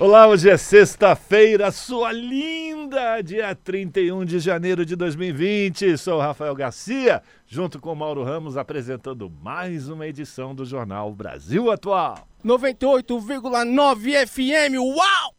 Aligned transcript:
Olá, 0.00 0.26
hoje 0.26 0.48
é 0.48 0.56
sexta-feira, 0.56 1.70
sua 1.70 2.10
linda, 2.10 3.20
dia 3.20 3.54
31 3.54 4.24
de 4.24 4.38
janeiro 4.38 4.82
de 4.82 4.96
2020. 4.96 5.98
Sou 5.98 6.18
Rafael 6.18 6.54
Garcia, 6.54 7.22
junto 7.46 7.78
com 7.78 7.94
Mauro 7.94 8.24
Ramos, 8.24 8.56
apresentando 8.56 9.28
mais 9.28 9.90
uma 9.90 10.06
edição 10.06 10.54
do 10.54 10.64
Jornal 10.64 11.12
Brasil 11.14 11.70
Atual. 11.70 12.26
98,9 12.42 14.26
FM, 14.26 14.78
uau! 14.80 15.34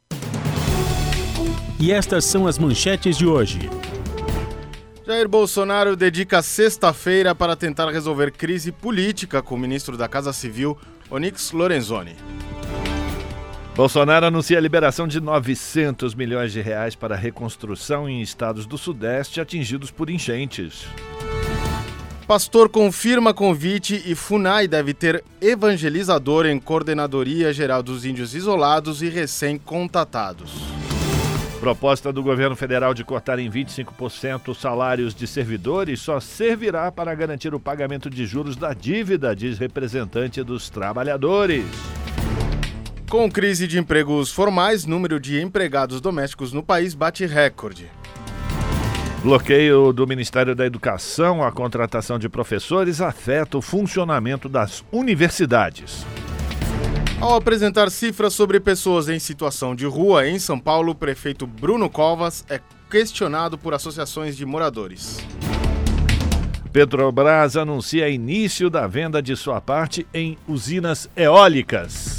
E 1.80 1.92
estas 1.92 2.24
são 2.26 2.46
as 2.46 2.60
manchetes 2.60 3.18
de 3.18 3.26
hoje. 3.26 3.68
Jair 5.08 5.28
Bolsonaro 5.28 5.96
dedica 5.96 6.44
sexta-feira 6.44 7.34
para 7.34 7.56
tentar 7.56 7.90
resolver 7.90 8.32
crise 8.32 8.72
política 8.72 9.42
com 9.42 9.56
o 9.56 9.58
ministro 9.58 9.98
da 9.98 10.08
Casa 10.08 10.32
Civil, 10.32 10.78
Onyx 11.10 11.52
Lorenzoni. 11.52 12.16
Bolsonaro 13.82 14.28
anuncia 14.28 14.60
a 14.60 14.62
liberação 14.62 15.08
de 15.08 15.20
900 15.20 16.14
milhões 16.14 16.54
de 16.54 16.62
reais 16.62 16.94
para 16.94 17.16
reconstrução 17.16 18.08
em 18.08 18.22
estados 18.22 18.68
do 18.68 18.78
Sudeste 18.78 19.42
atingidos 19.42 19.90
por 19.90 20.08
enchentes. 20.08 20.86
Pastor 22.28 22.70
confirma 22.70 23.34
convite 23.34 24.00
e 24.06 24.14
FUNAI 24.14 24.68
deve 24.68 24.94
ter 24.94 25.24
evangelizador 25.42 26.46
em 26.46 26.60
Coordenadoria 26.60 27.52
Geral 27.52 27.82
dos 27.82 28.06
Índios 28.06 28.36
Isolados 28.36 29.02
e 29.02 29.10
recém-contatados. 29.10 30.52
Proposta 31.60 32.14
do 32.14 32.22
governo 32.22 32.56
federal 32.56 32.94
de 32.94 33.04
cortar 33.04 33.40
em 33.40 33.50
25% 33.50 34.50
os 34.50 34.62
salários 34.62 35.16
de 35.16 35.26
servidores 35.26 36.00
só 36.00 36.20
servirá 36.20 36.92
para 36.92 37.16
garantir 37.16 37.56
o 37.56 37.60
pagamento 37.60 38.12
de 38.12 38.28
juros 38.28 38.56
da 38.56 38.76
dívida, 38.76 39.36
diz 39.36 39.58
representante 39.58 40.44
dos 40.44 40.70
trabalhadores. 40.70 41.66
Com 43.12 43.30
crise 43.30 43.68
de 43.68 43.78
empregos 43.78 44.32
formais, 44.32 44.86
número 44.86 45.20
de 45.20 45.42
empregados 45.42 46.00
domésticos 46.00 46.54
no 46.54 46.64
país 46.64 46.94
bate 46.94 47.26
recorde. 47.26 47.92
Bloqueio 49.22 49.92
do 49.92 50.08
Ministério 50.08 50.56
da 50.56 50.66
Educação 50.66 51.44
à 51.44 51.52
contratação 51.52 52.18
de 52.18 52.30
professores 52.30 53.02
afeta 53.02 53.58
o 53.58 53.62
funcionamento 53.62 54.48
das 54.48 54.82
universidades. 54.94 56.06
Ao 57.20 57.36
apresentar 57.36 57.92
cifras 57.92 58.34
sobre 58.34 58.62
pessoas 58.62 59.10
em 59.10 59.20
situação 59.20 59.76
de 59.76 59.86
rua 59.86 60.26
em 60.26 60.40
São 60.40 60.58
Paulo, 60.58 60.94
o 60.94 60.96
prefeito 60.96 61.46
Bruno 61.46 61.90
Covas 61.90 62.46
é 62.50 62.62
questionado 62.90 63.58
por 63.58 63.74
associações 63.74 64.38
de 64.38 64.46
moradores. 64.46 65.20
Petrobras 66.72 67.58
anuncia 67.58 68.08
início 68.08 68.70
da 68.70 68.88
venda 68.88 69.22
de 69.22 69.36
sua 69.36 69.60
parte 69.60 70.08
em 70.14 70.38
usinas 70.48 71.10
eólicas. 71.14 72.16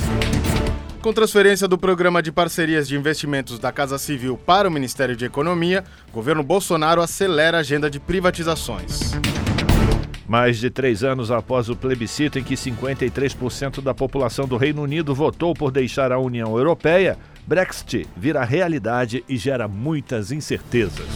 Com 1.02 1.12
transferência 1.12 1.66
do 1.66 1.76
programa 1.76 2.22
de 2.22 2.30
parcerias 2.30 2.86
de 2.86 2.96
investimentos 2.96 3.58
da 3.58 3.72
Casa 3.72 3.98
Civil 3.98 4.38
para 4.38 4.68
o 4.68 4.70
Ministério 4.70 5.16
de 5.16 5.24
Economia, 5.24 5.82
o 6.08 6.12
governo 6.12 6.44
Bolsonaro 6.44 7.02
acelera 7.02 7.56
a 7.56 7.60
agenda 7.60 7.90
de 7.90 7.98
privatizações. 7.98 9.10
Mais 10.28 10.58
de 10.58 10.70
três 10.70 11.02
anos 11.02 11.32
após 11.32 11.68
o 11.68 11.74
plebiscito 11.74 12.38
em 12.38 12.44
que 12.44 12.54
53% 12.54 13.82
da 13.82 13.92
população 13.92 14.46
do 14.46 14.56
Reino 14.56 14.80
Unido 14.80 15.12
votou 15.12 15.54
por 15.54 15.72
deixar 15.72 16.12
a 16.12 16.20
União 16.20 16.56
Europeia, 16.56 17.18
Brexit 17.44 18.06
vira 18.16 18.44
realidade 18.44 19.24
e 19.28 19.36
gera 19.36 19.66
muitas 19.66 20.30
incertezas. 20.30 21.08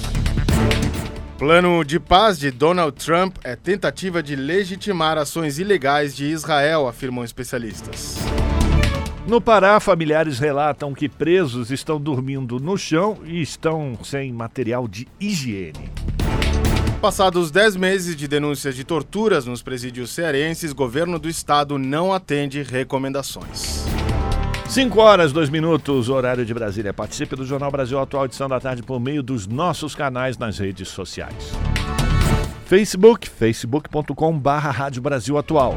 Plano 1.39 1.85
de 1.85 2.01
paz 2.01 2.41
de 2.41 2.51
Donald 2.51 2.97
Trump 2.97 3.37
é 3.45 3.55
tentativa 3.55 4.21
de 4.21 4.35
legitimar 4.35 5.17
ações 5.17 5.61
ilegais 5.61 6.17
de 6.17 6.25
Israel, 6.25 6.89
afirmam 6.89 7.23
especialistas. 7.23 8.17
No 9.27 9.41
Pará, 9.41 9.81
familiares 9.81 10.39
relatam 10.39 10.95
que 10.95 11.09
presos 11.09 11.73
estão 11.73 12.01
dormindo 12.01 12.61
no 12.61 12.79
chão 12.79 13.19
e 13.25 13.43
estão 13.43 13.99
sem 14.05 14.33
material 14.33 14.87
de 14.87 15.09
higiene. 15.19 15.91
Passados 17.01 17.51
10 17.51 17.75
meses 17.75 18.15
de 18.15 18.29
denúncias 18.29 18.77
de 18.77 18.85
torturas 18.85 19.45
nos 19.45 19.63
presídios 19.63 20.11
cearenses, 20.11 20.73
governo 20.73 21.19
do 21.19 21.29
estado 21.29 21.77
não 21.77 22.13
atende 22.13 22.63
recomendações. 22.63 23.85
5 24.69 25.01
horas, 25.01 25.33
2 25.33 25.51
minutos, 25.51 26.09
horário 26.09 26.47
de 26.47 26.55
Brasília. 26.55 26.95
Participe 26.95 27.35
do 27.35 27.45
Jornal 27.45 27.73
Brasil 27.73 27.99
Atual, 27.99 28.27
edição 28.27 28.49
da 28.49 28.61
tarde, 28.61 28.85
por 28.85 29.01
meio 29.01 29.25
dos 29.25 29.49
nossos 29.49 29.93
canais 29.97 30.39
nas 30.39 30.59
redes 30.59 30.87
sociais. 30.87 31.53
Facebook, 32.65 33.29
facebook.com 33.29 34.39
barra 34.39 34.71
Rádio 34.71 35.03
Brasil 35.03 35.37
Atual. 35.37 35.77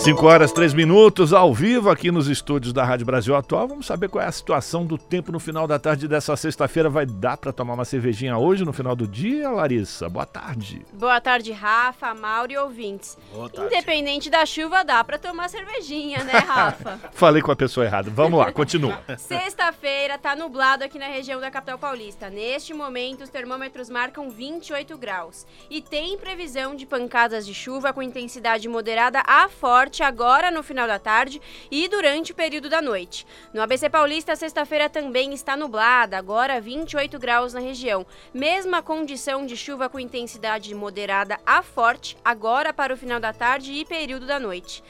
5 0.00 0.26
horas 0.26 0.50
3 0.50 0.72
minutos, 0.72 1.34
ao 1.34 1.52
vivo 1.52 1.90
aqui 1.90 2.10
nos 2.10 2.26
estúdios 2.26 2.72
da 2.72 2.82
Rádio 2.82 3.04
Brasil 3.04 3.36
Atual. 3.36 3.68
Vamos 3.68 3.84
saber 3.84 4.08
qual 4.08 4.24
é 4.24 4.26
a 4.26 4.32
situação 4.32 4.86
do 4.86 4.96
tempo 4.96 5.30
no 5.30 5.38
final 5.38 5.66
da 5.66 5.78
tarde 5.78 6.08
dessa 6.08 6.34
sexta-feira. 6.36 6.88
Vai 6.88 7.04
dar 7.04 7.36
para 7.36 7.52
tomar 7.52 7.74
uma 7.74 7.84
cervejinha 7.84 8.38
hoje 8.38 8.64
no 8.64 8.72
final 8.72 8.96
do 8.96 9.06
dia, 9.06 9.50
Larissa? 9.50 10.08
Boa 10.08 10.24
tarde. 10.24 10.86
Boa 10.94 11.20
tarde, 11.20 11.52
Rafa, 11.52 12.14
Mauro 12.14 12.50
e 12.50 12.56
ouvintes. 12.56 13.18
Boa 13.30 13.50
tarde. 13.50 13.74
Independente 13.74 14.30
da 14.30 14.46
chuva, 14.46 14.82
dá 14.82 15.04
para 15.04 15.18
tomar 15.18 15.50
cervejinha, 15.50 16.24
né, 16.24 16.32
Rafa? 16.32 16.98
Falei 17.12 17.42
com 17.42 17.52
a 17.52 17.56
pessoa 17.56 17.84
errada. 17.84 18.10
Vamos 18.10 18.40
lá, 18.40 18.50
continua. 18.50 19.02
Sexta-feira 19.18 20.16
tá 20.16 20.34
nublado 20.34 20.82
aqui 20.82 20.98
na 20.98 21.08
região 21.08 21.38
da 21.38 21.50
capital 21.50 21.76
paulista. 21.76 22.30
Neste 22.30 22.72
momento, 22.72 23.22
os 23.22 23.28
termômetros 23.28 23.90
marcam 23.90 24.30
28 24.30 24.96
graus. 24.96 25.46
E 25.68 25.82
tem 25.82 26.16
previsão 26.16 26.74
de 26.74 26.86
pancadas 26.86 27.44
de 27.44 27.52
chuva 27.52 27.92
com 27.92 28.00
intensidade 28.00 28.66
moderada 28.66 29.22
a 29.26 29.46
forte 29.46 29.89
agora 30.00 30.50
no 30.50 30.62
final 30.62 30.86
da 30.86 30.98
tarde 30.98 31.42
e 31.70 31.88
durante 31.88 32.30
o 32.30 32.34
período 32.34 32.68
da 32.68 32.80
noite. 32.80 33.26
No 33.52 33.60
ABC 33.60 33.90
Paulista, 33.90 34.36
sexta-feira 34.36 34.88
também 34.88 35.34
está 35.34 35.56
nublada, 35.56 36.16
agora 36.16 36.60
28 36.60 37.18
graus 37.18 37.52
na 37.52 37.60
região. 37.60 38.06
Mesma 38.32 38.80
condição 38.80 39.44
de 39.44 39.56
chuva 39.56 39.88
com 39.88 39.98
intensidade 39.98 40.72
moderada 40.74 41.40
a 41.44 41.62
forte, 41.62 42.16
agora 42.24 42.72
para 42.72 42.94
o 42.94 42.96
final 42.96 43.18
da 43.18 43.32
tarde 43.32 43.72
e 43.72 43.84
período 43.84 44.26
da 44.26 44.38
noite. 44.38 44.84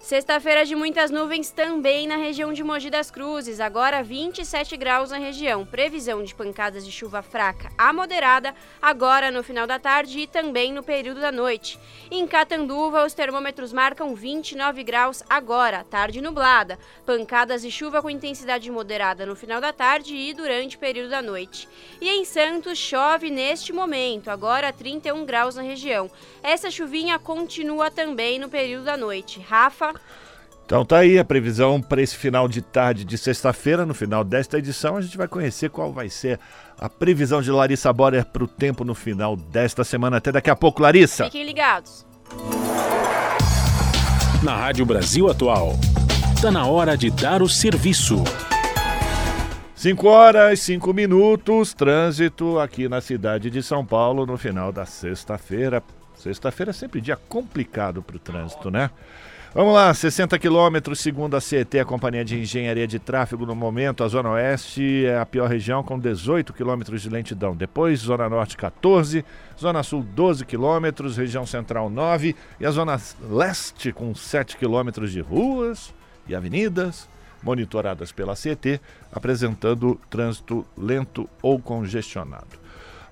Sexta-feira 0.00 0.64
de 0.64 0.76
muitas 0.76 1.10
nuvens 1.10 1.50
também 1.50 2.06
na 2.06 2.16
região 2.16 2.52
de 2.52 2.62
Mogi 2.62 2.88
das 2.88 3.10
Cruzes, 3.10 3.58
agora 3.58 4.02
27 4.02 4.76
graus 4.76 5.10
na 5.10 5.18
região. 5.18 5.66
Previsão 5.66 6.22
de 6.22 6.34
pancadas 6.34 6.86
de 6.86 6.92
chuva 6.92 7.20
fraca 7.20 7.70
a 7.76 7.92
moderada, 7.92 8.54
agora 8.80 9.30
no 9.30 9.42
final 9.42 9.66
da 9.66 9.78
tarde 9.78 10.20
e 10.20 10.26
também 10.26 10.72
no 10.72 10.84
período 10.84 11.20
da 11.20 11.32
noite. 11.32 11.78
Em 12.10 12.26
Catanduva, 12.26 13.04
os 13.04 13.12
termômetros 13.12 13.72
marcam 13.72 14.14
29 14.14 14.84
graus 14.84 15.22
agora, 15.28 15.84
tarde 15.84 16.22
nublada. 16.22 16.78
Pancadas 17.04 17.60
de 17.60 17.70
chuva 17.70 18.00
com 18.00 18.08
intensidade 18.08 18.70
moderada 18.70 19.26
no 19.26 19.34
final 19.34 19.60
da 19.60 19.72
tarde 19.72 20.14
e 20.14 20.32
durante 20.32 20.76
o 20.76 20.80
período 20.80 21.10
da 21.10 21.20
noite. 21.20 21.68
E 22.00 22.08
em 22.08 22.24
Santos, 22.24 22.78
chove 22.78 23.30
neste 23.30 23.72
momento, 23.72 24.30
agora 24.30 24.72
31 24.72 25.26
graus 25.26 25.56
na 25.56 25.62
região. 25.62 26.08
Essa 26.42 26.70
chuvinha 26.70 27.18
continua 27.18 27.90
também 27.90 28.38
no 28.38 28.48
período 28.48 28.84
da 28.84 28.96
noite. 28.96 29.40
Rafa. 29.40 29.97
Então 30.68 30.84
tá 30.84 30.98
aí 30.98 31.18
a 31.18 31.24
previsão 31.24 31.80
para 31.80 32.02
esse 32.02 32.14
final 32.14 32.46
de 32.46 32.60
tarde 32.60 33.02
de 33.02 33.16
sexta-feira. 33.16 33.86
No 33.86 33.94
final 33.94 34.22
desta 34.22 34.58
edição, 34.58 34.98
a 34.98 35.00
gente 35.00 35.16
vai 35.16 35.26
conhecer 35.26 35.70
qual 35.70 35.90
vai 35.92 36.10
ser 36.10 36.38
a 36.78 36.90
previsão 36.90 37.40
de 37.40 37.50
Larissa 37.50 37.90
Borer 37.90 38.26
para 38.26 38.44
o 38.44 38.46
tempo 38.46 38.84
no 38.84 38.94
final 38.94 39.34
desta 39.34 39.82
semana. 39.82 40.18
Até 40.18 40.30
daqui 40.30 40.50
a 40.50 40.56
pouco, 40.56 40.82
Larissa. 40.82 41.24
Fiquem 41.24 41.46
ligados. 41.46 42.06
Na 44.42 44.56
Rádio 44.56 44.84
Brasil 44.84 45.30
Atual, 45.30 45.72
está 46.34 46.50
na 46.50 46.66
hora 46.66 46.98
de 46.98 47.10
dar 47.10 47.40
o 47.40 47.48
serviço. 47.48 48.22
5 49.74 50.06
horas, 50.06 50.60
5 50.60 50.92
minutos, 50.92 51.72
trânsito 51.72 52.58
aqui 52.58 52.88
na 52.88 53.00
cidade 53.00 53.48
de 53.48 53.62
São 53.62 53.86
Paulo 53.86 54.26
no 54.26 54.36
final 54.36 54.70
da 54.70 54.84
sexta-feira. 54.84 55.82
Sexta-feira 56.14 56.70
é 56.70 56.74
sempre 56.74 57.00
dia 57.00 57.16
complicado 57.16 58.02
para 58.02 58.16
o 58.16 58.18
trânsito, 58.18 58.70
né? 58.70 58.90
Vamos 59.54 59.72
lá, 59.72 59.94
60 59.94 60.38
quilômetros, 60.38 61.00
segundo 61.00 61.34
a 61.34 61.40
CET, 61.40 61.78
a 61.78 61.84
Companhia 61.84 62.22
de 62.22 62.38
Engenharia 62.38 62.86
de 62.86 62.98
Tráfego, 62.98 63.46
no 63.46 63.56
momento, 63.56 64.04
a 64.04 64.08
Zona 64.08 64.32
Oeste 64.32 65.06
é 65.06 65.18
a 65.18 65.24
pior 65.24 65.48
região, 65.48 65.82
com 65.82 65.98
18 65.98 66.52
quilômetros 66.52 67.00
de 67.00 67.08
lentidão. 67.08 67.56
Depois, 67.56 68.00
Zona 68.00 68.28
Norte, 68.28 68.58
14, 68.58 69.24
Zona 69.58 69.82
Sul, 69.82 70.02
12 70.02 70.44
quilômetros, 70.44 71.16
região 71.16 71.46
Central, 71.46 71.88
9, 71.88 72.36
e 72.60 72.66
a 72.66 72.70
Zona 72.70 73.00
Leste, 73.22 73.90
com 73.90 74.14
7 74.14 74.54
quilômetros 74.58 75.12
de 75.12 75.20
ruas 75.22 75.94
e 76.28 76.34
avenidas 76.34 77.08
monitoradas 77.42 78.12
pela 78.12 78.36
CET, 78.36 78.78
apresentando 79.10 79.98
trânsito 80.10 80.62
lento 80.76 81.26
ou 81.40 81.58
congestionado. 81.58 82.58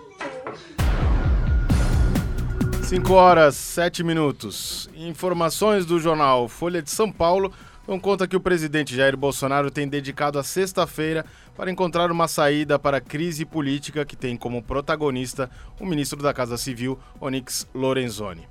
5 2.84 3.12
horas, 3.12 3.56
7 3.56 4.04
minutos. 4.04 4.88
Informações 4.94 5.84
do 5.84 5.98
jornal 5.98 6.48
Folha 6.48 6.80
de 6.80 6.90
São 6.90 7.10
Paulo 7.10 7.52
dão 7.88 7.98
conta 7.98 8.28
que 8.28 8.36
o 8.36 8.40
presidente 8.40 8.94
Jair 8.94 9.16
Bolsonaro 9.16 9.70
tem 9.70 9.88
dedicado 9.88 10.38
a 10.38 10.42
sexta-feira 10.42 11.24
para 11.56 11.70
encontrar 11.70 12.12
uma 12.12 12.28
saída 12.28 12.78
para 12.78 12.98
a 12.98 13.00
crise 13.00 13.46
política 13.46 14.04
que 14.04 14.14
tem 14.14 14.36
como 14.36 14.62
protagonista 14.62 15.50
o 15.80 15.86
ministro 15.86 16.22
da 16.22 16.34
Casa 16.34 16.58
Civil, 16.58 16.98
Onyx 17.18 17.66
Lorenzoni. 17.74 18.46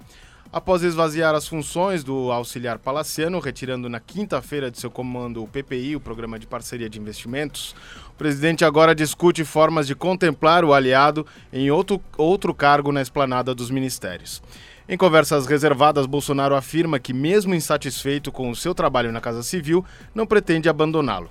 Após 0.52 0.82
esvaziar 0.82 1.36
as 1.36 1.48
funções 1.48 2.04
do 2.04 2.32
auxiliar 2.32 2.80
palaciano, 2.80 3.40
retirando 3.40 3.88
na 3.88 4.00
quinta-feira 4.00 4.72
de 4.72 4.80
seu 4.80 4.90
comando 4.90 5.44
o 5.44 5.48
PPI, 5.48 5.96
o 5.96 6.00
Programa 6.00 6.40
de 6.40 6.48
Parceria 6.48 6.90
de 6.90 7.00
Investimentos, 7.00 7.76
o 8.10 8.14
presidente 8.14 8.66
agora 8.66 8.96
discute 8.96 9.44
formas 9.44 9.86
de 9.86 9.94
contemplar 9.94 10.66
o 10.66 10.74
aliado 10.74 11.28
em 11.54 11.70
outro, 11.70 12.02
outro 12.18 12.56
cargo 12.56 12.92
na 12.92 13.04
esplanada 13.04 13.54
dos 13.54 13.70
ministérios. 13.70 14.42
Em 14.90 14.96
conversas 14.96 15.46
reservadas, 15.46 16.06
Bolsonaro 16.06 16.56
afirma 16.56 16.98
que, 16.98 17.12
mesmo 17.12 17.54
insatisfeito 17.54 18.32
com 18.32 18.50
o 18.50 18.56
seu 18.56 18.74
trabalho 18.74 19.12
na 19.12 19.20
Casa 19.20 19.44
Civil, 19.44 19.84
não 20.16 20.26
pretende 20.26 20.70
abandoná-lo. 20.70 21.30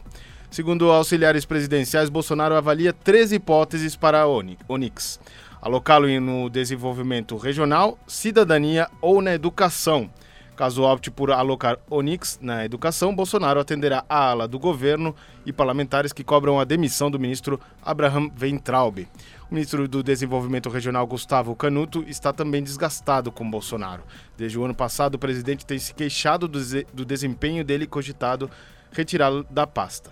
Segundo 0.50 0.90
auxiliares 0.90 1.46
presidenciais, 1.46 2.10
Bolsonaro 2.10 2.54
avalia 2.54 2.92
três 2.92 3.32
hipóteses 3.32 3.96
para 3.96 4.26
Onix: 4.68 5.18
alocá-lo 5.62 6.06
no 6.20 6.50
desenvolvimento 6.50 7.34
regional, 7.38 7.98
cidadania 8.06 8.90
ou 9.00 9.22
na 9.22 9.32
educação. 9.34 10.10
Caso 10.54 10.82
opte 10.82 11.10
por 11.10 11.30
alocar 11.30 11.78
Onix 11.88 12.38
na 12.42 12.62
educação, 12.64 13.14
Bolsonaro 13.14 13.60
atenderá 13.60 14.04
a 14.06 14.30
ala 14.30 14.46
do 14.46 14.58
governo 14.58 15.14
e 15.46 15.52
parlamentares 15.52 16.12
que 16.12 16.24
cobram 16.24 16.60
a 16.60 16.64
demissão 16.64 17.10
do 17.10 17.18
ministro 17.18 17.58
Abraham 17.82 18.30
Weintraub. 18.38 19.06
O 19.48 19.54
ministro 19.54 19.86
do 19.86 20.02
Desenvolvimento 20.02 20.68
Regional, 20.68 21.06
Gustavo 21.06 21.54
Canuto, 21.54 22.04
está 22.08 22.32
também 22.32 22.64
desgastado 22.64 23.30
com 23.30 23.48
Bolsonaro. 23.48 24.02
Desde 24.36 24.58
o 24.58 24.64
ano 24.64 24.74
passado, 24.74 25.14
o 25.14 25.18
presidente 25.18 25.64
tem 25.64 25.78
se 25.78 25.94
queixado 25.94 26.48
do, 26.48 27.04
desempenho 27.04 27.64
dele 27.64 27.86
cogitado 27.86 28.50
retirá-lo 28.90 29.46
da 29.48 29.64
pasta. 29.64 30.10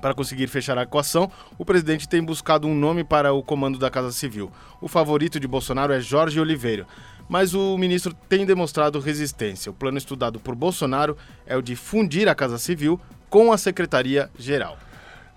Para 0.00 0.12
conseguir 0.12 0.48
fechar 0.48 0.76
a 0.76 0.82
equação, 0.82 1.30
o 1.56 1.64
presidente 1.64 2.08
tem 2.08 2.20
buscado 2.20 2.66
um 2.66 2.74
nome 2.74 3.04
para 3.04 3.32
o 3.32 3.44
comando 3.44 3.78
da 3.78 3.88
Casa 3.88 4.10
Civil. 4.10 4.50
O 4.80 4.88
favorito 4.88 5.38
de 5.38 5.46
Bolsonaro 5.46 5.92
é 5.92 6.00
Jorge 6.00 6.40
Oliveira, 6.40 6.84
mas 7.28 7.54
o 7.54 7.78
ministro 7.78 8.12
tem 8.28 8.44
demonstrado 8.44 8.98
resistência. 8.98 9.70
O 9.70 9.74
plano 9.74 9.98
estudado 9.98 10.40
por 10.40 10.56
Bolsonaro 10.56 11.16
é 11.46 11.56
o 11.56 11.62
de 11.62 11.76
fundir 11.76 12.28
a 12.28 12.34
Casa 12.34 12.58
Civil 12.58 13.00
com 13.30 13.52
a 13.52 13.56
Secretaria-Geral. 13.56 14.76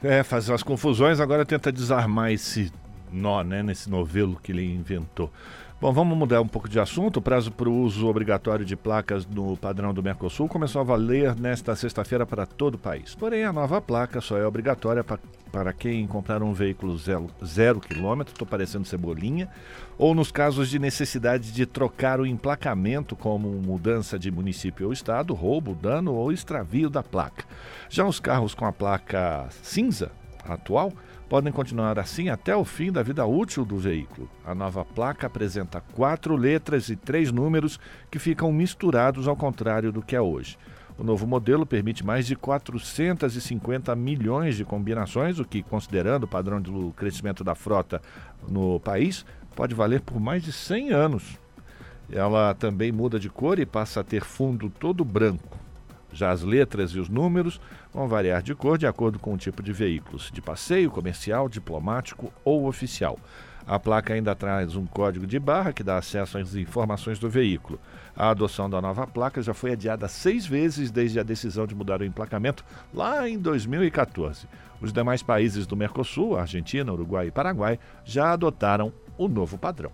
É, 0.04 0.24
fazer 0.24 0.51
umas 0.51 0.63
confusões, 0.63 1.19
agora 1.19 1.46
tenta 1.46 1.72
desarmar 1.72 2.31
esse 2.31 2.72
nó 3.12 3.44
né, 3.44 3.63
nesse 3.63 3.90
novelo 3.90 4.40
que 4.42 4.52
ele 4.52 4.66
inventou. 4.66 5.31
Bom, 5.80 5.92
vamos 5.92 6.18
mudar 6.18 6.40
um 6.40 6.48
pouco 6.48 6.69
de 6.69 6.80
assunto. 6.80 7.18
O 7.18 7.22
prazo 7.22 7.51
para 7.51 7.68
o 7.68 7.82
uso 7.82 8.08
obrigatório 8.08 8.63
de 8.63 8.77
placas 8.77 9.25
no 9.25 9.58
padrão 9.58 9.94
do 9.94 10.01
Mercosul 10.01 10.48
começou 10.48 10.79
a 10.79 10.86
valer 10.86 11.36
nesta 11.36 11.75
sexta-feira 11.75 12.25
para 12.25 12.46
todo 12.46 12.75
o 12.75 12.79
país. 12.79 13.13
Porém, 13.13 13.44
a 13.44 13.51
nova 13.51 13.82
placa 13.82 14.22
só 14.22 14.38
é 14.38 14.48
obrigatória 14.48 15.03
para, 15.03 15.20
para 15.51 15.74
quem 15.74 16.08
comprar 16.08 16.41
um 16.41 16.53
veículo 16.53 16.98
zero, 16.98 17.27
zero 17.46 17.82
quilômetro, 17.82 18.34
estou 18.34 18.48
parecendo 18.48 18.88
cebolinha, 18.88 19.50
ou 19.98 20.15
nos 20.15 20.32
casos 20.32 20.70
de 20.70 20.79
necessidade 20.79 21.51
de 21.51 21.65
trocar 21.65 22.22
o 22.22 22.25
emplacamento, 22.25 23.13
como 23.13 23.50
mudança 23.50 24.18
de 24.18 24.32
município 24.32 24.88
ou 24.88 24.94
estado, 24.94 25.34
roubo, 25.34 25.75
dano 25.75 26.13
ou 26.13 26.32
extravio 26.32 26.89
da 26.89 27.03
placa. 27.03 27.44
Já 27.89 28.08
os 28.08 28.20
carros 28.20 28.56
com 28.56 28.65
a 28.65 28.72
placa 28.72 29.50
cinza 29.62 30.10
atual 30.48 30.94
podem 31.29 31.51
continuar 31.51 31.98
assim 31.98 32.29
até 32.29 32.55
o 32.55 32.63
fim 32.63 32.91
da 32.91 33.01
vida 33.01 33.25
útil 33.25 33.65
do 33.65 33.77
veículo. 33.77 34.29
A 34.46 34.53
nova 34.53 34.86
placa 34.86 35.27
apresenta 35.27 35.82
quatro 35.94 36.36
letras 36.36 36.89
e 36.89 36.96
três 36.96 37.32
números 37.32 37.79
que 38.12 38.20
ficam 38.20 38.51
misturados 38.51 39.27
ao 39.27 39.36
contrário 39.36 39.91
do 39.91 40.01
que 40.01 40.15
é 40.15 40.22
hoje. 40.22 40.58
O 40.98 41.03
novo 41.03 41.27
modelo 41.27 41.65
permite 41.65 42.05
mais 42.05 42.25
de 42.25 42.36
450 42.36 43.94
milhões 43.96 44.55
de 44.55 44.63
combinações, 44.63 45.39
o 45.39 45.46
que, 45.46 45.62
considerando 45.62 46.24
o 46.24 46.27
padrão 46.27 46.62
do 46.62 46.94
crescimento 46.96 47.44
da 47.44 47.53
frota 47.53 48.01
no 48.48 48.79
país, 48.79 49.25
pode 49.55 49.75
valer 49.75 50.01
por 50.01 50.20
mais 50.22 50.41
de 50.41 50.53
100 50.53 50.91
anos. 50.91 51.38
Ela 52.10 52.53
também 52.53 52.91
muda 52.91 53.20
de 53.20 53.29
cor 53.29 53.60
e 53.60 53.65
passa 53.65 54.00
a 54.00 54.03
ter 54.03 54.24
fundo 54.24 54.70
todo 54.70 55.03
branco. 55.03 55.64
Já 56.15 56.31
as 56.31 56.43
letras 56.43 56.91
e 56.91 57.00
os 57.00 57.10
números 57.10 57.60
vão 57.93 58.07
variar 58.07 58.41
de 58.41 58.55
cor 58.55 58.77
de 58.77 58.88
acordo 58.88 59.19
com 59.19 59.34
o 59.34 59.38
tipo 59.38 59.62
de 59.62 59.74
veículos, 59.74 60.31
de 60.31 60.41
passeio, 60.41 60.89
comercial, 60.89 61.50
diplomático 61.50 62.31
ou 62.45 62.67
oficial. 62.67 63.19
A 63.67 63.77
placa 63.77 64.13
ainda 64.13 64.34
traz 64.34 64.75
um 64.75 64.86
código 64.86 65.27
de 65.27 65.38
barra 65.38 65.74
que 65.74 65.84
dá 65.84 65.98
acesso 65.98 66.38
às 66.38 66.55
informações 66.55 67.19
do 67.19 67.29
veículo. 67.29 67.79
A 68.15 68.29
adoção 68.29 68.69
da 68.69 68.79
nova 68.79 69.05
placa 69.05 69.41
já 69.41 69.53
foi 69.53 69.74
adiada 69.74 70.07
seis 70.07 70.45
vezes 70.45 70.89
desde 70.89 71.19
a 71.19 71.24
decisão 71.24 71.67
de 71.67 71.75
mudar 71.75 72.00
o 72.00 72.05
emplacamento 72.05 72.63
lá 72.93 73.27
em 73.27 73.38
2014. 73.38 74.48
Os 74.79 74.93
demais 74.93 75.22
países 75.22 75.67
do 75.67 75.75
Mercosul, 75.75 76.38
Argentina, 76.38 76.93
Uruguai 76.93 77.27
e 77.27 77.31
Paraguai, 77.31 77.77
já 78.05 78.31
adotaram 78.31 78.93
o 79.17 79.27
novo 79.27 79.57
padrão. 79.57 79.91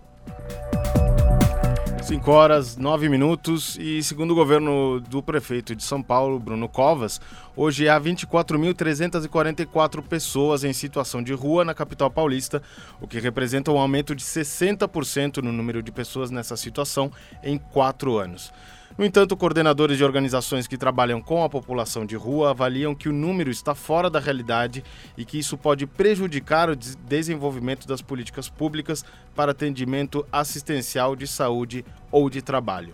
5 1.99 2.31
horas, 2.31 2.77
9 2.77 3.09
minutos 3.09 3.77
e 3.79 4.01
segundo 4.03 4.31
o 4.31 4.35
governo 4.35 4.99
do 4.99 5.21
prefeito 5.21 5.75
de 5.75 5.83
São 5.83 6.01
Paulo, 6.01 6.39
Bruno 6.39 6.67
Covas, 6.67 7.21
hoje 7.55 7.87
há 7.87 7.99
24.344 7.99 10.01
pessoas 10.01 10.63
em 10.63 10.73
situação 10.73 11.21
de 11.21 11.33
rua 11.33 11.63
na 11.63 11.73
capital 11.73 12.09
paulista, 12.09 12.61
o 12.99 13.07
que 13.07 13.19
representa 13.19 13.71
um 13.71 13.77
aumento 13.77 14.15
de 14.15 14.23
60% 14.23 15.37
no 15.37 15.51
número 15.51 15.83
de 15.83 15.91
pessoas 15.91 16.31
nessa 16.31 16.57
situação 16.57 17.11
em 17.43 17.57
quatro 17.57 18.17
anos. 18.17 18.51
No 18.97 19.05
entanto, 19.05 19.37
coordenadores 19.37 19.97
de 19.97 20.03
organizações 20.03 20.67
que 20.67 20.77
trabalham 20.77 21.21
com 21.21 21.43
a 21.43 21.49
população 21.49 22.05
de 22.05 22.15
rua 22.15 22.51
avaliam 22.51 22.93
que 22.93 23.07
o 23.07 23.13
número 23.13 23.49
está 23.49 23.73
fora 23.73 24.09
da 24.09 24.19
realidade 24.19 24.83
e 25.17 25.23
que 25.23 25.39
isso 25.39 25.57
pode 25.57 25.87
prejudicar 25.87 26.69
o 26.69 26.75
desenvolvimento 26.75 27.87
das 27.87 28.01
políticas 28.01 28.49
públicas 28.49 29.05
para 29.33 29.53
atendimento 29.53 30.25
assistencial 30.31 31.15
de 31.15 31.25
saúde 31.25 31.85
ou 32.11 32.29
de 32.29 32.41
trabalho. 32.41 32.93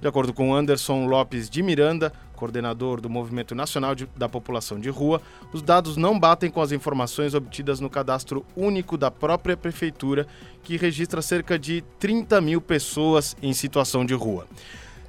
De 0.00 0.06
acordo 0.06 0.32
com 0.32 0.54
Anderson 0.54 1.06
Lopes 1.06 1.50
de 1.50 1.62
Miranda, 1.62 2.12
coordenador 2.36 3.00
do 3.00 3.10
Movimento 3.10 3.54
Nacional 3.54 3.94
de, 3.94 4.08
da 4.16 4.28
População 4.28 4.78
de 4.80 4.90
Rua, 4.90 5.20
os 5.52 5.60
dados 5.60 5.96
não 5.96 6.18
batem 6.18 6.50
com 6.50 6.60
as 6.60 6.72
informações 6.72 7.34
obtidas 7.34 7.78
no 7.78 7.90
cadastro 7.90 8.44
único 8.56 8.96
da 8.96 9.10
própria 9.10 9.56
prefeitura, 9.56 10.26
que 10.62 10.76
registra 10.76 11.20
cerca 11.20 11.58
de 11.58 11.82
30 11.98 12.40
mil 12.40 12.60
pessoas 12.60 13.36
em 13.42 13.52
situação 13.52 14.04
de 14.04 14.14
rua. 14.14 14.46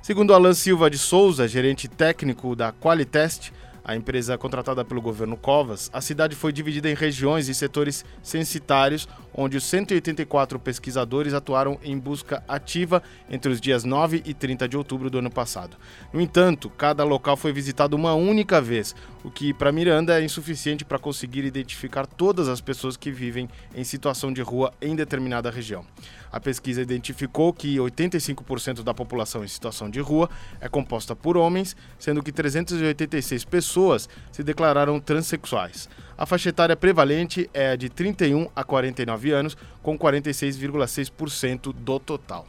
Segundo 0.04 0.34
Alan 0.34 0.54
Silva 0.54 0.90
de 0.90 0.98
Souza, 0.98 1.48
gerente 1.48 1.88
técnico 1.88 2.58
da 2.58 2.74
Qualitest, 2.74 3.54
a 3.86 3.96
empresa 3.96 4.38
contratada 4.38 4.84
pelo 4.84 5.02
governo 5.02 5.38
Covas, 5.38 5.90
a 5.94 6.02
cidade 6.02 6.36
foi 6.36 6.52
dividida 6.52 6.90
em 6.90 6.94
regiões 6.94 7.48
e 7.48 7.56
setores 7.56 8.04
censitários, 8.22 9.08
onde 9.34 9.56
os 9.56 9.64
184 9.64 10.60
pesquisadores 10.60 11.34
atuaram 11.34 11.80
em 11.82 11.98
busca 11.98 12.44
ativa 12.50 13.02
entre 13.30 13.50
os 13.50 13.62
dias 13.62 13.86
9 13.86 14.22
e 14.26 14.34
30 14.34 14.68
de 14.68 14.76
outubro 14.76 15.10
do 15.10 15.20
ano 15.20 15.32
passado. 15.32 15.78
No 16.12 16.20
entanto, 16.20 16.70
cada 16.70 17.06
local 17.06 17.38
foi 17.38 17.54
visitado 17.54 17.96
uma 17.96 18.14
única 18.14 18.60
vez, 18.60 18.94
o 19.24 19.32
que 19.32 19.54
para 19.54 19.72
Miranda 19.72 20.20
é 20.20 20.26
insuficiente 20.26 20.84
para 20.84 21.00
conseguir 21.00 21.46
identificar 21.46 22.06
todas 22.06 22.50
as 22.50 22.60
pessoas 22.60 22.98
que 22.98 23.10
vivem 23.10 23.50
em 23.74 23.86
situação 23.86 24.34
de 24.34 24.42
rua 24.42 24.74
em 24.82 24.98
determinada 24.98 25.50
região. 25.50 25.86
A 26.34 26.40
pesquisa 26.40 26.82
identificou 26.82 27.54
que 27.54 27.78
85% 27.78 28.82
da 28.82 28.92
população 28.92 29.44
em 29.44 29.48
situação 29.48 29.88
de 29.88 30.00
rua 30.00 30.28
é 30.60 30.68
composta 30.68 31.16
por 31.16 31.38
homens, 31.38 31.76
sendo 32.00 32.24
que 32.24 32.32
386 32.32 33.46
pessoas 33.46 34.10
se 34.32 34.42
declararam 34.44 35.00
transexuais. 35.00 35.88
A 36.18 36.26
faixa 36.26 36.50
etária 36.50 36.76
prevalente 36.76 37.48
é 37.54 37.70
a 37.70 37.76
de 37.76 37.88
31 37.88 38.50
a 38.56 38.64
49 38.64 39.32
anos, 39.32 39.56
com 39.84 39.96
46,6% 39.96 41.72
do 41.72 42.00
total. 42.00 42.48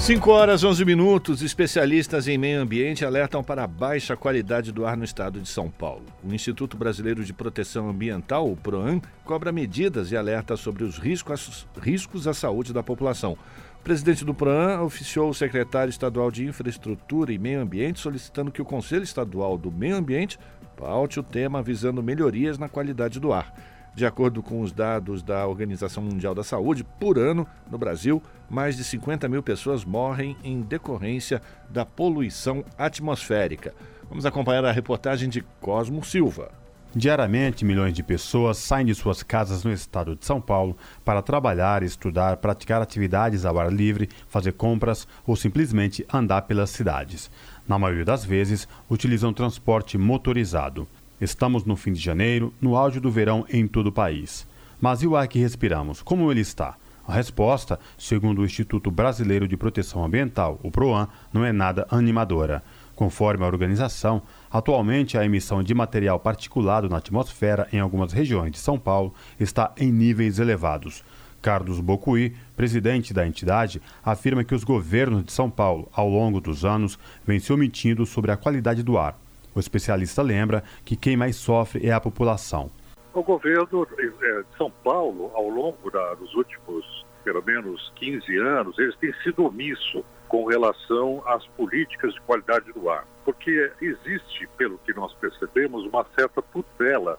5 0.00 0.30
horas 0.30 0.62
11 0.62 0.84
minutos. 0.84 1.42
Especialistas 1.42 2.28
em 2.28 2.38
meio 2.38 2.60
ambiente 2.60 3.04
alertam 3.04 3.42
para 3.42 3.64
a 3.64 3.66
baixa 3.66 4.16
qualidade 4.16 4.70
do 4.70 4.86
ar 4.86 4.96
no 4.96 5.04
estado 5.04 5.40
de 5.40 5.48
São 5.48 5.68
Paulo. 5.68 6.04
O 6.22 6.32
Instituto 6.32 6.76
Brasileiro 6.76 7.24
de 7.24 7.32
Proteção 7.32 7.88
Ambiental, 7.88 8.50
o 8.50 8.56
PROAM, 8.56 9.00
cobra 9.24 9.50
medidas 9.50 10.12
e 10.12 10.16
alerta 10.16 10.56
sobre 10.56 10.84
os 10.84 10.98
riscos, 10.98 11.66
riscos 11.80 12.28
à 12.28 12.34
saúde 12.34 12.72
da 12.72 12.82
população. 12.82 13.36
O 13.80 13.82
presidente 13.82 14.24
do 14.24 14.34
PROAM 14.34 14.82
oficiou 14.82 15.30
o 15.30 15.34
secretário 15.34 15.90
estadual 15.90 16.30
de 16.30 16.44
Infraestrutura 16.44 17.32
e 17.32 17.38
Meio 17.38 17.60
Ambiente 17.60 18.00
solicitando 18.00 18.52
que 18.52 18.62
o 18.62 18.66
Conselho 18.66 19.04
Estadual 19.04 19.58
do 19.58 19.72
Meio 19.72 19.96
Ambiente 19.96 20.38
paute 20.76 21.18
o 21.18 21.22
tema 21.22 21.62
visando 21.62 22.02
melhorias 22.02 22.58
na 22.58 22.68
qualidade 22.68 23.18
do 23.18 23.32
ar. 23.32 23.75
De 23.96 24.04
acordo 24.04 24.42
com 24.42 24.60
os 24.60 24.72
dados 24.72 25.22
da 25.22 25.46
Organização 25.46 26.02
Mundial 26.02 26.34
da 26.34 26.44
Saúde, 26.44 26.84
por 27.00 27.18
ano, 27.18 27.46
no 27.70 27.78
Brasil, 27.78 28.22
mais 28.48 28.76
de 28.76 28.84
50 28.84 29.26
mil 29.26 29.42
pessoas 29.42 29.86
morrem 29.86 30.36
em 30.44 30.60
decorrência 30.60 31.40
da 31.70 31.86
poluição 31.86 32.62
atmosférica. 32.76 33.72
Vamos 34.06 34.26
acompanhar 34.26 34.66
a 34.66 34.70
reportagem 34.70 35.30
de 35.30 35.40
Cosmo 35.62 36.04
Silva. 36.04 36.50
Diariamente, 36.94 37.64
milhões 37.64 37.94
de 37.94 38.02
pessoas 38.02 38.58
saem 38.58 38.84
de 38.84 38.94
suas 38.94 39.22
casas 39.22 39.64
no 39.64 39.72
estado 39.72 40.14
de 40.14 40.26
São 40.26 40.42
Paulo 40.42 40.76
para 41.02 41.22
trabalhar, 41.22 41.82
estudar, 41.82 42.36
praticar 42.36 42.82
atividades 42.82 43.46
ao 43.46 43.58
ar 43.58 43.72
livre, 43.72 44.10
fazer 44.28 44.52
compras 44.52 45.08
ou 45.26 45.34
simplesmente 45.36 46.06
andar 46.12 46.42
pelas 46.42 46.68
cidades. 46.68 47.30
Na 47.66 47.78
maioria 47.78 48.04
das 48.04 48.26
vezes, 48.26 48.68
utilizam 48.90 49.32
transporte 49.32 49.96
motorizado. 49.96 50.86
Estamos 51.18 51.64
no 51.64 51.76
fim 51.76 51.94
de 51.94 52.00
janeiro, 52.00 52.52
no 52.60 52.76
auge 52.76 53.00
do 53.00 53.10
verão 53.10 53.46
em 53.48 53.66
todo 53.66 53.86
o 53.86 53.92
país. 53.92 54.46
Mas 54.78 55.00
e 55.02 55.06
o 55.06 55.16
ar 55.16 55.26
que 55.26 55.38
respiramos? 55.38 56.02
Como 56.02 56.30
ele 56.30 56.42
está? 56.42 56.76
A 57.08 57.14
resposta, 57.14 57.80
segundo 57.96 58.42
o 58.42 58.44
Instituto 58.44 58.90
Brasileiro 58.90 59.48
de 59.48 59.56
Proteção 59.56 60.04
Ambiental, 60.04 60.60
o 60.62 60.70
PROAM, 60.70 61.08
não 61.32 61.42
é 61.42 61.52
nada 61.52 61.86
animadora. 61.90 62.62
Conforme 62.94 63.44
a 63.44 63.46
organização, 63.46 64.20
atualmente 64.50 65.16
a 65.16 65.24
emissão 65.24 65.62
de 65.62 65.72
material 65.72 66.20
particulado 66.20 66.86
na 66.86 66.98
atmosfera 66.98 67.66
em 67.72 67.80
algumas 67.80 68.12
regiões 68.12 68.52
de 68.52 68.58
São 68.58 68.78
Paulo 68.78 69.14
está 69.40 69.72
em 69.78 69.90
níveis 69.90 70.38
elevados. 70.38 71.02
Carlos 71.40 71.80
Bocuí, 71.80 72.34
presidente 72.54 73.14
da 73.14 73.26
entidade, 73.26 73.80
afirma 74.04 74.44
que 74.44 74.54
os 74.54 74.64
governos 74.64 75.24
de 75.24 75.32
São 75.32 75.48
Paulo, 75.48 75.88
ao 75.94 76.10
longo 76.10 76.42
dos 76.42 76.62
anos, 76.62 76.98
vêm 77.26 77.38
se 77.38 77.54
omitindo 77.54 78.04
sobre 78.04 78.32
a 78.32 78.36
qualidade 78.36 78.82
do 78.82 78.98
ar 78.98 79.16
o 79.56 79.60
especialista 79.60 80.22
lembra 80.22 80.62
que 80.84 80.96
quem 80.96 81.16
mais 81.16 81.36
sofre 81.36 81.86
é 81.86 81.92
a 81.92 82.00
população. 82.00 82.70
O 83.14 83.22
governo 83.22 83.86
de 83.86 84.56
São 84.58 84.70
Paulo, 84.70 85.30
ao 85.34 85.48
longo 85.48 85.90
da, 85.90 86.14
dos 86.14 86.34
últimos 86.34 87.06
pelo 87.24 87.42
menos 87.42 87.92
15 87.96 88.36
anos, 88.38 88.78
eles 88.78 88.94
têm 88.96 89.12
sido 89.24 89.44
omisso 89.44 90.04
com 90.28 90.44
relação 90.44 91.22
às 91.26 91.44
políticas 91.48 92.14
de 92.14 92.20
qualidade 92.20 92.72
do 92.72 92.88
ar. 92.88 93.04
Porque 93.24 93.72
existe, 93.80 94.46
pelo 94.56 94.78
que 94.78 94.94
nós 94.94 95.12
percebemos, 95.14 95.84
uma 95.86 96.06
certa 96.16 96.40
tutela 96.40 97.18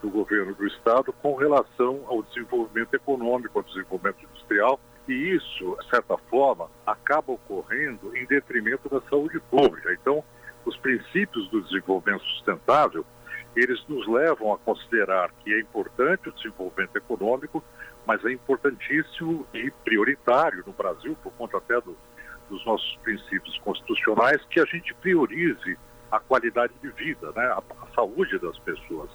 do 0.00 0.08
governo 0.08 0.54
do 0.54 0.66
Estado 0.68 1.12
com 1.14 1.34
relação 1.34 2.00
ao 2.06 2.22
desenvolvimento 2.22 2.94
econômico, 2.94 3.58
ao 3.58 3.64
desenvolvimento 3.64 4.22
industrial, 4.22 4.78
e 5.08 5.12
isso, 5.12 5.76
de 5.80 5.90
certa 5.90 6.16
forma, 6.16 6.70
acaba 6.86 7.32
ocorrendo 7.32 8.16
em 8.16 8.24
detrimento 8.26 8.88
da 8.88 9.00
saúde 9.08 9.40
pública. 9.50 9.92
Então, 9.92 10.22
os 10.64 10.76
princípios 10.76 11.48
do 11.50 11.62
desenvolvimento 11.62 12.22
sustentável, 12.24 13.04
eles 13.56 13.84
nos 13.88 14.06
levam 14.06 14.52
a 14.52 14.58
considerar 14.58 15.30
que 15.42 15.52
é 15.52 15.60
importante 15.60 16.28
o 16.28 16.32
desenvolvimento 16.32 16.96
econômico, 16.96 17.62
mas 18.06 18.24
é 18.24 18.32
importantíssimo 18.32 19.46
e 19.52 19.70
prioritário 19.84 20.62
no 20.66 20.72
Brasil, 20.72 21.16
por 21.22 21.32
conta 21.32 21.58
até 21.58 21.80
do, 21.80 21.96
dos 22.48 22.64
nossos 22.64 22.96
princípios 23.02 23.58
constitucionais, 23.58 24.44
que 24.50 24.60
a 24.60 24.64
gente 24.64 24.94
priorize 24.94 25.78
a 26.10 26.18
qualidade 26.18 26.72
de 26.82 26.90
vida, 26.90 27.32
né, 27.34 27.44
a, 27.46 27.62
a 27.82 27.94
saúde 27.94 28.38
das 28.38 28.58
pessoas. 28.58 29.10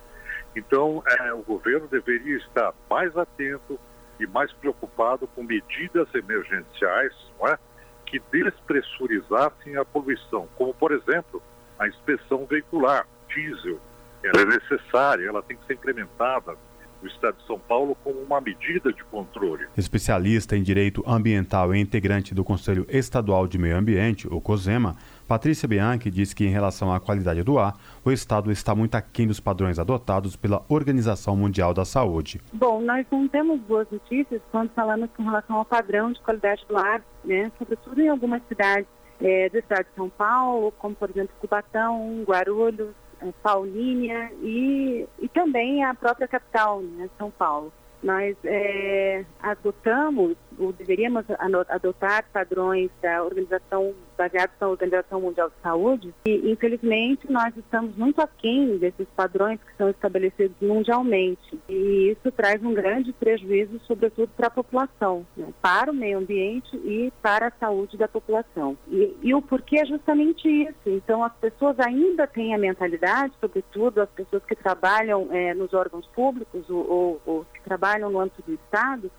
Então, 0.55 1.03
é, 1.05 1.33
o 1.33 1.41
governo 1.41 1.87
deveria 1.87 2.37
estar 2.37 2.73
mais 2.89 3.15
atento 3.17 3.79
e 4.19 4.25
mais 4.25 4.51
preocupado 4.53 5.27
com 5.27 5.43
medidas 5.43 6.07
emergenciais, 6.13 7.13
não 7.39 7.47
é? 7.49 7.59
Que 8.05 8.21
despressurizassem 8.31 9.75
a 9.77 9.85
poluição, 9.85 10.47
como, 10.57 10.73
por 10.73 10.91
exemplo, 10.91 11.41
a 11.79 11.87
inspeção 11.87 12.45
veicular, 12.45 13.07
diesel. 13.27 13.79
Ela 14.23 14.41
é 14.41 14.45
necessária, 14.45 15.27
ela 15.27 15.41
tem 15.41 15.57
que 15.57 15.65
ser 15.65 15.73
implementada 15.73 16.55
no 17.01 17.07
Estado 17.07 17.37
de 17.37 17.45
São 17.45 17.59
Paulo 17.59 17.95
como 18.03 18.19
uma 18.21 18.41
medida 18.41 18.91
de 18.91 19.03
controle. 19.05 19.67
Especialista 19.77 20.55
em 20.55 20.63
direito 20.63 21.03
ambiental 21.05 21.75
e 21.75 21.79
integrante 21.79 22.33
do 22.33 22.43
Conselho 22.43 22.85
Estadual 22.89 23.47
de 23.47 23.57
Meio 23.57 23.77
Ambiente, 23.77 24.27
o 24.27 24.41
COSEMA, 24.41 24.95
Patrícia 25.27 25.67
Bianchi 25.67 26.11
diz 26.11 26.33
que, 26.33 26.45
em 26.45 26.49
relação 26.49 26.93
à 26.93 26.99
qualidade 26.99 27.41
do 27.41 27.57
ar, 27.57 27.73
o 28.03 28.11
Estado 28.11 28.51
está 28.51 28.75
muito 28.75 28.95
aquém 28.95 29.27
dos 29.27 29.39
padrões 29.39 29.79
adotados 29.79 30.35
pela 30.35 30.63
Organização 30.69 31.35
Mundial 31.35 31.73
da 31.73 31.83
Saúde. 31.83 32.39
Bom, 32.53 32.79
nós 32.81 33.05
não 33.11 33.27
temos 33.27 33.59
boas 33.61 33.87
notícias 33.89 34.41
quando 34.51 34.69
falamos 34.69 35.09
com 35.17 35.23
relação 35.23 35.55
ao 35.55 35.65
padrão 35.65 36.11
de 36.11 36.21
qualidade 36.21 36.63
do 36.69 36.77
ar, 36.77 37.01
né? 37.23 37.51
sobretudo 37.57 37.99
em 37.99 38.07
algumas 38.07 38.41
cidades 38.47 38.87
é, 39.19 39.49
do 39.49 39.57
estado 39.57 39.85
de 39.85 39.95
São 39.95 40.09
Paulo, 40.09 40.71
como, 40.77 40.93
por 40.95 41.09
exemplo, 41.09 41.33
Cubatão, 41.39 42.23
Guarulhos, 42.23 42.93
é, 43.21 43.31
Paulínia 43.41 44.31
e, 44.41 45.07
e 45.19 45.27
também 45.29 45.83
a 45.83 45.93
própria 45.93 46.27
capital, 46.27 46.81
né, 46.81 47.09
São 47.17 47.31
Paulo. 47.31 47.71
Nós 48.03 48.35
é, 48.43 49.25
adotamos, 49.41 50.35
ou 50.59 50.71
deveríamos 50.71 51.25
adotar 51.69 52.25
padrões 52.31 52.89
da 53.01 53.23
organização 53.23 53.93
baseados 54.17 54.55
na 54.59 54.69
Organização 54.69 55.21
Mundial 55.21 55.49
de 55.49 55.55
Saúde, 55.61 56.13
e 56.25 56.51
infelizmente 56.51 57.29
nós 57.29 57.55
estamos 57.55 57.95
muito 57.95 58.21
aquém 58.21 58.77
desses 58.77 59.07
padrões 59.15 59.59
que 59.59 59.75
são 59.77 59.89
estabelecidos 59.89 60.55
mundialmente. 60.61 61.59
E 61.69 62.11
isso 62.11 62.31
traz 62.31 62.63
um 62.63 62.73
grande 62.73 63.11
prejuízo, 63.13 63.79
sobretudo 63.85 64.29
para 64.35 64.47
a 64.47 64.51
população, 64.51 65.25
né? 65.35 65.47
para 65.61 65.91
o 65.91 65.95
meio 65.95 66.17
ambiente 66.17 66.75
e 66.77 67.11
para 67.21 67.47
a 67.47 67.51
saúde 67.59 67.97
da 67.97 68.07
população. 68.07 68.77
E, 68.87 69.15
e 69.21 69.33
o 69.33 69.41
porquê 69.41 69.79
é 69.79 69.85
justamente 69.85 70.47
isso. 70.47 70.75
Então 70.85 71.23
as 71.23 71.33
pessoas 71.33 71.79
ainda 71.79 72.25
têm 72.27 72.53
a 72.53 72.57
mentalidade, 72.57 73.33
sobretudo 73.39 74.01
as 74.01 74.09
pessoas 74.09 74.43
que 74.45 74.55
trabalham 74.55 75.27
é, 75.31 75.53
nos 75.53 75.73
órgãos 75.73 76.07
públicos 76.07 76.69
ou, 76.69 76.89
ou, 76.89 77.21
ou 77.25 77.45
que 77.53 77.61
trabalham 77.61 78.09
no 78.09 78.19
âmbito 78.19 78.41
do 78.43 78.53
Estado, 78.53 79.11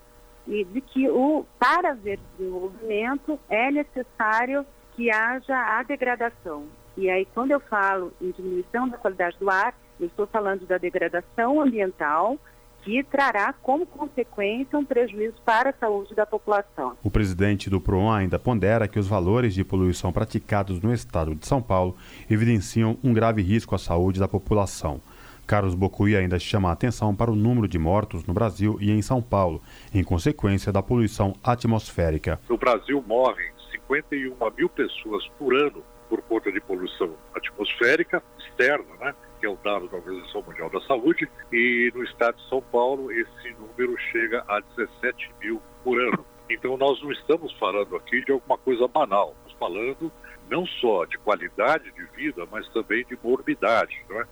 e 0.47 0.65
de 0.65 0.81
que 0.81 1.09
o, 1.09 1.45
para 1.59 1.91
haver 1.91 2.19
desenvolvimento 2.37 3.38
é 3.49 3.71
necessário 3.71 4.65
que 4.95 5.11
haja 5.11 5.57
a 5.79 5.83
degradação. 5.83 6.65
E 6.97 7.11
aí, 7.11 7.26
quando 7.35 7.50
eu 7.50 7.61
falo 7.61 8.12
em 8.21 8.31
diminuição 8.31 8.88
da 8.88 8.97
qualidade 8.97 9.37
do 9.38 9.50
ar, 9.50 9.75
eu 10.00 10.07
estou 10.07 10.26
falando 10.26 10.67
da 10.67 10.79
degradação 10.79 11.61
ambiental, 11.61 12.38
que 12.83 13.03
trará 13.03 13.53
como 13.53 13.85
consequência 13.85 14.79
um 14.79 14.85
prejuízo 14.85 15.35
para 15.45 15.71
a 15.71 15.73
saúde 15.73 16.15
da 16.15 16.25
população. 16.25 16.97
O 17.03 17.11
presidente 17.11 17.69
do 17.69 17.81
PROAN 17.81 18.17
ainda 18.17 18.38
pondera 18.38 18.87
que 18.87 18.99
os 18.99 19.09
valores 19.09 19.55
de 19.55 19.65
poluição 19.65 20.12
praticados 20.12 20.81
no 20.81 20.95
estado 20.95 21.35
de 21.35 21.45
São 21.47 21.61
Paulo 21.61 21.97
evidenciam 22.31 22.97
um 23.03 23.12
grave 23.12 23.43
risco 23.43 23.75
à 23.75 23.79
saúde 23.79 24.21
da 24.21 24.29
população. 24.29 25.00
Carlos 25.47 25.75
Bocuí 25.75 26.17
ainda 26.17 26.38
chama 26.38 26.69
a 26.69 26.73
atenção 26.73 27.15
para 27.15 27.31
o 27.31 27.37
número 27.37 27.69
de 27.69 27.79
mortos 27.79 28.25
no 28.26 28.35
Brasil 28.35 28.76
e 28.81 28.91
em 28.91 29.00
São 29.00 29.23
Paulo, 29.23 29.62
em 29.95 30.03
consequência 30.03 30.73
da 30.73 30.83
poluição 30.83 31.35
atmosférica. 31.43 32.41
No 32.49 32.59
Brasil 32.59 33.03
morrem 33.07 33.50
51 33.71 34.35
mil 34.57 34.69
pessoas 34.69 35.26
por 35.38 35.55
ano 35.55 35.83
por 36.09 36.21
conta 36.23 36.50
de 36.53 36.61
poluição 36.61 37.15
atmosférica 37.35 38.23
externa, 38.38 38.95
né? 39.00 39.15
que 39.38 39.47
é 39.47 39.49
o 39.49 39.57
dado 39.57 39.88
da 39.88 39.97
Organização 39.99 40.43
Mundial 40.43 40.71
da 40.71 40.81
Saúde, 40.83 41.29
e 41.53 41.93
no 41.95 42.03
estado 42.05 42.37
de 42.37 42.49
São 42.49 42.62
Paulo 42.62 43.12
esse 43.12 43.55
número 43.59 43.97
chega 44.11 44.45
a 44.49 44.61
17 44.76 45.31
mil 45.41 45.61
por 45.85 46.00
ano. 46.00 46.25
Então 46.49 46.76
nós 46.76 47.03
não 47.03 47.12
estamos 47.12 47.53
falando 47.59 47.97
aqui 47.97 48.25
de 48.25 48.33
alguma 48.33 48.57
coisa 48.59 48.88
banal, 48.88 49.35
estamos 49.47 49.59
falando 49.59 50.12
não 50.49 50.65
só 50.67 51.05
de 51.05 51.19
qualidade 51.19 51.91
de 51.93 52.05
vida, 52.17 52.47
mas 52.50 52.69
também 52.69 53.05
de 53.05 53.19
morbidade. 53.23 53.97
Não 54.09 54.21
é? 54.21 54.26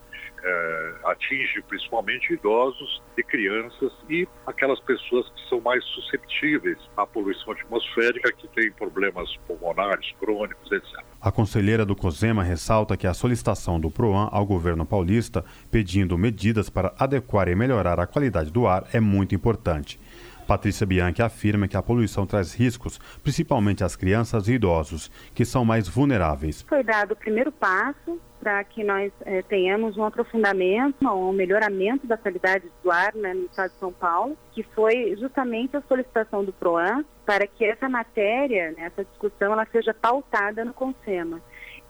É, 0.45 0.95
atinge 1.05 1.63
principalmente 1.69 2.33
idosos 2.33 3.03
e 3.17 3.23
crianças 3.23 3.93
e 4.09 4.29
aquelas 4.47 4.79
pessoas 4.81 5.29
que 5.31 5.49
são 5.49 5.61
mais 5.61 5.83
susceptíveis 5.87 6.79
à 6.97 7.07
poluição 7.07 7.53
atmosférica, 7.53 8.31
que 8.33 8.47
têm 8.49 8.71
problemas 8.73 9.35
pulmonares, 9.47 10.13
crônicos, 10.21 10.71
etc. 10.71 11.03
A 11.21 11.33
conselheira 11.33 11.87
do 11.87 11.97
COSEMA 11.97 12.43
ressalta 12.43 12.97
que 12.97 13.07
a 13.07 13.15
solicitação 13.15 13.81
do 13.81 13.91
PROAN 13.91 14.29
ao 14.31 14.45
governo 14.45 14.85
paulista 14.85 15.45
pedindo 15.71 16.19
medidas 16.19 16.69
para 16.69 16.95
adequar 16.99 17.49
e 17.49 17.55
melhorar 17.55 17.99
a 17.99 18.07
qualidade 18.07 18.51
do 18.51 18.67
ar 18.67 18.87
é 18.93 19.01
muito 19.01 19.35
importante. 19.35 19.99
Patrícia 20.47 20.87
Bianchi 20.87 21.23
afirma 21.23 21.67
que 21.67 21.77
a 21.77 21.83
poluição 21.83 22.27
traz 22.27 22.55
riscos, 22.55 22.99
principalmente 23.23 23.83
às 23.83 23.97
crianças 23.97 24.49
e 24.49 24.53
idosos, 24.53 25.11
que 25.35 25.45
são 25.45 25.65
mais 25.65 25.89
vulneráveis. 25.89 26.63
Foi 26.69 26.83
dado 26.83 27.13
o 27.13 27.17
primeiro 27.17 27.51
passo 27.51 28.21
para 28.41 28.63
que 28.63 28.85
nós 28.85 29.11
eh, 29.23 29.43
tenhamos 29.49 29.97
um 29.97 30.05
aprofundamento, 30.05 31.09
um 31.09 31.33
melhoramento 31.33 32.07
da 32.07 32.19
qualidade 32.19 32.71
do 32.83 32.91
ar 32.91 33.15
né, 33.15 33.33
no 33.33 33.47
estado 33.47 33.73
de 33.73 33.79
São 33.79 33.91
Paulo, 33.91 34.37
que 34.53 34.63
foi 34.63 35.17
justamente 35.19 35.75
a 35.77 35.83
solicitação 35.89 36.45
do 36.45 36.53
PROAN 36.53 37.05
para 37.25 37.47
que 37.47 37.65
essa 37.65 37.89
matéria, 37.89 38.73
né, 38.73 38.85
essa 38.87 39.03
discussão, 39.03 39.55
ela 39.55 39.67
seja 39.73 39.95
pautada 39.95 40.63
no 40.63 40.75
CONSEMA. 40.75 41.41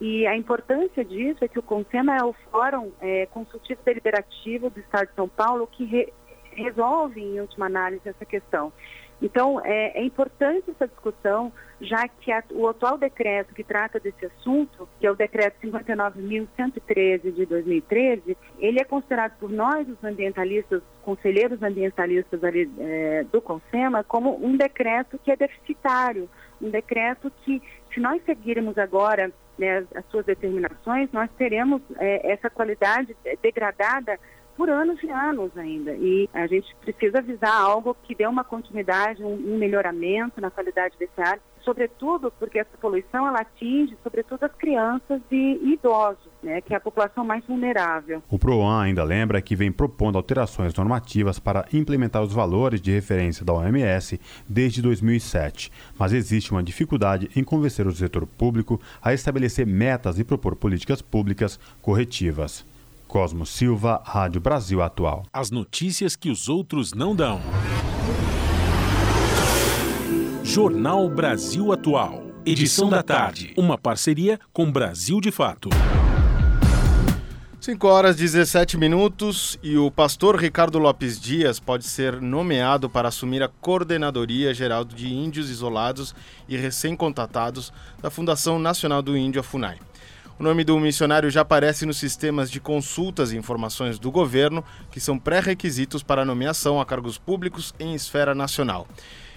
E 0.00 0.26
a 0.26 0.36
importância 0.36 1.04
disso 1.04 1.44
é 1.44 1.48
que 1.48 1.58
o 1.58 1.62
CONSEMA 1.62 2.16
é 2.16 2.24
o 2.24 2.34
Fórum 2.50 2.92
é, 3.00 3.26
Consultivo 3.26 3.80
Deliberativo 3.84 4.70
do 4.70 4.80
Estado 4.80 5.08
de 5.08 5.14
São 5.14 5.28
Paulo 5.28 5.68
que 5.70 5.84
re 5.84 6.12
resolve, 6.54 7.20
em 7.20 7.40
última 7.40 7.66
análise, 7.66 8.08
essa 8.08 8.24
questão. 8.24 8.72
Então, 9.22 9.60
é, 9.64 9.98
é 10.00 10.04
importante 10.04 10.70
essa 10.70 10.86
discussão, 10.86 11.52
já 11.80 12.06
que 12.08 12.30
a, 12.32 12.42
o 12.50 12.68
atual 12.68 12.98
decreto 12.98 13.54
que 13.54 13.62
trata 13.62 13.98
desse 14.00 14.26
assunto, 14.26 14.88
que 15.00 15.06
é 15.06 15.10
o 15.10 15.14
decreto 15.14 15.56
59.113 15.66 17.32
de 17.32 17.46
2013, 17.46 18.36
ele 18.58 18.80
é 18.80 18.84
considerado 18.84 19.38
por 19.38 19.50
nós, 19.50 19.88
os 19.88 20.02
ambientalistas, 20.02 20.82
conselheiros 21.02 21.62
ambientalistas 21.62 22.42
ali, 22.42 22.70
é, 22.78 23.24
do 23.24 23.40
CONSEMA, 23.40 24.04
como 24.04 24.36
um 24.44 24.56
decreto 24.56 25.18
que 25.18 25.30
é 25.30 25.36
deficitário, 25.36 26.28
um 26.60 26.70
decreto 26.70 27.30
que, 27.44 27.62
se 27.92 28.00
nós 28.00 28.22
seguirmos 28.24 28.76
agora 28.76 29.32
né, 29.58 29.78
as, 29.78 29.96
as, 29.96 30.04
suas 30.10 30.26
determinações, 30.26 31.10
nós 31.12 31.30
teremos 31.38 31.80
é, 31.98 32.32
essa 32.32 32.50
qualidade 32.50 33.16
degradada 33.40 34.18
por 34.56 34.70
anos 34.70 35.02
e 35.02 35.10
anos 35.10 35.56
ainda. 35.56 35.92
E 35.92 36.28
a 36.32 36.46
gente 36.46 36.74
precisa 36.76 37.18
avisar 37.18 37.54
algo 37.54 37.96
que 38.04 38.14
dê 38.14 38.26
uma 38.26 38.44
continuidade, 38.44 39.22
um, 39.22 39.54
um 39.54 39.58
melhoramento 39.58 40.40
na 40.40 40.50
qualidade 40.50 40.96
desse 40.98 41.20
ar, 41.20 41.38
sobretudo 41.64 42.30
porque 42.38 42.58
essa 42.58 42.76
poluição 42.80 43.26
ela 43.26 43.40
atinge 43.40 43.96
sobretudo 44.02 44.44
as 44.44 44.52
crianças 44.52 45.20
e 45.30 45.72
idosos, 45.72 46.30
né, 46.42 46.60
que 46.60 46.74
é 46.74 46.76
a 46.76 46.80
população 46.80 47.24
mais 47.24 47.44
vulnerável. 47.46 48.22
O 48.28 48.38
PROAN 48.38 48.82
ainda 48.82 49.02
lembra 49.02 49.40
que 49.40 49.56
vem 49.56 49.72
propondo 49.72 50.16
alterações 50.16 50.74
normativas 50.74 51.38
para 51.38 51.66
implementar 51.72 52.22
os 52.22 52.32
valores 52.32 52.80
de 52.80 52.92
referência 52.92 53.44
da 53.44 53.54
OMS 53.54 54.20
desde 54.48 54.82
2007, 54.82 55.72
mas 55.98 56.12
existe 56.12 56.52
uma 56.52 56.62
dificuldade 56.62 57.30
em 57.34 57.42
convencer 57.42 57.86
o 57.86 57.92
setor 57.92 58.26
público 58.26 58.80
a 59.02 59.14
estabelecer 59.14 59.66
metas 59.66 60.18
e 60.18 60.24
propor 60.24 60.54
políticas 60.54 61.00
públicas 61.00 61.58
corretivas. 61.80 62.73
Cosmo 63.06 63.46
Silva, 63.46 64.02
Rádio 64.04 64.40
Brasil 64.40 64.82
Atual. 64.82 65.24
As 65.32 65.50
notícias 65.50 66.16
que 66.16 66.30
os 66.30 66.48
outros 66.48 66.92
não 66.92 67.14
dão. 67.14 67.40
Jornal 70.42 71.08
Brasil 71.08 71.72
Atual. 71.72 72.22
Edição 72.44 72.90
da 72.90 73.02
tarde. 73.02 73.54
Uma 73.56 73.78
parceria 73.78 74.38
com 74.52 74.70
Brasil 74.70 75.20
de 75.20 75.30
Fato. 75.30 75.70
5 77.64 77.88
horas 77.88 78.14
17 78.16 78.76
minutos 78.76 79.58
e 79.62 79.78
o 79.78 79.90
pastor 79.90 80.36
Ricardo 80.36 80.78
Lopes 80.78 81.18
Dias 81.18 81.58
pode 81.58 81.84
ser 81.84 82.20
nomeado 82.20 82.90
para 82.90 83.08
assumir 83.08 83.42
a 83.42 83.48
Coordenadoria 83.48 84.52
Geral 84.52 84.84
de 84.84 85.10
Índios 85.10 85.48
Isolados 85.48 86.14
e 86.46 86.58
Recém-Contatados 86.58 87.72
da 88.02 88.10
Fundação 88.10 88.58
Nacional 88.58 89.00
do 89.00 89.16
Índio, 89.16 89.40
a 89.40 89.42
FUNAI. 89.42 89.78
O 90.36 90.42
nome 90.42 90.64
do 90.64 90.78
missionário 90.80 91.30
já 91.30 91.42
aparece 91.42 91.86
nos 91.86 91.96
sistemas 91.96 92.50
de 92.50 92.58
consultas 92.58 93.30
e 93.30 93.36
informações 93.36 94.00
do 94.00 94.10
governo, 94.10 94.64
que 94.90 94.98
são 94.98 95.16
pré-requisitos 95.16 96.02
para 96.02 96.24
nomeação 96.24 96.80
a 96.80 96.84
cargos 96.84 97.16
públicos 97.16 97.72
em 97.78 97.94
esfera 97.94 98.34
nacional. 98.34 98.84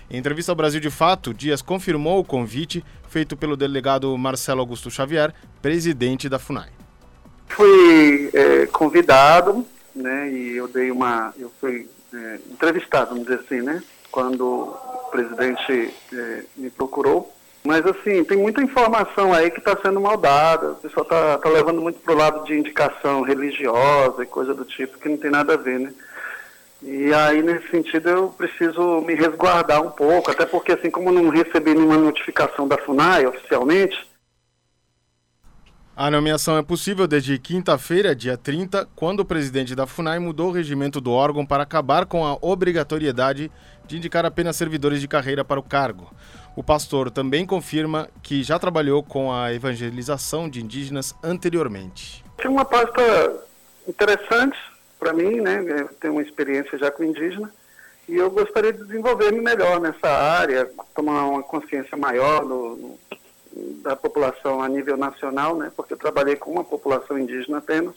Em 0.10 0.18
entrevista 0.18 0.52
ao 0.52 0.56
Brasil 0.56 0.80
de 0.80 0.90
Fato, 0.90 1.36
Dias 1.36 1.62
confirmou 1.62 2.20
o 2.20 2.24
convite 2.24 2.84
feito 3.10 3.38
pelo 3.38 3.56
delegado 3.56 4.18
Marcelo 4.18 4.60
Augusto 4.60 4.90
Xavier, 4.90 5.36
presidente 5.62 6.28
da 6.28 6.40
FUNAI. 6.40 6.70
Fui 7.48 8.32
é, 8.34 8.66
convidado, 8.66 9.68
né, 9.96 10.32
e 10.32 10.56
eu 10.56 10.68
dei 10.68 10.90
uma, 10.90 11.32
eu 11.38 11.52
fui 11.62 11.88
é, 12.12 12.40
entrevistado, 12.50 13.12
vamos 13.12 13.26
dizer 13.28 13.42
assim, 13.42 13.62
né, 13.62 13.84
quando 14.10 14.42
o 14.44 15.10
presidente 15.12 15.94
é, 16.12 16.44
me 16.58 16.72
procurou 16.72 17.37
mas, 17.68 17.86
assim, 17.86 18.24
tem 18.24 18.38
muita 18.38 18.64
informação 18.64 19.34
aí 19.34 19.52
que 19.52 19.60
está 19.60 19.76
sendo 19.76 20.00
mal 20.00 20.16
dada. 20.16 20.72
O 20.72 20.76
pessoal 20.76 21.04
está 21.04 21.38
tá 21.38 21.50
levando 21.50 21.82
muito 21.82 22.00
para 22.00 22.14
o 22.14 22.18
lado 22.18 22.46
de 22.46 22.58
indicação 22.58 23.24
religiosa 23.24 24.24
e 24.24 24.26
coisa 24.26 24.54
do 24.54 24.64
tipo, 24.64 24.98
que 24.98 25.10
não 25.10 25.18
tem 25.18 25.30
nada 25.30 25.56
a 25.56 25.58
ver, 25.58 25.78
né? 25.78 25.94
E 26.82 27.14
aí, 27.14 27.42
nesse 27.42 27.70
sentido, 27.70 28.08
eu 28.08 28.30
preciso 28.30 29.02
me 29.02 29.16
resguardar 29.16 29.82
um 29.82 29.92
pouco, 29.92 30.32
até 30.32 30.46
porque, 30.46 30.72
assim, 30.72 30.90
como 30.90 31.12
não 31.12 31.28
recebi 31.28 31.74
nenhuma 31.74 31.98
notificação 31.98 32.66
da 32.66 32.78
FUNAI 32.78 33.26
oficialmente. 33.26 34.08
A 35.94 36.10
nomeação 36.10 36.58
é 36.58 36.64
possível 36.64 37.06
desde 37.06 37.38
quinta-feira, 37.38 38.16
dia 38.16 38.38
30, 38.38 38.88
quando 38.96 39.20
o 39.20 39.26
presidente 39.26 39.76
da 39.76 39.86
FUNAI 39.86 40.20
mudou 40.20 40.50
o 40.50 40.54
regimento 40.54 41.02
do 41.02 41.12
órgão 41.12 41.46
para 41.46 41.64
acabar 41.64 42.06
com 42.06 42.26
a 42.26 42.38
obrigatoriedade 42.40 43.52
de 43.86 43.98
indicar 43.98 44.26
apenas 44.26 44.56
servidores 44.56 45.02
de 45.02 45.08
carreira 45.08 45.44
para 45.44 45.60
o 45.60 45.64
cargo. 45.64 46.10
O 46.58 46.64
pastor 46.64 47.12
também 47.12 47.46
confirma 47.46 48.10
que 48.24 48.42
já 48.42 48.58
trabalhou 48.58 49.04
com 49.04 49.32
a 49.32 49.54
evangelização 49.54 50.50
de 50.50 50.64
indígenas 50.64 51.14
anteriormente. 51.22 52.26
É 52.40 52.50
uma 52.50 52.66
pasta 52.66 53.46
interessante 53.88 54.58
para 54.98 55.14
mim, 55.14 55.40
né? 55.40 55.64
Eu 55.64 55.90
tenho 56.00 56.14
uma 56.14 56.24
experiência 56.24 56.76
já 56.76 56.90
com 56.90 57.04
indígena 57.04 57.54
e 58.10 58.16
eu 58.16 58.32
gostaria 58.32 58.74
de 58.74 58.84
desenvolver-me 58.84 59.40
melhor 59.40 59.80
nessa 59.80 60.08
área, 60.08 60.68
tomar 60.96 61.28
uma 61.28 61.44
consciência 61.44 61.96
maior 61.96 62.44
do, 62.44 62.76
do, 62.76 63.00
da 63.84 63.96
população 63.96 64.60
a 64.60 64.68
nível 64.68 64.98
nacional, 64.98 65.56
né? 65.56 65.72
Porque 65.78 65.94
eu 65.94 65.98
trabalhei 65.98 66.38
com 66.38 66.50
uma 66.50 66.64
população 66.64 67.20
indígena 67.20 67.60
apenas. 67.60 67.94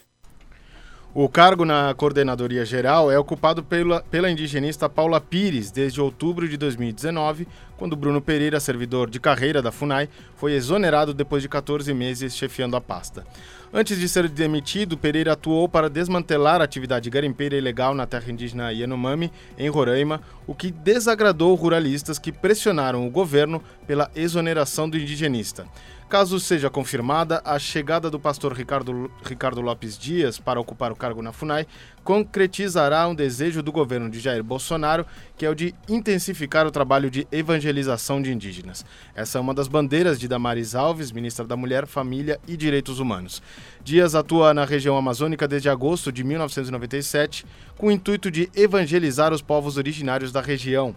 O 1.12 1.28
cargo 1.28 1.64
na 1.64 1.92
coordenadoria 1.92 2.64
geral 2.64 3.10
é 3.10 3.18
ocupado 3.18 3.64
pela, 3.64 4.00
pela 4.00 4.30
indigenista 4.30 4.88
Paula 4.88 5.20
Pires 5.20 5.72
desde 5.72 6.00
outubro 6.00 6.48
de 6.48 6.56
2019, 6.56 7.48
quando 7.76 7.96
Bruno 7.96 8.20
Pereira, 8.20 8.60
servidor 8.60 9.10
de 9.10 9.18
carreira 9.18 9.60
da 9.60 9.72
FUNAI, 9.72 10.08
foi 10.36 10.52
exonerado 10.52 11.12
depois 11.12 11.42
de 11.42 11.48
14 11.48 11.92
meses 11.92 12.36
chefiando 12.36 12.76
a 12.76 12.80
pasta. 12.80 13.26
Antes 13.72 14.00
de 14.00 14.08
ser 14.08 14.28
demitido, 14.28 14.98
Pereira 14.98 15.34
atuou 15.34 15.68
para 15.68 15.88
desmantelar 15.88 16.60
a 16.60 16.64
atividade 16.64 17.08
garimpeira 17.08 17.56
ilegal 17.56 17.94
na 17.94 18.04
terra 18.04 18.28
indígena 18.28 18.72
Yanomami, 18.72 19.30
em 19.56 19.68
Roraima, 19.68 20.20
o 20.44 20.56
que 20.56 20.72
desagradou 20.72 21.54
ruralistas 21.54 22.18
que 22.18 22.32
pressionaram 22.32 23.06
o 23.06 23.10
governo 23.10 23.62
pela 23.86 24.10
exoneração 24.16 24.90
do 24.90 24.98
indigenista. 24.98 25.66
Caso 26.08 26.40
seja 26.40 26.68
confirmada, 26.68 27.40
a 27.44 27.56
chegada 27.60 28.10
do 28.10 28.18
pastor 28.18 28.52
Ricardo, 28.52 29.08
Ricardo 29.22 29.60
Lopes 29.60 29.96
Dias 29.96 30.40
para 30.40 30.60
ocupar 30.60 30.90
o 30.90 30.96
cargo 30.96 31.22
na 31.22 31.32
FUNAI 31.32 31.68
concretizará 32.10 33.06
um 33.06 33.14
desejo 33.14 33.62
do 33.62 33.70
governo 33.70 34.10
de 34.10 34.18
Jair 34.18 34.42
Bolsonaro, 34.42 35.06
que 35.38 35.46
é 35.46 35.48
o 35.48 35.54
de 35.54 35.72
intensificar 35.88 36.66
o 36.66 36.70
trabalho 36.72 37.08
de 37.08 37.24
evangelização 37.30 38.20
de 38.20 38.32
indígenas. 38.32 38.84
Essa 39.14 39.38
é 39.38 39.40
uma 39.40 39.54
das 39.54 39.68
bandeiras 39.68 40.18
de 40.18 40.26
Damares 40.26 40.74
Alves, 40.74 41.12
ministra 41.12 41.46
da 41.46 41.56
Mulher, 41.56 41.86
Família 41.86 42.40
e 42.48 42.56
Direitos 42.56 42.98
Humanos. 42.98 43.40
Dias 43.84 44.16
atua 44.16 44.52
na 44.52 44.64
região 44.64 44.96
amazônica 44.96 45.46
desde 45.46 45.68
agosto 45.68 46.10
de 46.10 46.24
1997, 46.24 47.46
com 47.78 47.86
o 47.86 47.92
intuito 47.92 48.28
de 48.28 48.50
evangelizar 48.56 49.32
os 49.32 49.40
povos 49.40 49.76
originários 49.76 50.32
da 50.32 50.40
região. 50.40 50.96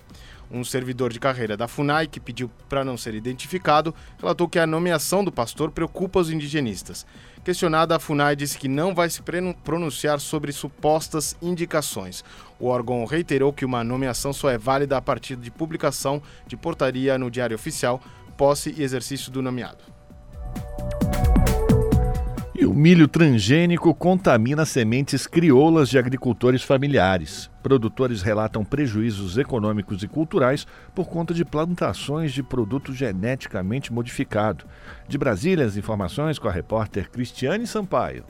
Um 0.50 0.64
servidor 0.64 1.14
de 1.14 1.20
carreira 1.20 1.56
da 1.56 1.68
FUNAI, 1.68 2.08
que 2.08 2.20
pediu 2.20 2.50
para 2.68 2.84
não 2.84 2.98
ser 2.98 3.14
identificado, 3.14 3.94
relatou 4.20 4.50
que 4.50 4.58
a 4.58 4.66
nomeação 4.66 5.24
do 5.24 5.32
pastor 5.32 5.70
preocupa 5.70 6.20
os 6.20 6.32
indigenistas. 6.32 7.06
Questionada, 7.44 7.98
a 7.98 8.00
FUNAI 8.00 8.38
disse 8.38 8.58
que 8.58 8.70
não 8.70 8.96
vai 8.96 9.10
se 9.10 9.22
pronunciar 9.64 10.22
sobre 10.22 10.54
supostas 10.54 11.36
indicações. 11.42 12.24
O 12.58 12.68
órgão 12.68 13.04
reiterou 13.04 13.52
que 13.52 13.66
uma 13.66 13.84
nomeação 13.84 14.32
só 14.32 14.50
é 14.50 14.58
válida 14.58 14.96
a 14.96 15.02
partir 15.02 15.36
de 15.36 15.52
publicação 15.52 16.22
de 16.48 16.56
portaria 16.56 17.18
no 17.18 17.30
Diário 17.30 17.56
Oficial, 17.56 18.02
posse 18.38 18.74
e 18.78 18.82
exercício 18.82 19.30
do 19.30 19.42
nomeado. 19.42 19.84
E 22.56 22.68
o 22.68 22.74
milho 22.74 23.08
transgênico 23.08 23.96
contamina 23.96 24.64
sementes 24.64 25.26
crioulas 25.26 25.90
de 25.90 25.98
agricultores 25.98 26.62
familiares. 26.62 27.50
Produtores 27.64 28.22
relatam 28.22 28.64
prejuízos 28.64 29.40
econômicos 29.40 30.04
e 30.04 30.08
culturais 30.08 30.68
por 30.94 31.08
conta 31.08 31.34
de 31.34 31.44
plantações 31.44 32.32
de 32.32 32.44
produto 32.44 32.94
geneticamente 32.94 33.92
modificado. 33.92 34.66
De 35.08 35.18
Brasília, 35.18 35.66
as 35.66 35.78
informações 35.78 36.38
com 36.38 36.48
a 36.48 36.52
repórter 36.52 37.10
Cristiane 37.10 37.66
Sampaio. 37.66 38.24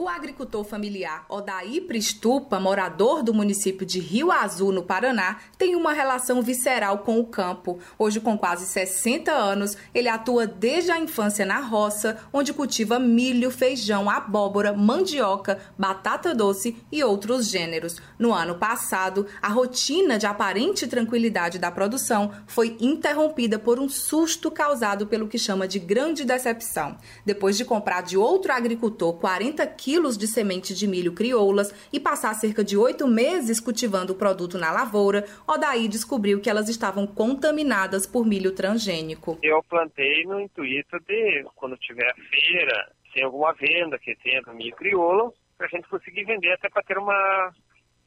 O 0.00 0.08
agricultor 0.08 0.64
familiar 0.64 1.26
Odaí 1.28 1.78
Pristupa, 1.78 2.58
morador 2.58 3.22
do 3.22 3.34
município 3.34 3.84
de 3.84 4.00
Rio 4.00 4.32
Azul, 4.32 4.72
no 4.72 4.82
Paraná, 4.82 5.40
tem 5.58 5.76
uma 5.76 5.92
relação 5.92 6.40
visceral 6.40 7.00
com 7.00 7.20
o 7.20 7.26
campo. 7.26 7.78
Hoje, 7.98 8.18
com 8.18 8.38
quase 8.38 8.64
60 8.64 9.30
anos, 9.30 9.76
ele 9.92 10.08
atua 10.08 10.46
desde 10.46 10.90
a 10.90 10.98
infância 10.98 11.44
na 11.44 11.60
roça, 11.60 12.16
onde 12.32 12.54
cultiva 12.54 12.98
milho, 12.98 13.50
feijão, 13.50 14.08
abóbora, 14.08 14.72
mandioca, 14.72 15.60
batata 15.78 16.34
doce 16.34 16.82
e 16.90 17.04
outros 17.04 17.50
gêneros. 17.50 17.98
No 18.18 18.32
ano 18.32 18.54
passado, 18.54 19.26
a 19.42 19.48
rotina 19.48 20.16
de 20.16 20.24
aparente 20.24 20.86
tranquilidade 20.86 21.58
da 21.58 21.70
produção 21.70 22.32
foi 22.46 22.74
interrompida 22.80 23.58
por 23.58 23.78
um 23.78 23.86
susto 23.86 24.50
causado 24.50 25.06
pelo 25.06 25.28
que 25.28 25.36
chama 25.36 25.68
de 25.68 25.78
grande 25.78 26.24
decepção. 26.24 26.96
Depois 27.22 27.54
de 27.54 27.66
comprar 27.66 28.00
de 28.00 28.16
outro 28.16 28.50
agricultor 28.50 29.12
40 29.12 29.66
quilos 29.66 29.89
quilos 29.90 30.16
de 30.16 30.28
semente 30.28 30.72
de 30.72 30.86
milho 30.86 31.12
crioulas 31.12 31.74
e 31.92 31.98
passar 31.98 32.32
cerca 32.34 32.62
de 32.62 32.76
oito 32.76 33.08
meses 33.08 33.58
cultivando 33.58 34.12
o 34.12 34.16
produto 34.16 34.56
na 34.56 34.70
lavoura, 34.70 35.24
Odaí 35.48 35.88
descobriu 35.88 36.40
que 36.40 36.48
elas 36.48 36.68
estavam 36.68 37.08
contaminadas 37.08 38.06
por 38.06 38.24
milho 38.24 38.54
transgênico. 38.54 39.36
Eu 39.42 39.60
plantei 39.64 40.22
no 40.26 40.40
intuito 40.40 40.96
de, 41.00 41.44
quando 41.56 41.76
tiver 41.76 42.14
feira, 42.14 42.92
sem 43.12 43.24
alguma 43.24 43.52
venda 43.54 43.98
que 43.98 44.14
tenha 44.22 44.40
do 44.42 44.54
milho 44.54 44.76
crioulo, 44.76 45.34
para 45.58 45.66
a 45.66 45.70
gente 45.70 45.88
conseguir 45.88 46.22
vender 46.22 46.52
até 46.52 46.68
para 46.68 46.84
ter 46.84 46.96
uma, 46.96 47.52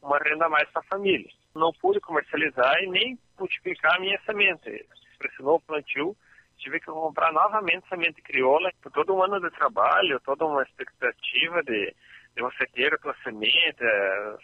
uma 0.01 0.17
renda 0.19 0.45
a 0.45 0.49
mais 0.49 0.69
para 0.69 0.81
a 0.83 0.85
família. 0.85 1.29
Não 1.53 1.73
pude 1.81 1.99
comercializar 1.99 2.81
e 2.81 2.87
nem 2.87 3.19
multiplicar 3.37 3.97
a 3.97 3.99
minha 3.99 4.17
semente. 4.25 4.85
Pressionou 5.19 5.57
o 5.57 5.61
plantio 5.61 6.15
tive 6.63 6.79
que 6.79 6.85
comprar 6.85 7.31
novamente 7.33 7.87
semente 7.89 8.21
crioula 8.21 8.71
todo 8.93 9.13
um 9.13 9.21
ano 9.21 9.39
de 9.39 9.51
trabalho, 9.51 10.19
toda 10.21 10.45
uma 10.45 10.63
expectativa 10.63 11.61
de, 11.63 11.93
de 12.35 12.41
você 12.41 12.65
ter 12.67 12.93
a 12.93 12.97
tua 12.97 13.13
semente, 13.23 13.77
é, 13.81 14.35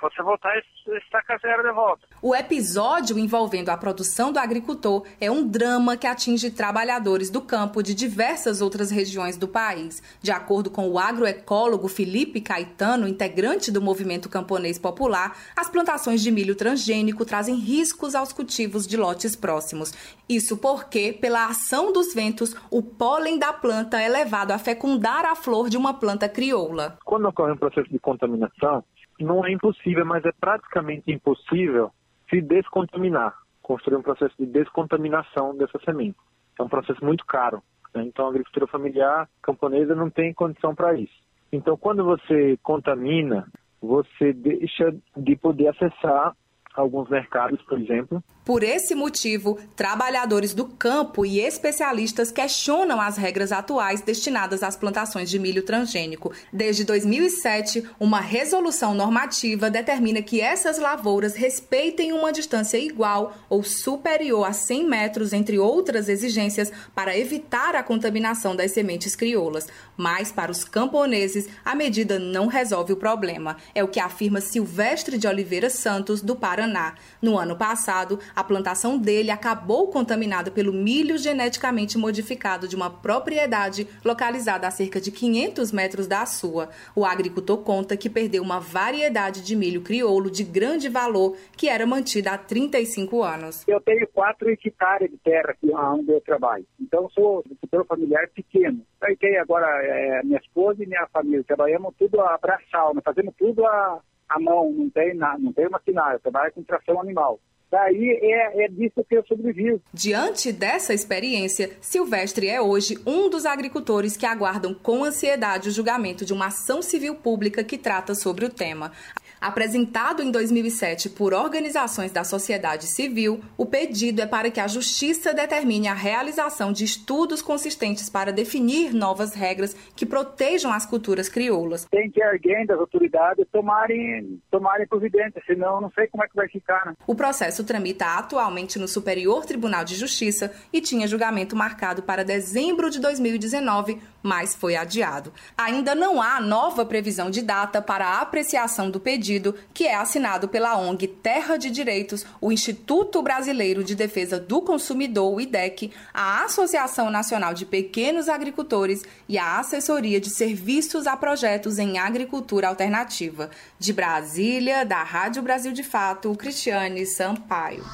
você 0.00 0.22
voltar 0.22 0.56
e 0.56 0.96
estacar 0.98 1.40
zero 1.40 1.62
de 1.62 1.72
volta. 1.72 2.06
O 2.22 2.34
episódio 2.34 3.18
envolvendo 3.18 3.70
a 3.70 3.76
produção 3.76 4.32
do 4.32 4.38
agricultor 4.38 5.04
é 5.20 5.30
um 5.30 5.46
drama 5.46 5.96
que 5.96 6.06
atinge 6.06 6.50
trabalhadores 6.50 7.28
do 7.28 7.40
campo 7.40 7.82
de 7.82 7.94
diversas 7.94 8.60
outras 8.60 8.90
regiões 8.90 9.36
do 9.36 9.48
país. 9.48 10.02
De 10.22 10.30
acordo 10.30 10.70
com 10.70 10.88
o 10.88 10.98
agroecólogo 10.98 11.88
Felipe 11.88 12.40
Caetano, 12.40 13.08
integrante 13.08 13.72
do 13.72 13.82
movimento 13.82 14.28
camponês 14.28 14.78
popular, 14.78 15.36
as 15.56 15.68
plantações 15.68 16.22
de 16.22 16.30
milho 16.30 16.54
transgênico 16.54 17.24
trazem 17.24 17.56
riscos 17.56 18.14
aos 18.14 18.32
cultivos 18.32 18.86
de 18.86 18.96
lotes 18.96 19.34
próximos. 19.34 19.92
Isso 20.28 20.56
porque, 20.56 21.12
pela 21.12 21.46
ação 21.46 21.92
dos 21.92 22.14
ventos, 22.14 22.54
o 22.70 22.82
pólen 22.82 23.38
da 23.38 23.52
planta 23.52 24.00
é 24.00 24.08
levado 24.08 24.52
a 24.52 24.58
fecundar 24.58 25.24
a 25.24 25.34
flor 25.34 25.68
de 25.68 25.76
uma 25.76 25.94
planta 25.94 26.28
crioula. 26.28 26.96
Quando 27.04 27.26
ocorre 27.28 27.52
um 27.52 27.56
processo 27.56 27.90
de 27.90 27.98
contaminação, 27.98 28.84
não 29.22 29.44
é 29.44 29.52
impossível, 29.52 30.04
mas 30.04 30.24
é 30.24 30.32
praticamente 30.32 31.10
impossível 31.10 31.90
se 32.28 32.40
descontaminar, 32.40 33.34
construir 33.62 33.96
um 33.96 34.02
processo 34.02 34.34
de 34.38 34.46
descontaminação 34.46 35.56
dessa 35.56 35.78
semente. 35.84 36.16
É 36.58 36.62
um 36.62 36.68
processo 36.68 37.04
muito 37.04 37.24
caro. 37.26 37.62
Né? 37.94 38.04
Então, 38.04 38.26
a 38.26 38.30
agricultura 38.30 38.66
familiar 38.66 39.28
camponesa 39.42 39.94
não 39.94 40.10
tem 40.10 40.32
condição 40.32 40.74
para 40.74 40.94
isso. 40.94 41.22
Então, 41.52 41.76
quando 41.76 42.04
você 42.04 42.58
contamina, 42.62 43.46
você 43.80 44.32
deixa 44.32 44.94
de 45.16 45.36
poder 45.36 45.68
acessar 45.68 46.34
alguns 46.74 47.08
mercados, 47.10 47.60
por 47.62 47.78
exemplo. 47.78 48.22
Por 48.44 48.64
esse 48.64 48.92
motivo, 48.92 49.56
trabalhadores 49.76 50.52
do 50.52 50.64
campo 50.64 51.24
e 51.24 51.38
especialistas 51.38 52.32
questionam 52.32 53.00
as 53.00 53.16
regras 53.16 53.52
atuais 53.52 54.00
destinadas 54.00 54.64
às 54.64 54.74
plantações 54.74 55.30
de 55.30 55.38
milho 55.38 55.62
transgênico. 55.62 56.32
Desde 56.52 56.82
2007, 56.82 57.88
uma 58.00 58.20
resolução 58.20 58.94
normativa 58.94 59.70
determina 59.70 60.20
que 60.22 60.40
essas 60.40 60.78
lavouras 60.78 61.36
respeitem 61.36 62.12
uma 62.12 62.32
distância 62.32 62.78
igual 62.78 63.36
ou 63.48 63.62
superior 63.62 64.44
a 64.44 64.52
100 64.52 64.88
metros, 64.88 65.32
entre 65.32 65.60
outras 65.60 66.08
exigências, 66.08 66.72
para 66.96 67.16
evitar 67.16 67.76
a 67.76 67.82
contaminação 67.82 68.56
das 68.56 68.72
sementes 68.72 69.14
crioulas. 69.14 69.68
Mas, 69.96 70.32
para 70.32 70.50
os 70.50 70.64
camponeses, 70.64 71.48
a 71.64 71.76
medida 71.76 72.18
não 72.18 72.48
resolve 72.48 72.92
o 72.92 72.96
problema. 72.96 73.56
É 73.72 73.84
o 73.84 73.88
que 73.88 74.00
afirma 74.00 74.40
Silvestre 74.40 75.16
de 75.16 75.28
Oliveira 75.28 75.70
Santos, 75.70 76.20
do 76.20 76.34
Paraná. 76.34 76.96
No 77.20 77.38
ano 77.38 77.54
passado, 77.54 78.18
a 78.34 78.44
plantação 78.44 78.98
dele 78.98 79.30
acabou 79.30 79.88
contaminada 79.88 80.50
pelo 80.50 80.72
milho 80.72 81.18
geneticamente 81.18 81.98
modificado 81.98 82.66
de 82.66 82.76
uma 82.76 82.90
propriedade 82.90 83.86
localizada 84.04 84.66
a 84.66 84.70
cerca 84.70 85.00
de 85.00 85.10
500 85.10 85.72
metros 85.72 86.06
da 86.06 86.24
sua. 86.26 86.70
O 86.94 87.04
agricultor 87.04 87.58
conta 87.58 87.96
que 87.96 88.10
perdeu 88.10 88.42
uma 88.42 88.60
variedade 88.60 89.42
de 89.42 89.54
milho 89.56 89.82
crioulo 89.82 90.30
de 90.30 90.44
grande 90.44 90.88
valor 90.88 91.36
que 91.56 91.68
era 91.68 91.86
mantida 91.86 92.32
há 92.32 92.38
35 92.38 93.22
anos. 93.22 93.64
Eu 93.68 93.80
tenho 93.80 94.06
4 94.08 94.50
hectares 94.50 95.10
de 95.10 95.18
terra 95.18 95.50
aqui 95.50 95.70
onde 95.72 96.12
eu 96.12 96.20
trabalho. 96.20 96.64
Então, 96.80 97.08
sou 97.10 97.40
agricultor 97.40 97.84
familiar 97.86 98.28
pequeno. 98.34 98.80
Aí 99.02 99.16
tem 99.16 99.38
agora 99.38 99.66
é, 99.84 100.22
minha 100.22 100.38
esposa 100.38 100.82
e 100.82 100.86
minha 100.86 101.06
família. 101.12 101.44
Trabalhamos 101.44 101.94
tudo 101.98 102.20
a 102.20 102.38
braçal, 102.38 102.94
nós 102.94 103.04
fazemos 103.04 103.34
tudo 103.36 103.66
a 103.66 104.00
a 104.32 104.40
mão, 104.40 104.72
não 104.72 104.88
tem, 104.88 105.14
nada, 105.14 105.38
não 105.38 105.52
tem 105.52 105.68
maquinário, 105.68 106.18
trabalha 106.20 106.50
com 106.50 106.62
tração 106.62 107.00
animal. 107.00 107.38
Daí 107.72 108.18
é, 108.20 108.64
é 108.64 108.68
disso 108.68 109.02
que 109.08 109.16
eu 109.16 109.24
sobrevivo. 109.26 109.80
Diante 109.94 110.52
dessa 110.52 110.92
experiência, 110.92 111.70
Silvestre 111.80 112.46
é 112.46 112.60
hoje 112.60 112.98
um 113.06 113.30
dos 113.30 113.46
agricultores 113.46 114.14
que 114.14 114.26
aguardam 114.26 114.74
com 114.74 115.02
ansiedade 115.02 115.70
o 115.70 115.72
julgamento 115.72 116.22
de 116.22 116.34
uma 116.34 116.48
ação 116.48 116.82
civil 116.82 117.14
pública 117.14 117.64
que 117.64 117.78
trata 117.78 118.14
sobre 118.14 118.44
o 118.44 118.50
tema. 118.50 118.92
Apresentado 119.42 120.22
em 120.22 120.30
2007 120.30 121.10
por 121.10 121.34
organizações 121.34 122.12
da 122.12 122.22
sociedade 122.22 122.86
civil, 122.86 123.40
o 123.58 123.66
pedido 123.66 124.22
é 124.22 124.26
para 124.26 124.52
que 124.52 124.60
a 124.60 124.68
Justiça 124.68 125.34
determine 125.34 125.88
a 125.88 125.94
realização 125.94 126.72
de 126.72 126.84
estudos 126.84 127.42
consistentes 127.42 128.08
para 128.08 128.32
definir 128.32 128.94
novas 128.94 129.34
regras 129.34 129.74
que 129.96 130.06
protejam 130.06 130.72
as 130.72 130.86
culturas 130.86 131.28
crioulas. 131.28 131.88
Tem 131.90 132.08
que 132.08 132.22
alguém 132.22 132.64
das 132.66 132.78
autoridades 132.78 133.44
tomarem, 133.50 134.40
tomarem 134.48 134.86
providência, 134.86 135.42
senão 135.44 135.80
não 135.80 135.90
sei 135.90 136.06
como 136.06 136.22
é 136.22 136.28
que 136.28 136.36
vai 136.36 136.46
ficar. 136.46 136.86
Né? 136.86 136.94
O 137.04 137.16
processo 137.16 137.64
tramita 137.64 138.06
atualmente 138.16 138.78
no 138.78 138.86
Superior 138.86 139.44
Tribunal 139.44 139.84
de 139.84 139.96
Justiça 139.96 140.54
e 140.72 140.80
tinha 140.80 141.08
julgamento 141.08 141.56
marcado 141.56 142.04
para 142.04 142.24
dezembro 142.24 142.88
de 142.88 143.00
2019, 143.00 143.98
mas 144.22 144.54
foi 144.54 144.76
adiado. 144.76 145.32
Ainda 145.56 145.94
não 145.94 146.22
há 146.22 146.40
nova 146.40 146.84
previsão 146.84 147.30
de 147.30 147.42
data 147.42 147.82
para 147.82 148.06
a 148.06 148.20
apreciação 148.20 148.90
do 148.90 149.00
pedido 149.00 149.54
que 149.74 149.86
é 149.86 149.94
assinado 149.94 150.48
pela 150.48 150.76
ONG 150.76 151.06
Terra 151.06 151.56
de 151.56 151.70
Direitos, 151.70 152.24
o 152.40 152.52
Instituto 152.52 153.22
Brasileiro 153.22 153.82
de 153.82 153.94
Defesa 153.94 154.38
do 154.38 154.62
Consumidor, 154.62 155.34
o 155.34 155.40
IDEC, 155.40 155.90
a 156.12 156.44
Associação 156.44 157.10
Nacional 157.10 157.54
de 157.54 157.66
Pequenos 157.66 158.28
Agricultores 158.28 159.02
e 159.28 159.38
a 159.38 159.58
Assessoria 159.58 160.20
de 160.20 160.30
Serviços 160.30 161.06
a 161.06 161.16
Projetos 161.16 161.78
em 161.78 161.98
Agricultura 161.98 162.68
Alternativa. 162.68 163.50
De 163.78 163.92
Brasília, 163.92 164.84
da 164.84 165.02
Rádio 165.02 165.42
Brasil 165.42 165.72
de 165.72 165.82
Fato, 165.82 166.34
Cristiane 166.34 167.04
Sampaio. 167.06 167.84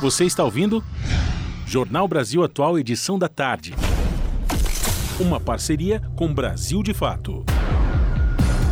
Você 0.00 0.24
está 0.24 0.44
ouvindo? 0.44 0.84
Jornal 1.66 2.06
Brasil 2.08 2.42
Atual, 2.42 2.78
edição 2.78 3.18
da 3.18 3.28
tarde. 3.28 3.74
Uma 5.20 5.40
parceria 5.40 6.00
com 6.14 6.32
Brasil 6.32 6.80
de 6.80 6.94
Fato. 6.94 7.44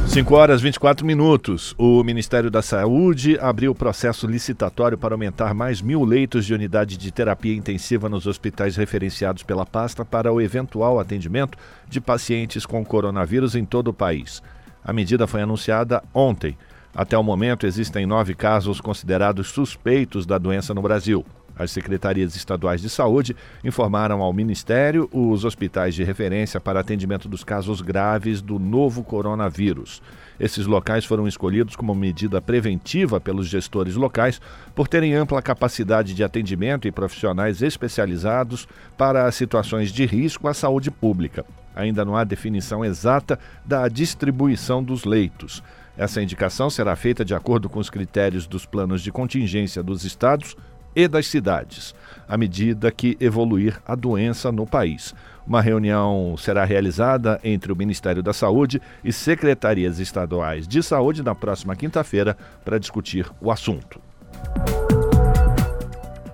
5 0.06 0.32
horas 0.32 0.62
24 0.62 1.04
minutos. 1.04 1.74
O 1.76 2.04
Ministério 2.04 2.48
da 2.52 2.62
Saúde 2.62 3.36
abriu 3.40 3.74
processo 3.74 4.28
licitatório 4.28 4.96
para 4.96 5.12
aumentar 5.12 5.52
mais 5.54 5.82
mil 5.82 6.04
leitos 6.04 6.46
de 6.46 6.54
unidade 6.54 6.96
de 6.96 7.10
terapia 7.10 7.52
intensiva 7.52 8.08
nos 8.08 8.28
hospitais 8.28 8.76
referenciados 8.76 9.42
pela 9.42 9.66
pasta 9.66 10.04
para 10.04 10.32
o 10.32 10.40
eventual 10.40 11.00
atendimento 11.00 11.58
de 11.88 12.00
pacientes 12.00 12.64
com 12.64 12.84
coronavírus 12.84 13.56
em 13.56 13.64
todo 13.64 13.88
o 13.88 13.92
país. 13.92 14.40
A 14.84 14.92
medida 14.92 15.26
foi 15.26 15.42
anunciada 15.42 16.00
ontem. 16.14 16.56
Até 16.94 17.18
o 17.18 17.24
momento, 17.24 17.66
existem 17.66 18.06
nove 18.06 18.36
casos 18.36 18.80
considerados 18.80 19.48
suspeitos 19.48 20.24
da 20.24 20.38
doença 20.38 20.72
no 20.72 20.80
Brasil. 20.80 21.26
As 21.58 21.70
secretarias 21.70 22.36
estaduais 22.36 22.82
de 22.82 22.90
saúde 22.90 23.34
informaram 23.64 24.20
ao 24.20 24.32
Ministério 24.32 25.08
os 25.10 25.44
hospitais 25.44 25.94
de 25.94 26.04
referência 26.04 26.60
para 26.60 26.80
atendimento 26.80 27.28
dos 27.28 27.42
casos 27.42 27.80
graves 27.80 28.42
do 28.42 28.58
novo 28.58 29.02
coronavírus. 29.02 30.02
Esses 30.38 30.66
locais 30.66 31.06
foram 31.06 31.26
escolhidos 31.26 31.74
como 31.74 31.94
medida 31.94 32.42
preventiva 32.42 33.18
pelos 33.18 33.48
gestores 33.48 33.94
locais 33.94 34.38
por 34.74 34.86
terem 34.86 35.14
ampla 35.14 35.40
capacidade 35.40 36.12
de 36.12 36.22
atendimento 36.22 36.86
e 36.86 36.92
profissionais 36.92 37.62
especializados 37.62 38.68
para 38.98 39.30
situações 39.32 39.90
de 39.90 40.04
risco 40.04 40.48
à 40.48 40.52
saúde 40.52 40.90
pública. 40.90 41.42
Ainda 41.74 42.04
não 42.04 42.16
há 42.16 42.24
definição 42.24 42.84
exata 42.84 43.38
da 43.64 43.88
distribuição 43.88 44.82
dos 44.82 45.04
leitos. 45.04 45.62
Essa 45.96 46.22
indicação 46.22 46.68
será 46.68 46.94
feita 46.94 47.24
de 47.24 47.34
acordo 47.34 47.70
com 47.70 47.78
os 47.78 47.88
critérios 47.88 48.46
dos 48.46 48.66
planos 48.66 49.00
de 49.00 49.10
contingência 49.10 49.82
dos 49.82 50.04
estados 50.04 50.54
e 50.96 51.06
das 51.06 51.28
cidades, 51.28 51.94
à 52.26 52.38
medida 52.38 52.90
que 52.90 53.18
evoluir 53.20 53.78
a 53.86 53.94
doença 53.94 54.50
no 54.50 54.66
país. 54.66 55.14
Uma 55.46 55.60
reunião 55.60 56.34
será 56.38 56.64
realizada 56.64 57.38
entre 57.44 57.70
o 57.70 57.76
Ministério 57.76 58.22
da 58.22 58.32
Saúde 58.32 58.80
e 59.04 59.12
secretarias 59.12 60.00
estaduais 60.00 60.66
de 60.66 60.82
saúde 60.82 61.22
na 61.22 61.34
próxima 61.34 61.76
quinta-feira 61.76 62.36
para 62.64 62.78
discutir 62.78 63.30
o 63.40 63.52
assunto. 63.52 64.00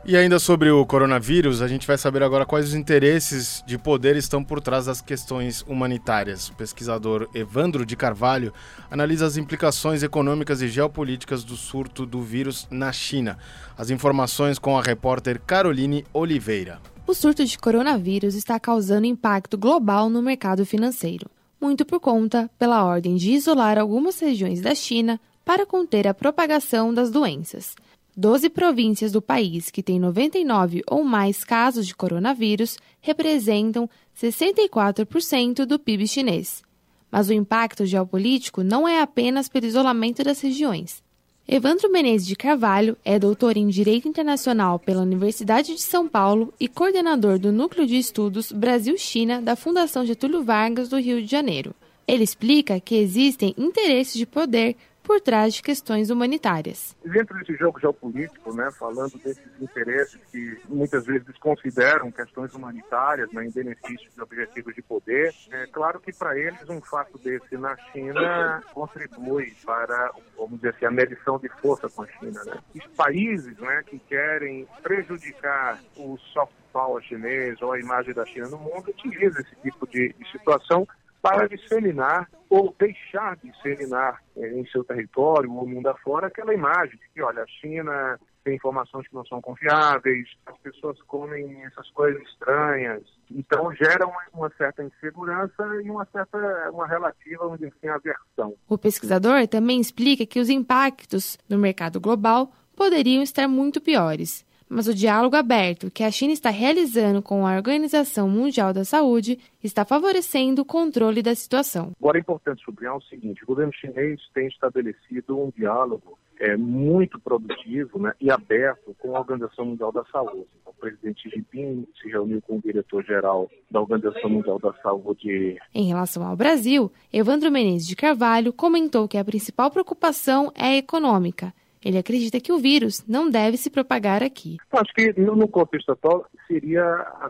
E 0.04 0.16
ainda 0.16 0.40
sobre 0.40 0.68
o 0.68 0.84
coronavírus, 0.84 1.62
a 1.62 1.68
gente 1.68 1.86
vai 1.86 1.96
saber 1.96 2.24
agora 2.24 2.44
quais 2.44 2.66
os 2.66 2.74
interesses 2.74 3.62
de 3.64 3.78
poder 3.78 4.16
estão 4.16 4.42
por 4.42 4.60
trás 4.60 4.86
das 4.86 5.00
questões 5.00 5.62
humanitárias. 5.62 6.48
O 6.48 6.56
pesquisador 6.56 7.28
Evandro 7.32 7.86
de 7.86 7.94
Carvalho 7.94 8.52
analisa 8.90 9.26
as 9.26 9.36
implicações 9.36 10.02
econômicas 10.02 10.60
e 10.60 10.66
geopolíticas 10.66 11.44
do 11.44 11.54
surto 11.54 12.04
do 12.04 12.20
vírus 12.20 12.66
na 12.68 12.92
China. 12.92 13.38
As 13.78 13.90
informações 13.90 14.58
com 14.58 14.76
a 14.76 14.82
repórter 14.82 15.40
Caroline 15.40 16.04
Oliveira. 16.12 16.80
O 17.06 17.14
surto 17.14 17.44
de 17.44 17.56
coronavírus 17.56 18.34
está 18.34 18.58
causando 18.58 19.06
impacto 19.06 19.56
global 19.56 20.10
no 20.10 20.20
mercado 20.20 20.66
financeiro, 20.66 21.30
muito 21.60 21.86
por 21.86 22.00
conta 22.00 22.50
pela 22.58 22.84
ordem 22.84 23.14
de 23.14 23.30
isolar 23.30 23.78
algumas 23.78 24.18
regiões 24.18 24.60
da 24.60 24.74
China 24.74 25.20
para 25.44 25.64
conter 25.64 26.08
a 26.08 26.14
propagação 26.14 26.92
das 26.92 27.08
doenças. 27.08 27.76
Doze 28.14 28.50
províncias 28.50 29.10
do 29.10 29.22
país 29.22 29.70
que 29.70 29.82
têm 29.82 29.98
99 29.98 30.82
ou 30.86 31.02
mais 31.02 31.44
casos 31.44 31.86
de 31.86 31.94
coronavírus 31.94 32.76
representam 33.00 33.88
64% 34.14 35.64
do 35.64 35.78
PIB 35.78 36.06
chinês. 36.06 36.62
Mas 37.10 37.30
o 37.30 37.32
impacto 37.32 37.86
geopolítico 37.86 38.62
não 38.62 38.86
é 38.86 39.00
apenas 39.00 39.48
pelo 39.48 39.64
isolamento 39.64 40.22
das 40.22 40.42
regiões. 40.42 41.02
Evandro 41.48 41.90
Menezes 41.90 42.26
de 42.26 42.36
Carvalho 42.36 42.98
é 43.02 43.18
doutor 43.18 43.56
em 43.56 43.66
Direito 43.68 44.06
Internacional 44.06 44.78
pela 44.78 45.02
Universidade 45.02 45.74
de 45.74 45.82
São 45.82 46.06
Paulo 46.06 46.52
e 46.60 46.68
coordenador 46.68 47.38
do 47.38 47.50
Núcleo 47.50 47.86
de 47.86 47.96
Estudos 47.96 48.52
Brasil-China 48.52 49.40
da 49.40 49.56
Fundação 49.56 50.04
Getúlio 50.04 50.44
Vargas 50.44 50.90
do 50.90 51.00
Rio 51.00 51.22
de 51.22 51.30
Janeiro. 51.30 51.74
Ele 52.06 52.24
explica 52.24 52.78
que 52.78 52.94
existem 52.94 53.54
interesses 53.56 54.14
de 54.14 54.26
poder 54.26 54.76
por 55.02 55.20
trás 55.20 55.54
de 55.54 55.62
questões 55.62 56.10
humanitárias. 56.10 56.96
Dentro 57.04 57.36
desse 57.38 57.54
jogo 57.56 57.80
geopolítico, 57.80 58.54
né, 58.54 58.70
falando 58.70 59.18
desses 59.18 59.60
interesses 59.60 60.20
que 60.30 60.58
muitas 60.68 61.04
vezes 61.04 61.36
consideram 61.38 62.10
questões 62.10 62.54
humanitárias 62.54 63.30
né, 63.32 63.44
em 63.44 63.50
benefício 63.50 64.10
de 64.14 64.22
objetivos 64.22 64.74
de 64.74 64.82
poder, 64.82 65.34
é 65.50 65.66
claro 65.66 66.00
que 66.00 66.12
para 66.12 66.38
eles 66.38 66.68
um 66.68 66.80
fato 66.80 67.18
desse 67.18 67.56
na 67.56 67.76
China 67.92 68.62
contribui 68.72 69.54
para, 69.64 70.12
vamos 70.36 70.56
dizer 70.56 70.70
assim, 70.70 70.86
a 70.86 70.90
medição 70.90 71.38
de 71.38 71.48
força 71.48 71.88
com 71.88 72.02
a 72.02 72.06
China. 72.06 72.42
Né? 72.44 72.58
Os 72.74 72.86
países 72.96 73.56
né, 73.58 73.82
que 73.86 73.98
querem 73.98 74.66
prejudicar 74.82 75.80
o 75.96 76.16
soft 76.32 76.52
power 76.72 77.02
chinês 77.02 77.60
ou 77.60 77.72
a 77.72 77.78
imagem 77.78 78.14
da 78.14 78.24
China 78.24 78.48
no 78.48 78.58
mundo 78.58 78.88
utilizam 78.88 79.42
esse 79.42 79.54
tipo 79.56 79.86
de, 79.86 80.14
de 80.18 80.32
situação 80.32 80.88
para 81.22 81.48
disseminar 81.48 82.28
ou 82.50 82.74
deixar 82.78 83.36
de 83.36 83.50
disseminar 83.50 84.20
eh, 84.36 84.58
em 84.58 84.66
seu 84.66 84.82
território 84.82 85.50
ou 85.50 85.66
mundo 85.66 85.86
afora 85.86 86.26
aquela 86.26 86.52
imagem 86.52 86.98
de 86.98 87.08
que, 87.14 87.22
olha, 87.22 87.44
a 87.44 87.46
China 87.46 88.18
tem 88.44 88.56
informações 88.56 89.06
que 89.06 89.14
não 89.14 89.24
são 89.24 89.40
confiáveis, 89.40 90.28
as 90.44 90.58
pessoas 90.58 91.00
comem 91.02 91.64
essas 91.64 91.88
coisas 91.90 92.20
estranhas. 92.22 93.02
Então 93.30 93.72
gera 93.72 94.04
uma, 94.04 94.20
uma 94.34 94.50
certa 94.58 94.82
insegurança 94.82 95.64
e 95.84 95.88
uma 95.88 96.04
certa, 96.06 96.70
uma 96.72 96.86
relativa, 96.86 97.44
vamos 97.44 97.60
dizer 97.60 97.72
assim, 97.78 97.88
aversão. 97.88 98.54
O 98.68 98.76
pesquisador 98.76 99.46
também 99.46 99.80
explica 99.80 100.26
que 100.26 100.40
os 100.40 100.50
impactos 100.50 101.38
no 101.48 101.56
mercado 101.56 102.00
global 102.00 102.50
poderiam 102.76 103.22
estar 103.22 103.46
muito 103.46 103.80
piores 103.80 104.44
mas 104.72 104.88
o 104.88 104.94
diálogo 104.94 105.36
aberto 105.36 105.90
que 105.90 106.02
a 106.02 106.10
China 106.10 106.32
está 106.32 106.48
realizando 106.48 107.20
com 107.20 107.46
a 107.46 107.54
Organização 107.54 108.26
Mundial 108.26 108.72
da 108.72 108.84
Saúde 108.84 109.38
está 109.62 109.84
favorecendo 109.84 110.62
o 110.62 110.64
controle 110.64 111.22
da 111.22 111.34
situação. 111.34 111.92
Agora 112.00 112.16
é 112.16 112.20
importante 112.20 112.64
sublinhar 112.64 112.96
o 112.96 113.02
seguinte: 113.02 113.44
o 113.44 113.46
governo 113.46 113.72
chinês 113.74 114.20
tem 114.32 114.48
estabelecido 114.48 115.38
um 115.38 115.52
diálogo 115.54 116.18
é, 116.40 116.56
muito 116.56 117.20
produtivo 117.20 117.98
né, 117.98 118.14
e 118.18 118.30
aberto 118.30 118.96
com 118.98 119.14
a 119.14 119.20
Organização 119.20 119.66
Mundial 119.66 119.92
da 119.92 120.04
Saúde. 120.06 120.46
O 120.64 120.72
presidente 120.72 121.28
Xi 121.28 121.36
Jinping 121.36 121.86
se 122.00 122.08
reuniu 122.08 122.40
com 122.40 122.56
o 122.56 122.62
diretor-geral 122.62 123.50
da 123.70 123.80
Organização 123.80 124.30
Mundial 124.30 124.58
da 124.58 124.72
Saúde. 124.82 125.58
Em 125.74 125.86
relação 125.86 126.26
ao 126.26 126.34
Brasil, 126.34 126.90
Evandro 127.12 127.52
Menezes 127.52 127.86
de 127.86 127.94
Carvalho 127.94 128.52
comentou 128.52 129.06
que 129.06 129.18
a 129.18 129.24
principal 129.24 129.70
preocupação 129.70 130.50
é 130.56 130.78
econômica 130.78 131.52
ele 131.84 131.98
acredita 131.98 132.40
que 132.40 132.52
o 132.52 132.58
vírus 132.58 133.04
não 133.06 133.30
deve 133.30 133.56
se 133.56 133.70
propagar 133.70 134.22
aqui. 134.22 134.58
Acho 134.72 134.92
que 134.94 135.12
no 135.20 135.48
contexto 135.48 135.92
atual 135.92 136.26
seria 136.46 136.84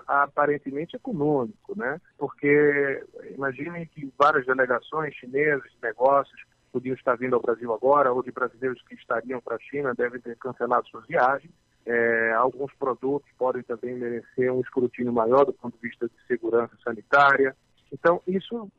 aparentemente 0.06 0.96
econômico, 0.96 1.76
né? 1.76 2.00
Porque 2.18 3.04
imaginem 3.34 3.86
que 3.86 4.12
várias 4.18 4.46
delegações 4.46 5.14
chinesas, 5.14 5.70
negócios, 5.82 6.40
podiam 6.72 6.94
estar 6.94 7.16
vindo 7.16 7.34
ao 7.34 7.42
Brasil 7.42 7.72
agora, 7.72 8.12
ou 8.12 8.22
de 8.22 8.32
brasileiros 8.32 8.82
que 8.88 8.94
estariam 8.94 9.40
para 9.40 9.56
a 9.56 9.60
China 9.60 9.94
devem 9.94 10.20
ter 10.20 10.36
cancelado 10.38 10.88
suas 10.88 11.06
viagens. 11.06 11.52
É, 11.84 12.32
alguns 12.32 12.72
produtos 12.74 13.28
podem 13.36 13.62
também 13.62 13.94
merecer 13.94 14.52
um 14.52 14.60
escrutínio 14.60 15.12
maior 15.12 15.44
do 15.44 15.52
ponto 15.52 15.74
de 15.76 15.88
vista 15.88 16.06
de 16.08 16.14
segurança 16.26 16.72
sanitária. 16.82 17.54
Então, 17.92 18.22
isso 18.26 18.70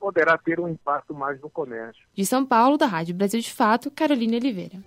poderá 0.00 0.38
ter 0.38 0.58
um 0.58 0.68
impacto 0.68 1.14
mais 1.14 1.40
no 1.40 1.50
comércio. 1.50 2.02
De 2.14 2.24
São 2.24 2.44
Paulo, 2.44 2.78
da 2.78 2.86
Rádio 2.86 3.14
Brasil 3.14 3.40
de 3.40 3.52
Fato, 3.52 3.90
Carolina 3.90 4.36
Oliveira. 4.36 4.78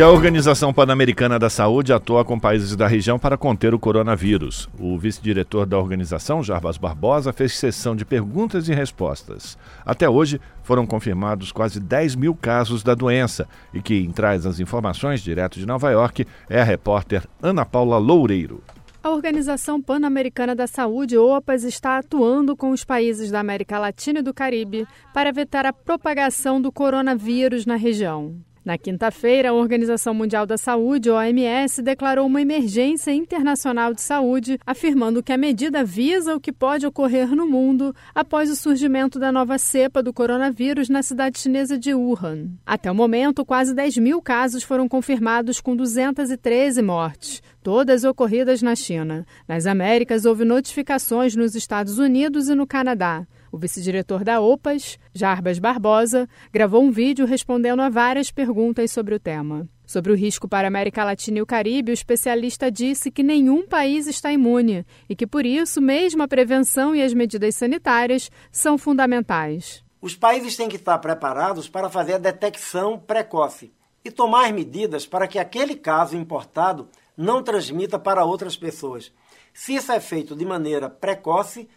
E 0.00 0.02
a 0.02 0.08
Organização 0.08 0.72
Pan-Americana 0.72 1.38
da 1.38 1.50
Saúde 1.50 1.92
atua 1.92 2.24
com 2.24 2.40
países 2.40 2.74
da 2.74 2.86
região 2.86 3.18
para 3.18 3.36
conter 3.36 3.74
o 3.74 3.78
coronavírus. 3.78 4.66
O 4.78 4.96
vice-diretor 4.96 5.66
da 5.66 5.78
organização, 5.78 6.42
Jarbas 6.42 6.78
Barbosa, 6.78 7.34
fez 7.34 7.52
sessão 7.58 7.94
de 7.94 8.06
perguntas 8.06 8.66
e 8.66 8.72
respostas. 8.72 9.58
Até 9.84 10.08
hoje, 10.08 10.40
foram 10.62 10.86
confirmados 10.86 11.52
quase 11.52 11.78
10 11.78 12.16
mil 12.16 12.34
casos 12.34 12.82
da 12.82 12.94
doença. 12.94 13.46
E 13.74 13.82
quem 13.82 14.10
traz 14.10 14.46
as 14.46 14.58
informações 14.58 15.20
direto 15.20 15.58
de 15.58 15.66
Nova 15.66 15.90
York 15.90 16.26
é 16.48 16.62
a 16.62 16.64
repórter 16.64 17.22
Ana 17.42 17.66
Paula 17.66 17.98
Loureiro. 17.98 18.62
A 19.04 19.10
Organização 19.10 19.82
Pan-Americana 19.82 20.54
da 20.54 20.66
Saúde, 20.66 21.18
OPAS, 21.18 21.62
está 21.62 21.98
atuando 21.98 22.56
com 22.56 22.70
os 22.70 22.86
países 22.86 23.30
da 23.30 23.40
América 23.40 23.78
Latina 23.78 24.20
e 24.20 24.22
do 24.22 24.32
Caribe 24.32 24.88
para 25.12 25.28
evitar 25.28 25.66
a 25.66 25.74
propagação 25.74 26.58
do 26.58 26.72
coronavírus 26.72 27.66
na 27.66 27.76
região. 27.76 28.40
Na 28.70 28.78
quinta-feira, 28.78 29.50
a 29.50 29.52
Organização 29.52 30.14
Mundial 30.14 30.46
da 30.46 30.56
Saúde, 30.56 31.10
OMS, 31.10 31.82
declarou 31.82 32.24
uma 32.24 32.40
emergência 32.40 33.12
internacional 33.12 33.92
de 33.92 34.00
saúde, 34.00 34.60
afirmando 34.64 35.24
que 35.24 35.32
a 35.32 35.36
medida 35.36 35.82
visa 35.82 36.36
o 36.36 36.40
que 36.40 36.52
pode 36.52 36.86
ocorrer 36.86 37.34
no 37.34 37.48
mundo 37.48 37.92
após 38.14 38.48
o 38.48 38.54
surgimento 38.54 39.18
da 39.18 39.32
nova 39.32 39.58
cepa 39.58 40.00
do 40.00 40.12
coronavírus 40.12 40.88
na 40.88 41.02
cidade 41.02 41.40
chinesa 41.40 41.76
de 41.76 41.92
Wuhan. 41.92 42.46
Até 42.64 42.88
o 42.88 42.94
momento, 42.94 43.44
quase 43.44 43.74
10 43.74 43.98
mil 43.98 44.22
casos 44.22 44.62
foram 44.62 44.88
confirmados, 44.88 45.60
com 45.60 45.74
213 45.74 46.80
mortes, 46.80 47.42
todas 47.64 48.04
ocorridas 48.04 48.62
na 48.62 48.76
China. 48.76 49.26
Nas 49.48 49.66
Américas, 49.66 50.24
houve 50.24 50.44
notificações 50.44 51.34
nos 51.34 51.56
Estados 51.56 51.98
Unidos 51.98 52.48
e 52.48 52.54
no 52.54 52.68
Canadá. 52.68 53.26
O 53.52 53.58
vice-diretor 53.58 54.22
da 54.22 54.40
OPAS, 54.40 54.96
Jarbas 55.12 55.58
Barbosa, 55.58 56.28
gravou 56.52 56.82
um 56.84 56.90
vídeo 56.90 57.26
respondendo 57.26 57.80
a 57.80 57.88
várias 57.88 58.30
perguntas 58.30 58.92
sobre 58.92 59.14
o 59.14 59.18
tema. 59.18 59.68
Sobre 59.84 60.12
o 60.12 60.14
risco 60.14 60.46
para 60.46 60.68
a 60.68 60.70
América 60.70 61.02
Latina 61.02 61.38
e 61.38 61.42
o 61.42 61.46
Caribe, 61.46 61.90
o 61.90 61.92
especialista 61.92 62.70
disse 62.70 63.10
que 63.10 63.24
nenhum 63.24 63.66
país 63.66 64.06
está 64.06 64.32
imune 64.32 64.86
e 65.08 65.16
que, 65.16 65.26
por 65.26 65.44
isso, 65.44 65.80
mesmo 65.80 66.22
a 66.22 66.28
prevenção 66.28 66.94
e 66.94 67.02
as 67.02 67.12
medidas 67.12 67.56
sanitárias 67.56 68.30
são 68.52 68.78
fundamentais. 68.78 69.82
Os 70.00 70.14
países 70.14 70.56
têm 70.56 70.68
que 70.68 70.76
estar 70.76 70.98
preparados 70.98 71.68
para 71.68 71.90
fazer 71.90 72.14
a 72.14 72.18
detecção 72.18 72.98
precoce 72.98 73.72
e 74.04 74.12
tomar 74.12 74.52
medidas 74.52 75.06
para 75.06 75.26
que 75.26 75.40
aquele 75.40 75.74
caso 75.74 76.16
importado 76.16 76.88
não 77.16 77.42
transmita 77.42 77.98
para 77.98 78.24
outras 78.24 78.56
pessoas. 78.56 79.12
Se 79.52 79.74
isso 79.74 79.90
é 79.90 79.98
feito 79.98 80.36
de 80.36 80.44
maneira 80.44 80.88
precoce, 80.88 81.68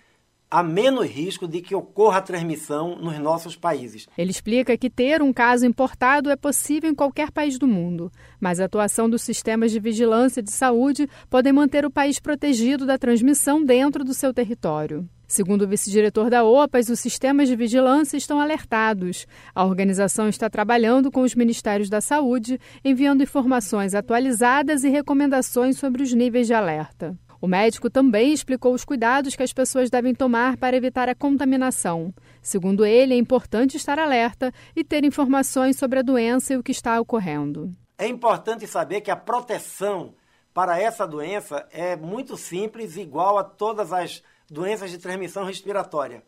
há 0.53 0.61
menos 0.61 1.07
risco 1.07 1.47
de 1.47 1.61
que 1.61 1.73
ocorra 1.73 2.21
transmissão 2.21 2.95
nos 2.95 3.17
nossos 3.17 3.55
países. 3.55 4.07
Ele 4.15 4.29
explica 4.29 4.77
que 4.77 4.87
ter 4.87 5.19
um 5.19 5.33
caso 5.33 5.65
importado 5.65 6.29
é 6.29 6.35
possível 6.35 6.91
em 6.91 6.93
qualquer 6.93 7.31
país 7.31 7.57
do 7.57 7.67
mundo, 7.67 8.11
mas 8.39 8.59
a 8.59 8.65
atuação 8.65 9.09
dos 9.09 9.23
sistemas 9.23 9.71
de 9.71 9.79
vigilância 9.79 10.43
de 10.43 10.51
saúde 10.51 11.09
podem 11.27 11.51
manter 11.51 11.87
o 11.87 11.91
país 11.91 12.19
protegido 12.19 12.85
da 12.85 12.99
transmissão 12.99 13.65
dentro 13.65 14.03
do 14.03 14.13
seu 14.13 14.31
território. 14.31 15.09
Segundo 15.33 15.63
o 15.63 15.67
vice-diretor 15.67 16.29
da 16.29 16.43
OPAS, 16.43 16.89
os 16.89 16.99
sistemas 16.99 17.49
de 17.49 17.55
vigilância 17.55 18.15
estão 18.15 18.39
alertados. 18.39 19.25
A 19.55 19.65
organização 19.65 20.29
está 20.29 20.47
trabalhando 20.47 21.09
com 21.09 21.21
os 21.21 21.33
ministérios 21.33 21.89
da 21.89 21.99
saúde, 21.99 22.59
enviando 22.85 23.23
informações 23.23 23.95
atualizadas 23.95 24.83
e 24.83 24.89
recomendações 24.89 25.79
sobre 25.79 26.03
os 26.03 26.13
níveis 26.13 26.45
de 26.45 26.53
alerta. 26.53 27.17
O 27.43 27.47
médico 27.47 27.89
também 27.89 28.32
explicou 28.32 28.73
os 28.73 28.86
cuidados 28.86 29.36
que 29.36 29.43
as 29.43 29.51
pessoas 29.51 29.89
devem 29.89 30.15
tomar 30.15 30.56
para 30.56 30.77
evitar 30.77 31.10
a 31.10 31.13
contaminação. 31.13 32.13
Segundo 32.41 32.86
ele, 32.86 33.13
é 33.13 33.17
importante 33.17 33.75
estar 33.75 33.99
alerta 33.99 34.49
e 34.73 34.82
ter 34.82 35.03
informações 35.03 35.75
sobre 35.75 35.99
a 35.99 36.01
doença 36.01 36.53
e 36.53 36.58
o 36.58 36.63
que 36.63 36.71
está 36.71 36.97
ocorrendo. 37.01 37.69
É 37.97 38.08
importante 38.08 38.65
saber 38.65 39.01
que 39.01 39.12
a 39.12 39.17
proteção 39.17 40.15
para 40.53 40.79
essa 40.79 41.06
doença 41.06 41.67
é 41.69 41.97
muito 41.97 42.38
simples, 42.38 42.95
igual 42.95 43.38
a 43.38 43.43
todas 43.43 43.91
as 43.91 44.23
doenças 44.49 44.89
de 44.89 44.97
transmissão 44.97 45.43
respiratória. 45.43 46.23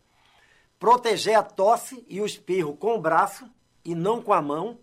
Proteger 0.78 1.38
a 1.38 1.44
tosse 1.44 2.06
e 2.10 2.20
o 2.20 2.26
espirro 2.26 2.76
com 2.76 2.94
o 2.94 3.02
braço 3.02 3.50
e 3.86 3.96
não 3.96 4.22
com 4.22 4.34
a 4.34 4.42
mão, 4.42 4.80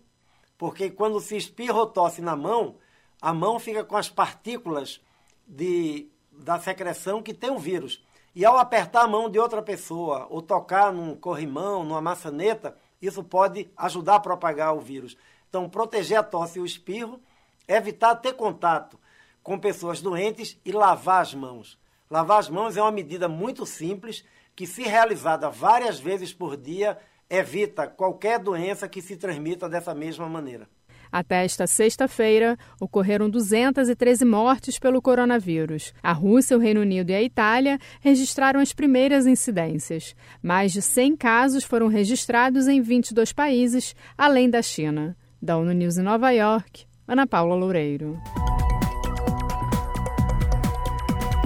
porque 0.57 0.89
quando 0.89 1.19
se 1.19 1.37
espirra 1.37 1.77
ou 1.77 1.85
tosse 1.85 2.23
na 2.23 2.35
mão, 2.35 2.77
a 3.21 3.31
mão 3.31 3.59
fica 3.59 3.83
com 3.83 3.95
as 3.95 4.09
partículas 4.09 4.99
de 5.47 6.11
da 6.39 6.59
secreção 6.59 7.21
que 7.21 7.33
tem 7.33 7.49
o 7.49 7.59
vírus. 7.59 8.03
E 8.35 8.43
ao 8.43 8.57
apertar 8.57 9.03
a 9.03 9.07
mão 9.07 9.29
de 9.29 9.37
outra 9.37 9.61
pessoa 9.61 10.27
ou 10.29 10.41
tocar 10.41 10.91
num 10.91 11.15
corrimão, 11.15 11.83
numa 11.83 12.01
maçaneta, 12.01 12.75
isso 13.01 13.23
pode 13.23 13.69
ajudar 13.77 14.15
a 14.15 14.19
propagar 14.19 14.75
o 14.75 14.79
vírus. 14.79 15.15
Então, 15.49 15.69
proteger 15.69 16.17
a 16.17 16.23
tosse 16.23 16.57
e 16.57 16.61
o 16.61 16.65
espirro, 16.65 17.21
evitar 17.67 18.15
ter 18.15 18.33
contato 18.33 18.99
com 19.43 19.59
pessoas 19.59 20.01
doentes 20.01 20.57
e 20.65 20.71
lavar 20.71 21.21
as 21.21 21.33
mãos. 21.33 21.77
Lavar 22.09 22.39
as 22.39 22.49
mãos 22.49 22.75
é 22.77 22.81
uma 22.81 22.91
medida 22.91 23.27
muito 23.27 23.65
simples 23.65 24.25
que, 24.55 24.65
se 24.65 24.83
realizada 24.83 25.49
várias 25.49 25.99
vezes 25.99 26.33
por 26.33 26.57
dia, 26.57 26.97
evita 27.29 27.87
qualquer 27.87 28.39
doença 28.39 28.87
que 28.87 29.01
se 29.01 29.17
transmita 29.17 29.67
dessa 29.67 29.93
mesma 29.93 30.27
maneira. 30.27 30.67
Até 31.13 31.45
esta 31.45 31.67
sexta-feira, 31.67 32.57
ocorreram 32.81 33.29
213 33.29 34.25
mortes 34.25 34.79
pelo 34.79 34.99
coronavírus. 34.99 35.93
A 36.01 36.11
Rússia, 36.11 36.57
o 36.57 36.59
Reino 36.59 36.81
Unido 36.81 37.11
e 37.11 37.13
a 37.13 37.21
Itália 37.21 37.77
registraram 38.01 38.59
as 38.59 38.73
primeiras 38.73 39.27
incidências. 39.27 40.15
Mais 40.41 40.73
de 40.73 40.81
100 40.81 41.15
casos 41.17 41.63
foram 41.63 41.87
registrados 41.87 42.67
em 42.67 42.81
22 42.81 43.31
países, 43.31 43.95
além 44.17 44.49
da 44.49 44.63
China. 44.63 45.15
Da 45.39 45.55
ONU 45.55 45.71
News 45.73 45.99
em 45.99 46.01
Nova 46.01 46.31
York, 46.31 46.85
Ana 47.07 47.27
Paula 47.27 47.53
Loureiro. 47.53 48.19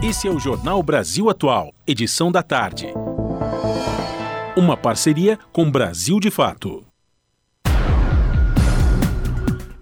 Esse 0.01 0.29
é 0.29 0.31
o 0.31 0.39
Jornal 0.39 0.81
Brasil 0.81 1.29
Atual, 1.29 1.73
edição 1.85 2.31
da 2.31 2.41
tarde. 2.41 2.87
Uma 4.55 4.77
parceria 4.77 5.37
com 5.51 5.69
Brasil 5.69 6.21
de 6.21 6.31
Fato. 6.31 6.86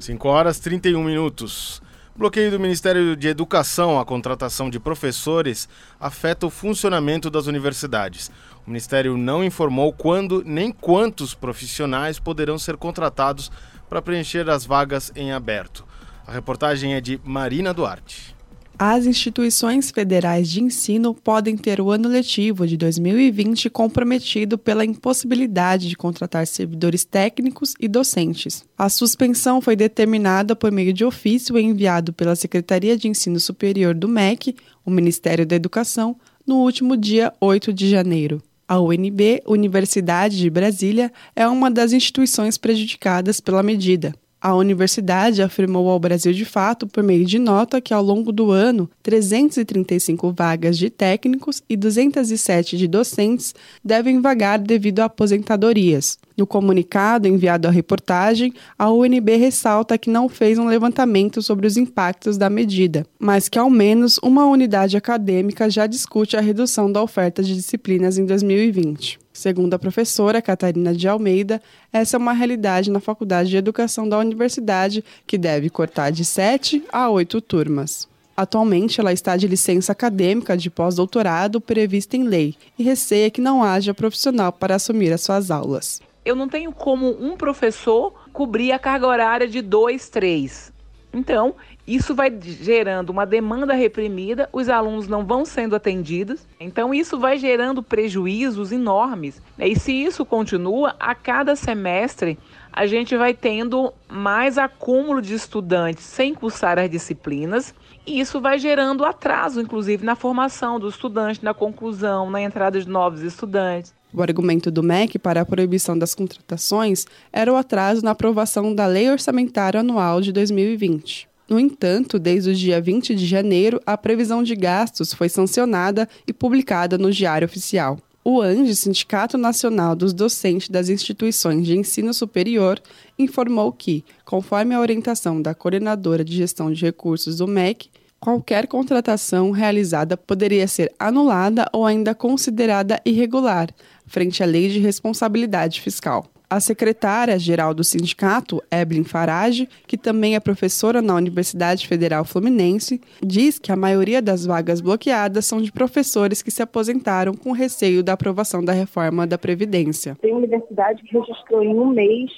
5 0.05 0.27
horas 0.29 0.59
31 0.59 1.03
minutos. 1.03 1.81
Bloqueio 2.15 2.51
do 2.51 2.59
Ministério 2.59 3.15
de 3.15 3.27
Educação 3.27 3.99
à 3.99 4.05
contratação 4.05 4.69
de 4.69 4.79
professores 4.79 5.67
afeta 5.99 6.45
o 6.45 6.51
funcionamento 6.51 7.27
das 7.27 7.47
universidades. 7.47 8.29
O 8.67 8.69
Ministério 8.69 9.17
não 9.17 9.43
informou 9.43 9.91
quando 9.91 10.43
nem 10.45 10.71
quantos 10.71 11.33
profissionais 11.33 12.19
poderão 12.19 12.59
ser 12.59 12.77
contratados 12.77 13.51
para 13.89 13.99
preencher 13.99 14.47
as 14.47 14.63
vagas 14.63 15.11
em 15.15 15.31
aberto. 15.31 15.83
A 16.27 16.31
reportagem 16.31 16.93
é 16.93 17.01
de 17.01 17.19
Marina 17.23 17.73
Duarte. 17.73 18.34
As 18.77 19.05
instituições 19.05 19.89
federais 19.89 20.49
de 20.49 20.61
ensino 20.61 21.13
podem 21.13 21.55
ter 21.55 21.79
o 21.79 21.91
ano 21.91 22.09
letivo 22.09 22.67
de 22.67 22.75
2020 22.75 23.69
comprometido 23.69 24.57
pela 24.57 24.83
impossibilidade 24.83 25.87
de 25.87 25.95
contratar 25.95 26.45
servidores 26.45 27.05
técnicos 27.05 27.73
e 27.79 27.87
docentes. 27.87 28.65
A 28.77 28.89
suspensão 28.89 29.61
foi 29.61 29.77
determinada 29.77 30.57
por 30.57 30.73
meio 30.73 30.91
de 30.91 31.05
ofício 31.05 31.57
enviado 31.57 32.11
pela 32.11 32.35
Secretaria 32.35 32.97
de 32.97 33.07
Ensino 33.07 33.39
Superior 33.39 33.93
do 33.93 34.09
MEC, 34.09 34.53
o 34.85 34.91
Ministério 34.91 35.45
da 35.45 35.55
Educação, 35.55 36.17
no 36.45 36.57
último 36.57 36.97
dia 36.97 37.31
8 37.39 37.71
de 37.71 37.89
janeiro. 37.89 38.43
A 38.67 38.77
UNB, 38.81 39.41
Universidade 39.47 40.37
de 40.37 40.49
Brasília, 40.49 41.13
é 41.33 41.47
uma 41.47 41.71
das 41.71 41.93
instituições 41.93 42.57
prejudicadas 42.57 43.39
pela 43.39 43.63
medida. 43.63 44.13
A 44.41 44.53
universidade 44.53 45.41
afirmou 45.41 45.89
ao 45.89 45.99
Brasil 45.99 46.31
de 46.31 46.45
Fato, 46.45 46.85
por 46.85 47.03
meio 47.03 47.25
de 47.25 47.39
nota, 47.39 47.81
que 47.81 47.93
ao 47.93 48.03
longo 48.03 48.31
do 48.31 48.51
ano, 48.51 48.89
335 49.01 50.31
vagas 50.31 50.77
de 50.77 50.89
técnicos 50.89 51.63
e 51.67 51.75
207 51.75 52.77
de 52.77 52.87
docentes 52.87 53.55
devem 53.83 54.21
vagar 54.21 54.59
devido 54.59 54.99
a 54.99 55.05
aposentadorias. 55.05 56.19
No 56.37 56.45
comunicado 56.45 57.27
enviado 57.27 57.67
à 57.67 57.71
reportagem, 57.71 58.53
a 58.77 58.91
UNB 58.91 59.35
ressalta 59.35 59.97
que 59.97 60.09
não 60.09 60.29
fez 60.29 60.59
um 60.59 60.67
levantamento 60.67 61.41
sobre 61.41 61.65
os 61.65 61.77
impactos 61.77 62.37
da 62.37 62.49
medida, 62.49 63.05
mas 63.17 63.49
que 63.49 63.57
ao 63.57 63.69
menos 63.69 64.19
uma 64.21 64.45
unidade 64.45 64.97
acadêmica 64.97 65.69
já 65.69 65.87
discute 65.87 66.37
a 66.37 66.41
redução 66.41 66.91
da 66.91 67.01
oferta 67.01 67.41
de 67.41 67.55
disciplinas 67.55 68.17
em 68.17 68.25
2020. 68.25 69.24
Segundo 69.35 69.73
a 69.73 69.77
professora 69.77 70.41
Catarina 70.41 70.93
de 70.93 71.09
Almeida, 71.09 71.61
essa 71.91 72.15
é 72.15 72.17
uma 72.17 72.31
realidade 72.31 72.89
na 72.89 73.01
Faculdade 73.01 73.49
de 73.49 73.57
Educação 73.57 74.07
da 74.07 74.17
universidade, 74.17 75.03
que 75.27 75.37
deve 75.37 75.69
cortar 75.69 76.09
de 76.09 76.23
sete 76.23 76.81
a 76.89 77.09
oito 77.09 77.41
turmas. 77.41 78.07
Atualmente, 78.37 79.01
ela 79.01 79.11
está 79.11 79.35
de 79.35 79.45
licença 79.45 79.91
acadêmica 79.91 80.55
de 80.55 80.69
pós-doutorado 80.69 81.59
prevista 81.59 82.15
em 82.15 82.23
lei 82.23 82.55
e 82.79 82.83
receia 82.83 83.29
que 83.29 83.41
não 83.41 83.61
haja 83.61 83.93
profissional 83.93 84.53
para 84.53 84.75
assumir 84.75 85.11
as 85.11 85.23
suas 85.23 85.51
aulas. 85.51 86.01
Eu 86.23 86.33
não 86.33 86.47
tenho 86.47 86.71
como 86.71 87.09
um 87.21 87.35
professor 87.35 88.13
cobrir 88.31 88.71
a 88.71 88.79
carga 88.79 89.05
horária 89.05 89.49
de 89.49 89.61
dois, 89.61 90.07
três. 90.07 90.71
Então, 91.15 91.55
isso 91.87 92.13
vai 92.13 92.29
gerando 92.41 93.09
uma 93.09 93.25
demanda 93.25 93.73
reprimida, 93.73 94.49
os 94.51 94.67
alunos 94.67 95.07
não 95.07 95.25
vão 95.25 95.45
sendo 95.45 95.73
atendidos, 95.73 96.45
então 96.59 96.93
isso 96.93 97.17
vai 97.17 97.37
gerando 97.37 97.81
prejuízos 97.81 98.73
enormes. 98.73 99.41
E 99.57 99.79
se 99.79 99.93
isso 99.93 100.25
continua, 100.25 100.93
a 100.99 101.15
cada 101.15 101.55
semestre 101.55 102.37
a 102.69 102.85
gente 102.85 103.15
vai 103.15 103.33
tendo 103.33 103.93
mais 104.09 104.57
acúmulo 104.57 105.21
de 105.21 105.33
estudantes 105.33 106.03
sem 106.03 106.35
cursar 106.35 106.77
as 106.77 106.89
disciplinas, 106.89 107.73
e 108.05 108.19
isso 108.19 108.41
vai 108.41 108.59
gerando 108.59 109.05
atraso, 109.05 109.61
inclusive, 109.61 110.05
na 110.05 110.15
formação 110.15 110.77
do 110.77 110.89
estudante, 110.89 111.45
na 111.45 111.53
conclusão, 111.53 112.29
na 112.29 112.41
entrada 112.41 112.77
de 112.77 112.89
novos 112.89 113.21
estudantes. 113.21 113.94
O 114.15 114.21
argumento 114.21 114.71
do 114.71 114.81
MEC 114.81 115.19
para 115.19 115.41
a 115.41 115.45
proibição 115.45 115.97
das 115.97 116.15
contratações 116.15 117.05
era 117.33 117.51
o 117.51 117.57
atraso 117.57 118.01
na 118.01 118.11
aprovação 118.11 118.73
da 118.73 118.87
Lei 118.87 119.11
Orçamentária 119.11 119.81
Anual 119.81 120.21
de 120.21 120.31
2020. 120.31 121.27
No 121.49 121.59
entanto, 121.59 122.17
desde 122.17 122.49
o 122.49 122.55
dia 122.55 122.79
20 122.79 123.13
de 123.13 123.25
janeiro, 123.25 123.77
a 123.85 123.97
previsão 123.97 124.41
de 124.41 124.55
gastos 124.55 125.13
foi 125.13 125.27
sancionada 125.27 126.07
e 126.25 126.31
publicada 126.31 126.97
no 126.97 127.11
Diário 127.11 127.45
Oficial. 127.45 127.99
O 128.23 128.41
ANDE, 128.41 128.73
Sindicato 128.73 129.37
Nacional 129.37 129.97
dos 129.97 130.13
Docentes 130.13 130.69
das 130.69 130.87
Instituições 130.87 131.65
de 131.65 131.77
Ensino 131.77 132.13
Superior, 132.13 132.81
informou 133.19 133.69
que, 133.73 134.05
conforme 134.23 134.73
a 134.73 134.79
orientação 134.79 135.41
da 135.41 135.53
Coordenadora 135.53 136.23
de 136.23 136.37
Gestão 136.37 136.71
de 136.71 136.81
Recursos 136.85 137.35
do 137.35 137.47
MEC, 137.47 137.89
qualquer 138.25 138.65
contratação 138.65 139.51
realizada 139.51 140.17
poderia 140.17 140.67
ser 140.67 140.91
anulada 140.97 141.69
ou 141.71 141.85
ainda 141.85 142.15
considerada 142.15 142.99
irregular, 143.05 143.69
frente 144.07 144.41
à 144.43 144.45
Lei 144.45 144.69
de 144.69 144.79
Responsabilidade 144.79 145.81
Fiscal. 145.81 146.25
A 146.47 146.59
secretária-geral 146.59 147.73
do 147.73 147.83
sindicato, 147.83 148.61
Evelyn 148.71 149.03
Farage, 149.03 149.67
que 149.87 149.97
também 149.97 150.35
é 150.35 150.39
professora 150.39 151.01
na 151.01 151.15
Universidade 151.15 151.87
Federal 151.87 152.23
Fluminense, 152.23 153.01
diz 153.21 153.57
que 153.57 153.71
a 153.71 153.75
maioria 153.75 154.21
das 154.21 154.45
vagas 154.45 154.79
bloqueadas 154.79 155.45
são 155.45 155.59
de 155.59 155.71
professores 155.71 156.43
que 156.43 156.51
se 156.51 156.61
aposentaram 156.61 157.33
com 157.33 157.51
receio 157.51 158.03
da 158.03 158.13
aprovação 158.13 158.63
da 158.63 158.73
reforma 158.73 159.25
da 159.25 159.39
Previdência. 159.39 160.15
Tem 160.21 160.33
universidade 160.33 161.01
que 161.03 161.17
registrou 161.17 161.63
em 161.63 161.73
um 161.73 161.87
mês 161.87 162.31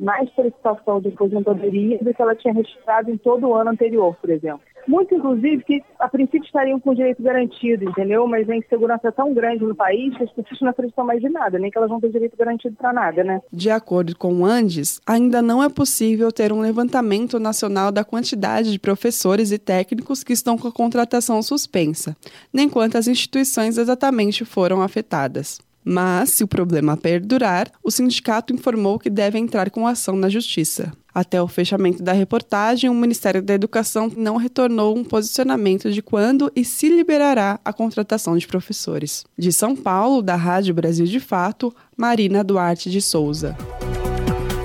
mais 0.00 0.32
solicitação 0.32 1.00
de 1.00 1.08
aposentadoria 1.08 1.98
do 1.98 2.14
que 2.14 2.22
ela 2.22 2.34
tinha 2.34 2.54
registrado 2.54 3.10
em 3.10 3.18
todo 3.18 3.46
o 3.46 3.54
ano 3.54 3.70
anterior, 3.70 4.16
por 4.16 4.30
exemplo. 4.30 4.62
Muito, 4.86 5.14
inclusive, 5.14 5.62
que 5.64 5.82
a 5.98 6.08
princípio 6.08 6.44
estariam 6.44 6.80
com 6.80 6.94
direito 6.94 7.22
garantido, 7.22 7.84
entendeu? 7.84 8.26
Mas 8.26 8.48
a 8.48 8.56
insegurança 8.56 9.08
é 9.08 9.10
tão 9.10 9.32
grande 9.32 9.64
no 9.64 9.74
país 9.74 10.16
que 10.16 10.24
as 10.24 10.32
pessoas 10.32 10.60
não 10.60 10.70
acreditam 10.70 11.04
mais 11.04 11.22
em 11.22 11.30
nada, 11.30 11.58
nem 11.58 11.70
que 11.70 11.78
elas 11.78 11.90
vão 11.90 12.00
ter 12.00 12.10
direito 12.10 12.36
garantido 12.36 12.76
para 12.76 12.92
nada, 12.92 13.22
né? 13.22 13.40
De 13.52 13.70
acordo 13.70 14.16
com 14.16 14.32
o 14.34 14.44
Andes, 14.44 15.00
ainda 15.06 15.40
não 15.42 15.62
é 15.62 15.68
possível 15.68 16.32
ter 16.32 16.52
um 16.52 16.60
levantamento 16.60 17.38
nacional 17.38 17.92
da 17.92 18.04
quantidade 18.04 18.72
de 18.72 18.78
professores 18.78 19.52
e 19.52 19.58
técnicos 19.58 20.24
que 20.24 20.32
estão 20.32 20.56
com 20.56 20.68
a 20.68 20.72
contratação 20.72 21.42
suspensa, 21.42 22.16
nem 22.52 22.68
quantas 22.68 23.06
instituições 23.06 23.78
exatamente 23.78 24.44
foram 24.44 24.82
afetadas. 24.82 25.60
Mas, 25.84 26.30
se 26.30 26.44
o 26.44 26.48
problema 26.48 26.96
perdurar, 26.96 27.70
o 27.82 27.90
sindicato 27.90 28.52
informou 28.52 28.98
que 28.98 29.08
deve 29.08 29.38
entrar 29.38 29.70
com 29.70 29.86
ação 29.86 30.14
na 30.14 30.28
justiça. 30.28 30.92
Até 31.14 31.42
o 31.42 31.48
fechamento 31.48 32.02
da 32.02 32.12
reportagem, 32.12 32.88
o 32.88 32.94
Ministério 32.94 33.42
da 33.42 33.54
Educação 33.54 34.10
não 34.16 34.36
retornou 34.36 34.96
um 34.96 35.04
posicionamento 35.04 35.90
de 35.90 36.02
quando 36.02 36.50
e 36.54 36.64
se 36.64 36.88
liberará 36.88 37.58
a 37.64 37.72
contratação 37.72 38.36
de 38.36 38.46
professores. 38.46 39.24
De 39.36 39.52
São 39.52 39.74
Paulo, 39.74 40.22
da 40.22 40.36
Rádio 40.36 40.74
Brasil 40.74 41.06
de 41.06 41.20
Fato, 41.20 41.74
Marina 41.96 42.44
Duarte 42.44 42.90
de 42.90 43.00
Souza. 43.00 43.56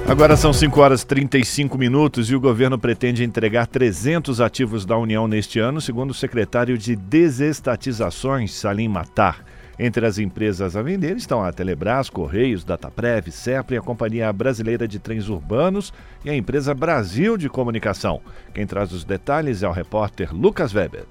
Agora 0.07 0.37
são 0.37 0.53
5 0.53 0.79
horas 0.79 1.01
e 1.01 1.07
35 1.07 1.79
minutos 1.79 2.29
e 2.29 2.35
o 2.35 2.39
governo 2.39 2.77
pretende 2.77 3.23
entregar 3.23 3.65
300 3.65 4.39
ativos 4.39 4.85
da 4.85 4.95
União 4.95 5.27
neste 5.27 5.57
ano, 5.57 5.81
segundo 5.81 6.11
o 6.11 6.13
secretário 6.13 6.77
de 6.77 6.95
Desestatizações, 6.95 8.53
Salim 8.53 8.87
Matar. 8.87 9.43
Entre 9.77 10.05
as 10.05 10.17
empresas 10.17 10.75
a 10.77 10.81
vender 10.81 11.17
estão 11.17 11.43
a 11.43 11.51
Telebrás, 11.51 12.09
Correios, 12.09 12.63
Dataprev, 12.63 13.29
Sepra 13.29 13.75
e 13.75 13.77
a 13.77 13.81
Companhia 13.81 14.31
Brasileira 14.31 14.87
de 14.87 14.99
Trens 14.99 15.27
Urbanos 15.27 15.91
e 16.23 16.29
a 16.29 16.35
empresa 16.35 16.73
Brasil 16.73 17.35
de 17.35 17.49
Comunicação. 17.49 18.21
Quem 18.53 18.65
traz 18.65 18.93
os 18.93 19.03
detalhes 19.03 19.63
é 19.63 19.67
o 19.67 19.73
repórter 19.73 20.33
Lucas 20.33 20.73
Weber. 20.73 21.05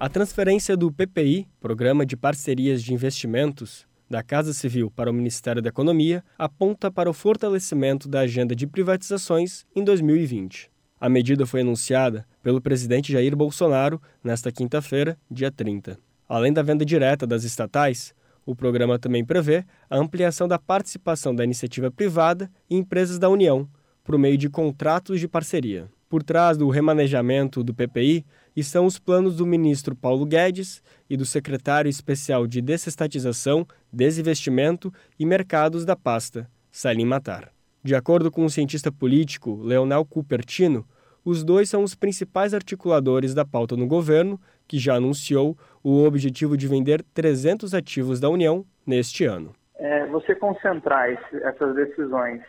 A 0.00 0.08
transferência 0.08 0.76
do 0.76 0.90
PPI, 0.90 1.46
Programa 1.60 2.04
de 2.04 2.16
Parcerias 2.16 2.82
de 2.82 2.92
Investimentos, 2.92 3.86
da 4.10 4.22
Casa 4.22 4.52
Civil 4.52 4.90
para 4.90 5.10
o 5.10 5.14
Ministério 5.14 5.62
da 5.62 5.68
Economia 5.68 6.24
aponta 6.36 6.90
para 6.90 7.10
o 7.10 7.12
fortalecimento 7.12 8.08
da 8.08 8.20
agenda 8.20 8.56
de 8.56 8.66
privatizações 8.66 9.64
em 9.76 9.84
2020. 9.84 10.70
A 11.00 11.08
medida 11.08 11.46
foi 11.46 11.60
anunciada 11.60 12.26
pelo 12.42 12.60
presidente 12.60 13.12
Jair 13.12 13.36
Bolsonaro 13.36 14.00
nesta 14.24 14.50
quinta-feira, 14.50 15.16
dia 15.30 15.50
30. 15.50 16.07
Além 16.28 16.52
da 16.52 16.62
venda 16.62 16.84
direta 16.84 17.26
das 17.26 17.42
estatais, 17.42 18.14
o 18.44 18.54
programa 18.54 18.98
também 18.98 19.24
prevê 19.24 19.64
a 19.88 19.96
ampliação 19.96 20.46
da 20.46 20.58
participação 20.58 21.34
da 21.34 21.44
iniciativa 21.44 21.90
privada 21.90 22.50
e 22.68 22.76
empresas 22.76 23.18
da 23.18 23.28
União, 23.28 23.68
por 24.04 24.18
meio 24.18 24.36
de 24.36 24.48
contratos 24.48 25.20
de 25.20 25.26
parceria. 25.26 25.88
Por 26.08 26.22
trás 26.22 26.56
do 26.56 26.68
remanejamento 26.68 27.62
do 27.62 27.74
PPI 27.74 28.24
estão 28.56 28.86
os 28.86 28.98
planos 28.98 29.36
do 29.36 29.46
ministro 29.46 29.94
Paulo 29.94 30.24
Guedes 30.24 30.82
e 31.08 31.16
do 31.16 31.26
secretário 31.26 31.88
especial 31.88 32.46
de 32.46 32.62
Desestatização, 32.62 33.66
Desinvestimento 33.92 34.92
e 35.18 35.26
Mercados 35.26 35.84
da 35.84 35.94
pasta, 35.94 36.50
Salim 36.70 37.04
Matar. 37.04 37.52
De 37.84 37.94
acordo 37.94 38.30
com 38.30 38.44
o 38.44 38.50
cientista 38.50 38.90
político 38.90 39.62
Leonel 39.62 40.04
Cupertino, 40.04 40.86
os 41.22 41.44
dois 41.44 41.68
são 41.68 41.82
os 41.82 41.94
principais 41.94 42.54
articuladores 42.54 43.34
da 43.34 43.44
pauta 43.44 43.76
no 43.76 43.86
governo, 43.86 44.40
que 44.68 44.78
já 44.78 44.94
anunciou 44.94 45.56
o 45.82 46.04
objetivo 46.04 46.56
de 46.56 46.68
vender 46.68 47.02
300 47.14 47.74
ativos 47.74 48.20
da 48.20 48.28
União 48.28 48.64
neste 48.86 49.24
ano. 49.24 49.54
É, 49.76 50.06
você 50.06 50.34
concentrar 50.34 51.10
esse, 51.10 51.42
essas 51.42 51.74
decisões 51.74 52.42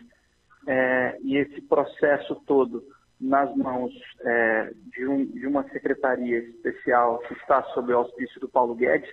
é, 0.67 1.17
e 1.23 1.37
esse 1.37 1.61
processo 1.61 2.35
todo 2.45 2.83
nas 3.19 3.53
mãos 3.55 3.91
é, 4.21 4.71
de, 4.93 5.07
um, 5.07 5.25
de, 5.25 5.45
uma 5.45 5.63
secretaria 5.69 6.39
especial 6.39 7.19
que 7.19 7.33
está 7.33 7.63
sob 7.73 7.91
o 7.91 7.97
auspício 7.97 8.39
do 8.39 8.47
Paulo 8.47 8.75
Guedes 8.75 9.09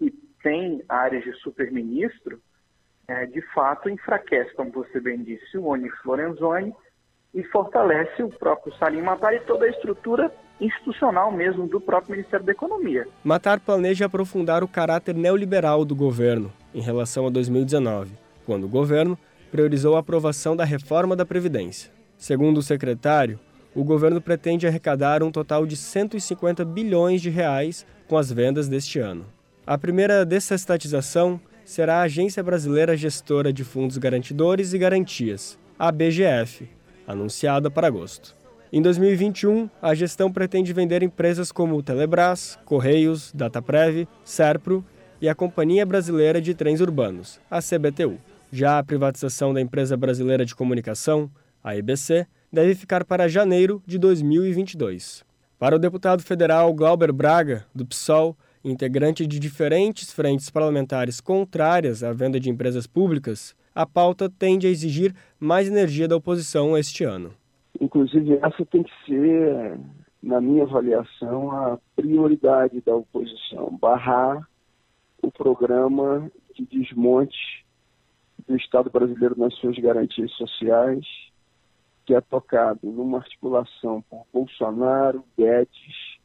e 0.00 0.10
tem 0.42 0.82
áreas 0.88 1.24
de 1.24 1.32
superministro, 1.34 2.40
é, 3.08 3.26
de 3.26 3.42
fato 3.52 3.90
enfraquece, 3.90 4.54
como 4.54 4.70
você 4.70 5.00
bem 5.00 5.22
disse, 5.22 5.58
o 5.58 5.66
Onyx 5.66 5.94
Lorenzoni 6.04 6.74
e 7.34 7.42
fortalece 7.44 8.22
o 8.22 8.30
próprio 8.30 8.74
Salim 8.76 9.02
Matar 9.02 9.34
e 9.34 9.40
toda 9.40 9.64
a 9.64 9.70
estrutura 9.70 10.32
institucional 10.60 11.32
mesmo 11.32 11.66
do 11.66 11.80
próprio 11.80 12.16
Ministério 12.16 12.44
da 12.44 12.52
Economia. 12.52 13.06
Matar 13.24 13.60
planeja 13.60 14.06
aprofundar 14.06 14.62
o 14.62 14.68
caráter 14.68 15.14
neoliberal 15.14 15.84
do 15.84 15.94
governo 15.94 16.52
em 16.74 16.80
relação 16.80 17.26
a 17.26 17.30
2019, 17.30 18.12
quando 18.44 18.64
o 18.64 18.68
governo 18.68 19.18
priorizou 19.50 19.96
a 19.96 20.00
aprovação 20.00 20.54
da 20.54 20.64
reforma 20.64 21.16
da 21.16 21.26
Previdência. 21.26 21.90
Segundo 22.16 22.58
o 22.58 22.62
secretário, 22.62 23.38
o 23.74 23.82
governo 23.84 24.20
pretende 24.20 24.66
arrecadar 24.66 25.22
um 25.22 25.30
total 25.30 25.64
de 25.64 25.76
150 25.76 26.64
bilhões 26.64 27.22
de 27.22 27.30
reais 27.30 27.86
com 28.06 28.16
as 28.16 28.30
vendas 28.30 28.68
deste 28.68 28.98
ano. 28.98 29.24
A 29.66 29.78
primeira 29.78 30.24
desestatização 30.24 31.40
será 31.64 31.98
a 31.98 32.02
Agência 32.02 32.42
Brasileira 32.42 32.96
Gestora 32.96 33.52
de 33.52 33.62
Fundos 33.62 33.96
Garantidores 33.96 34.72
e 34.72 34.78
Garantias, 34.78 35.58
a 35.78 35.92
BGF, 35.92 36.68
anunciada 37.06 37.70
para 37.70 37.86
agosto. 37.86 38.39
Em 38.72 38.80
2021, 38.80 39.68
a 39.82 39.96
gestão 39.96 40.30
pretende 40.30 40.72
vender 40.72 41.02
empresas 41.02 41.50
como 41.50 41.82
Telebrás, 41.82 42.56
Correios, 42.64 43.32
Dataprev, 43.34 44.06
Serpro 44.24 44.84
e 45.20 45.28
a 45.28 45.34
Companhia 45.34 45.84
Brasileira 45.84 46.40
de 46.40 46.54
Trens 46.54 46.80
Urbanos, 46.80 47.40
a 47.50 47.58
CBTU. 47.60 48.16
Já 48.52 48.78
a 48.78 48.84
privatização 48.84 49.52
da 49.52 49.60
Empresa 49.60 49.96
Brasileira 49.96 50.46
de 50.46 50.54
Comunicação, 50.54 51.28
a 51.64 51.76
EBC, 51.76 52.28
deve 52.52 52.76
ficar 52.76 53.04
para 53.04 53.28
janeiro 53.28 53.82
de 53.84 53.98
2022. 53.98 55.24
Para 55.58 55.74
o 55.74 55.78
deputado 55.78 56.22
federal 56.22 56.72
Glauber 56.72 57.12
Braga, 57.12 57.66
do 57.74 57.84
PSOL, 57.84 58.38
integrante 58.62 59.26
de 59.26 59.40
diferentes 59.40 60.12
frentes 60.12 60.48
parlamentares 60.48 61.20
contrárias 61.20 62.04
à 62.04 62.12
venda 62.12 62.38
de 62.38 62.48
empresas 62.48 62.86
públicas, 62.86 63.52
a 63.74 63.84
pauta 63.84 64.30
tende 64.30 64.68
a 64.68 64.70
exigir 64.70 65.12
mais 65.40 65.66
energia 65.66 66.06
da 66.06 66.14
oposição 66.14 66.78
este 66.78 67.02
ano. 67.02 67.39
Inclusive, 67.78 68.38
essa 68.42 68.64
tem 68.66 68.82
que 68.82 68.92
ser, 69.06 69.78
na 70.22 70.40
minha 70.40 70.64
avaliação, 70.64 71.50
a 71.52 71.78
prioridade 71.94 72.80
da 72.80 72.94
oposição: 72.94 73.76
barrar 73.80 74.48
o 75.22 75.30
programa 75.30 76.30
de 76.54 76.64
desmonte 76.66 77.64
do 78.48 78.56
Estado 78.56 78.90
brasileiro 78.90 79.38
nas 79.38 79.54
suas 79.56 79.76
garantias 79.78 80.32
sociais, 80.32 81.04
que 82.06 82.14
é 82.14 82.20
tocado 82.20 82.80
numa 82.82 83.18
articulação 83.18 84.02
por 84.10 84.26
Bolsonaro, 84.32 85.24
Guedes 85.38 86.18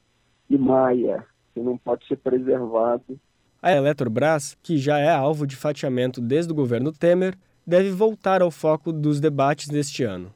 e 0.50 0.58
Maia, 0.58 1.26
que 1.54 1.60
não 1.60 1.78
pode 1.78 2.08
ser 2.08 2.18
preservado. 2.18 3.20
A 3.62 3.72
Eletrobras, 3.72 4.58
que 4.64 4.78
já 4.78 4.98
é 5.00 5.10
alvo 5.10 5.46
de 5.46 5.56
fatiamento 5.56 6.22
desde 6.22 6.52
o 6.52 6.56
governo 6.56 6.92
Temer, 6.92 7.36
deve 7.66 7.92
voltar 7.92 8.42
ao 8.42 8.52
foco 8.52 8.92
dos 8.92 9.20
debates 9.20 9.68
deste 9.68 10.04
ano 10.04 10.34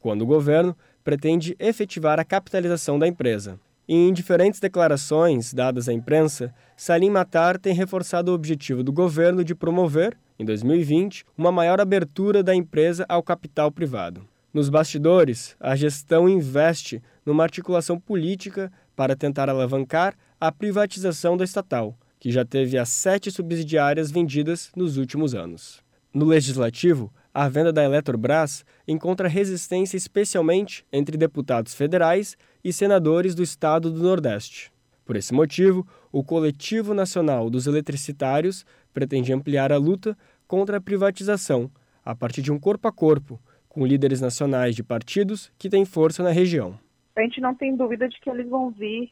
quando 0.00 0.22
o 0.22 0.26
governo 0.26 0.76
pretende 1.04 1.54
efetivar 1.58 2.18
a 2.18 2.24
capitalização 2.24 2.98
da 2.98 3.06
empresa. 3.06 3.58
Em 3.88 4.12
diferentes 4.12 4.60
declarações 4.60 5.52
dadas 5.52 5.88
à 5.88 5.92
imprensa, 5.92 6.54
Salim 6.76 7.10
Matar 7.10 7.58
tem 7.58 7.74
reforçado 7.74 8.30
o 8.30 8.34
objetivo 8.34 8.82
do 8.82 8.92
governo 8.92 9.44
de 9.44 9.54
promover, 9.54 10.16
em 10.38 10.44
2020, 10.44 11.24
uma 11.36 11.50
maior 11.50 11.80
abertura 11.80 12.42
da 12.42 12.54
empresa 12.54 13.04
ao 13.08 13.22
capital 13.22 13.70
privado. 13.70 14.26
Nos 14.54 14.68
bastidores, 14.68 15.56
a 15.60 15.76
gestão 15.76 16.28
investe 16.28 17.02
numa 17.24 17.42
articulação 17.42 17.98
política 17.98 18.72
para 18.96 19.16
tentar 19.16 19.48
alavancar 19.48 20.14
a 20.40 20.50
privatização 20.50 21.36
da 21.36 21.44
estatal, 21.44 21.96
que 22.18 22.30
já 22.30 22.44
teve 22.44 22.78
as 22.78 22.88
sete 22.88 23.30
subsidiárias 23.30 24.10
vendidas 24.10 24.70
nos 24.76 24.96
últimos 24.96 25.34
anos. 25.34 25.82
No 26.12 26.26
legislativo, 26.26 27.12
a 27.32 27.48
venda 27.48 27.72
da 27.72 27.84
Eletrobras 27.84 28.64
encontra 28.86 29.28
resistência 29.28 29.96
especialmente 29.96 30.84
entre 30.92 31.16
deputados 31.16 31.74
federais 31.74 32.36
e 32.62 32.72
senadores 32.72 33.34
do 33.34 33.42
estado 33.42 33.90
do 33.90 34.02
Nordeste. 34.02 34.72
Por 35.04 35.16
esse 35.16 35.32
motivo, 35.32 35.86
o 36.12 36.22
Coletivo 36.22 36.94
Nacional 36.94 37.48
dos 37.48 37.66
Eletricitários 37.66 38.64
pretende 38.92 39.32
ampliar 39.32 39.72
a 39.72 39.76
luta 39.76 40.16
contra 40.46 40.78
a 40.78 40.80
privatização 40.80 41.70
a 42.04 42.14
partir 42.14 42.42
de 42.42 42.50
um 42.50 42.58
corpo 42.58 42.88
a 42.88 42.92
corpo, 42.92 43.38
com 43.68 43.86
líderes 43.86 44.20
nacionais 44.20 44.74
de 44.74 44.82
partidos 44.82 45.52
que 45.58 45.68
têm 45.68 45.84
força 45.84 46.22
na 46.22 46.30
região. 46.30 46.78
A 47.16 47.22
gente 47.22 47.40
não 47.40 47.54
tem 47.54 47.76
dúvida 47.76 48.08
de 48.08 48.18
que 48.20 48.28
eles 48.28 48.48
vão 48.48 48.70
vir 48.70 49.10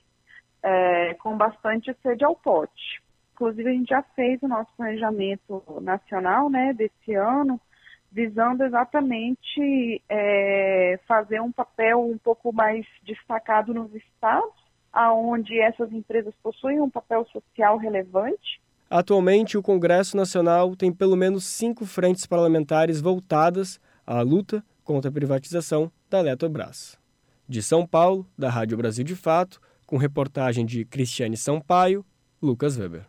é, 0.63 1.15
com 1.15 1.37
bastante 1.37 1.95
sede 2.03 2.25
ao 2.25 2.35
pote. 2.35 3.03
Inclusive, 3.35 3.69
a 3.69 3.73
gente 3.73 3.89
já 3.89 4.03
fez 4.17 4.43
o 4.43 4.49
nosso 4.49 4.71
planejamento 4.77 5.63
nacional 5.81 6.51
né, 6.51 6.73
desse 6.73 7.15
ano, 7.15 7.61
visando 8.11 8.65
exatamente 8.65 10.03
é, 10.09 10.99
fazer 11.07 11.41
um 11.41 11.53
papel 11.53 12.01
um 12.01 12.19
pouco 12.19 12.53
mais 12.53 12.87
destacado 13.05 13.75
nos 13.75 13.95
estados, 13.95 14.53
aonde 14.93 15.59
essas 15.61 15.93
empresas 15.93 16.35
possuem 16.43 16.81
um 16.81 16.91
papel 16.91 17.27
social 17.33 17.77
relevante. 17.77 18.61
Atualmente, 18.91 19.59
o 19.59 19.63
Congresso 19.63 20.17
Nacional 20.17 20.75
tem 20.75 20.91
pelo 20.91 21.15
menos 21.15 21.45
cinco 21.45 21.85
frentes 21.85 22.25
parlamentares 22.25 23.01
voltadas 23.01 23.79
à 24.07 24.23
luta 24.23 24.65
contra 24.83 25.11
a 25.11 25.13
privatização 25.13 25.93
da 26.09 26.21
Eletrobras. 26.21 26.99
De 27.47 27.63
São 27.63 27.87
Paulo, 27.87 28.27
da 28.37 28.49
Rádio 28.49 28.79
Brasil 28.79 29.05
de 29.05 29.15
Fato, 29.15 29.61
Com 29.87 29.97
reportagem 29.97 30.67
de 30.67 30.85
Cristiane 30.85 31.37
Sampaio, 31.37 32.05
Lucas 32.43 32.77
Weber. 32.77 33.07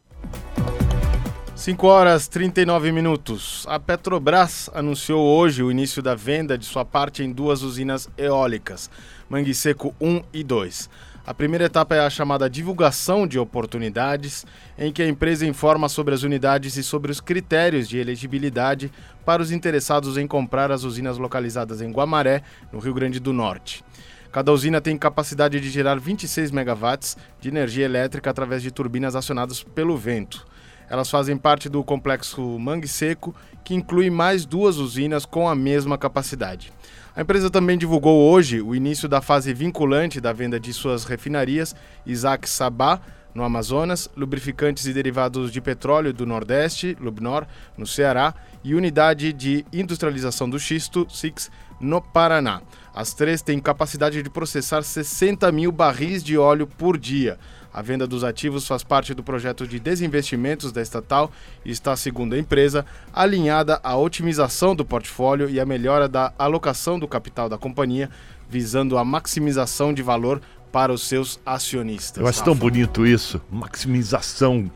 5 1.60 1.88
horas 1.88 2.30
39 2.30 2.90
minutos. 2.94 3.66
A 3.68 3.78
Petrobras 3.78 4.70
anunciou 4.74 5.22
hoje 5.22 5.62
o 5.62 5.70
início 5.70 6.02
da 6.02 6.16
venda 6.16 6.58
de 6.58 6.64
sua 6.64 6.86
parte 6.86 7.22
em 7.22 7.34
duas 7.34 7.64
usinas 7.64 8.08
eólicas, 8.18 8.90
Mangue 9.30 9.54
Seco 9.54 9.94
1 10.00 10.22
e 10.32 10.42
2. 10.42 10.90
A 11.28 11.34
primeira 11.34 11.66
etapa 11.66 11.98
é 11.98 12.00
a 12.00 12.10
chamada 12.10 12.50
divulgação 12.50 13.28
de 13.28 13.38
oportunidades, 13.38 14.46
em 14.78 14.90
que 14.90 15.02
a 15.02 15.08
empresa 15.08 15.46
informa 15.46 15.90
sobre 15.90 16.16
as 16.16 16.24
unidades 16.24 16.78
e 16.78 16.82
sobre 16.82 17.12
os 17.12 17.20
critérios 17.20 17.90
de 17.90 17.98
elegibilidade 17.98 18.90
para 19.26 19.42
os 19.42 19.52
interessados 19.52 20.16
em 20.16 20.26
comprar 20.26 20.72
as 20.72 20.86
usinas 20.86 21.18
localizadas 21.18 21.82
em 21.82 21.92
Guamaré, 21.92 22.42
no 22.72 22.80
Rio 22.80 22.94
Grande 22.94 23.20
do 23.20 23.34
Norte. 23.34 23.84
Cada 24.32 24.54
usina 24.54 24.80
tem 24.80 24.98
capacidade 24.98 25.60
de 25.60 25.70
gerar 25.70 26.00
26 26.00 26.52
megawatts 26.52 27.18
de 27.42 27.50
energia 27.50 27.84
elétrica 27.84 28.30
através 28.30 28.64
de 28.64 28.72
turbinas 28.72 29.14
acionadas 29.14 29.62
pelo 29.62 29.98
vento. 29.98 30.48
Elas 30.90 31.10
fazem 31.10 31.38
parte 31.38 31.70
do 31.70 31.84
complexo 31.84 32.42
Mangue 32.58 32.88
Seco, 32.88 33.36
que 33.64 33.76
inclui 33.76 34.10
mais 34.10 34.46
duas 34.46 34.78
usinas 34.78 35.26
com 35.26 35.48
a 35.48 35.56
mesma 35.56 35.98
capacidade. 35.98 36.74
A 37.16 37.22
empresa 37.22 37.50
também 37.50 37.78
divulgou 37.78 38.32
hoje 38.32 38.62
o 38.62 38.74
início 38.74 39.08
da 39.08 39.22
fase 39.22 39.54
vinculante 39.54 40.20
da 40.20 40.34
venda 40.34 40.60
de 40.60 40.74
suas 40.74 41.04
refinarias 41.04 41.76
Isaac 42.06 42.50
Sabá, 42.50 43.02
no 43.34 43.44
Amazonas, 43.44 44.10
lubrificantes 44.18 44.86
e 44.86 44.94
derivados 44.94 45.52
de 45.52 45.62
petróleo 45.62 46.12
do 46.12 46.26
Nordeste, 46.26 46.98
Lubnor, 47.00 47.46
no 47.78 47.86
Ceará, 47.86 48.34
e 48.64 48.74
unidade 48.74 49.32
de 49.32 49.66
industrialização 49.72 50.50
do 50.50 50.60
xisto, 50.60 51.06
SIX, 51.10 51.52
no 51.80 52.02
Paraná. 52.02 52.62
As 52.94 53.14
três 53.14 53.42
têm 53.42 53.60
capacidade 53.60 54.22
de 54.22 54.30
processar 54.30 54.82
60 54.82 55.52
mil 55.52 55.72
barris 55.72 56.24
de 56.24 56.38
óleo 56.38 56.68
por 56.68 56.98
dia. 56.98 57.38
A 57.74 57.82
venda 57.82 58.08
dos 58.08 58.24
ativos 58.24 58.68
faz 58.68 58.84
parte 58.84 59.14
do 59.14 59.24
projeto 59.24 59.68
de 59.68 59.80
desinvestimentos 59.80 60.72
da 60.72 60.82
estatal 60.82 61.32
e 61.64 61.72
está, 61.72 61.96
segundo 61.96 62.34
a 62.34 62.40
empresa, 62.40 62.86
alinhada 63.14 63.80
à 63.84 63.96
otimização 63.96 64.76
do 64.76 64.84
portfólio 64.84 65.50
e 65.50 65.60
à 65.60 65.66
melhora 65.66 66.08
da 66.08 66.34
alocação 66.38 66.98
do 66.98 67.08
capital 67.08 67.48
da 67.48 67.58
companhia, 67.58 68.10
visando 68.50 68.98
a 68.98 69.06
maximização 69.06 69.94
de 69.94 70.02
valor 70.02 70.42
para 70.72 70.94
os 70.94 71.04
seus 71.04 71.40
acionistas. 71.46 72.22
Eu 72.22 72.28
acho 72.28 72.44
tão 72.44 72.56
bonito 72.56 73.06
isso, 73.06 73.42
maximização 73.50 74.70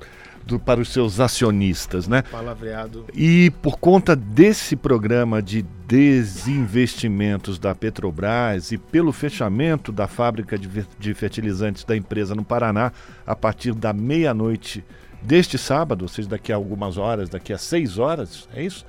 do, 0.46 0.60
para 0.60 0.80
os 0.80 0.90
seus 0.90 1.20
acionistas, 1.20 2.08
né? 2.08 2.22
Palavreado. 2.24 3.06
E 3.14 3.52
por 3.62 3.78
conta 3.78 4.16
desse 4.16 4.76
programa 4.76 5.42
de 5.42 5.64
desinvestimentos 5.88 7.60
da 7.60 7.74
Petrobras 7.76 8.72
e 8.72 8.78
pelo 8.78 9.12
fechamento 9.12 9.92
da 9.92 10.08
fábrica 10.08 10.58
de, 10.58 10.70
de 11.00 11.14
fertilizantes 11.14 11.84
da 11.84 11.96
empresa 11.96 12.36
no 12.36 12.44
Paraná 12.44 12.92
a 13.26 13.36
partir 13.36 13.74
da 13.74 13.94
meia-noite 13.94 14.84
deste 15.22 15.58
sábado, 15.58 16.04
ou 16.04 16.08
seja, 16.08 16.28
daqui 16.28 16.52
a 16.52 16.56
algumas 16.56 16.98
horas, 16.98 17.30
daqui 17.30 17.54
a 17.54 17.58
seis 17.58 17.98
horas, 17.98 18.48
é 18.54 18.64
isso? 18.64 18.86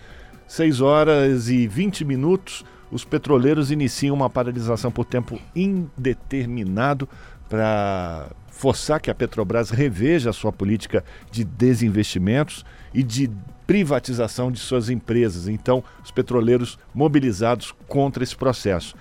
Seis 0.47 0.81
horas 0.81 1.49
e 1.49 1.67
vinte 1.67 2.05
minutos, 2.05 2.65
os 2.91 3.05
petroleiros 3.05 3.71
iniciam 3.71 4.15
uma 4.15 4.29
paralisação 4.29 4.91
por 4.91 5.05
tempo 5.05 5.41
indeterminado 5.55 7.09
para 7.49 8.31
forçar 8.55 9.01
que 9.01 9.11
a 9.11 9.15
Petrobras 9.15 9.71
reveja 9.71 10.31
a 10.31 10.33
sua 10.33 10.53
política 10.53 11.05
de 11.31 11.45
desinvestimentos 11.45 12.65
e 12.95 13.03
de 13.03 13.29
privatização 13.67 14.51
de 14.51 14.61
suas 14.61 14.89
empresas. 14.89 15.49
Então, 15.49 15.83
os 16.03 16.11
petroleiros 16.11 16.79
mobilizados 16.95 17.75
contra 17.89 18.23
esse 18.23 18.37
processo. 18.37 18.95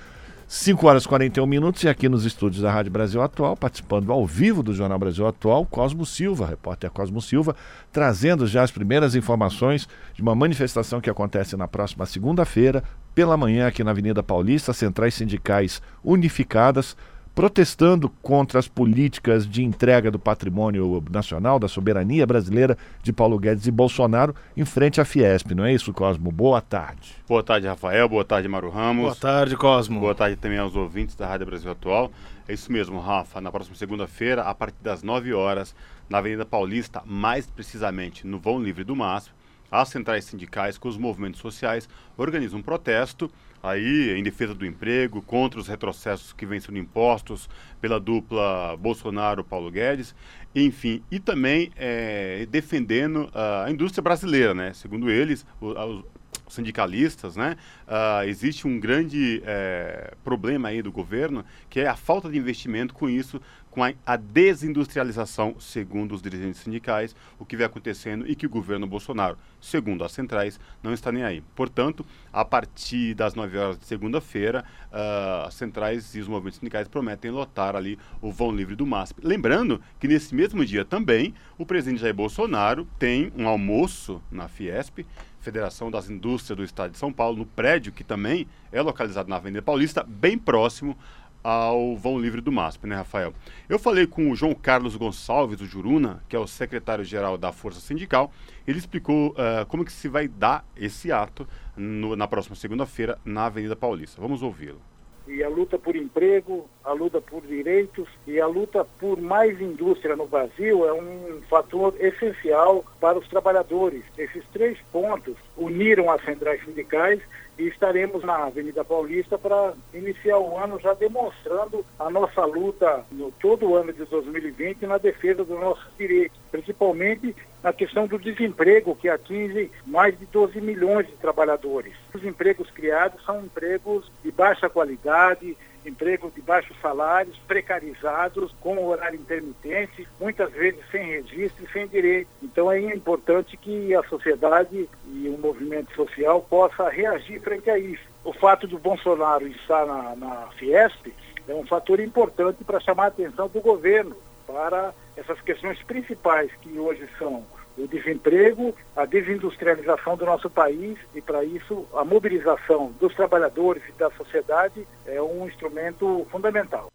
5 0.47 0.85
horas 0.85 1.03
e 1.03 1.07
41 1.07 1.45
minutos 1.45 1.83
e 1.83 1.89
aqui 1.89 2.09
nos 2.09 2.25
estúdios 2.25 2.61
da 2.61 2.71
Rádio 2.71 2.91
Brasil 2.91 3.21
Atual, 3.21 3.55
participando 3.55 4.11
ao 4.11 4.25
vivo 4.25 4.61
do 4.61 4.73
Jornal 4.73 4.99
Brasil 4.99 5.25
Atual, 5.25 5.65
Cosmo 5.65 6.05
Silva, 6.05 6.45
repórter 6.45 6.91
Cosmo 6.91 7.21
Silva, 7.21 7.55
trazendo 7.91 8.45
já 8.45 8.63
as 8.63 8.71
primeiras 8.71 9.15
informações 9.15 9.87
de 10.13 10.21
uma 10.21 10.35
manifestação 10.35 10.99
que 10.99 11.09
acontece 11.09 11.55
na 11.55 11.67
próxima 11.67 12.05
segunda-feira, 12.05 12.83
pela 13.15 13.37
manhã, 13.37 13.67
aqui 13.67 13.83
na 13.83 13.91
Avenida 13.91 14.21
Paulista, 14.21 14.73
centrais 14.73 15.13
sindicais 15.13 15.81
unificadas 16.03 16.95
protestando 17.35 18.09
contra 18.21 18.59
as 18.59 18.67
políticas 18.67 19.47
de 19.47 19.63
entrega 19.63 20.11
do 20.11 20.19
patrimônio 20.19 21.03
nacional, 21.09 21.57
da 21.57 21.67
soberania 21.67 22.25
brasileira 22.25 22.77
de 23.01 23.11
Paulo 23.11 23.39
Guedes 23.39 23.65
e 23.65 23.71
Bolsonaro 23.71 24.35
em 24.55 24.63
frente 24.65 25.01
à 25.01 25.05
Fiesp, 25.05 25.51
não 25.51 25.65
é 25.65 25.73
isso, 25.73 25.91
Cosmo? 25.91 26.31
Boa 26.31 26.61
tarde. 26.61 27.15
Boa 27.27 27.41
tarde, 27.41 27.67
Rafael. 27.67 28.07
Boa 28.07 28.23
tarde, 28.23 28.47
Maru 28.47 28.69
Ramos. 28.69 29.03
Boa 29.03 29.15
tarde, 29.15 29.57
Cosmo. 29.57 29.99
Boa 29.99 30.13
tarde 30.13 30.35
também 30.35 30.59
aos 30.59 30.75
ouvintes 30.75 31.15
da 31.15 31.27
Rádio 31.27 31.47
Brasil 31.47 31.71
Atual. 31.71 32.11
É 32.47 32.53
isso 32.53 32.71
mesmo, 32.71 32.99
Rafa. 32.99 33.41
Na 33.41 33.51
próxima 33.51 33.75
segunda-feira, 33.75 34.43
a 34.43 34.53
partir 34.53 34.77
das 34.81 35.01
9 35.01 35.33
horas, 35.33 35.75
na 36.09 36.19
Avenida 36.19 36.45
Paulista, 36.45 37.01
mais 37.05 37.47
precisamente 37.47 38.27
no 38.27 38.37
Vão 38.37 38.61
Livre 38.61 38.83
do 38.83 38.95
MASP, 38.95 39.31
as 39.71 39.89
centrais 39.89 40.25
sindicais 40.25 40.77
com 40.77 40.87
os 40.87 40.97
movimentos 40.97 41.41
sociais 41.41 41.89
organizam 42.15 42.59
um 42.59 42.61
protesto 42.61 43.31
aí 43.63 44.11
em 44.11 44.21
defesa 44.21 44.53
do 44.53 44.65
emprego, 44.65 45.21
contra 45.21 45.59
os 45.59 45.67
retrocessos 45.69 46.33
que 46.33 46.45
vêm 46.45 46.59
sendo 46.59 46.77
impostos 46.77 47.49
pela 47.79 47.99
dupla 47.99 48.75
Bolsonaro-Paulo 48.77 49.71
Guedes, 49.71 50.13
enfim, 50.53 51.01
e 51.09 51.19
também 51.19 51.71
é, 51.77 52.45
defendendo 52.51 53.31
a 53.33 53.71
indústria 53.71 54.03
brasileira, 54.03 54.53
né? 54.53 54.73
Segundo 54.73 55.09
eles, 55.09 55.45
os 55.61 56.03
sindicalistas, 56.47 57.35
né? 57.35 57.55
Uh, 57.87 58.27
existe 58.27 58.67
um 58.67 58.79
grande 58.79 59.41
é, 59.45 60.13
problema 60.23 60.69
aí 60.69 60.81
do 60.81 60.91
governo, 60.91 61.43
que 61.69 61.79
é 61.79 61.87
a 61.87 61.95
falta 61.95 62.29
de 62.29 62.37
investimento 62.37 62.93
com 62.93 63.09
isso, 63.09 63.41
com 63.73 63.83
a, 63.83 63.91
a, 64.05 64.15
desindustrialização, 64.15 65.55
segundo 65.59 66.13
os 66.13 66.21
dirigentes 66.21 66.61
sindicais, 66.61 67.15
o 67.39 67.45
que 67.45 67.57
vem 67.57 67.65
acontecendo 67.65 68.29
e 68.29 68.35
que 68.35 68.45
o 68.45 68.49
governo 68.49 68.85
Bolsonaro, 68.85 69.35
segundo 69.59 70.03
as 70.03 70.11
centrais, 70.11 70.59
não 70.83 70.93
está 70.93 71.11
nem 71.11 71.23
aí. 71.23 71.41
Portanto, 71.55 72.05
a 72.31 72.45
partir 72.45 73.15
das 73.15 73.33
9 73.33 73.57
horas 73.57 73.79
de 73.79 73.85
segunda-feira, 73.85 74.63
uh, 74.91 75.47
as 75.47 75.55
centrais 75.55 76.13
e 76.13 76.19
os 76.19 76.27
movimentos 76.27 76.59
sindicais 76.59 76.87
prometem 76.87 77.31
lotar 77.31 77.75
ali 77.75 77.97
o 78.21 78.31
vão 78.31 78.55
livre 78.55 78.75
do 78.75 78.85
MASP. 78.85 79.19
Lembrando 79.23 79.81
que 79.99 80.07
nesse 80.07 80.35
mesmo 80.35 80.63
dia 80.63 80.85
também, 80.85 81.33
o 81.57 81.65
presidente 81.65 82.01
Jair 82.01 82.13
Bolsonaro 82.13 82.87
tem 82.99 83.33
um 83.35 83.47
almoço 83.47 84.21
na 84.31 84.47
Fiesp, 84.47 85.03
Federação 85.43 85.91
das 85.91 86.09
Indústrias 86.09 86.55
do 86.55 86.63
Estado 86.63 86.91
de 86.91 86.97
São 86.97 87.11
Paulo, 87.11 87.39
no 87.39 87.45
prédio 87.45 87.91
que 87.91 88.03
também 88.03 88.47
é 88.71 88.81
localizado 88.81 89.29
na 89.29 89.35
Avenida 89.35 89.61
Paulista, 89.61 90.01
bem 90.01 90.37
próximo 90.37 90.97
ao 91.43 91.95
vão 91.97 92.19
livre 92.19 92.41
do 92.41 92.51
MASP, 92.51 92.87
né, 92.87 92.95
Rafael? 92.95 93.33
Eu 93.67 93.77
falei 93.77 94.07
com 94.07 94.31
o 94.31 94.35
João 94.35 94.55
Carlos 94.55 94.95
Gonçalves, 94.95 95.57
do 95.57 95.65
Juruna, 95.65 96.23
que 96.29 96.35
é 96.35 96.39
o 96.39 96.47
secretário-geral 96.47 97.37
da 97.37 97.51
Força 97.51 97.79
Sindical. 97.79 98.31
Ele 98.65 98.77
explicou 98.77 99.31
uh, 99.31 99.65
como 99.67 99.83
que 99.83 99.91
se 99.91 100.07
vai 100.07 100.27
dar 100.27 100.65
esse 100.75 101.11
ato 101.11 101.47
no, 101.75 102.15
na 102.15 102.27
próxima 102.27 102.55
segunda-feira 102.55 103.19
na 103.25 103.45
Avenida 103.45 103.75
Paulista. 103.75 104.21
Vamos 104.21 104.41
ouvi-lo. 104.41 104.81
E 105.25 105.41
a 105.41 105.47
luta 105.47 105.79
por 105.79 105.95
emprego, 105.95 106.67
a 106.83 106.91
luta 106.91 107.21
por 107.21 107.41
direitos 107.43 108.09
e 108.27 108.41
a 108.41 108.47
luta 108.47 108.83
por 108.99 109.21
mais 109.21 109.59
indústria 109.61 110.17
no 110.17 110.27
Brasil 110.27 110.85
é 110.85 110.91
um 110.91 111.41
fator 111.49 111.95
essencial 111.97 112.83
para 112.99 113.17
os 113.17 113.27
trabalhadores. 113.29 114.03
Esses 114.17 114.43
três 114.51 114.77
pontos 114.91 115.35
uniram 115.55 116.11
as 116.11 116.23
centrais 116.25 116.63
sindicais 116.65 117.21
e 117.57 117.67
estaremos 117.67 118.23
na 118.23 118.45
Avenida 118.45 118.83
Paulista 118.83 119.37
para 119.37 119.73
iniciar 119.93 120.39
o 120.39 120.57
ano 120.57 120.79
já 120.79 120.93
demonstrando 120.93 121.85
a 121.99 122.09
nossa 122.09 122.45
luta 122.45 123.05
no 123.11 123.31
todo 123.31 123.69
o 123.69 123.75
ano 123.75 123.93
de 123.93 124.03
2020 124.05 124.85
na 124.85 124.97
defesa 124.97 125.43
dos 125.43 125.59
nossos 125.59 125.87
direitos, 125.97 126.37
principalmente 126.51 127.35
na 127.61 127.71
questão 127.71 128.07
do 128.07 128.19
desemprego, 128.19 128.95
que 128.95 129.07
atinge 129.07 129.71
mais 129.85 130.17
de 130.17 130.25
12 130.25 130.59
milhões 130.59 131.07
de 131.07 131.13
trabalhadores. 131.13 131.93
Os 132.13 132.23
empregos 132.23 132.69
criados 132.71 133.23
são 133.23 133.39
empregos 133.39 134.11
de 134.23 134.31
baixa 134.31 134.69
qualidade, 134.69 135.55
empregos 135.85 136.33
de 136.33 136.41
baixos 136.41 136.75
salários, 136.81 137.37
precarizados, 137.47 138.53
com 138.61 138.85
horário 138.85 139.19
intermitente, 139.19 140.07
muitas 140.19 140.51
vezes 140.51 140.79
sem 140.91 141.05
registro 141.05 141.65
e 141.65 141.71
sem 141.71 141.87
direito. 141.87 142.29
Então 142.41 142.71
é 142.71 142.79
importante 142.79 143.57
que 143.57 143.93
a 143.95 144.03
sociedade 144.03 144.89
e 145.07 145.29
o 145.29 145.37
movimento 145.37 145.93
social 145.95 146.41
possa 146.41 146.89
reagir 146.89 147.41
frente 147.41 147.69
a 147.69 147.77
isso. 147.77 148.03
O 148.23 148.33
fato 148.33 148.67
do 148.67 148.77
Bolsonaro 148.77 149.47
estar 149.47 149.85
na, 149.85 150.15
na 150.15 150.47
Fiesp 150.57 151.13
é 151.47 151.53
um 151.53 151.65
fator 151.65 151.99
importante 151.99 152.63
para 152.63 152.79
chamar 152.79 153.05
a 153.05 153.07
atenção 153.07 153.47
do 153.49 153.59
governo 153.59 154.15
para 154.47 154.93
essas 155.15 155.39
questões 155.41 155.81
principais 155.83 156.51
que 156.61 156.77
hoje 156.79 157.07
são 157.17 157.43
o 157.77 157.87
desemprego, 157.87 158.75
a 158.95 159.05
desindustrialização 159.05 160.15
do 160.15 160.25
nosso 160.25 160.49
país 160.49 160.97
e, 161.15 161.21
para 161.21 161.43
isso, 161.43 161.85
a 161.93 162.05
mobilização 162.05 162.93
dos 162.99 163.13
trabalhadores 163.15 163.83
e 163.89 163.91
da 163.93 164.11
sociedade 164.11 164.87
é 165.05 165.21
um 165.21 165.47
instrumento 165.47 166.25
fundamental. 166.31 166.91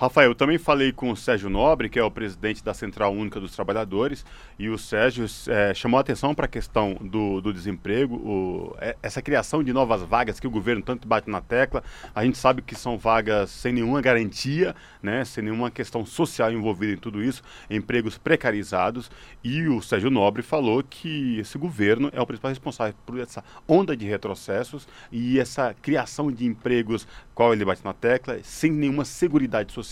Rafael, 0.00 0.30
eu 0.30 0.34
também 0.36 0.58
falei 0.58 0.92
com 0.92 1.10
o 1.10 1.16
Sérgio 1.16 1.50
Nobre, 1.50 1.88
que 1.88 1.98
é 1.98 2.02
o 2.04 2.08
presidente 2.08 2.62
da 2.62 2.72
Central 2.72 3.12
Única 3.12 3.40
dos 3.40 3.50
Trabalhadores, 3.50 4.24
e 4.56 4.68
o 4.68 4.78
Sérgio 4.78 5.26
é, 5.48 5.74
chamou 5.74 5.98
a 5.98 6.02
atenção 6.02 6.36
para 6.36 6.44
a 6.44 6.48
questão 6.48 6.94
do, 6.94 7.40
do 7.40 7.52
desemprego, 7.52 8.14
o, 8.14 8.76
é, 8.78 8.94
essa 9.02 9.20
criação 9.20 9.60
de 9.60 9.72
novas 9.72 10.02
vagas 10.02 10.38
que 10.38 10.46
o 10.46 10.50
governo 10.52 10.82
tanto 10.82 11.08
bate 11.08 11.28
na 11.28 11.40
tecla. 11.40 11.82
A 12.14 12.24
gente 12.24 12.38
sabe 12.38 12.62
que 12.62 12.76
são 12.76 12.96
vagas 12.96 13.50
sem 13.50 13.72
nenhuma 13.72 14.00
garantia, 14.00 14.72
né, 15.02 15.24
sem 15.24 15.42
nenhuma 15.42 15.68
questão 15.68 16.06
social 16.06 16.52
envolvida 16.52 16.92
em 16.92 16.96
tudo 16.96 17.20
isso, 17.20 17.42
empregos 17.68 18.16
precarizados. 18.16 19.10
E 19.42 19.66
o 19.66 19.82
Sérgio 19.82 20.10
Nobre 20.10 20.42
falou 20.42 20.80
que 20.80 21.40
esse 21.40 21.58
governo 21.58 22.08
é 22.12 22.20
o 22.20 22.26
principal 22.26 22.50
responsável 22.50 22.94
por 23.04 23.18
essa 23.18 23.42
onda 23.66 23.96
de 23.96 24.06
retrocessos 24.06 24.86
e 25.10 25.40
essa 25.40 25.74
criação 25.82 26.30
de 26.30 26.46
empregos, 26.46 27.04
qual 27.34 27.52
ele 27.52 27.64
bate 27.64 27.84
na 27.84 27.92
tecla, 27.92 28.38
sem 28.44 28.70
nenhuma 28.70 29.04
segurança 29.04 29.48
social 29.68 29.87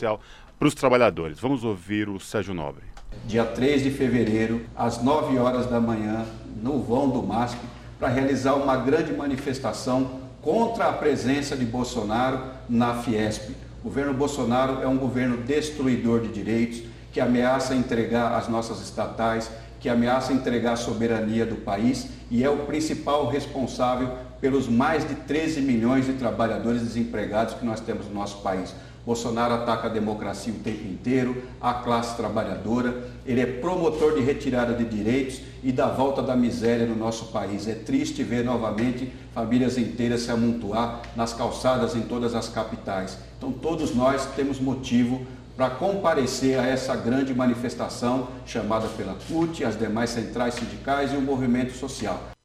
para 0.59 0.69
os 0.69 0.75
trabalhadores. 0.75 1.39
Vamos 1.39 1.65
ouvir 1.65 2.09
o 2.09 2.19
Sérgio 2.19 2.55
Nobre. 2.55 2.83
Dia 3.27 3.45
3 3.45 3.83
de 3.83 3.91
fevereiro, 3.91 4.67
às 4.77 5.03
9 5.03 5.39
horas 5.39 5.67
da 5.67 5.81
manhã, 5.81 6.27
no 6.63 6.83
vão 6.83 7.09
do 7.09 7.23
MASP, 7.23 7.59
para 7.99 8.09
realizar 8.09 8.55
uma 8.55 8.77
grande 8.77 9.13
manifestação 9.13 10.21
contra 10.43 10.89
a 10.89 10.93
presença 10.93 11.57
de 11.57 11.65
Bolsonaro 11.65 12.41
na 12.69 12.95
Fiesp. 13.03 13.51
O 13.81 13.85
governo 13.85 14.15
Bolsonaro 14.15 14.83
é 14.83 14.87
um 14.87 14.99
governo 14.99 15.39
destruidor 15.39 16.21
de 16.21 16.29
direitos, 16.29 16.83
que 17.13 17.21
ameaça 17.21 17.75
entregar 17.75 18.35
as 18.35 18.49
nossas 18.49 18.81
estatais, 18.83 19.51
que 19.81 19.89
ameaça 19.89 20.33
entregar 20.33 20.73
a 20.73 20.77
soberania 20.77 21.47
do 21.47 21.57
país 21.57 22.09
e 22.31 22.45
é 22.45 22.51
o 22.51 22.59
principal 22.59 23.29
responsável 23.29 24.11
pelos 24.41 24.69
mais 24.69 25.07
de 25.07 25.15
13 25.15 25.61
milhões 25.61 26.07
de 26.07 26.15
trabalhadores 26.15 26.83
desempregados 26.83 27.55
que 27.55 27.65
nós 27.65 27.81
temos 27.81 28.07
no 28.07 28.15
nosso 28.15 28.43
país. 28.43 28.75
Bolsonaro 29.07 29.55
ataca 29.55 29.87
a 29.87 29.91
democracia 29.91 30.53
o 30.53 30.57
tempo 30.57 30.85
inteiro, 30.85 31.45
a 31.61 31.75
classe 31.75 32.17
trabalhadora, 32.17 33.09
ele 33.25 33.41
é 33.41 33.47
promotor 33.47 34.17
de 34.17 34.21
retirada 34.21 34.75
de 34.75 34.85
direitos 34.85 35.43
e 35.63 35.71
da 35.71 35.87
volta 35.87 36.21
da 36.21 36.35
miséria 36.35 36.85
no 36.85 36.97
nosso 36.97 37.27
país. 37.27 37.69
É 37.69 37.75
triste 37.75 38.25
ver 38.25 38.45
novamente 38.45 39.13
famílias 39.33 39.79
inteiras 39.79 40.23
se 40.23 40.33
amontoar 40.33 41.03
nas 41.15 41.33
calçadas 41.33 41.95
em 41.95 42.03
todas 42.03 42.35
as 42.35 42.49
capitais. 42.49 43.17
Então, 43.39 43.53
todos 43.53 43.95
nós 43.95 44.27
temos 44.35 44.59
motivo 44.59 45.25
para 45.57 45.71
comparecer 45.71 46.59
a 46.59 46.67
essa 46.67 46.97
grande 46.97 47.33
manifestação 47.33 48.29
chamada 48.45 48.89
pela 48.89 49.15
CUT, 49.29 49.65
as 49.65 49.79
demais 49.79 50.11
centrais 50.11 50.55
sindicais 50.55 51.13
e 51.13 51.17
o 51.17 51.23
movimento 51.23 51.73
social. 51.73 52.36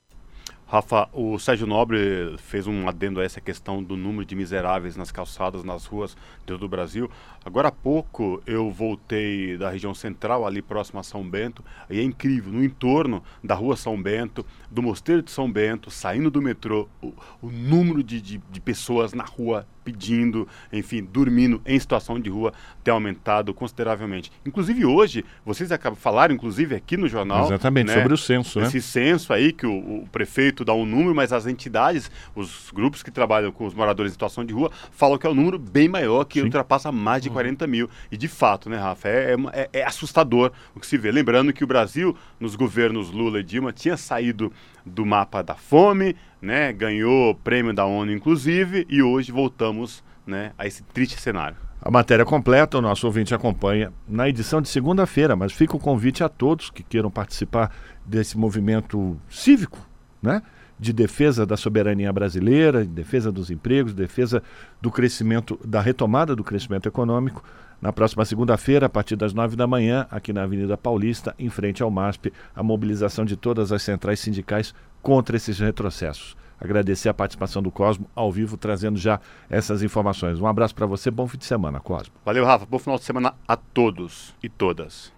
Rafa, 0.71 1.09
o 1.11 1.37
Sérgio 1.37 1.67
Nobre 1.67 2.37
fez 2.37 2.65
um 2.65 2.87
adendo 2.87 3.19
a 3.19 3.25
essa 3.25 3.41
questão 3.41 3.83
do 3.83 3.97
número 3.97 4.23
de 4.23 4.33
miseráveis 4.33 4.95
nas 4.95 5.11
calçadas, 5.11 5.65
nas 5.65 5.85
ruas 5.85 6.15
do 6.45 6.65
Brasil. 6.69 7.11
Agora 7.43 7.69
há 7.69 7.71
pouco 7.71 8.41
eu 8.45 8.69
voltei 8.69 9.57
da 9.57 9.69
região 9.69 9.95
central, 9.95 10.45
ali 10.45 10.61
próximo 10.61 10.99
a 10.99 11.03
São 11.03 11.27
Bento, 11.27 11.63
e 11.89 11.99
é 11.99 12.03
incrível, 12.03 12.53
no 12.53 12.63
entorno 12.63 13.23
da 13.43 13.55
rua 13.55 13.75
São 13.75 13.99
Bento, 13.99 14.45
do 14.69 14.81
Mosteiro 14.81 15.23
de 15.23 15.31
São 15.31 15.51
Bento, 15.51 15.89
saindo 15.89 16.29
do 16.29 16.41
metrô, 16.41 16.87
o, 17.01 17.13
o 17.41 17.49
número 17.49 18.03
de, 18.03 18.21
de, 18.21 18.37
de 18.37 18.61
pessoas 18.61 19.13
na 19.13 19.23
rua 19.23 19.65
pedindo, 19.83 20.47
enfim, 20.71 21.03
dormindo 21.03 21.61
em 21.65 21.79
situação 21.79 22.19
de 22.19 22.29
rua 22.29 22.53
tem 22.83 22.93
aumentado 22.93 23.53
consideravelmente. 23.53 24.31
Inclusive 24.45 24.85
hoje, 24.85 25.25
vocês 25.45 25.71
acabam 25.71 25.97
falaram, 25.99 26.35
inclusive 26.35 26.75
aqui 26.75 26.95
no 26.97 27.07
jornal, 27.07 27.45
exatamente 27.45 27.87
né, 27.87 27.95
sobre 27.95 28.13
o 28.13 28.17
censo, 28.17 28.59
né? 28.59 28.67
Esse 28.67 28.81
censo 28.81 29.33
aí 29.33 29.51
que 29.51 29.65
o, 29.65 30.03
o, 30.03 30.07
prefeito 30.11 30.63
dá 30.63 30.73
um 30.73 30.85
número, 30.85 31.15
mas 31.15 31.33
as 31.33 31.47
entidades, 31.47 32.11
os 32.35 32.69
grupos 32.71 33.01
que 33.03 33.11
trabalham 33.11 33.51
com 33.51 33.65
os 33.65 33.73
moradores 33.73 34.11
em 34.11 34.13
situação 34.13 34.45
de 34.45 34.53
rua, 34.53 34.71
falam 34.91 35.17
que 35.17 35.25
é 35.25 35.29
um 35.29 35.33
número 35.33 35.57
bem 35.57 35.87
maior, 35.87 36.25
que 36.25 36.39
Sim. 36.39 36.45
ultrapassa 36.45 36.91
mais 36.91 37.23
de 37.23 37.29
40 37.31 37.65
uhum. 37.65 37.71
mil. 37.71 37.89
E 38.11 38.17
de 38.17 38.27
fato, 38.27 38.69
né, 38.69 38.77
Rafa, 38.77 39.07
é, 39.07 39.35
é, 39.53 39.69
é 39.73 39.83
assustador 39.83 40.51
o 40.75 40.79
que 40.79 40.87
se 40.87 40.97
vê. 40.97 41.11
Lembrando 41.11 41.53
que 41.53 41.63
o 41.63 41.67
Brasil, 41.67 42.15
nos 42.39 42.55
governos 42.55 43.11
Lula 43.11 43.39
e 43.39 43.43
Dilma, 43.43 43.71
tinha 43.71 43.97
saído 43.97 44.51
do 44.85 45.05
mapa 45.05 45.41
da 45.41 45.55
fome, 45.55 46.15
né? 46.41 46.73
Ganhou 46.73 47.35
prêmio 47.35 47.73
da 47.73 47.85
ONU, 47.85 48.11
inclusive, 48.11 48.85
e 48.89 49.01
hoje 49.01 49.31
voltamos 49.31 50.03
né, 50.25 50.51
a 50.57 50.65
esse 50.65 50.83
triste 50.83 51.19
cenário. 51.19 51.57
A 51.81 51.89
matéria 51.89 52.23
completa 52.23 52.77
o 52.77 52.81
nosso 52.81 53.07
ouvinte 53.07 53.33
acompanha 53.33 53.91
na 54.07 54.29
edição 54.29 54.61
de 54.61 54.69
segunda-feira, 54.69 55.35
mas 55.35 55.51
fica 55.51 55.75
o 55.75 55.79
convite 55.79 56.23
a 56.23 56.29
todos 56.29 56.69
que 56.69 56.83
queiram 56.83 57.09
participar 57.09 57.71
desse 58.05 58.37
movimento 58.37 59.19
cívico, 59.27 59.79
né? 60.21 60.43
De 60.81 60.91
defesa 60.91 61.45
da 61.45 61.55
soberania 61.55 62.11
brasileira, 62.11 62.83
de 62.83 62.89
defesa 62.89 63.31
dos 63.31 63.51
empregos, 63.51 63.93
defesa 63.93 64.41
do 64.81 64.89
crescimento, 64.89 65.59
da 65.63 65.79
retomada 65.79 66.35
do 66.35 66.43
crescimento 66.43 66.89
econômico. 66.89 67.43
Na 67.79 67.93
próxima 67.93 68.25
segunda-feira, 68.25 68.87
a 68.87 68.89
partir 68.89 69.15
das 69.15 69.31
nove 69.31 69.55
da 69.55 69.67
manhã, 69.67 70.07
aqui 70.09 70.33
na 70.33 70.41
Avenida 70.41 70.75
Paulista, 70.75 71.35
em 71.37 71.49
frente 71.49 71.83
ao 71.83 71.91
MASP, 71.91 72.33
a 72.55 72.63
mobilização 72.63 73.23
de 73.23 73.37
todas 73.37 73.71
as 73.71 73.83
centrais 73.83 74.19
sindicais 74.19 74.73
contra 75.03 75.37
esses 75.37 75.59
retrocessos. 75.59 76.35
Agradecer 76.59 77.09
a 77.09 77.13
participação 77.13 77.61
do 77.61 77.69
Cosmo 77.71 78.07
ao 78.15 78.31
vivo, 78.31 78.57
trazendo 78.57 78.97
já 78.97 79.19
essas 79.49 79.83
informações. 79.83 80.39
Um 80.39 80.47
abraço 80.47 80.73
para 80.73 80.87
você, 80.87 81.11
bom 81.11 81.27
fim 81.27 81.37
de 81.37 81.45
semana, 81.45 81.79
Cosmo. 81.79 82.13
Valeu, 82.25 82.43
Rafa. 82.43 82.65
Bom 82.65 82.79
final 82.79 82.97
de 82.97 83.03
semana 83.03 83.35
a 83.47 83.55
todos 83.55 84.35
e 84.41 84.49
todas. 84.49 85.13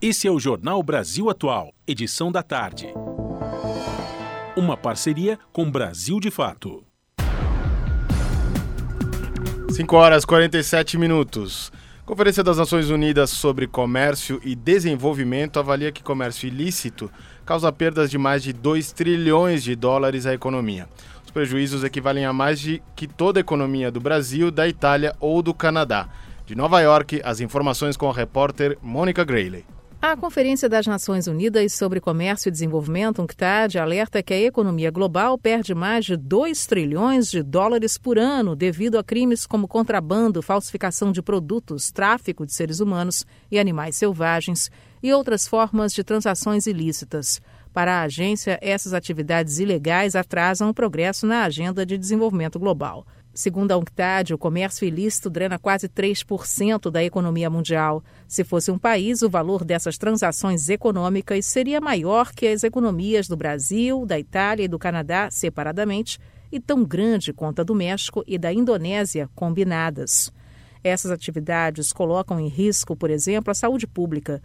Esse 0.00 0.26
é 0.26 0.30
o 0.30 0.40
Jornal 0.40 0.82
Brasil 0.82 1.30
Atual, 1.30 1.72
edição 1.86 2.32
da 2.32 2.42
tarde. 2.42 2.92
Uma 4.54 4.76
parceria 4.76 5.38
com 5.50 5.70
Brasil 5.70 6.20
de 6.20 6.30
Fato. 6.30 6.84
5 9.70 9.96
horas 9.96 10.24
e 10.24 10.26
47 10.26 10.98
minutos. 10.98 11.72
Conferência 12.04 12.44
das 12.44 12.58
Nações 12.58 12.90
Unidas 12.90 13.30
sobre 13.30 13.66
Comércio 13.66 14.38
e 14.44 14.54
Desenvolvimento 14.54 15.58
avalia 15.58 15.90
que 15.90 16.02
comércio 16.02 16.46
ilícito 16.46 17.10
causa 17.46 17.72
perdas 17.72 18.10
de 18.10 18.18
mais 18.18 18.42
de 18.42 18.52
2 18.52 18.92
trilhões 18.92 19.64
de 19.64 19.74
dólares 19.74 20.26
à 20.26 20.34
economia. 20.34 20.86
Os 21.24 21.30
prejuízos 21.30 21.82
equivalem 21.82 22.26
a 22.26 22.32
mais 22.34 22.60
de 22.60 22.82
que 22.94 23.06
toda 23.06 23.40
a 23.40 23.40
economia 23.40 23.90
do 23.90 24.00
Brasil, 24.00 24.50
da 24.50 24.68
Itália 24.68 25.16
ou 25.18 25.40
do 25.40 25.54
Canadá. 25.54 26.10
De 26.44 26.54
Nova 26.54 26.78
York, 26.82 27.22
as 27.24 27.40
informações 27.40 27.96
com 27.96 28.10
a 28.10 28.12
repórter 28.12 28.76
Mônica 28.82 29.24
Grayley. 29.24 29.64
A 30.04 30.16
Conferência 30.16 30.68
das 30.68 30.84
Nações 30.84 31.28
Unidas 31.28 31.74
sobre 31.74 32.00
Comércio 32.00 32.48
e 32.48 32.50
Desenvolvimento, 32.50 33.22
UNCTAD, 33.22 33.78
alerta 33.78 34.20
que 34.20 34.34
a 34.34 34.40
economia 34.40 34.90
global 34.90 35.38
perde 35.38 35.76
mais 35.76 36.04
de 36.04 36.16
2 36.16 36.66
trilhões 36.66 37.30
de 37.30 37.40
dólares 37.40 37.96
por 37.96 38.18
ano 38.18 38.56
devido 38.56 38.98
a 38.98 39.04
crimes 39.04 39.46
como 39.46 39.68
contrabando, 39.68 40.42
falsificação 40.42 41.12
de 41.12 41.22
produtos, 41.22 41.92
tráfico 41.92 42.44
de 42.44 42.52
seres 42.52 42.80
humanos 42.80 43.24
e 43.48 43.60
animais 43.60 43.94
selvagens 43.94 44.72
e 45.00 45.12
outras 45.12 45.46
formas 45.46 45.92
de 45.92 46.02
transações 46.02 46.66
ilícitas. 46.66 47.40
Para 47.72 48.00
a 48.00 48.02
agência, 48.02 48.58
essas 48.60 48.92
atividades 48.94 49.60
ilegais 49.60 50.16
atrasam 50.16 50.68
o 50.68 50.74
progresso 50.74 51.28
na 51.28 51.44
agenda 51.44 51.86
de 51.86 51.96
desenvolvimento 51.96 52.58
global. 52.58 53.06
Segundo 53.34 53.72
a 53.72 53.78
UNCTAD, 53.78 54.34
o 54.34 54.38
comércio 54.38 54.86
ilícito 54.86 55.30
drena 55.30 55.58
quase 55.58 55.88
3% 55.88 56.90
da 56.90 57.02
economia 57.02 57.48
mundial. 57.48 58.04
Se 58.28 58.44
fosse 58.44 58.70
um 58.70 58.78
país, 58.78 59.22
o 59.22 59.30
valor 59.30 59.64
dessas 59.64 59.96
transações 59.96 60.68
econômicas 60.68 61.46
seria 61.46 61.80
maior 61.80 62.32
que 62.32 62.46
as 62.46 62.62
economias 62.62 63.28
do 63.28 63.36
Brasil, 63.36 64.04
da 64.04 64.18
Itália 64.18 64.64
e 64.64 64.68
do 64.68 64.78
Canadá 64.78 65.30
separadamente, 65.30 66.18
e 66.52 66.60
tão 66.60 66.84
grande 66.84 67.32
quanto 67.32 67.60
a 67.60 67.64
do 67.64 67.74
México 67.74 68.22
e 68.26 68.36
da 68.36 68.52
Indonésia 68.52 69.30
combinadas. 69.34 70.30
Essas 70.84 71.10
atividades 71.10 71.90
colocam 71.90 72.38
em 72.38 72.48
risco, 72.48 72.94
por 72.94 73.08
exemplo, 73.08 73.50
a 73.50 73.54
saúde 73.54 73.86
pública. 73.86 74.42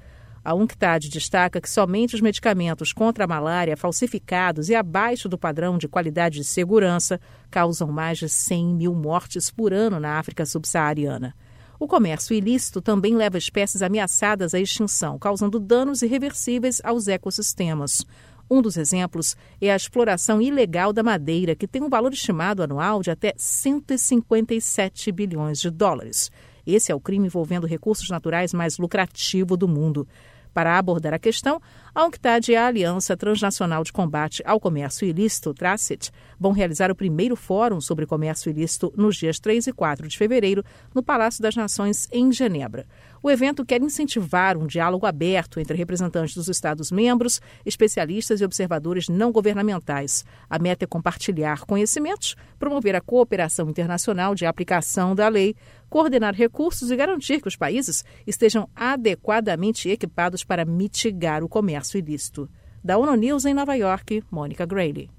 A 0.47 0.53
UNCTAD 0.53 1.09
destaca 1.09 1.59
que 1.59 1.69
somente 1.69 2.15
os 2.15 2.21
medicamentos 2.21 2.93
contra 2.93 3.25
a 3.25 3.27
malária 3.27 3.75
falsificados 3.75 4.69
e 4.69 4.75
abaixo 4.75 5.27
do 5.27 5.37
padrão 5.37 5.77
de 5.77 5.89
qualidade 5.89 6.37
de 6.37 6.45
segurança 6.45 7.19
causam 7.51 7.91
mais 7.91 8.17
de 8.17 8.29
100 8.29 8.65
mil 8.67 8.95
mortes 8.95 9.51
por 9.51 9.73
ano 9.73 9.99
na 9.99 10.17
África 10.17 10.45
subsaariana. 10.45 11.35
O 11.77 11.85
comércio 11.85 12.33
ilícito 12.33 12.81
também 12.81 13.13
leva 13.13 13.37
espécies 13.37 13.81
ameaçadas 13.81 14.53
à 14.53 14.59
extinção, 14.61 15.19
causando 15.19 15.59
danos 15.59 16.01
irreversíveis 16.01 16.79
aos 16.81 17.09
ecossistemas. 17.09 18.05
Um 18.49 18.61
dos 18.61 18.77
exemplos 18.77 19.35
é 19.59 19.73
a 19.73 19.75
exploração 19.75 20.41
ilegal 20.41 20.93
da 20.93 21.03
madeira, 21.03 21.57
que 21.57 21.67
tem 21.67 21.83
um 21.83 21.89
valor 21.89 22.13
estimado 22.13 22.63
anual 22.63 23.01
de 23.01 23.11
até 23.11 23.33
157 23.35 25.11
bilhões 25.11 25.59
de 25.59 25.69
dólares. 25.69 26.31
Esse 26.65 26.89
é 26.89 26.95
o 26.95 27.01
crime 27.01 27.27
envolvendo 27.27 27.67
recursos 27.67 28.09
naturais 28.09 28.53
mais 28.53 28.77
lucrativo 28.77 29.57
do 29.57 29.67
mundo. 29.67 30.07
Para 30.53 30.77
abordar 30.77 31.13
a 31.13 31.19
questão, 31.19 31.61
a 31.93 32.05
UNCTAD 32.05 32.51
e 32.51 32.55
a 32.55 32.67
Aliança 32.67 33.15
Transnacional 33.15 33.83
de 33.83 33.93
Combate 33.93 34.43
ao 34.45 34.59
Comércio 34.59 35.07
Ilícito, 35.07 35.53
TRACIT, 35.53 36.11
vão 36.39 36.51
realizar 36.51 36.91
o 36.91 36.95
primeiro 36.95 37.35
fórum 37.35 37.81
sobre 37.81 38.05
comércio 38.05 38.49
ilícito 38.49 38.93
nos 38.95 39.15
dias 39.15 39.39
3 39.39 39.67
e 39.67 39.73
4 39.73 40.07
de 40.07 40.17
fevereiro, 40.17 40.63
no 40.93 41.03
Palácio 41.03 41.41
das 41.41 41.55
Nações, 41.55 42.07
em 42.11 42.31
Genebra. 42.31 42.85
O 43.27 43.29
evento 43.29 43.65
quer 43.65 43.81
incentivar 43.81 44.55
um 44.57 44.65
diálogo 44.65 45.05
aberto 45.05 45.59
entre 45.59 45.75
representantes 45.75 46.33
dos 46.33 46.47
Estados-membros, 46.47 47.41
especialistas 47.65 48.39
e 48.39 48.45
observadores 48.45 49.09
não 49.09 49.33
governamentais. 49.33 50.23
A 50.49 50.57
meta 50.57 50.85
é 50.85 50.87
compartilhar 50.87 51.65
conhecimentos, 51.65 52.37
promover 52.57 52.95
a 52.95 53.01
cooperação 53.01 53.69
internacional 53.69 54.33
de 54.33 54.45
aplicação 54.45 55.13
da 55.13 55.27
lei, 55.27 55.57
coordenar 55.89 56.33
recursos 56.35 56.89
e 56.89 56.95
garantir 56.95 57.41
que 57.41 57.49
os 57.49 57.57
países 57.57 58.05
estejam 58.25 58.69
adequadamente 58.73 59.89
equipados 59.89 60.45
para 60.45 60.63
mitigar 60.63 61.43
o 61.43 61.49
comércio 61.49 61.97
ilícito. 61.97 62.49
Da 62.81 62.97
ONU 62.97 63.13
News 63.15 63.43
em 63.43 63.53
Nova 63.53 63.75
York, 63.75 64.23
Mônica 64.31 64.65
Grayley. 64.65 65.09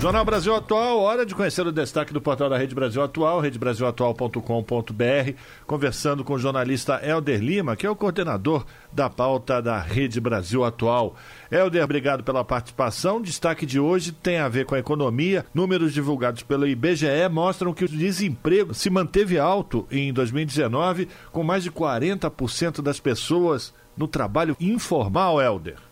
Jornal 0.00 0.24
Brasil 0.24 0.54
Atual, 0.54 0.98
hora 1.00 1.26
de 1.26 1.34
conhecer 1.34 1.66
o 1.66 1.70
destaque 1.70 2.10
do 2.10 2.22
portal 2.22 2.48
da 2.48 2.56
Rede 2.56 2.74
Brasil 2.74 3.02
Atual, 3.02 3.38
redebrasilatual.com.br, 3.38 5.32
conversando 5.66 6.24
com 6.24 6.32
o 6.32 6.38
jornalista 6.38 6.98
Helder 7.04 7.38
Lima, 7.38 7.76
que 7.76 7.86
é 7.86 7.90
o 7.90 7.94
coordenador 7.94 8.64
da 8.90 9.10
pauta 9.10 9.60
da 9.60 9.78
Rede 9.78 10.18
Brasil 10.18 10.64
Atual. 10.64 11.16
Helder, 11.52 11.84
obrigado 11.84 12.24
pela 12.24 12.42
participação. 12.42 13.18
O 13.18 13.22
destaque 13.22 13.66
de 13.66 13.78
hoje 13.78 14.10
tem 14.10 14.38
a 14.38 14.48
ver 14.48 14.64
com 14.64 14.74
a 14.74 14.78
economia. 14.78 15.44
Números 15.52 15.92
divulgados 15.92 16.42
pelo 16.42 16.66
IBGE 16.66 17.28
mostram 17.30 17.74
que 17.74 17.84
o 17.84 17.88
desemprego 17.88 18.72
se 18.72 18.88
manteve 18.88 19.38
alto 19.38 19.86
em 19.90 20.14
2019, 20.14 21.08
com 21.30 21.42
mais 21.42 21.62
de 21.62 21.70
40% 21.70 22.80
das 22.80 22.98
pessoas 22.98 23.74
no 23.94 24.08
trabalho 24.08 24.56
informal, 24.58 25.38
Helder. 25.38 25.89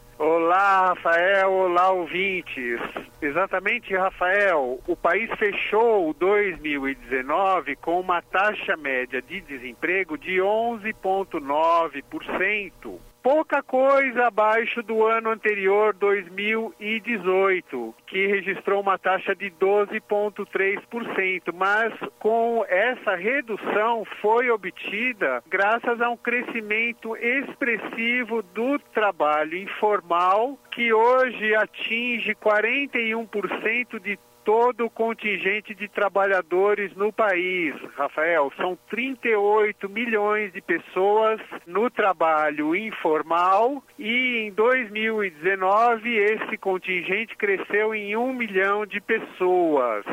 Olá, 0.48 0.94
Rafael. 0.94 1.52
Olá, 1.52 1.90
ouvintes. 1.90 2.80
Exatamente, 3.20 3.94
Rafael. 3.94 4.80
O 4.88 4.96
país 4.96 5.28
fechou 5.38 6.14
2019 6.14 7.76
com 7.76 8.00
uma 8.00 8.22
taxa 8.22 8.74
média 8.78 9.20
de 9.20 9.42
desemprego 9.42 10.16
de 10.16 10.38
11,9% 10.38 12.98
pouca 13.22 13.62
coisa 13.62 14.26
abaixo 14.26 14.82
do 14.82 15.06
ano 15.06 15.30
anterior, 15.30 15.94
2018, 15.94 17.94
que 18.06 18.26
registrou 18.26 18.80
uma 18.80 18.98
taxa 18.98 19.32
de 19.34 19.50
12,3%, 19.50 21.52
mas 21.54 21.94
com 22.18 22.64
essa 22.68 23.14
redução 23.14 24.04
foi 24.20 24.50
obtida 24.50 25.42
graças 25.48 26.00
a 26.00 26.10
um 26.10 26.16
crescimento 26.16 27.16
expressivo 27.16 28.42
do 28.42 28.78
trabalho 28.92 29.56
informal, 29.56 30.58
que 30.70 30.92
hoje 30.92 31.54
atinge 31.54 32.34
41% 32.34 34.00
de 34.00 34.18
todo 34.48 34.86
o 34.86 34.90
contingente 34.90 35.74
de 35.74 35.88
trabalhadores 35.88 36.96
no 36.96 37.12
país, 37.12 37.74
Rafael. 37.94 38.50
São 38.56 38.78
38 38.88 39.90
milhões 39.90 40.50
de 40.54 40.62
pessoas 40.62 41.38
no 41.66 41.90
trabalho 41.90 42.74
informal 42.74 43.84
e 43.98 44.38
em 44.38 44.50
2019 44.52 46.16
esse 46.16 46.56
contingente 46.56 47.36
cresceu 47.36 47.94
em 47.94 48.16
um 48.16 48.32
milhão 48.32 48.86
de 48.86 49.02
pessoas. 49.02 50.06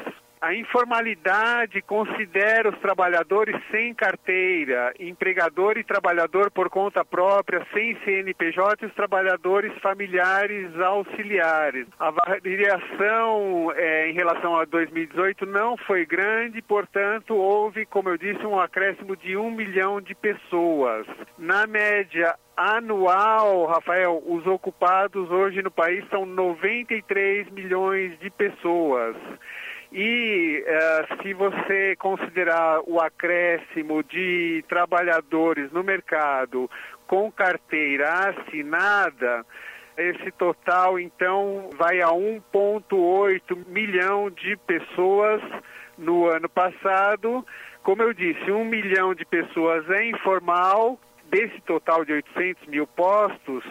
A 0.46 0.54
informalidade 0.54 1.82
considera 1.82 2.70
os 2.70 2.78
trabalhadores 2.78 3.60
sem 3.72 3.96
carteira, 3.96 4.94
empregador 5.00 5.76
e 5.76 5.84
trabalhador 5.84 6.52
por 6.52 6.70
conta 6.70 7.04
própria, 7.04 7.66
sem 7.74 7.98
CNPJ 8.02 8.84
e 8.84 8.86
os 8.86 8.94
trabalhadores 8.94 9.76
familiares 9.82 10.80
auxiliares. 10.80 11.88
A 11.98 12.12
variação 12.12 13.72
é, 13.76 14.12
em 14.12 14.14
relação 14.14 14.56
a 14.56 14.66
2018 14.66 15.48
não 15.48 15.78
foi 15.78 16.06
grande, 16.06 16.62
portanto, 16.62 17.34
houve, 17.34 17.84
como 17.88 18.10
eu 18.10 18.18
disse, 18.18 18.46
um 18.46 18.60
acréscimo 18.60 19.18
de 19.18 19.36
um 19.36 19.50
milhão 19.50 20.00
de 20.00 20.14
pessoas. 20.14 21.08
Na 21.40 21.66
média 21.66 22.36
anual, 22.56 23.66
Rafael, 23.66 24.22
os 24.24 24.46
ocupados 24.46 25.28
hoje 25.32 25.64
no 25.64 25.72
país 25.72 26.08
são 26.12 26.24
93 26.24 27.50
milhões 27.50 28.20
de 28.20 28.30
pessoas. 28.30 29.16
E 29.98 30.62
uh, 30.68 31.24
se 31.24 31.34
você 31.34 31.96
considerar 31.96 32.82
o 32.86 33.00
acréscimo 33.00 34.04
de 34.04 34.62
trabalhadores 34.68 35.72
no 35.72 35.86
mercado 35.86 36.70
com 37.08 37.32
carteira 37.32 38.28
assinada, 38.28 39.46
esse 39.98 40.32
total 40.32 41.00
então 41.00 41.70
vai 41.78 42.02
a 42.02 42.10
1,8 42.10 43.66
milhão 43.68 44.30
de 44.30 44.58
pessoas 44.58 45.42
no 45.98 46.26
ano 46.26 46.50
passado. 46.50 47.48
Como 47.82 48.02
eu 48.02 48.14
disse, 48.14 48.52
1 48.52 48.66
milhão 48.66 49.16
de 49.16 49.24
pessoas 49.24 49.90
é 49.92 50.04
informal, 50.10 51.00
desse 51.30 51.62
total 51.62 52.04
de 52.04 52.12
800 52.12 52.68
mil 52.68 52.86
postos, 52.86 53.64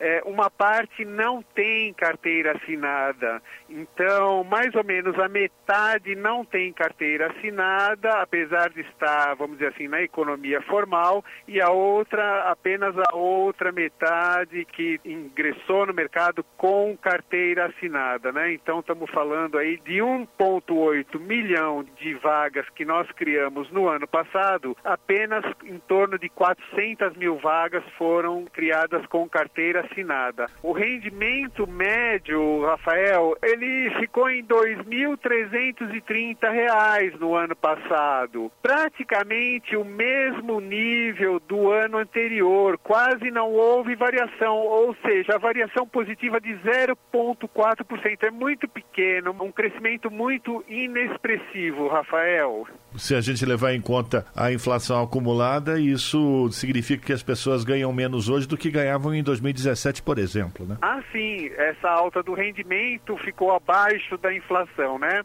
é, 0.00 0.22
uma 0.24 0.50
parte 0.50 1.04
não 1.04 1.42
tem 1.42 1.92
carteira 1.92 2.56
assinada. 2.56 3.42
Então, 3.68 4.44
mais 4.44 4.74
ou 4.74 4.84
menos 4.84 5.18
a 5.18 5.28
metade 5.28 6.14
não 6.14 6.44
tem 6.44 6.72
carteira 6.72 7.30
assinada, 7.30 8.10
apesar 8.20 8.70
de 8.70 8.80
estar, 8.82 9.34
vamos 9.34 9.58
dizer 9.58 9.72
assim, 9.72 9.88
na 9.88 10.02
economia 10.02 10.62
formal, 10.62 11.24
e 11.46 11.60
a 11.60 11.70
outra, 11.70 12.50
apenas 12.50 12.94
a 12.96 13.16
outra 13.16 13.72
metade 13.72 14.64
que 14.66 15.00
ingressou 15.04 15.86
no 15.86 15.94
mercado 15.94 16.44
com 16.56 16.96
carteira 16.96 17.66
assinada, 17.66 18.32
né? 18.32 18.52
Então, 18.52 18.80
estamos 18.80 19.10
falando 19.10 19.58
aí 19.58 19.78
de 19.78 19.98
1,8 19.98 21.18
milhão 21.18 21.84
de 21.98 22.14
vagas 22.14 22.68
que 22.70 22.84
nós 22.84 23.10
criamos 23.12 23.70
no 23.70 23.88
ano 23.88 24.06
passado, 24.06 24.76
apenas 24.84 25.44
em 25.64 25.78
torno 25.80 26.18
de 26.18 26.28
400 26.28 27.16
mil 27.16 27.36
vagas 27.38 27.84
foram 27.96 28.44
criadas 28.46 29.04
com 29.06 29.28
carteira 29.28 29.87
assinada. 29.90 30.46
O 30.62 30.72
rendimento 30.72 31.66
médio, 31.66 32.64
Rafael, 32.64 33.36
ele 33.42 33.90
ficou 33.98 34.30
em 34.30 34.42
R$ 34.42 34.48
2.330 34.48 37.18
no 37.18 37.34
ano 37.34 37.56
passado, 37.56 38.52
praticamente 38.62 39.76
o 39.76 39.84
mesmo 39.84 40.60
nível 40.60 41.40
do 41.40 41.70
ano 41.70 41.98
anterior, 41.98 42.78
quase 42.78 43.30
não 43.30 43.52
houve 43.52 43.94
variação, 43.94 44.56
ou 44.56 44.96
seja, 45.04 45.34
a 45.34 45.38
variação 45.38 45.86
positiva 45.86 46.40
de 46.40 46.54
0,4% 46.58 48.22
é 48.22 48.30
muito 48.30 48.66
pequeno, 48.68 49.36
um 49.40 49.52
crescimento 49.52 50.10
muito 50.10 50.64
inexpressivo, 50.68 51.88
Rafael. 51.88 52.66
Se 52.96 53.14
a 53.14 53.20
gente 53.20 53.44
levar 53.44 53.74
em 53.74 53.80
conta 53.80 54.24
a 54.34 54.52
inflação 54.52 55.02
acumulada, 55.02 55.78
isso 55.78 56.50
significa 56.50 57.06
que 57.06 57.12
as 57.12 57.22
pessoas 57.22 57.62
ganham 57.64 57.92
menos 57.92 58.28
hoje 58.28 58.48
do 58.48 58.56
que 58.56 58.70
ganhavam 58.70 59.14
em 59.14 59.22
2017, 59.22 59.77
por 60.02 60.18
exemplo, 60.18 60.66
né? 60.66 60.76
Ah, 60.82 61.02
sim. 61.12 61.50
Essa 61.56 61.88
alta 61.88 62.22
do 62.22 62.34
rendimento 62.34 63.16
ficou 63.18 63.52
abaixo 63.52 64.16
da 64.18 64.34
inflação, 64.34 64.98
né? 64.98 65.22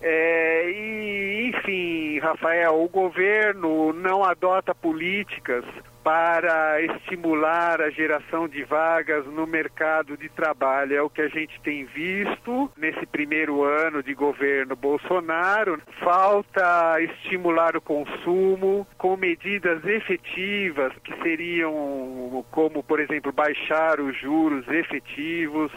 É, 0.00 0.70
e, 0.70 1.50
enfim, 1.50 2.18
Rafael, 2.18 2.82
o 2.82 2.88
governo 2.88 3.92
não 3.92 4.24
adota 4.24 4.74
políticas 4.74 5.64
para 6.02 6.80
estimular 6.82 7.80
a 7.80 7.90
geração 7.90 8.48
de 8.48 8.64
vagas 8.64 9.24
no 9.26 9.46
mercado 9.46 10.16
de 10.16 10.28
trabalho. 10.28 10.96
É 10.96 11.02
o 11.02 11.10
que 11.10 11.22
a 11.22 11.28
gente 11.28 11.60
tem 11.62 11.84
visto 11.84 12.70
nesse 12.76 13.06
primeiro 13.06 13.62
ano 13.62 14.02
de 14.02 14.14
governo 14.14 14.74
Bolsonaro. 14.74 15.80
Falta 16.00 17.00
estimular 17.00 17.76
o 17.76 17.80
consumo 17.80 18.86
com 18.98 19.16
medidas 19.16 19.84
efetivas 19.84 20.92
que 21.04 21.14
seriam 21.22 22.44
como, 22.50 22.82
por 22.82 23.00
exemplo, 23.00 23.32
baixar 23.32 24.00
os 24.00 24.16
juros 24.18 24.66
efetivos 24.68 25.70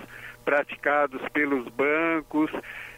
praticados 0.44 1.22
pelos 1.34 1.68
bancos 1.70 2.52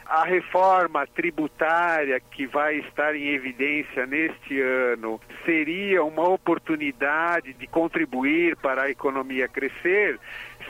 a 0.10 0.24
reforma 0.24 1.06
tributária 1.06 2.20
que 2.20 2.48
vai 2.48 2.78
estar 2.78 3.16
em 3.16 3.30
evidência 3.30 4.06
neste 4.06 4.62
ano 4.62 5.20
seria 5.46 6.04
uma 6.04 6.28
oportunidade 6.30 7.54
de 7.54 7.68
contribuir 7.68 8.56
para 8.58 8.84
a 8.84 8.90
economia 8.90 9.48
crescer 9.48 10.20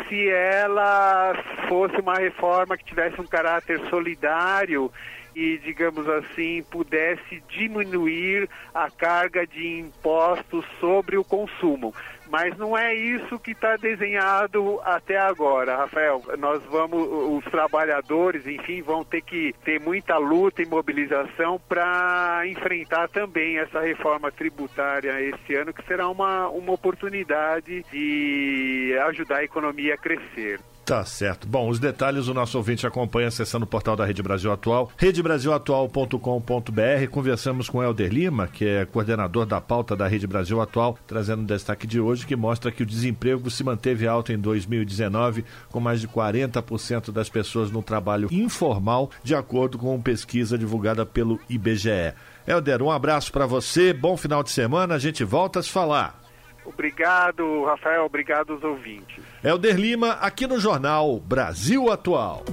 se 0.07 0.29
ela 0.29 1.33
fosse 1.67 1.99
uma 1.99 2.15
reforma 2.15 2.77
que 2.77 2.85
tivesse 2.85 3.19
um 3.19 3.25
caráter 3.25 3.79
solidário 3.89 4.91
e, 5.35 5.59
digamos 5.59 6.09
assim, 6.09 6.63
pudesse 6.63 7.43
diminuir 7.47 8.49
a 8.73 8.89
carga 8.89 9.45
de 9.45 9.79
impostos 9.79 10.65
sobre 10.79 11.15
o 11.15 11.23
consumo. 11.23 11.93
Mas 12.29 12.57
não 12.57 12.77
é 12.77 12.93
isso 12.93 13.39
que 13.39 13.51
está 13.51 13.77
desenhado 13.77 14.79
até 14.83 15.17
agora, 15.17 15.77
Rafael. 15.77 16.21
Nós 16.37 16.61
vamos, 16.65 17.07
os 17.09 17.43
trabalhadores, 17.45 18.45
enfim, 18.45 18.81
vão 18.81 19.03
ter 19.03 19.21
que 19.21 19.53
ter 19.63 19.79
muita 19.79 20.17
luta 20.17 20.61
e 20.61 20.65
mobilização 20.65 21.59
para 21.67 22.43
enfrentar 22.47 23.07
também 23.09 23.57
essa 23.57 23.79
reforma 23.79 24.31
tributária 24.31 25.21
este 25.21 25.55
ano, 25.55 25.73
que 25.73 25.85
será 25.85 26.09
uma, 26.09 26.49
uma 26.49 26.73
oportunidade 26.73 27.83
de 27.91 28.97
ajudar 29.07 29.37
a 29.37 29.43
economia 29.43 29.93
a 29.93 29.97
crescer. 29.97 30.59
Tá 30.87 31.03
certo. 31.03 31.45
Bom, 31.45 31.67
os 31.67 31.79
detalhes 31.79 32.29
o 32.29 32.33
nosso 32.33 32.57
ouvinte 32.57 32.87
acompanha 32.87 33.27
acessando 33.27 33.65
o 33.65 33.67
portal 33.67 33.93
da 33.93 34.05
Rede 34.05 34.23
Brasil 34.23 34.53
Atual, 34.53 34.89
redebrasilatual.com.br. 34.95 37.09
Conversamos 37.11 37.69
com 37.69 37.83
Helder 37.83 38.09
Lima, 38.09 38.47
que 38.47 38.65
é 38.65 38.85
coordenador 38.85 39.45
da 39.45 39.59
pauta 39.59 39.97
da 39.97 40.07
Rede 40.07 40.25
Brasil 40.25 40.61
Atual, 40.61 40.97
trazendo 41.05 41.43
o 41.43 41.45
destaque 41.45 41.85
de 41.85 41.99
hoje 41.99 42.25
que 42.25 42.37
mostra 42.37 42.71
que 42.71 42.83
o 42.83 42.85
desemprego 42.85 43.51
se 43.51 43.65
manteve 43.65 44.07
alto 44.07 44.31
em 44.31 44.39
2019, 44.39 45.43
com 45.69 45.81
mais 45.81 45.99
de 45.99 46.07
40% 46.07 47.11
das 47.11 47.27
pessoas 47.27 47.69
no 47.69 47.83
trabalho 47.83 48.29
informal, 48.31 49.11
de 49.21 49.35
acordo 49.35 49.77
com 49.77 50.01
pesquisa 50.01 50.57
divulgada 50.57 51.05
pelo 51.05 51.37
IBGE. 51.49 52.13
Helder, 52.47 52.81
um 52.81 52.91
abraço 52.91 53.29
para 53.33 53.45
você, 53.45 53.91
bom 53.91 54.15
final 54.15 54.41
de 54.41 54.51
semana, 54.51 54.95
a 54.95 54.99
gente 54.99 55.21
volta 55.25 55.59
a 55.59 55.63
se 55.63 55.69
falar. 55.69 56.26
Obrigado, 56.67 57.63
Rafael. 57.63 58.03
Obrigado 58.03 58.53
aos 58.53 58.63
ouvintes. 58.63 59.23
Helder 59.43 59.77
Lima, 59.77 60.11
aqui 60.13 60.45
no 60.45 60.59
Jornal 60.59 61.17
Brasil 61.19 61.89
Atual. 61.89 62.43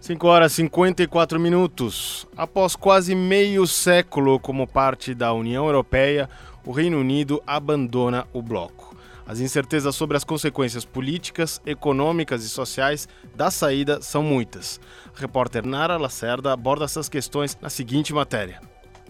5 0.00 0.26
horas 0.26 0.52
e 0.52 0.56
54 0.56 1.40
minutos. 1.40 2.28
Após 2.36 2.76
quase 2.76 3.14
meio 3.14 3.66
século 3.66 4.38
como 4.38 4.66
parte 4.66 5.14
da 5.14 5.32
União 5.32 5.66
Europeia, 5.66 6.28
o 6.66 6.72
Reino 6.72 6.98
Unido 6.98 7.42
abandona 7.46 8.26
o 8.32 8.42
bloco. 8.42 8.96
As 9.26 9.40
incertezas 9.40 9.94
sobre 9.94 10.16
as 10.16 10.24
consequências 10.24 10.84
políticas, 10.84 11.62
econômicas 11.64 12.44
e 12.44 12.48
sociais 12.48 13.08
da 13.34 13.50
saída 13.50 14.02
são 14.02 14.22
muitas. 14.22 14.80
A 15.16 15.20
repórter 15.20 15.64
Nara 15.64 15.96
Lacerda 15.96 16.52
aborda 16.52 16.84
essas 16.84 17.08
questões 17.08 17.56
na 17.62 17.70
seguinte 17.70 18.12
matéria. 18.12 18.60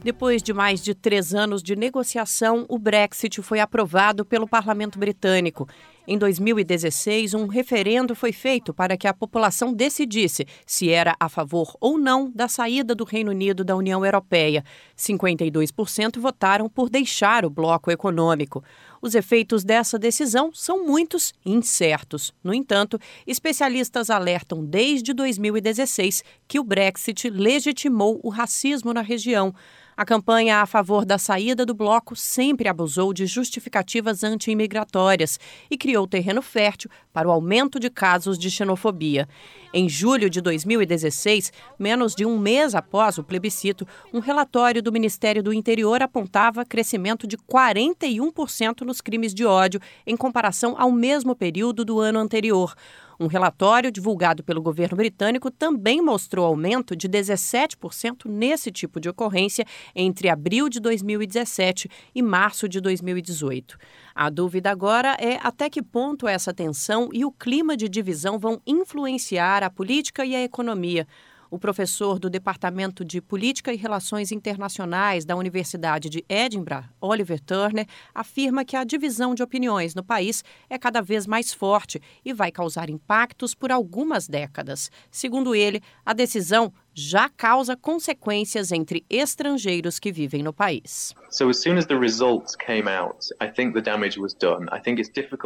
Depois 0.03 0.43
de 0.43 0.55
mais 0.55 0.83
de 0.83 0.95
três 0.95 1.35
anos 1.35 1.63
de 1.63 1.77
negociação, 1.77 2.65
o 2.71 2.79
Brexit 2.79 3.43
foi 3.43 3.61
aprovado 3.61 4.25
pelo 4.25 4.49
Parlamento 4.49 4.99
Britânico. 4.99 5.69
Em 6.09 6.17
2016, 6.17 7.35
um 7.35 7.47
referendo 7.47 8.15
foi 8.15 8.33
feito 8.33 8.73
para 8.73 8.97
que 8.97 9.07
a 9.07 9.13
população 9.13 9.75
decidisse 9.75 10.47
se 10.65 10.89
era 10.89 11.15
a 11.21 11.29
favor 11.29 11.77
ou 11.79 11.99
não 11.99 12.31
da 12.35 12.49
saída 12.49 12.95
do 12.95 13.05
Reino 13.05 13.31
Unido 13.31 13.63
da 13.63 13.77
União 13.77 14.03
Europeia. 14.05 14.65
52% 14.97 16.19
votaram 16.19 16.67
por 16.67 16.89
deixar 16.89 17.45
o 17.45 17.51
bloco 17.51 17.91
econômico. 17.91 18.65
Os 19.03 19.15
efeitos 19.15 19.63
dessa 19.63 19.99
decisão 19.99 20.51
são 20.55 20.85
muitos 20.87 21.35
e 21.45 21.53
incertos. 21.53 22.33
No 22.43 22.55
entanto, 22.55 22.99
especialistas 23.27 24.09
alertam 24.09 24.65
desde 24.65 25.13
2016 25.13 26.25
que 26.49 26.59
o 26.59 26.65
Brexit 26.65 27.29
legitimou 27.29 28.19
o 28.23 28.31
racismo 28.31 28.95
na 28.95 29.03
região. 29.03 29.55
A 30.01 30.05
campanha 30.07 30.63
a 30.63 30.67
favor 30.67 31.05
da 31.05 31.19
saída 31.19 31.67
do 31.67 31.75
bloco 31.75 32.17
sempre 32.17 32.71
abusou 32.71 33.13
de 33.13 33.27
justificativas 33.27 34.25
anti-imigratórias 34.25 35.39
e 35.71 35.77
criou 35.77 36.07
terreno 36.07 36.41
fértil 36.41 36.91
para 37.13 37.29
o 37.29 37.31
aumento 37.31 37.79
de 37.79 37.91
casos 37.91 38.39
de 38.39 38.51
xenofobia. 38.51 39.29
Em 39.75 39.91
julho 39.91 40.31
de 40.31 40.41
2016, 40.41 41.53
menos 41.79 42.15
de 42.15 42.25
um 42.25 42.39
mês 42.39 42.75
após 42.75 43.19
o 43.19 43.23
plebiscito, 43.23 43.87
um 44.11 44.21
relatório 44.21 44.83
do 44.83 44.91
Ministério 44.91 45.43
do 45.43 45.53
Interior 45.53 46.01
apontava 46.01 46.65
crescimento 46.65 47.27
de 47.27 47.37
41% 47.37 48.81
nos 48.81 49.03
crimes 49.03 49.35
de 49.35 49.45
ódio 49.45 49.83
em 50.07 50.17
comparação 50.17 50.77
ao 50.79 50.91
mesmo 50.91 51.37
período 51.37 51.85
do 51.85 52.01
ano 52.01 52.21
anterior. 52.21 52.75
Um 53.23 53.27
relatório 53.27 53.93
divulgado 53.93 54.43
pelo 54.43 54.62
governo 54.62 54.97
britânico 54.97 55.51
também 55.51 56.01
mostrou 56.01 56.47
aumento 56.47 56.97
de 56.97 57.07
17% 57.07 58.25
nesse 58.25 58.73
tipo 58.73 58.99
de 58.99 59.11
ocorrência 59.11 59.66
entre 59.95 60.31
abril 60.31 60.71
de 60.71 60.81
2017 60.81 61.87
e 62.14 62.23
março 62.23 62.66
de 62.66 62.81
2018. 62.81 63.77
A 64.14 64.31
dúvida 64.31 64.71
agora 64.71 65.18
é 65.21 65.39
até 65.43 65.68
que 65.68 65.83
ponto 65.83 66.27
essa 66.27 66.55
tensão 66.55 67.11
e 67.12 67.23
o 67.23 67.31
clima 67.31 67.77
de 67.77 67.91
divisão 67.91 68.39
vão 68.39 68.59
influenciar 68.66 69.62
a 69.62 69.68
política 69.68 70.25
e 70.25 70.35
a 70.35 70.43
economia. 70.43 71.07
O 71.51 71.59
professor 71.59 72.21
do 72.21 72.31
Departamento 72.31 73.05
de 73.05 73.21
Política 73.21 73.73
e 73.73 73.77
Relações 73.77 74.31
Internacionais 74.31 75.25
da 75.25 75.35
Universidade 75.35 76.09
de 76.09 76.25
Edinburgh, 76.29 76.85
Oliver 77.01 77.41
Turner, 77.41 77.89
afirma 78.15 78.65
que 78.65 78.77
a 78.77 78.85
divisão 78.85 79.35
de 79.35 79.43
opiniões 79.43 79.93
no 79.93 80.05
país 80.05 80.45
é 80.69 80.79
cada 80.79 81.03
vez 81.03 81.27
mais 81.27 81.53
forte 81.53 82.01
e 82.25 82.33
vai 82.33 82.53
causar 82.53 82.89
impactos 82.89 83.53
por 83.53 83.73
algumas 83.73 84.29
décadas. 84.29 84.93
Segundo 85.11 85.53
ele, 85.53 85.83
a 86.07 86.13
decisão 86.13 86.73
já 87.01 87.31
causa 87.31 87.75
consequências 87.75 88.71
entre 88.71 89.05
estrangeiros 89.09 89.99
que 89.99 90.13
vivem 90.13 90.43
no 90.43 90.53
país. 90.53 91.15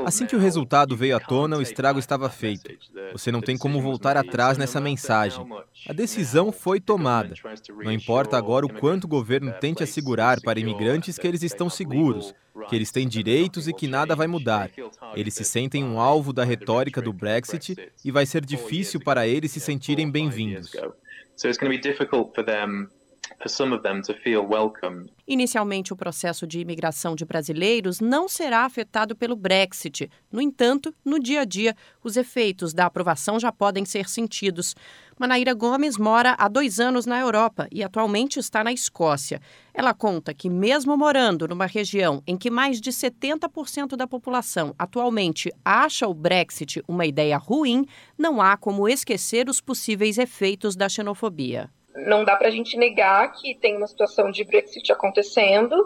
Assim 0.04 0.26
que 0.26 0.34
o 0.34 0.38
resultado 0.38 0.96
veio 0.96 1.16
à 1.16 1.20
tona, 1.20 1.56
o 1.56 1.62
estrago 1.62 1.98
estava 1.98 2.28
feito. 2.28 2.70
Você 3.12 3.30
não 3.30 3.40
tem 3.40 3.56
como 3.56 3.80
voltar 3.80 4.16
atrás 4.16 4.58
nessa 4.58 4.80
mensagem. 4.80 5.46
A 5.88 5.92
decisão 5.92 6.50
foi 6.50 6.80
tomada. 6.80 7.34
Não 7.84 7.92
importa 7.92 8.36
agora 8.36 8.66
o 8.66 8.72
quanto 8.72 9.04
o 9.04 9.08
governo 9.08 9.52
tente 9.60 9.82
assegurar 9.82 10.40
para 10.40 10.58
imigrantes 10.58 11.18
que 11.18 11.26
eles 11.26 11.42
estão 11.42 11.70
seguros, 11.70 12.34
que 12.68 12.74
eles 12.74 12.90
têm 12.90 13.06
direitos 13.06 13.68
e 13.68 13.72
que 13.72 13.86
nada 13.86 14.16
vai 14.16 14.26
mudar. 14.26 14.70
Eles 15.14 15.34
se 15.34 15.44
sentem 15.44 15.84
um 15.84 16.00
alvo 16.00 16.32
da 16.32 16.44
retórica 16.44 17.00
do 17.00 17.12
Brexit 17.12 17.76
e 18.04 18.10
vai 18.10 18.26
ser 18.26 18.44
difícil 18.44 19.00
para 19.00 19.26
eles 19.26 19.52
se 19.52 19.60
sentirem 19.60 20.10
bem-vindos. 20.10 20.72
So 21.36 21.48
it's 21.48 21.58
going 21.58 21.70
to 21.70 21.76
be 21.76 21.82
difficult 21.82 22.34
for 22.34 22.44
them 22.44 22.90
Inicialmente, 25.26 25.92
o 25.92 25.96
processo 25.96 26.46
de 26.46 26.60
imigração 26.60 27.14
de 27.14 27.24
brasileiros 27.24 28.00
não 28.00 28.28
será 28.28 28.64
afetado 28.64 29.16
pelo 29.16 29.36
Brexit. 29.36 30.10
No 30.30 30.40
entanto, 30.40 30.94
no 31.04 31.18
dia 31.18 31.40
a 31.40 31.44
dia, 31.44 31.74
os 32.02 32.16
efeitos 32.16 32.72
da 32.72 32.86
aprovação 32.86 33.40
já 33.40 33.50
podem 33.50 33.84
ser 33.84 34.08
sentidos. 34.08 34.74
Manaíra 35.18 35.54
Gomes 35.54 35.96
mora 35.96 36.34
há 36.38 36.48
dois 36.48 36.80
anos 36.80 37.06
na 37.06 37.20
Europa 37.20 37.68
e 37.70 37.82
atualmente 37.82 38.38
está 38.38 38.64
na 38.64 38.72
Escócia. 38.72 39.40
Ela 39.72 39.94
conta 39.94 40.34
que, 40.34 40.50
mesmo 40.50 40.96
morando 40.96 41.46
numa 41.46 41.66
região 41.66 42.22
em 42.26 42.36
que 42.36 42.50
mais 42.50 42.80
de 42.80 42.90
70% 42.90 43.96
da 43.96 44.06
população 44.06 44.74
atualmente 44.78 45.52
acha 45.64 46.08
o 46.08 46.14
Brexit 46.14 46.82
uma 46.88 47.06
ideia 47.06 47.36
ruim, 47.36 47.86
não 48.18 48.42
há 48.42 48.56
como 48.56 48.88
esquecer 48.88 49.48
os 49.48 49.60
possíveis 49.60 50.18
efeitos 50.18 50.74
da 50.76 50.88
xenofobia 50.88 51.70
não 51.94 52.24
dá 52.24 52.36
para 52.36 52.48
a 52.48 52.50
gente 52.50 52.76
negar 52.76 53.32
que 53.32 53.54
tem 53.54 53.76
uma 53.76 53.86
situação 53.86 54.30
de 54.30 54.44
Brexit 54.44 54.90
acontecendo, 54.92 55.76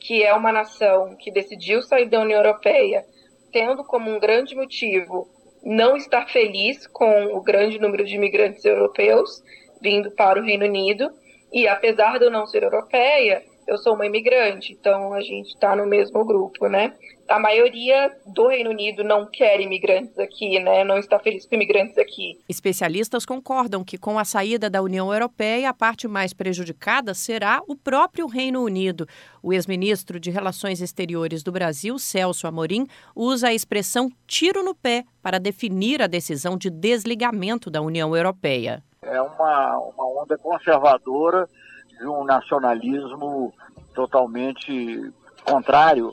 que 0.00 0.22
é 0.22 0.34
uma 0.34 0.50
nação 0.50 1.16
que 1.16 1.30
decidiu 1.30 1.82
sair 1.82 2.08
da 2.08 2.20
União 2.20 2.38
Europeia, 2.38 3.04
tendo 3.52 3.84
como 3.84 4.10
um 4.10 4.18
grande 4.18 4.54
motivo 4.54 5.28
não 5.62 5.96
estar 5.96 6.26
feliz 6.28 6.86
com 6.86 7.26
o 7.36 7.40
grande 7.40 7.78
número 7.78 8.04
de 8.04 8.14
imigrantes 8.14 8.64
europeus 8.64 9.42
vindo 9.80 10.10
para 10.10 10.40
o 10.40 10.42
Reino 10.44 10.64
Unido. 10.64 11.10
E 11.52 11.66
apesar 11.66 12.18
de 12.18 12.24
eu 12.24 12.30
não 12.30 12.46
ser 12.46 12.62
europeia, 12.62 13.42
eu 13.66 13.78
sou 13.78 13.94
uma 13.94 14.06
imigrante, 14.06 14.72
então 14.72 15.12
a 15.12 15.20
gente 15.20 15.48
está 15.48 15.74
no 15.76 15.86
mesmo 15.86 16.24
grupo, 16.24 16.66
né? 16.66 16.92
A 17.30 17.38
maioria 17.38 18.10
do 18.26 18.48
Reino 18.48 18.70
Unido 18.70 19.04
não 19.04 19.24
quer 19.24 19.60
imigrantes 19.60 20.18
aqui, 20.18 20.58
né? 20.58 20.82
Não 20.82 20.98
está 20.98 21.16
feliz 21.16 21.46
com 21.46 21.54
imigrantes 21.54 21.96
aqui. 21.96 22.40
Especialistas 22.48 23.24
concordam 23.24 23.84
que 23.84 23.96
com 23.96 24.18
a 24.18 24.24
saída 24.24 24.68
da 24.68 24.82
União 24.82 25.12
Europeia, 25.12 25.70
a 25.70 25.74
parte 25.74 26.08
mais 26.08 26.32
prejudicada 26.34 27.14
será 27.14 27.62
o 27.68 27.76
próprio 27.76 28.26
Reino 28.26 28.64
Unido. 28.64 29.06
O 29.40 29.52
ex-ministro 29.52 30.18
de 30.18 30.28
Relações 30.28 30.80
Exteriores 30.80 31.44
do 31.44 31.52
Brasil, 31.52 32.00
Celso 32.00 32.48
Amorim, 32.48 32.84
usa 33.14 33.46
a 33.46 33.54
expressão 33.54 34.10
tiro 34.26 34.64
no 34.64 34.74
pé 34.74 35.04
para 35.22 35.38
definir 35.38 36.02
a 36.02 36.08
decisão 36.08 36.56
de 36.58 36.68
desligamento 36.68 37.70
da 37.70 37.80
União 37.80 38.16
Europeia. 38.16 38.82
É 39.02 39.22
uma, 39.22 39.78
uma 39.78 40.22
onda 40.22 40.36
conservadora 40.36 41.48
de 41.96 42.08
um 42.08 42.24
nacionalismo 42.24 43.54
totalmente 43.94 45.12
contrário, 45.44 46.12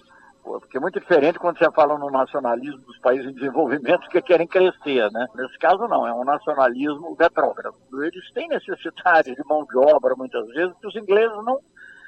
porque 0.60 0.78
é 0.78 0.80
muito 0.80 1.00
diferente 1.00 1.40
quando 1.40 1.58
você 1.58 1.72
fala 1.72 1.98
no 1.98 2.10
nacionalismo 2.10 2.80
dos 2.80 2.98
países 3.00 3.28
em 3.28 3.34
desenvolvimento 3.34 4.10
que 4.10 4.22
querem 4.22 4.48
crescer, 4.48 5.12
né? 5.12 5.28
Nesse 5.36 5.58
caso 5.60 5.88
não, 5.88 6.08
é 6.08 6.14
um 6.14 6.24
nacionalismo 6.24 7.16
retrógrado. 7.20 7.76
Eles 8.04 8.32
têm 8.34 8.48
necessidade 8.48 9.36
de 9.36 9.44
mão 9.46 9.66
de 9.66 9.78
obra 9.78 10.16
muitas 10.16 10.48
vezes 10.48 10.76
que 10.80 10.88
os 10.88 10.96
ingleses 10.96 11.36
não 11.44 11.60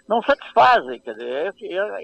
não 0.09 0.23
satisfazem. 0.23 0.99
Quer 0.99 1.13
dizer, 1.13 1.53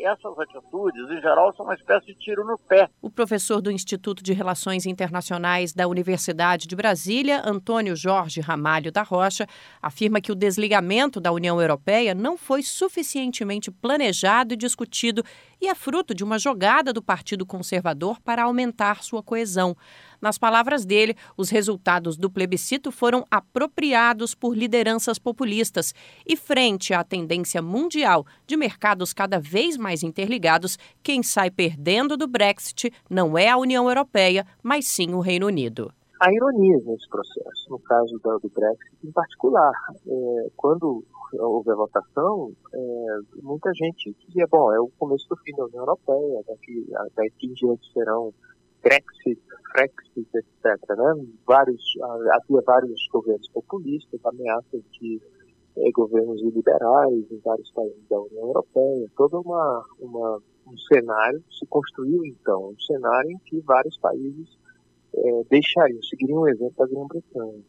essas 0.04 0.38
atitudes, 0.38 1.10
em 1.10 1.20
geral, 1.20 1.52
são 1.56 1.66
uma 1.66 1.74
espécie 1.74 2.06
de 2.06 2.14
tiro 2.14 2.46
no 2.46 2.56
pé. 2.56 2.88
O 3.02 3.10
professor 3.10 3.60
do 3.60 3.72
Instituto 3.72 4.24
de 4.24 4.32
Relações 4.32 4.86
Internacionais 4.86 5.74
da 5.74 5.88
Universidade 5.88 6.68
de 6.68 6.76
Brasília, 6.76 7.42
Antônio 7.44 7.96
Jorge 7.96 8.40
Ramalho 8.42 8.92
da 8.92 9.02
Rocha, 9.02 9.48
afirma 9.82 10.22
que 10.22 10.32
o 10.32 10.36
desligamento 10.36 11.20
da 11.20 11.32
União 11.32 11.60
Europeia 11.60 12.14
não 12.14 12.38
foi 12.38 12.62
suficientemente 12.62 13.72
planejado 13.72 14.54
e 14.54 14.58
discutido 14.58 15.24
é 15.68 15.76
fruto 15.76 16.14
de 16.14 16.24
uma 16.24 16.40
jogada 16.40 16.92
do 16.92 17.02
Partido 17.02 17.46
Conservador 17.46 18.20
para 18.22 18.44
aumentar 18.44 19.04
sua 19.04 19.22
coesão. 19.24 19.76
Nas 20.22 20.38
palavras 20.38 20.86
dele, 20.86 21.16
os 21.38 21.50
resultados 21.50 22.18
do 22.18 22.30
plebiscito 22.30 22.92
foram 22.92 23.26
apropriados 23.30 24.34
por 24.34 24.56
lideranças 24.56 25.20
populistas 25.20 25.94
e, 26.26 26.36
frente 26.36 26.94
à 26.94 27.04
tendência 27.04 27.62
mundial 27.62 28.26
de 28.48 28.58
mercados 28.58 29.14
cada 29.14 29.40
vez 29.40 29.78
mais 29.78 30.04
interligados, 30.04 30.78
quem 31.04 31.22
sai 31.22 31.52
perdendo 31.52 32.18
do 32.18 32.28
Brexit 32.28 32.92
não 33.10 33.38
é 33.38 33.50
a 33.50 33.58
União 33.58 33.88
Europeia, 33.88 34.46
mas 34.64 34.88
sim 34.88 35.14
o 35.14 35.20
Reino 35.20 35.48
Unido 35.48 35.94
há 36.20 36.34
ironias 36.34 36.84
nesse 36.86 37.08
processo, 37.10 37.70
no 37.70 37.80
caso 37.80 38.20
do 38.24 38.52
Brexit 38.54 38.96
em 39.04 39.12
particular. 39.12 39.74
É, 40.08 40.50
quando 40.56 41.04
houve 41.40 41.72
a 41.72 41.76
votação, 41.76 42.52
é, 42.74 43.06
muita 43.42 43.72
gente 43.74 44.16
dizia, 44.26 44.46
bom, 44.50 44.72
é 44.74 44.80
o 44.80 44.90
começo 45.00 45.28
do 45.30 45.38
fim 45.38 45.56
da 45.56 45.66
União 45.66 45.82
Europeia, 45.82 46.44
daqui, 46.48 46.88
daqui 47.16 47.48
em 47.48 47.54
diante 47.54 47.92
serão 47.94 48.34
Brexit, 48.86 49.42
Frexit, 49.72 50.30
etc. 50.36 50.96
Né? 50.96 51.26
Vários, 51.46 51.82
havia 52.04 52.62
vários 52.66 53.08
governos 53.12 53.50
populistas, 53.50 54.20
ameaças 54.24 54.82
de 54.92 55.20
é, 55.78 55.92
governos 55.92 56.42
liberais 56.42 57.32
em 57.32 57.40
vários 57.44 57.72
países 57.72 58.08
da 58.08 58.20
União 58.22 58.48
Europeia. 58.48 59.10
Todo 59.18 59.42
uma, 59.42 59.84
uma, 60.00 60.42
um 60.68 60.78
cenário 60.94 61.44
se 61.50 61.66
construiu, 61.66 62.24
então, 62.26 62.70
um 62.70 62.80
cenário 62.80 63.32
em 63.32 63.40
que 63.40 63.60
vários 63.62 63.98
países 63.98 64.48
é, 65.16 65.44
deixariam, 65.50 66.02
seguiriam 66.04 66.42
o 66.42 66.48
exemplo 66.48 66.76
da 66.78 66.86
Grã-Bretanha. 66.86 67.64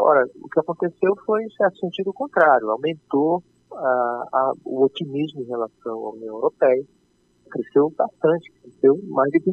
Ora, 0.00 0.24
o 0.40 0.48
que 0.48 0.60
aconteceu 0.60 1.14
foi, 1.26 1.42
em 1.42 1.50
certo 1.50 1.78
sentido, 1.80 2.12
contrário. 2.12 2.70
Aumentou 2.70 3.42
a, 3.72 4.28
a, 4.32 4.52
o 4.64 4.84
otimismo 4.84 5.42
em 5.42 5.46
relação 5.46 6.06
à 6.06 6.10
União 6.10 6.34
Europeia. 6.36 6.84
Cresceu 7.50 7.90
bastante, 7.96 8.52
cresceu 8.62 8.96
mais 9.08 9.30
de 9.32 9.40
20% 9.40 9.52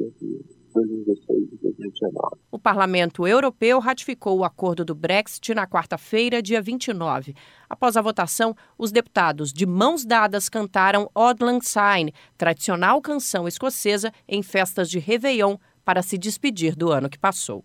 entre 0.00 0.44
2016 0.74 1.52
e 1.52 1.56
2019. 1.62 2.36
O 2.50 2.58
Parlamento 2.58 3.26
Europeu 3.26 3.78
ratificou 3.78 4.38
o 4.38 4.44
acordo 4.44 4.84
do 4.84 4.94
Brexit 4.94 5.54
na 5.54 5.66
quarta-feira, 5.66 6.42
dia 6.42 6.60
29. 6.60 7.34
Após 7.68 7.96
a 7.96 8.02
votação, 8.02 8.54
os 8.76 8.92
deputados, 8.92 9.52
de 9.52 9.64
mãos 9.64 10.04
dadas, 10.04 10.48
cantaram 10.48 11.08
Auld 11.14 11.40
Syne, 11.62 12.12
tradicional 12.36 13.00
canção 13.00 13.48
escocesa 13.48 14.12
em 14.28 14.42
festas 14.42 14.90
de 14.90 14.98
Réveillon, 14.98 15.56
para 15.84 16.02
se 16.02 16.18
despedir 16.18 16.76
do 16.76 16.90
ano 16.90 17.08
que 17.08 17.18
passou. 17.18 17.62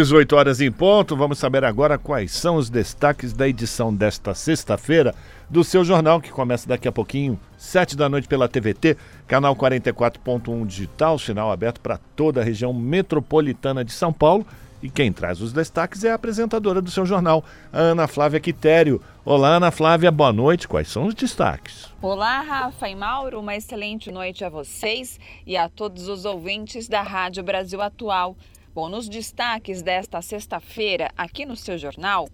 18 0.00 0.34
horas 0.34 0.62
em 0.62 0.72
ponto, 0.72 1.14
vamos 1.14 1.38
saber 1.38 1.62
agora 1.62 1.98
quais 1.98 2.32
são 2.32 2.56
os 2.56 2.70
destaques 2.70 3.34
da 3.34 3.46
edição 3.46 3.94
desta 3.94 4.32
sexta-feira 4.32 5.14
do 5.50 5.62
seu 5.62 5.84
jornal, 5.84 6.22
que 6.22 6.30
começa 6.30 6.66
daqui 6.66 6.88
a 6.88 6.92
pouquinho, 6.92 7.38
7 7.58 7.98
da 7.98 8.08
noite 8.08 8.26
pela 8.26 8.48
TVT, 8.48 8.96
canal 9.26 9.54
44.1 9.54 10.64
digital, 10.64 11.18
sinal 11.18 11.52
aberto 11.52 11.82
para 11.82 11.98
toda 12.16 12.40
a 12.40 12.44
região 12.44 12.72
metropolitana 12.72 13.84
de 13.84 13.92
São 13.92 14.10
Paulo. 14.10 14.46
E 14.82 14.88
quem 14.88 15.12
traz 15.12 15.42
os 15.42 15.52
destaques 15.52 16.02
é 16.02 16.10
a 16.10 16.14
apresentadora 16.14 16.80
do 16.80 16.90
seu 16.90 17.04
jornal, 17.04 17.44
Ana 17.70 18.08
Flávia 18.08 18.40
Quitério. 18.40 19.02
Olá, 19.22 19.56
Ana 19.56 19.70
Flávia, 19.70 20.10
boa 20.10 20.32
noite. 20.32 20.66
Quais 20.66 20.88
são 20.88 21.04
os 21.04 21.14
destaques? 21.14 21.92
Olá, 22.00 22.40
Rafa 22.40 22.88
e 22.88 22.96
Mauro, 22.96 23.38
uma 23.38 23.54
excelente 23.54 24.10
noite 24.10 24.46
a 24.46 24.48
vocês 24.48 25.20
e 25.46 25.58
a 25.58 25.68
todos 25.68 26.08
os 26.08 26.24
ouvintes 26.24 26.88
da 26.88 27.02
Rádio 27.02 27.42
Brasil 27.42 27.82
Atual. 27.82 28.34
Bom, 28.72 28.88
nos 28.88 29.08
destaques 29.08 29.82
desta 29.82 30.22
sexta-feira, 30.22 31.10
aqui 31.16 31.44
no 31.44 31.56
seu 31.56 31.76
jornal, 31.76 32.28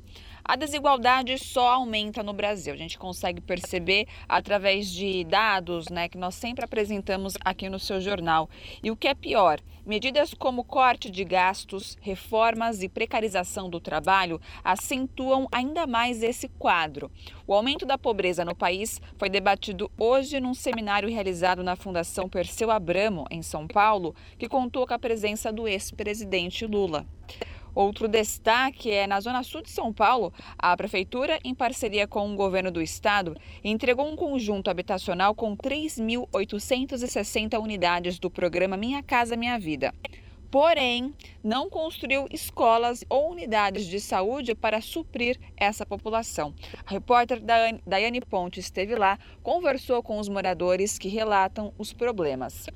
a 0.49 0.55
desigualdade 0.55 1.37
só 1.39 1.75
aumenta 1.75 2.23
no 2.23 2.33
Brasil. 2.33 2.73
A 2.73 2.77
gente 2.77 2.99
consegue 2.99 3.41
perceber 3.41 4.07
através 4.29 4.89
de 4.89 5.25
dados 5.25 5.89
né, 5.89 6.09
que 6.09 6.17
nós 6.17 6.35
sempre 6.37 6.65
apresentamos 6.65 7.35
aqui 7.45 7.69
no 7.69 7.81
seu 7.81 8.01
jornal. 8.01 8.49
E 8.83 8.91
o 8.91 8.97
que 8.97 9.09
é 9.09 9.15
pior, 9.15 9.61
medidas 9.85 10.33
como 10.35 10.63
corte 10.63 11.11
de 11.11 11.25
gastos, 11.25 11.99
reformas 12.01 12.83
e 12.83 12.89
precarização 12.89 13.69
do 13.69 13.81
trabalho 13.81 14.41
acentuam 14.63 15.49
ainda 15.51 15.87
mais 15.87 16.23
esse 16.23 16.49
quadro. 16.49 17.11
O 17.47 17.53
aumento 17.53 17.85
da 17.85 17.99
pobreza 17.99 18.45
no 18.45 18.55
país 18.55 19.01
foi 19.19 19.29
debatido 19.29 19.91
hoje 19.99 20.39
num 20.39 20.55
seminário 20.55 21.09
realizado 21.09 21.65
na 21.65 21.75
Fundação 21.75 22.29
Perseu 22.29 22.71
Abramo, 22.71 23.27
em 23.31 23.43
São 23.43 23.67
Paulo, 23.67 24.15
que 24.39 24.49
contou 24.49 24.87
com 24.87 24.95
a 24.95 24.99
presença 24.99 25.53
do 25.53 25.67
ex-presidente 25.67 26.65
Lula. 26.67 27.05
Outro 27.77 28.09
destaque 28.09 28.91
é 28.91 29.07
na 29.07 29.21
Zona 29.21 29.43
Sul 29.43 29.61
de 29.61 29.69
São 29.69 29.93
Paulo, 29.93 30.33
a 30.59 30.75
Prefeitura, 30.75 31.39
em 31.45 31.55
parceria 31.55 32.09
com 32.09 32.33
o 32.33 32.35
governo 32.35 32.71
do 32.71 32.81
estado, 32.81 33.37
entregou 33.63 34.11
um 34.11 34.17
conjunto 34.17 34.71
habitacional 34.71 35.35
com 35.35 35.55
3.860 35.55 37.61
unidades 37.61 38.19
do 38.19 38.31
programa 38.31 38.79
Minha 38.79 39.03
Casa 39.03 39.37
Minha 39.37 39.59
Vida. 39.59 39.93
Porém, 40.51 41.13
não 41.45 41.69
construiu 41.69 42.27
escolas 42.31 43.05
ou 43.11 43.31
unidades 43.31 43.85
de 43.85 44.01
saúde 44.01 44.55
para 44.55 44.81
suprir 44.81 45.39
essa 45.55 45.85
população. 45.85 46.55
A 46.87 46.93
repórter 46.93 47.43
Daiane 47.87 48.23
Ponte 48.23 48.59
esteve 48.59 48.97
lá, 48.97 49.19
conversou 49.43 50.03
com 50.03 50.19
os 50.19 50.31
moradores 50.31 50.99
que 50.99 51.09
relatam 51.09 51.75
os 51.77 51.93
problemas. 51.93 52.71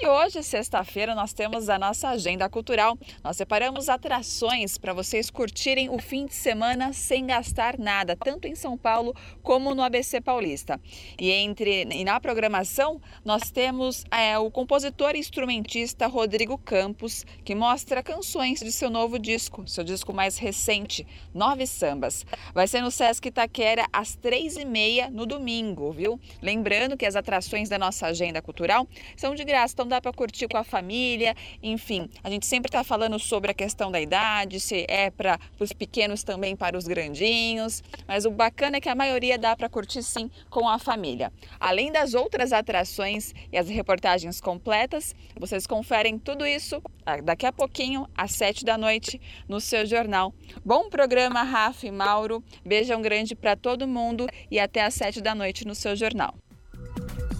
E 0.00 0.06
hoje, 0.06 0.44
sexta-feira, 0.44 1.12
nós 1.12 1.32
temos 1.32 1.68
a 1.68 1.76
nossa 1.76 2.10
agenda 2.10 2.48
cultural. 2.48 2.96
Nós 3.24 3.36
separamos 3.36 3.88
atrações 3.88 4.78
para 4.78 4.92
vocês 4.92 5.28
curtirem 5.28 5.90
o 5.90 5.98
fim 5.98 6.24
de 6.24 6.36
semana 6.36 6.92
sem 6.92 7.26
gastar 7.26 7.76
nada, 7.76 8.14
tanto 8.14 8.46
em 8.46 8.54
São 8.54 8.78
Paulo 8.78 9.12
como 9.42 9.74
no 9.74 9.82
ABC 9.82 10.20
Paulista. 10.20 10.80
E 11.18 11.32
entre 11.32 11.82
e 11.90 12.04
na 12.04 12.20
programação, 12.20 13.02
nós 13.24 13.50
temos 13.50 14.04
é, 14.12 14.38
o 14.38 14.52
compositor 14.52 15.16
e 15.16 15.18
instrumentista 15.18 16.06
Rodrigo 16.06 16.56
Campos, 16.56 17.26
que 17.44 17.56
mostra 17.56 18.00
canções 18.00 18.60
de 18.60 18.70
seu 18.70 18.90
novo 18.90 19.18
disco, 19.18 19.66
seu 19.66 19.82
disco 19.82 20.12
mais 20.12 20.38
recente, 20.38 21.04
Nove 21.34 21.66
Sambas. 21.66 22.24
Vai 22.54 22.68
ser 22.68 22.82
no 22.82 22.92
Sesc 22.92 23.26
Itaquera 23.26 23.84
às 23.92 24.14
três 24.14 24.56
e 24.56 24.64
meia 24.64 25.10
no 25.10 25.26
domingo, 25.26 25.90
viu? 25.90 26.20
Lembrando 26.40 26.96
que 26.96 27.04
as 27.04 27.16
atrações 27.16 27.68
da 27.68 27.80
nossa 27.80 28.06
agenda 28.06 28.40
cultural 28.40 28.86
são 29.16 29.34
de 29.34 29.42
graça, 29.42 29.74
então 29.74 29.87
dá 29.88 30.00
para 30.00 30.12
curtir 30.12 30.46
com 30.48 30.56
a 30.56 30.64
família, 30.64 31.34
enfim. 31.62 32.08
A 32.22 32.30
gente 32.30 32.46
sempre 32.46 32.68
está 32.68 32.84
falando 32.84 33.18
sobre 33.18 33.50
a 33.50 33.54
questão 33.54 33.90
da 33.90 34.00
idade, 34.00 34.60
se 34.60 34.84
é 34.88 35.10
para 35.10 35.38
os 35.58 35.72
pequenos 35.72 36.22
também 36.22 36.54
para 36.54 36.76
os 36.76 36.86
grandinhos, 36.86 37.82
mas 38.06 38.24
o 38.24 38.30
bacana 38.30 38.76
é 38.76 38.80
que 38.80 38.88
a 38.88 38.94
maioria 38.94 39.38
dá 39.38 39.56
para 39.56 39.68
curtir 39.68 40.02
sim 40.02 40.30
com 40.50 40.68
a 40.68 40.78
família. 40.78 41.32
Além 41.58 41.90
das 41.90 42.14
outras 42.14 42.52
atrações 42.52 43.34
e 43.52 43.56
as 43.56 43.68
reportagens 43.68 44.40
completas, 44.40 45.14
vocês 45.38 45.66
conferem 45.66 46.18
tudo 46.18 46.46
isso 46.46 46.82
ah, 47.06 47.20
daqui 47.22 47.46
a 47.46 47.52
pouquinho, 47.52 48.06
às 48.14 48.32
sete 48.32 48.64
da 48.64 48.76
noite, 48.76 49.20
no 49.48 49.60
seu 49.60 49.86
jornal. 49.86 50.34
Bom 50.64 50.90
programa, 50.90 51.42
Rafa 51.42 51.86
e 51.86 51.90
Mauro. 51.90 52.44
Beijão 52.64 53.00
grande 53.00 53.34
para 53.34 53.56
todo 53.56 53.88
mundo 53.88 54.26
e 54.50 54.60
até 54.60 54.82
às 54.82 54.94
sete 54.94 55.20
da 55.20 55.34
noite 55.34 55.66
no 55.66 55.74
seu 55.74 55.96
jornal. 55.96 56.34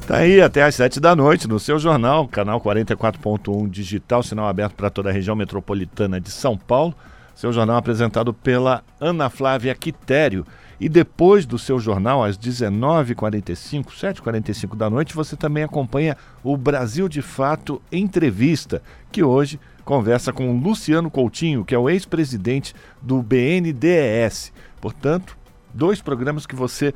Tá 0.08 0.16
aí 0.16 0.40
até 0.40 0.62
às 0.62 0.74
7 0.74 1.00
da 1.00 1.14
noite 1.14 1.46
no 1.46 1.60
seu 1.60 1.78
jornal, 1.78 2.26
canal 2.26 2.58
44.1 2.62 3.68
digital, 3.68 4.22
sinal 4.22 4.48
aberto 4.48 4.72
para 4.72 4.88
toda 4.88 5.10
a 5.10 5.12
região 5.12 5.36
metropolitana 5.36 6.18
de 6.18 6.30
São 6.30 6.56
Paulo. 6.56 6.94
Seu 7.34 7.52
jornal 7.52 7.76
apresentado 7.76 8.32
pela 8.32 8.82
Ana 8.98 9.28
Flávia 9.28 9.74
Quitério. 9.74 10.46
E 10.80 10.88
depois 10.88 11.44
do 11.44 11.58
seu 11.58 11.78
jornal, 11.78 12.24
às 12.24 12.38
19h45, 12.38 13.88
7h45 13.88 14.74
da 14.74 14.88
noite, 14.88 15.14
você 15.14 15.36
também 15.36 15.62
acompanha 15.62 16.16
o 16.42 16.56
Brasil 16.56 17.06
de 17.06 17.20
Fato 17.20 17.82
Entrevista, 17.92 18.80
que 19.12 19.22
hoje 19.22 19.60
conversa 19.84 20.32
com 20.32 20.58
Luciano 20.58 21.10
Coutinho, 21.10 21.66
que 21.66 21.74
é 21.74 21.78
o 21.78 21.90
ex-presidente 21.90 22.74
do 23.02 23.22
BNDES. 23.22 24.54
Portanto, 24.80 25.36
dois 25.74 26.00
programas 26.00 26.46
que 26.46 26.56
você 26.56 26.94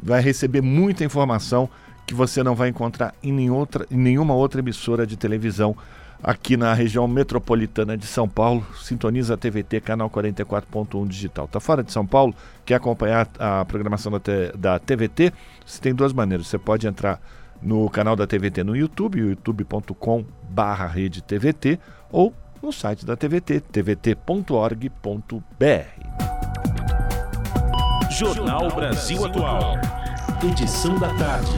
vai 0.00 0.22
receber 0.22 0.60
muita 0.60 1.04
informação 1.04 1.68
que 2.06 2.14
você 2.14 2.42
não 2.42 2.54
vai 2.54 2.68
encontrar 2.68 3.14
em, 3.22 3.32
nenhuma 3.32 3.58
outra, 3.58 3.86
em 3.90 3.96
nenhuma 3.96 4.34
outra 4.34 4.60
emissora 4.60 5.06
de 5.06 5.16
televisão 5.16 5.76
aqui 6.22 6.56
na 6.56 6.72
região 6.72 7.08
metropolitana 7.08 7.96
de 7.96 8.06
São 8.06 8.28
Paulo. 8.28 8.64
Sintoniza 8.80 9.34
a 9.34 9.36
TVT, 9.36 9.80
canal 9.80 10.08
44.1 10.08 11.08
digital. 11.08 11.48
Tá 11.48 11.58
fora 11.58 11.82
de 11.82 11.90
São 11.92 12.06
Paulo? 12.06 12.34
Quer 12.64 12.76
acompanhar 12.76 13.28
a 13.38 13.64
programação 13.64 14.12
da, 14.12 14.18
da 14.54 14.78
TVT? 14.78 15.32
Você 15.66 15.80
tem 15.80 15.94
duas 15.94 16.12
maneiras. 16.12 16.46
Você 16.46 16.58
pode 16.58 16.86
entrar 16.86 17.20
no 17.60 17.88
canal 17.90 18.16
da 18.16 18.26
TVT 18.26 18.64
no 18.64 18.76
YouTube, 18.76 19.20
youtube.com 19.20 20.24
ou 22.10 22.34
no 22.62 22.72
site 22.72 23.04
da 23.04 23.16
TVT, 23.16 23.60
tvt.org.br. 23.60 24.92
Jornal 28.10 28.68
Brasil 28.68 29.24
Atual. 29.24 30.01
Edição 30.44 30.98
da 30.98 31.08
tarde. 31.14 31.52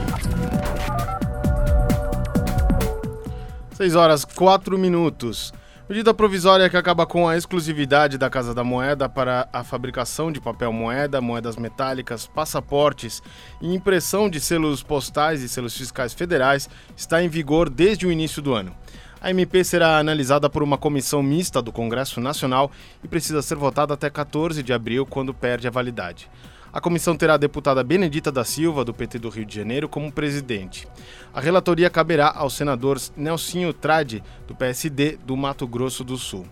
6 3.71 3.95
horas 3.95 4.23
4 4.23 4.77
minutos. 4.77 5.51
Medida 5.89 6.13
provisória 6.13 6.69
que 6.69 6.77
acaba 6.77 7.03
com 7.07 7.27
a 7.27 7.35
exclusividade 7.35 8.19
da 8.19 8.29
Casa 8.29 8.53
da 8.53 8.63
Moeda 8.63 9.09
para 9.09 9.49
a 9.51 9.63
fabricação 9.63 10.31
de 10.31 10.39
papel 10.39 10.71
moeda, 10.71 11.19
moedas 11.19 11.55
metálicas, 11.55 12.27
passaportes 12.27 13.23
e 13.59 13.73
impressão 13.73 14.29
de 14.29 14.39
selos 14.39 14.83
postais 14.83 15.41
e 15.41 15.49
selos 15.49 15.75
fiscais 15.75 16.13
federais 16.13 16.69
está 16.95 17.23
em 17.23 17.27
vigor 17.27 17.71
desde 17.71 18.05
o 18.05 18.11
início 18.11 18.39
do 18.39 18.53
ano. 18.53 18.71
A 19.19 19.31
MP 19.31 19.63
será 19.63 19.97
analisada 19.97 20.47
por 20.47 20.61
uma 20.61 20.77
comissão 20.77 21.23
mista 21.23 21.59
do 21.59 21.71
Congresso 21.71 22.21
Nacional 22.21 22.69
e 23.03 23.07
precisa 23.07 23.41
ser 23.41 23.55
votada 23.55 23.95
até 23.95 24.11
14 24.11 24.61
de 24.61 24.71
abril, 24.71 25.07
quando 25.07 25.33
perde 25.33 25.67
a 25.67 25.71
validade. 25.71 26.29
A 26.75 26.81
comissão 26.81 27.15
terá 27.15 27.35
a 27.35 27.37
deputada 27.37 27.81
Benedita 27.85 28.29
da 28.29 28.43
Silva, 28.43 28.83
do 28.83 28.93
PT 28.93 29.17
do 29.17 29.29
Rio 29.29 29.45
de 29.45 29.55
Janeiro, 29.55 29.87
como 29.87 30.11
presidente. 30.11 30.85
A 31.33 31.39
relatoria 31.39 31.89
caberá 31.89 32.33
ao 32.35 32.49
senador 32.49 32.99
Nelsinho 33.15 33.71
Trade, 33.71 34.21
do 34.45 34.53
PSD 34.53 35.17
do 35.25 35.37
Mato 35.37 35.65
Grosso 35.65 36.03
do 36.03 36.17
Sul. 36.17 36.45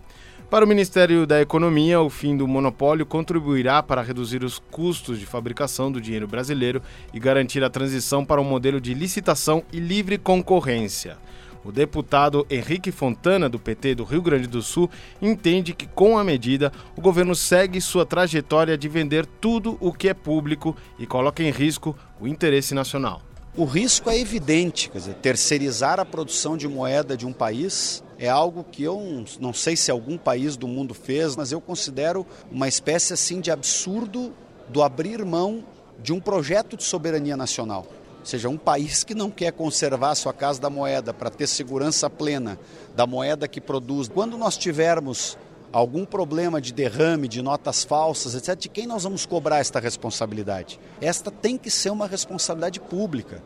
Para 0.48 0.64
o 0.64 0.68
Ministério 0.68 1.26
da 1.26 1.42
Economia, 1.42 2.00
o 2.00 2.08
fim 2.08 2.38
do 2.38 2.48
monopólio 2.48 3.04
contribuirá 3.04 3.82
para 3.82 4.00
reduzir 4.00 4.42
os 4.42 4.58
custos 4.58 5.18
de 5.18 5.26
fabricação 5.26 5.92
do 5.92 6.00
dinheiro 6.00 6.26
brasileiro 6.26 6.80
e 7.12 7.20
garantir 7.20 7.62
a 7.62 7.68
transição 7.68 8.24
para 8.24 8.40
um 8.40 8.44
modelo 8.44 8.80
de 8.80 8.94
licitação 8.94 9.62
e 9.70 9.78
livre 9.78 10.16
concorrência. 10.16 11.18
O 11.64 11.72
deputado 11.72 12.46
Henrique 12.50 12.92
Fontana, 12.92 13.48
do 13.48 13.58
PT 13.58 13.94
do 13.94 14.04
Rio 14.04 14.20
Grande 14.20 14.46
do 14.46 14.60
Sul, 14.60 14.90
entende 15.20 15.72
que, 15.72 15.86
com 15.86 16.18
a 16.18 16.22
medida, 16.22 16.70
o 16.94 17.00
governo 17.00 17.34
segue 17.34 17.80
sua 17.80 18.04
trajetória 18.04 18.76
de 18.76 18.86
vender 18.86 19.24
tudo 19.24 19.78
o 19.80 19.92
que 19.92 20.08
é 20.08 20.14
público 20.14 20.76
e 20.98 21.06
coloca 21.06 21.42
em 21.42 21.50
risco 21.50 21.96
o 22.20 22.28
interesse 22.28 22.74
nacional. 22.74 23.22
O 23.56 23.64
risco 23.64 24.10
é 24.10 24.18
evidente, 24.18 24.90
quer 24.90 24.98
dizer, 24.98 25.14
terceirizar 25.14 26.00
a 26.00 26.04
produção 26.04 26.56
de 26.56 26.68
moeda 26.68 27.16
de 27.16 27.24
um 27.24 27.32
país 27.32 28.02
é 28.18 28.28
algo 28.28 28.64
que 28.64 28.82
eu 28.82 29.24
não 29.40 29.52
sei 29.52 29.76
se 29.76 29.90
algum 29.90 30.18
país 30.18 30.56
do 30.56 30.68
mundo 30.68 30.92
fez, 30.92 31.36
mas 31.36 31.52
eu 31.52 31.60
considero 31.60 32.26
uma 32.50 32.68
espécie 32.68 33.12
assim 33.12 33.40
de 33.40 33.50
absurdo 33.50 34.32
do 34.68 34.82
abrir 34.82 35.24
mão 35.24 35.64
de 36.02 36.12
um 36.12 36.20
projeto 36.20 36.76
de 36.76 36.84
soberania 36.84 37.36
nacional. 37.36 37.86
Seja, 38.24 38.48
um 38.48 38.56
país 38.56 39.04
que 39.04 39.14
não 39.14 39.30
quer 39.30 39.52
conservar 39.52 40.10
a 40.10 40.14
sua 40.14 40.32
casa 40.32 40.58
da 40.58 40.70
moeda 40.70 41.12
para 41.12 41.28
ter 41.28 41.46
segurança 41.46 42.08
plena 42.08 42.58
da 42.96 43.06
moeda 43.06 43.46
que 43.46 43.60
produz. 43.60 44.08
Quando 44.08 44.38
nós 44.38 44.56
tivermos 44.56 45.36
algum 45.70 46.06
problema 46.06 46.60
de 46.60 46.72
derrame, 46.72 47.28
de 47.28 47.42
notas 47.42 47.84
falsas, 47.84 48.34
etc., 48.34 48.56
de 48.58 48.68
quem 48.68 48.86
nós 48.86 49.02
vamos 49.02 49.26
cobrar 49.26 49.58
esta 49.58 49.78
responsabilidade? 49.78 50.80
Esta 51.00 51.30
tem 51.30 51.58
que 51.58 51.70
ser 51.70 51.90
uma 51.90 52.06
responsabilidade 52.06 52.80
pública. 52.80 53.42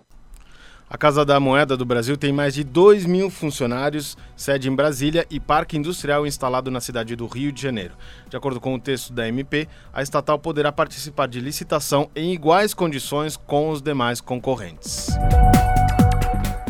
A 0.91 0.97
Casa 0.97 1.23
da 1.23 1.39
Moeda 1.39 1.77
do 1.77 1.85
Brasil 1.85 2.17
tem 2.17 2.33
mais 2.33 2.55
de 2.55 2.65
2 2.65 3.05
mil 3.05 3.29
funcionários, 3.29 4.17
sede 4.35 4.71
em 4.71 4.75
Brasília 4.75 5.27
e 5.31 5.39
parque 5.39 5.77
industrial 5.77 6.27
instalado 6.27 6.71
na 6.71 6.81
cidade 6.81 7.15
do 7.15 7.27
Rio 7.27 7.53
de 7.53 7.61
Janeiro. 7.61 7.93
De 8.31 8.39
acordo 8.39 8.59
com 8.59 8.75
o 8.75 8.81
texto 8.81 9.13
da 9.13 9.29
MP, 9.29 9.69
a 9.93 10.03
estatal 10.03 10.39
poderá 10.39 10.73
participar 10.73 11.29
de 11.29 11.41
licitação 11.41 12.09
em 12.17 12.33
iguais 12.33 12.73
condições 12.73 13.37
com 13.37 13.69
os 13.69 13.83
demais 13.83 14.23
concorrentes. 14.23 15.09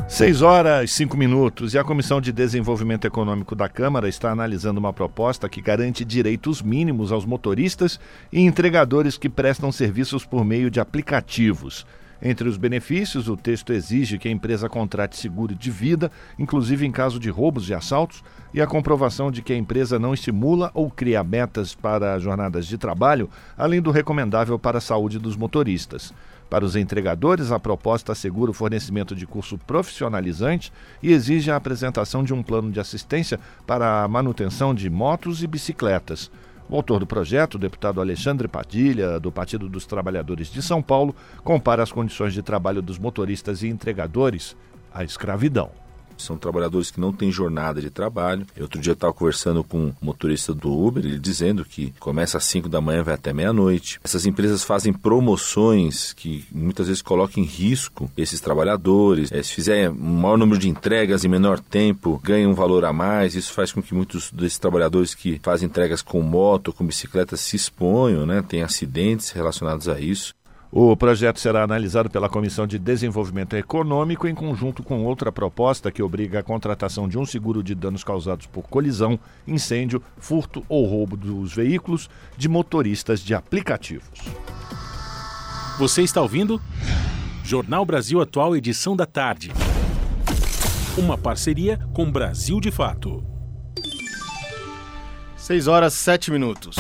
6 0.09 0.43
horas 0.43 0.91
e 0.91 0.95
5 0.95 1.17
minutos 1.17 1.75
e 1.75 1.79
a 1.79 1.85
Comissão 1.85 2.21
de 2.21 2.33
Desenvolvimento 2.33 3.07
Econômico 3.07 3.55
da 3.55 3.69
Câmara 3.69 4.09
está 4.09 4.33
analisando 4.33 4.81
uma 4.81 4.93
proposta 4.93 5.49
que 5.49 5.61
garante 5.61 6.05
direitos 6.05 6.61
mínimos 6.61 7.13
aos 7.13 7.25
motoristas 7.25 8.01
e 8.33 8.41
entregadores 8.41 9.17
que 9.17 9.29
prestam 9.29 9.71
serviços 9.71 10.25
por 10.25 10.45
meio 10.45 10.73
de 10.73 10.81
aplicativos. 10.81 11.87
Entre 12.21 12.49
os 12.49 12.57
benefícios, 12.57 13.29
o 13.29 13.37
texto 13.37 13.73
exige 13.73 14.19
que 14.19 14.27
a 14.27 14.31
empresa 14.31 14.69
contrate 14.69 15.17
seguro 15.17 15.55
de 15.55 15.71
vida, 15.71 16.11
inclusive 16.37 16.85
em 16.85 16.91
caso 16.91 17.21
de 17.21 17.31
roubos 17.31 17.69
e 17.69 17.75
assaltos, 17.75 18.25
e 18.53 18.61
a 18.61 18.67
comprovação 18.67 19.31
de 19.31 19.41
que 19.41 19.53
a 19.53 19.57
empresa 19.57 19.99
não 19.99 20.13
estimula 20.13 20.71
ou 20.75 20.91
cria 20.91 21.23
metas 21.23 21.75
para 21.75 22.19
jornadas 22.19 22.67
de 22.67 22.77
trabalho, 22.77 23.31
além 23.57 23.81
do 23.81 23.93
recomendável 23.93 24.59
para 24.59 24.79
a 24.79 24.81
saúde 24.81 25.19
dos 25.19 25.37
motoristas. 25.37 26.13
Para 26.51 26.65
os 26.65 26.75
entregadores, 26.75 27.53
a 27.53 27.61
proposta 27.61 28.13
assegura 28.13 28.51
o 28.51 28.55
fornecimento 28.55 29.15
de 29.15 29.27
curso 29.27 29.59
profissionalizante 29.59 30.73
e 31.03 31.13
exige 31.13 31.51
a 31.51 31.57
apresentação 31.57 32.25
de 32.25 32.33
um 32.33 32.43
plano 32.43 32.73
de 32.73 32.81
assistência 32.81 33.39
para 33.67 34.03
a 34.03 34.09
manutenção 34.09 34.75
de 34.75 34.89
motos 34.89 35.43
e 35.43 35.47
bicicletas. 35.47 36.31
O 36.71 36.77
autor 36.77 37.01
do 37.01 37.07
projeto, 37.07 37.55
o 37.55 37.59
deputado 37.59 37.99
Alexandre 37.99 38.47
Padilha, 38.47 39.19
do 39.19 39.33
Partido 39.33 39.71
dos 39.71 39.87
Trabalhadores 39.87 40.53
de 40.53 40.61
São 40.61 40.83
Paulo, 40.83 41.17
compara 41.43 41.83
as 41.83 41.91
condições 41.91 42.35
de 42.35 42.43
trabalho 42.43 42.83
dos 42.83 42.99
motoristas 42.99 43.63
e 43.63 43.69
entregadores 43.69 44.55
à 44.93 45.03
escravidão. 45.03 45.71
São 46.19 46.37
trabalhadores 46.37 46.91
que 46.91 47.01
não 47.01 47.13
têm 47.13 47.31
jornada 47.31 47.81
de 47.81 47.91
trabalho. 47.91 48.47
Outro 48.61 48.81
dia 48.81 48.93
estava 48.93 49.13
conversando 49.13 49.63
com 49.65 49.87
um 49.87 49.93
motorista 50.01 50.53
do 50.53 50.73
Uber, 50.73 51.05
ele 51.05 51.19
dizendo 51.19 51.65
que 51.65 51.93
começa 51.99 52.39
às 52.39 52.45
5 52.45 52.69
da 52.69 52.81
manhã, 52.81 53.03
vai 53.03 53.15
até 53.15 53.33
meia-noite. 53.33 54.01
Essas 54.03 54.27
empresas 54.27 54.65
fazem 54.65 54.93
promoções 54.93 56.13
que 56.13 56.45
muitas 56.53 56.89
vezes 56.89 57.03
colocam 57.03 57.43
em 57.43 57.47
risco 57.47 58.11
esses 58.17 58.41
trabalhadores. 58.41 59.33
É, 59.33 59.43
se 59.43 59.53
fizer 59.53 59.91
um 59.91 59.95
maior 59.95 60.37
número 60.37 60.59
de 60.59 60.69
entregas 60.69 61.25
em 61.25 61.29
menor 61.29 61.61
tempo, 61.61 62.21
ganham 62.23 62.51
um 62.51 62.55
valor 62.55 62.85
a 62.85 62.93
mais. 62.93 63.35
Isso 63.35 63.53
faz 63.53 63.73
com 63.73 63.83
que 63.83 63.95
muitos 63.95 64.31
desses 64.31 64.59
trabalhadores 64.59 65.15
que 65.15 65.41
fazem 65.43 65.67
entregas 65.67 66.03
com 66.03 66.21
moto, 66.23 66.73
com 66.73 66.87
bicicleta, 66.87 67.37
se 67.37 67.57
exponham, 67.57 68.27
né? 68.27 68.43
Tem 68.47 68.63
acidentes 68.63 69.31
relacionados 69.31 69.89
a 69.89 70.01
isso. 70.01 70.35
O 70.71 70.95
projeto 70.95 71.41
será 71.41 71.63
analisado 71.63 72.11
pela 72.11 72.29
Comissão 72.29 72.67
de 72.67 72.79
Desenvolvimento 72.79 73.57
Econômico 73.57 74.29
em 74.29 74.35
conjunto 74.35 74.83
com 74.83 75.03
outra 75.03 75.33
proposta 75.33 75.91
que 75.91 76.03
obriga 76.03 76.41
a 76.41 76.43
contratação 76.43 77.09
de 77.09 77.19
um 77.19 77.25
seguro 77.25 77.63
de 77.63 77.75
danos 77.75 78.05
causados 78.05 78.45
por 78.47 78.69
colisão, 78.69 79.19
incêndio, 79.47 80.03
furto 80.19 80.63
ou 80.69 80.85
roubo 80.85 81.17
dos 81.17 81.55
veículos 81.55 82.11
de 82.37 82.51
motoristas 82.51 83.21
de 83.21 83.35
aplicativos. 83.35 84.21
Você 85.79 86.03
está 86.03 86.21
ouvindo? 86.21 86.61
Jornal 87.43 87.87
Brasil 87.87 88.21
Atual, 88.21 88.55
edição 88.55 88.95
da 88.95 89.07
tarde. 89.07 89.51
Uma 90.99 91.17
parceria 91.17 91.79
com 91.95 92.11
Brasil 92.11 92.61
de 92.61 92.71
Fato. 92.71 93.25
6 95.37 95.67
horas 95.67 95.95
7 95.95 96.31
minutos. 96.31 96.77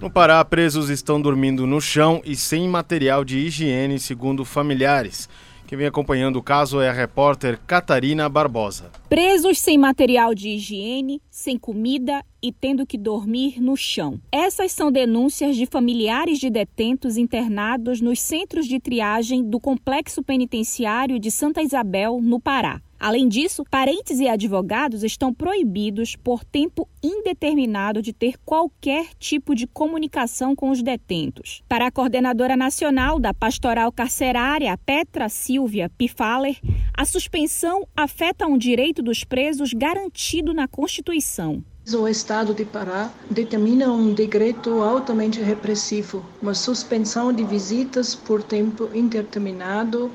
No 0.00 0.08
Pará, 0.08 0.44
presos 0.44 0.90
estão 0.90 1.20
dormindo 1.20 1.66
no 1.66 1.80
chão 1.80 2.22
e 2.24 2.36
sem 2.36 2.68
material 2.68 3.24
de 3.24 3.36
higiene, 3.38 3.98
segundo 3.98 4.44
familiares. 4.44 5.28
Quem 5.66 5.76
vem 5.76 5.88
acompanhando 5.88 6.36
o 6.36 6.42
caso 6.42 6.80
é 6.80 6.88
a 6.88 6.92
repórter 6.92 7.58
Catarina 7.66 8.28
Barbosa. 8.28 8.92
Presos 9.08 9.58
sem 9.58 9.76
material 9.76 10.36
de 10.36 10.50
higiene, 10.50 11.20
sem 11.28 11.58
comida 11.58 12.24
e 12.40 12.52
tendo 12.52 12.86
que 12.86 12.96
dormir 12.96 13.60
no 13.60 13.76
chão. 13.76 14.20
Essas 14.30 14.70
são 14.70 14.92
denúncias 14.92 15.56
de 15.56 15.66
familiares 15.66 16.38
de 16.38 16.48
detentos 16.48 17.16
internados 17.16 18.00
nos 18.00 18.20
centros 18.20 18.66
de 18.66 18.78
triagem 18.78 19.42
do 19.42 19.58
Complexo 19.58 20.22
Penitenciário 20.22 21.18
de 21.18 21.30
Santa 21.30 21.60
Isabel, 21.60 22.20
no 22.22 22.38
Pará. 22.38 22.80
Além 22.98 23.28
disso, 23.28 23.64
parentes 23.70 24.18
e 24.18 24.26
advogados 24.26 25.04
estão 25.04 25.32
proibidos 25.32 26.16
por 26.16 26.44
tempo 26.44 26.88
indeterminado 27.02 28.02
de 28.02 28.12
ter 28.12 28.34
qualquer 28.44 29.14
tipo 29.18 29.54
de 29.54 29.66
comunicação 29.68 30.56
com 30.56 30.70
os 30.70 30.82
detentos. 30.82 31.62
Para 31.68 31.86
a 31.86 31.90
coordenadora 31.92 32.56
nacional 32.56 33.20
da 33.20 33.32
Pastoral 33.32 33.92
Carcerária, 33.92 34.76
Petra 34.78 35.28
Silvia 35.28 35.88
Pifaler, 35.96 36.58
a 36.96 37.04
suspensão 37.04 37.86
afeta 37.96 38.46
um 38.46 38.58
direito 38.58 39.00
dos 39.00 39.22
presos 39.22 39.72
garantido 39.72 40.52
na 40.52 40.66
Constituição. 40.66 41.62
O 41.94 42.06
Estado 42.06 42.52
de 42.52 42.66
Pará 42.66 43.10
determina 43.30 43.90
um 43.90 44.12
decreto 44.12 44.82
altamente 44.82 45.40
repressivo, 45.40 46.22
uma 46.42 46.52
suspensão 46.52 47.32
de 47.32 47.44
visitas 47.44 48.14
por 48.14 48.42
tempo 48.42 48.90
indeterminado 48.92 50.12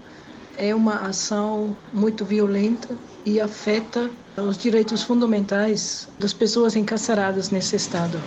é 0.57 0.73
uma 0.73 1.07
ação 1.07 1.75
muito 1.93 2.23
violenta 2.23 2.97
e 3.25 3.39
afeta 3.39 4.09
os 4.37 4.57
direitos 4.57 5.03
fundamentais 5.03 6.07
das 6.19 6.33
pessoas 6.33 6.75
encarceradas 6.75 7.49
nesse 7.49 7.75
estado. 7.75 8.19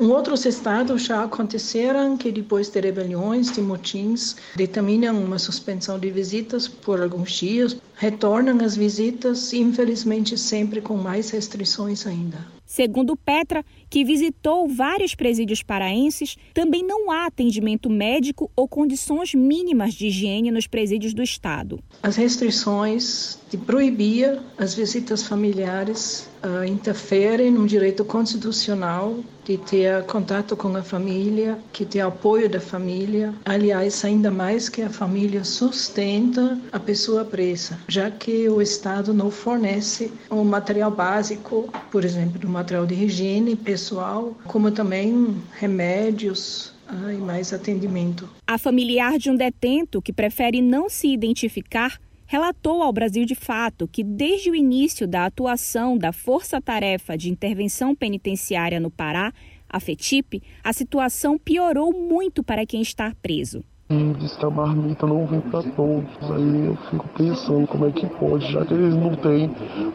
Em 0.00 0.06
outros 0.06 0.44
estados 0.46 1.04
já 1.04 1.22
aconteceram 1.22 2.16
que 2.16 2.32
depois 2.32 2.68
de 2.68 2.80
rebeliões, 2.80 3.52
de 3.52 3.60
motins, 3.60 4.36
determinam 4.56 5.22
uma 5.22 5.38
suspensão 5.38 5.98
de 5.98 6.10
visitas 6.10 6.66
por 6.66 7.00
alguns 7.00 7.32
dias, 7.32 7.76
retornam 7.96 8.64
as 8.64 8.74
visitas, 8.74 9.52
infelizmente 9.52 10.36
sempre 10.36 10.80
com 10.80 10.96
mais 10.96 11.30
restrições 11.30 12.06
ainda. 12.06 12.38
Segundo 12.64 13.14
Petra, 13.14 13.62
que 13.90 14.02
visitou 14.02 14.66
vários 14.66 15.14
presídios 15.14 15.62
paraenses, 15.62 16.36
também 16.54 16.82
não 16.82 17.10
há 17.10 17.26
atendimento 17.26 17.90
médico 17.90 18.50
ou 18.56 18.66
condições 18.66 19.34
mínimas 19.34 19.92
de 19.92 20.06
higiene 20.06 20.50
nos 20.50 20.66
presídios 20.66 21.12
do 21.12 21.22
Estado. 21.22 21.78
As 22.02 22.16
restrições 22.16 23.38
de 23.50 23.58
proibir 23.58 24.40
as 24.56 24.72
visitas 24.74 25.22
familiares 25.22 26.31
uh, 26.44 26.64
interferem 26.64 27.50
no 27.50 27.66
direito 27.66 28.04
constitucional 28.04 29.18
de 29.44 29.56
ter 29.56 30.04
contato 30.04 30.56
com 30.56 30.76
a 30.76 30.82
família, 30.82 31.58
que 31.72 31.84
ter 31.84 32.00
apoio 32.00 32.48
da 32.48 32.60
família. 32.60 33.34
Aliás, 33.44 34.04
ainda 34.04 34.30
mais 34.30 34.68
que 34.68 34.82
a 34.82 34.90
família 34.90 35.42
sustenta 35.42 36.58
a 36.70 36.78
pessoa 36.78 37.24
presa, 37.24 37.78
já 37.88 38.10
que 38.10 38.48
o 38.48 38.62
Estado 38.62 39.12
não 39.12 39.30
fornece 39.30 40.12
o 40.30 40.44
material 40.44 40.90
básico, 40.90 41.68
por 41.90 42.04
exemplo, 42.04 42.48
material 42.48 42.86
de 42.86 42.94
higiene 42.94 43.56
pessoal, 43.56 44.36
como 44.44 44.70
também 44.70 45.36
remédios, 45.58 46.72
ah, 46.86 47.12
e 47.12 47.16
mais 47.16 47.52
atendimento. 47.52 48.28
A 48.46 48.58
familiar 48.58 49.18
de 49.18 49.30
um 49.30 49.36
detento 49.36 50.02
que 50.02 50.12
prefere 50.12 50.60
não 50.60 50.88
se 50.88 51.08
identificar 51.08 51.98
relatou 52.32 52.82
ao 52.82 52.90
Brasil 52.94 53.26
de 53.26 53.34
Fato 53.34 53.86
que, 53.86 54.02
desde 54.02 54.50
o 54.50 54.54
início 54.54 55.06
da 55.06 55.26
atuação 55.26 55.98
da 55.98 56.14
Força 56.14 56.62
Tarefa 56.62 57.14
de 57.14 57.28
Intervenção 57.28 57.94
Penitenciária 57.94 58.80
no 58.80 58.90
Pará, 58.90 59.34
a 59.68 59.78
FETIP, 59.78 60.42
a 60.64 60.72
situação 60.72 61.36
piorou 61.36 61.92
muito 61.92 62.42
para 62.42 62.64
quem 62.64 62.80
está 62.80 63.14
preso 63.20 63.62
e 63.92 64.14
diz 64.14 64.34
que 64.36 64.44
a 64.44 64.50
marmita 64.50 65.06
não 65.06 65.26
vem 65.26 65.40
para 65.40 65.62
todos. 65.62 66.10
Aí 66.22 66.66
eu 66.66 66.76
fico 66.90 67.06
pensando 67.16 67.66
como 67.66 67.86
é 67.86 67.90
que 67.90 68.06
pode, 68.06 68.50
já 68.50 68.64
que 68.64 68.72
eles 68.72 68.94
não 68.94 69.14
têm. 69.16 69.50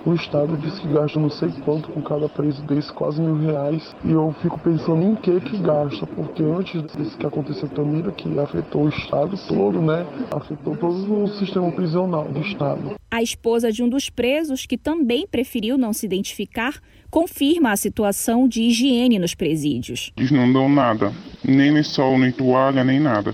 O 0.06 0.14
Estado 0.14 0.56
diz 0.58 0.78
que 0.80 0.88
gasta 0.88 1.20
não 1.20 1.30
sei 1.30 1.50
quanto 1.66 1.90
com 1.90 2.02
cada 2.02 2.30
preso 2.30 2.62
desse, 2.64 2.94
quase 2.94 3.20
mil 3.22 3.36
reais. 3.36 3.96
E 4.06 4.12
eu 4.12 4.34
fico 4.42 4.60
pensando 4.60 5.02
em 5.02 5.16
que 5.16 5.40
que 5.42 5.58
gasta, 5.58 6.06
porque 6.06 6.44
antes 6.44 6.84
disso 6.96 7.18
que 7.18 7.26
aconteceu 7.26 7.68
também, 7.70 8.04
que 8.12 8.40
afetou 8.40 8.84
o 8.84 8.90
Estado 8.90 9.38
todo, 9.48 9.82
né? 9.82 10.06
Afetou 10.32 10.76
todo 10.76 11.24
o 11.24 11.28
sistema 11.28 11.72
prisional 11.72 12.26
do 12.26 12.40
Estado. 12.42 12.96
A 13.10 13.24
esposa 13.24 13.72
de 13.72 13.82
um 13.82 13.90
dos 13.90 14.10
presos, 14.10 14.66
que 14.66 14.78
também 14.78 15.26
preferiu 15.26 15.78
não 15.78 15.94
se 15.94 16.06
identificar, 16.06 16.80
confirma 17.10 17.72
a 17.72 17.78
situação 17.78 18.48
de 18.48 18.64
higiene 18.64 19.18
nos 19.18 19.34
presídios. 19.34 20.12
Eles 20.18 20.32
não 20.32 20.52
dão 20.52 20.70
nada, 20.70 21.12
nem 21.44 21.72
lençol, 21.72 22.20
nem 22.20 22.32
toalha, 22.32 22.84
nem 22.84 23.00
nada. 23.00 23.34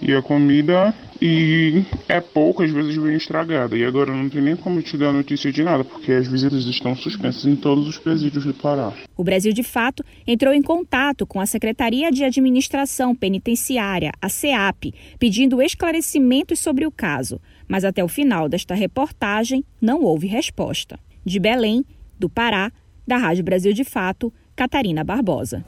E 0.00 0.14
a 0.14 0.22
comida 0.22 0.94
e 1.20 1.84
é 2.08 2.20
pouco, 2.20 2.62
às 2.62 2.70
vezes 2.70 2.96
vem 2.96 3.16
estragada. 3.16 3.76
E 3.76 3.84
agora 3.84 4.14
não 4.14 4.28
tem 4.28 4.40
nem 4.40 4.54
como 4.54 4.80
te 4.80 4.96
dar 4.96 5.12
notícia 5.12 5.50
de 5.50 5.62
nada, 5.62 5.82
porque 5.84 6.12
as 6.12 6.28
visitas 6.28 6.64
estão 6.66 6.94
suspensas 6.94 7.44
em 7.44 7.56
todos 7.56 7.88
os 7.88 7.98
presídios 7.98 8.44
do 8.44 8.54
Pará. 8.54 8.92
O 9.16 9.24
Brasil, 9.24 9.52
de 9.52 9.64
fato, 9.64 10.04
entrou 10.26 10.54
em 10.54 10.62
contato 10.62 11.26
com 11.26 11.40
a 11.40 11.46
Secretaria 11.46 12.10
de 12.12 12.22
Administração 12.22 13.14
Penitenciária, 13.14 14.12
a 14.22 14.28
SEAP, 14.28 14.94
pedindo 15.18 15.60
esclarecimentos 15.60 16.60
sobre 16.60 16.86
o 16.86 16.92
caso. 16.92 17.40
Mas 17.66 17.84
até 17.84 18.02
o 18.02 18.08
final 18.08 18.48
desta 18.48 18.74
reportagem 18.74 19.64
não 19.80 20.02
houve 20.02 20.28
resposta. 20.28 20.98
De 21.24 21.40
Belém, 21.40 21.84
do 22.18 22.28
Pará, 22.28 22.70
da 23.06 23.16
Rádio 23.16 23.42
Brasil 23.42 23.72
de 23.72 23.84
Fato, 23.84 24.32
Catarina 24.54 25.02
Barbosa. 25.02 25.64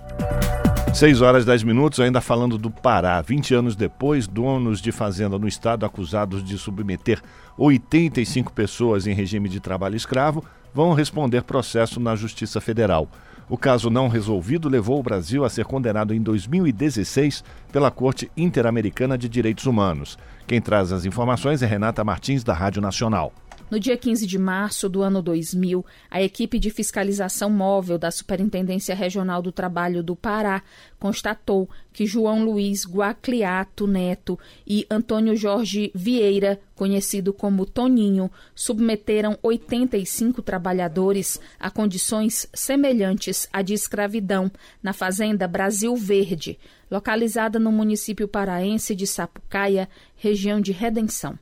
6 0.92 1.22
horas 1.22 1.44
10 1.44 1.62
minutos, 1.62 2.00
ainda 2.00 2.20
falando 2.20 2.58
do 2.58 2.70
Pará. 2.70 3.22
20 3.22 3.54
anos 3.54 3.76
depois, 3.76 4.26
donos 4.26 4.80
de 4.82 4.90
fazenda 4.92 5.38
no 5.38 5.48
estado 5.48 5.86
acusados 5.86 6.44
de 6.44 6.58
submeter 6.58 7.22
85 7.56 8.52
pessoas 8.52 9.06
em 9.06 9.14
regime 9.14 9.48
de 9.48 9.60
trabalho 9.60 9.96
escravo 9.96 10.44
vão 10.74 10.92
responder 10.92 11.42
processo 11.42 12.00
na 12.00 12.14
Justiça 12.16 12.60
Federal. 12.60 13.08
O 13.48 13.56
caso 13.56 13.88
não 13.88 14.08
resolvido 14.08 14.68
levou 14.68 14.98
o 15.00 15.02
Brasil 15.02 15.44
a 15.44 15.48
ser 15.48 15.64
condenado 15.64 16.12
em 16.12 16.20
2016 16.20 17.42
pela 17.72 17.90
Corte 17.90 18.30
Interamericana 18.36 19.16
de 19.16 19.28
Direitos 19.28 19.66
Humanos. 19.66 20.18
Quem 20.46 20.60
traz 20.60 20.92
as 20.92 21.04
informações 21.04 21.62
é 21.62 21.66
Renata 21.66 22.04
Martins, 22.04 22.44
da 22.44 22.52
Rádio 22.52 22.82
Nacional. 22.82 23.32
No 23.70 23.78
dia 23.78 23.96
15 23.96 24.26
de 24.26 24.36
março 24.36 24.88
do 24.88 25.00
ano 25.00 25.22
2000, 25.22 25.86
a 26.10 26.20
equipe 26.20 26.58
de 26.58 26.70
fiscalização 26.70 27.48
móvel 27.48 27.96
da 27.96 28.10
Superintendência 28.10 28.96
Regional 28.96 29.40
do 29.40 29.52
Trabalho 29.52 30.02
do 30.02 30.16
Pará 30.16 30.60
constatou 30.98 31.70
que 31.92 32.04
João 32.04 32.44
Luiz 32.44 32.84
Guacliato 32.84 33.86
Neto 33.86 34.36
e 34.66 34.84
Antônio 34.90 35.36
Jorge 35.36 35.92
Vieira, 35.94 36.60
conhecido 36.74 37.32
como 37.32 37.64
Toninho, 37.64 38.28
submeteram 38.56 39.38
85 39.40 40.42
trabalhadores 40.42 41.40
a 41.60 41.70
condições 41.70 42.48
semelhantes 42.52 43.48
à 43.52 43.62
de 43.62 43.72
escravidão 43.72 44.50
na 44.82 44.92
fazenda 44.92 45.46
Brasil 45.46 45.94
Verde, 45.94 46.58
localizada 46.90 47.60
no 47.60 47.70
município 47.70 48.26
paraense 48.26 48.96
de 48.96 49.06
Sapucaia, 49.06 49.88
região 50.16 50.60
de 50.60 50.72
Redenção. 50.72 51.38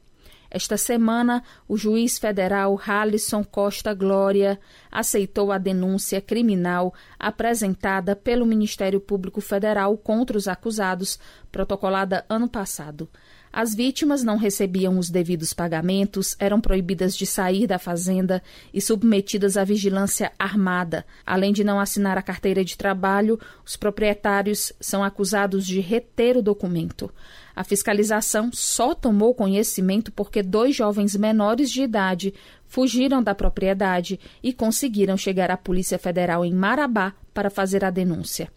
Esta 0.50 0.78
semana, 0.78 1.42
o 1.68 1.76
juiz 1.76 2.18
federal 2.18 2.80
Halisson 2.86 3.44
Costa 3.44 3.92
Glória 3.92 4.58
aceitou 4.90 5.52
a 5.52 5.58
denúncia 5.58 6.22
criminal 6.22 6.94
apresentada 7.18 8.16
pelo 8.16 8.46
Ministério 8.46 8.98
Público 8.98 9.42
Federal 9.42 9.96
contra 9.98 10.38
os 10.38 10.48
acusados, 10.48 11.18
protocolada 11.52 12.24
ano 12.30 12.48
passado. 12.48 13.08
As 13.52 13.74
vítimas 13.74 14.22
não 14.22 14.36
recebiam 14.36 14.98
os 14.98 15.08
devidos 15.10 15.52
pagamentos, 15.52 16.36
eram 16.38 16.60
proibidas 16.60 17.16
de 17.16 17.26
sair 17.26 17.66
da 17.66 17.78
fazenda 17.78 18.42
e 18.72 18.80
submetidas 18.80 19.56
à 19.56 19.64
vigilância 19.64 20.32
armada. 20.38 21.04
Além 21.24 21.52
de 21.52 21.64
não 21.64 21.80
assinar 21.80 22.18
a 22.18 22.22
carteira 22.22 22.64
de 22.64 22.76
trabalho, 22.76 23.38
os 23.64 23.74
proprietários 23.76 24.72
são 24.80 25.02
acusados 25.02 25.66
de 25.66 25.80
reter 25.80 26.36
o 26.36 26.42
documento. 26.42 27.10
A 27.58 27.64
fiscalização 27.64 28.50
só 28.52 28.94
tomou 28.94 29.34
conhecimento 29.34 30.12
porque 30.12 30.44
dois 30.44 30.76
jovens 30.76 31.16
menores 31.16 31.72
de 31.72 31.82
idade 31.82 32.32
fugiram 32.68 33.20
da 33.20 33.34
propriedade 33.34 34.20
e 34.40 34.52
conseguiram 34.52 35.16
chegar 35.16 35.50
à 35.50 35.56
Polícia 35.56 35.98
Federal 35.98 36.44
em 36.44 36.54
Marabá 36.54 37.14
para 37.34 37.50
fazer 37.50 37.84
a 37.84 37.90
denúncia. 37.90 38.48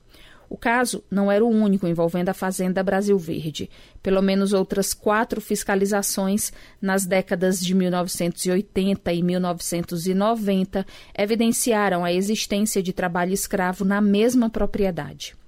O 0.48 0.56
caso 0.56 1.04
não 1.10 1.32
era 1.32 1.44
o 1.44 1.50
único 1.50 1.88
envolvendo 1.88 2.30
a 2.30 2.34
Fazenda 2.36 2.84
Brasil 2.84 3.18
Verde. 3.18 3.72
Pelo 4.04 4.22
menos 4.22 4.54
outras 4.54 4.94
quatro 4.94 5.42
fiscalizações 5.42 6.54
nas 6.80 7.04
décadas 7.04 7.60
de 7.60 7.74
1980 7.74 9.14
e 9.14 9.24
1990 9.24 10.86
evidenciaram 11.18 12.06
a 12.06 12.14
existência 12.14 12.84
de 12.84 12.94
trabalho 12.94 13.34
escravo 13.34 13.84
na 13.84 14.00
mesma 14.00 14.48
propriedade. 14.48 15.41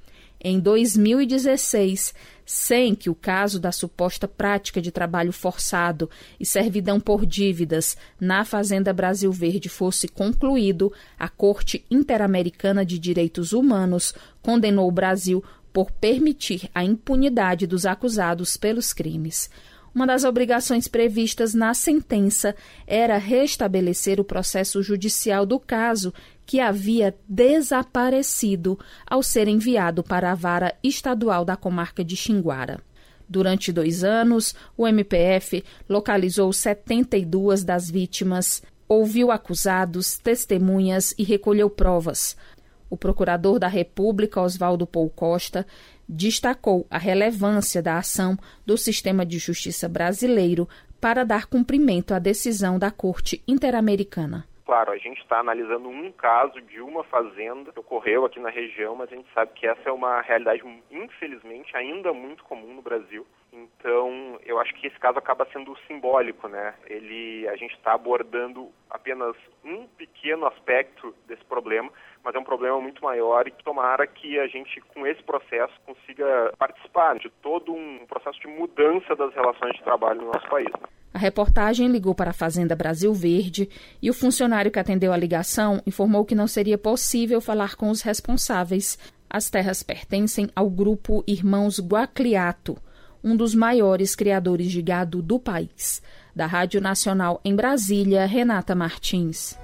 Em 0.44 0.60
2016, 0.60 2.14
sem 2.45 2.94
que 2.94 3.10
o 3.10 3.15
caso 3.15 3.61
da 3.61 3.72
suposta 3.72 4.28
prática 4.28 4.82
de 4.82 4.91
trabalho 4.91 5.32
forçado 5.32 6.10
e 6.38 6.45
servidão 6.45 6.99
por 6.99 7.26
dívidas 7.26 7.95
na 8.20 8.44
Fazenda 8.44 8.91
Brasil 8.91 9.32
Verde 9.32 9.70
fosse 9.70 10.06
concluído, 10.07 10.91
a 11.18 11.30
Corte 11.30 11.86
Interamericana 11.90 12.86
de 12.86 12.99
Direitos 12.99 13.53
Humanos 13.53 14.14
condenou 14.41 14.90
o 14.90 14.91
Brasil 14.91 15.41
por 15.72 15.90
permitir 15.91 16.70
a 16.76 16.84
impunidade 16.84 17.65
dos 17.65 17.86
acusados 17.86 18.57
pelos 18.57 18.91
crimes. 18.91 19.49
Uma 19.95 20.07
das 20.07 20.24
obrigações 20.24 20.88
previstas 20.88 21.53
na 21.53 21.74
sentença 21.76 22.56
era 22.88 23.18
restabelecer 23.18 24.20
o 24.20 24.24
processo 24.24 24.82
judicial 24.82 25.45
do 25.45 25.60
caso 25.60 26.11
que 26.45 26.60
havia 26.60 27.15
desaparecido 27.28 28.78
ao 29.06 29.24
ser 29.24 29.48
enviado 29.48 30.03
para 30.03 30.32
a 30.32 30.36
vara 30.36 30.76
estadual 30.84 31.45
da 31.45 31.56
comarca 31.56 32.03
de 32.03 32.15
Xinguara. 32.15 32.82
Durante 33.28 33.72
dois 33.72 34.03
anos, 34.03 34.53
o 34.78 34.88
MPF 34.88 35.64
localizou 35.90 36.52
72 36.52 37.64
das 37.64 37.90
vítimas, 37.90 38.61
ouviu 38.88 39.32
acusados, 39.32 40.18
testemunhas 40.18 41.14
e 41.18 41.24
recolheu 41.24 41.70
provas. 41.70 42.36
O 42.90 42.98
procurador 42.98 43.57
da 43.57 43.68
República, 43.68 44.41
Oswaldo 44.41 44.86
Paul 44.86 45.10
Costa, 45.10 45.65
destacou 46.07 46.86
a 46.91 46.98
relevância 46.98 47.82
da 47.82 47.98
ação 47.98 48.38
do 48.65 48.78
sistema 48.78 49.26
de 49.26 49.40
justiça 49.40 49.90
brasileiro 49.90 50.70
para 51.02 51.24
dar 51.24 51.48
cumprimento 51.48 52.14
à 52.14 52.20
decisão 52.20 52.78
da 52.78 52.91
Corte 52.91 53.41
Interamericana. 53.48 54.45
Claro, 54.65 54.91
a 54.91 54.98
gente 54.98 55.22
está 55.22 55.40
analisando 55.40 55.90
um 55.90 56.10
caso 56.11 56.61
de 56.61 56.80
uma 56.80 57.03
fazenda 57.03 57.72
que 57.73 57.80
ocorreu 57.80 58.23
aqui 58.23 58.40
na 58.40 58.49
região, 58.49 58.95
mas 58.95 59.11
a 59.11 59.15
gente 59.15 59.27
sabe 59.34 59.52
que 59.53 59.68
essa 59.68 59.90
é 59.90 59.91
uma 59.91 60.22
realidade, 60.22 60.64
infelizmente, 60.90 61.76
ainda 61.76 62.14
muito 62.14 62.45
comum 62.45 62.73
no 62.73 62.81
Brasil. 62.81 63.27
Então, 63.52 64.40
eu 64.45 64.60
acho 64.60 64.73
que 64.76 64.88
esse 64.88 64.98
caso 64.98 65.19
acaba 65.19 65.45
sendo 65.52 65.77
simbólico, 65.85 66.48
né? 66.48 66.73
Ele, 66.88 67.48
a 67.49 67.56
gente 67.57 67.76
está 67.76 67.94
abordando 67.94 68.72
apenas 68.90 69.35
um 69.65 69.85
pequeno 69.98 70.48
aspecto 70.48 71.14
desse 71.27 71.44
problema, 71.44 71.91
mas 72.24 72.34
é 72.36 72.40
um 72.40 72.44
problema 72.44 72.80
muito 72.80 73.04
maior 73.04 73.48
e 73.48 73.52
tomara 73.64 74.08
que 74.08 74.40
a 74.40 74.48
gente, 74.48 74.80
com 74.94 75.06
esse 75.06 75.22
processo, 75.24 75.74
consiga 75.86 76.54
participar 76.58 77.20
de 77.20 77.30
todo 77.41 77.74
um 77.74 78.06
processo 78.08 78.40
de 78.40 78.48
mudança 78.48 79.16
das 79.16 79.34
relações 79.34 79.74
de 79.76 79.84
trabalho 79.84 80.22
no 80.22 80.28
nosso 80.28 80.48
país. 80.48 80.70
A 81.14 81.20
reportagem 81.20 81.90
ligou 81.90 82.16
para 82.16 82.32
a 82.32 82.34
Fazenda 82.34 82.76
Brasil 82.76 83.14
Verde 83.14 83.70
e 84.02 84.10
o 84.10 84.14
funcionário 84.14 84.72
que 84.72 84.80
atendeu 84.80 85.14
a 85.14 85.18
ligação 85.18 85.82
informou 85.86 86.26
que 86.26 86.34
não 86.34 86.48
seria 86.48 86.78
possível 86.78 87.40
falar 87.40 87.76
com 87.76 87.90
os 87.90 88.02
responsáveis. 88.02 88.98
As 89.30 89.50
terras 89.50 89.84
pertencem 89.84 90.50
ao 90.56 90.70
grupo 90.70 91.24
Irmãos 91.28 91.80
Guacliato, 91.80 92.78
um 93.24 93.36
dos 93.36 93.54
maiores 93.54 94.16
criadores 94.16 94.72
de 94.72 94.82
gado 94.82 95.22
do 95.22 95.40
país. 95.40 96.02
Da 96.36 96.48
Rádio 96.48 96.82
Nacional 96.82 97.40
em 97.45 97.56
Brasília, 97.56 98.26
Renata 98.26 98.74
Martins. 98.74 99.56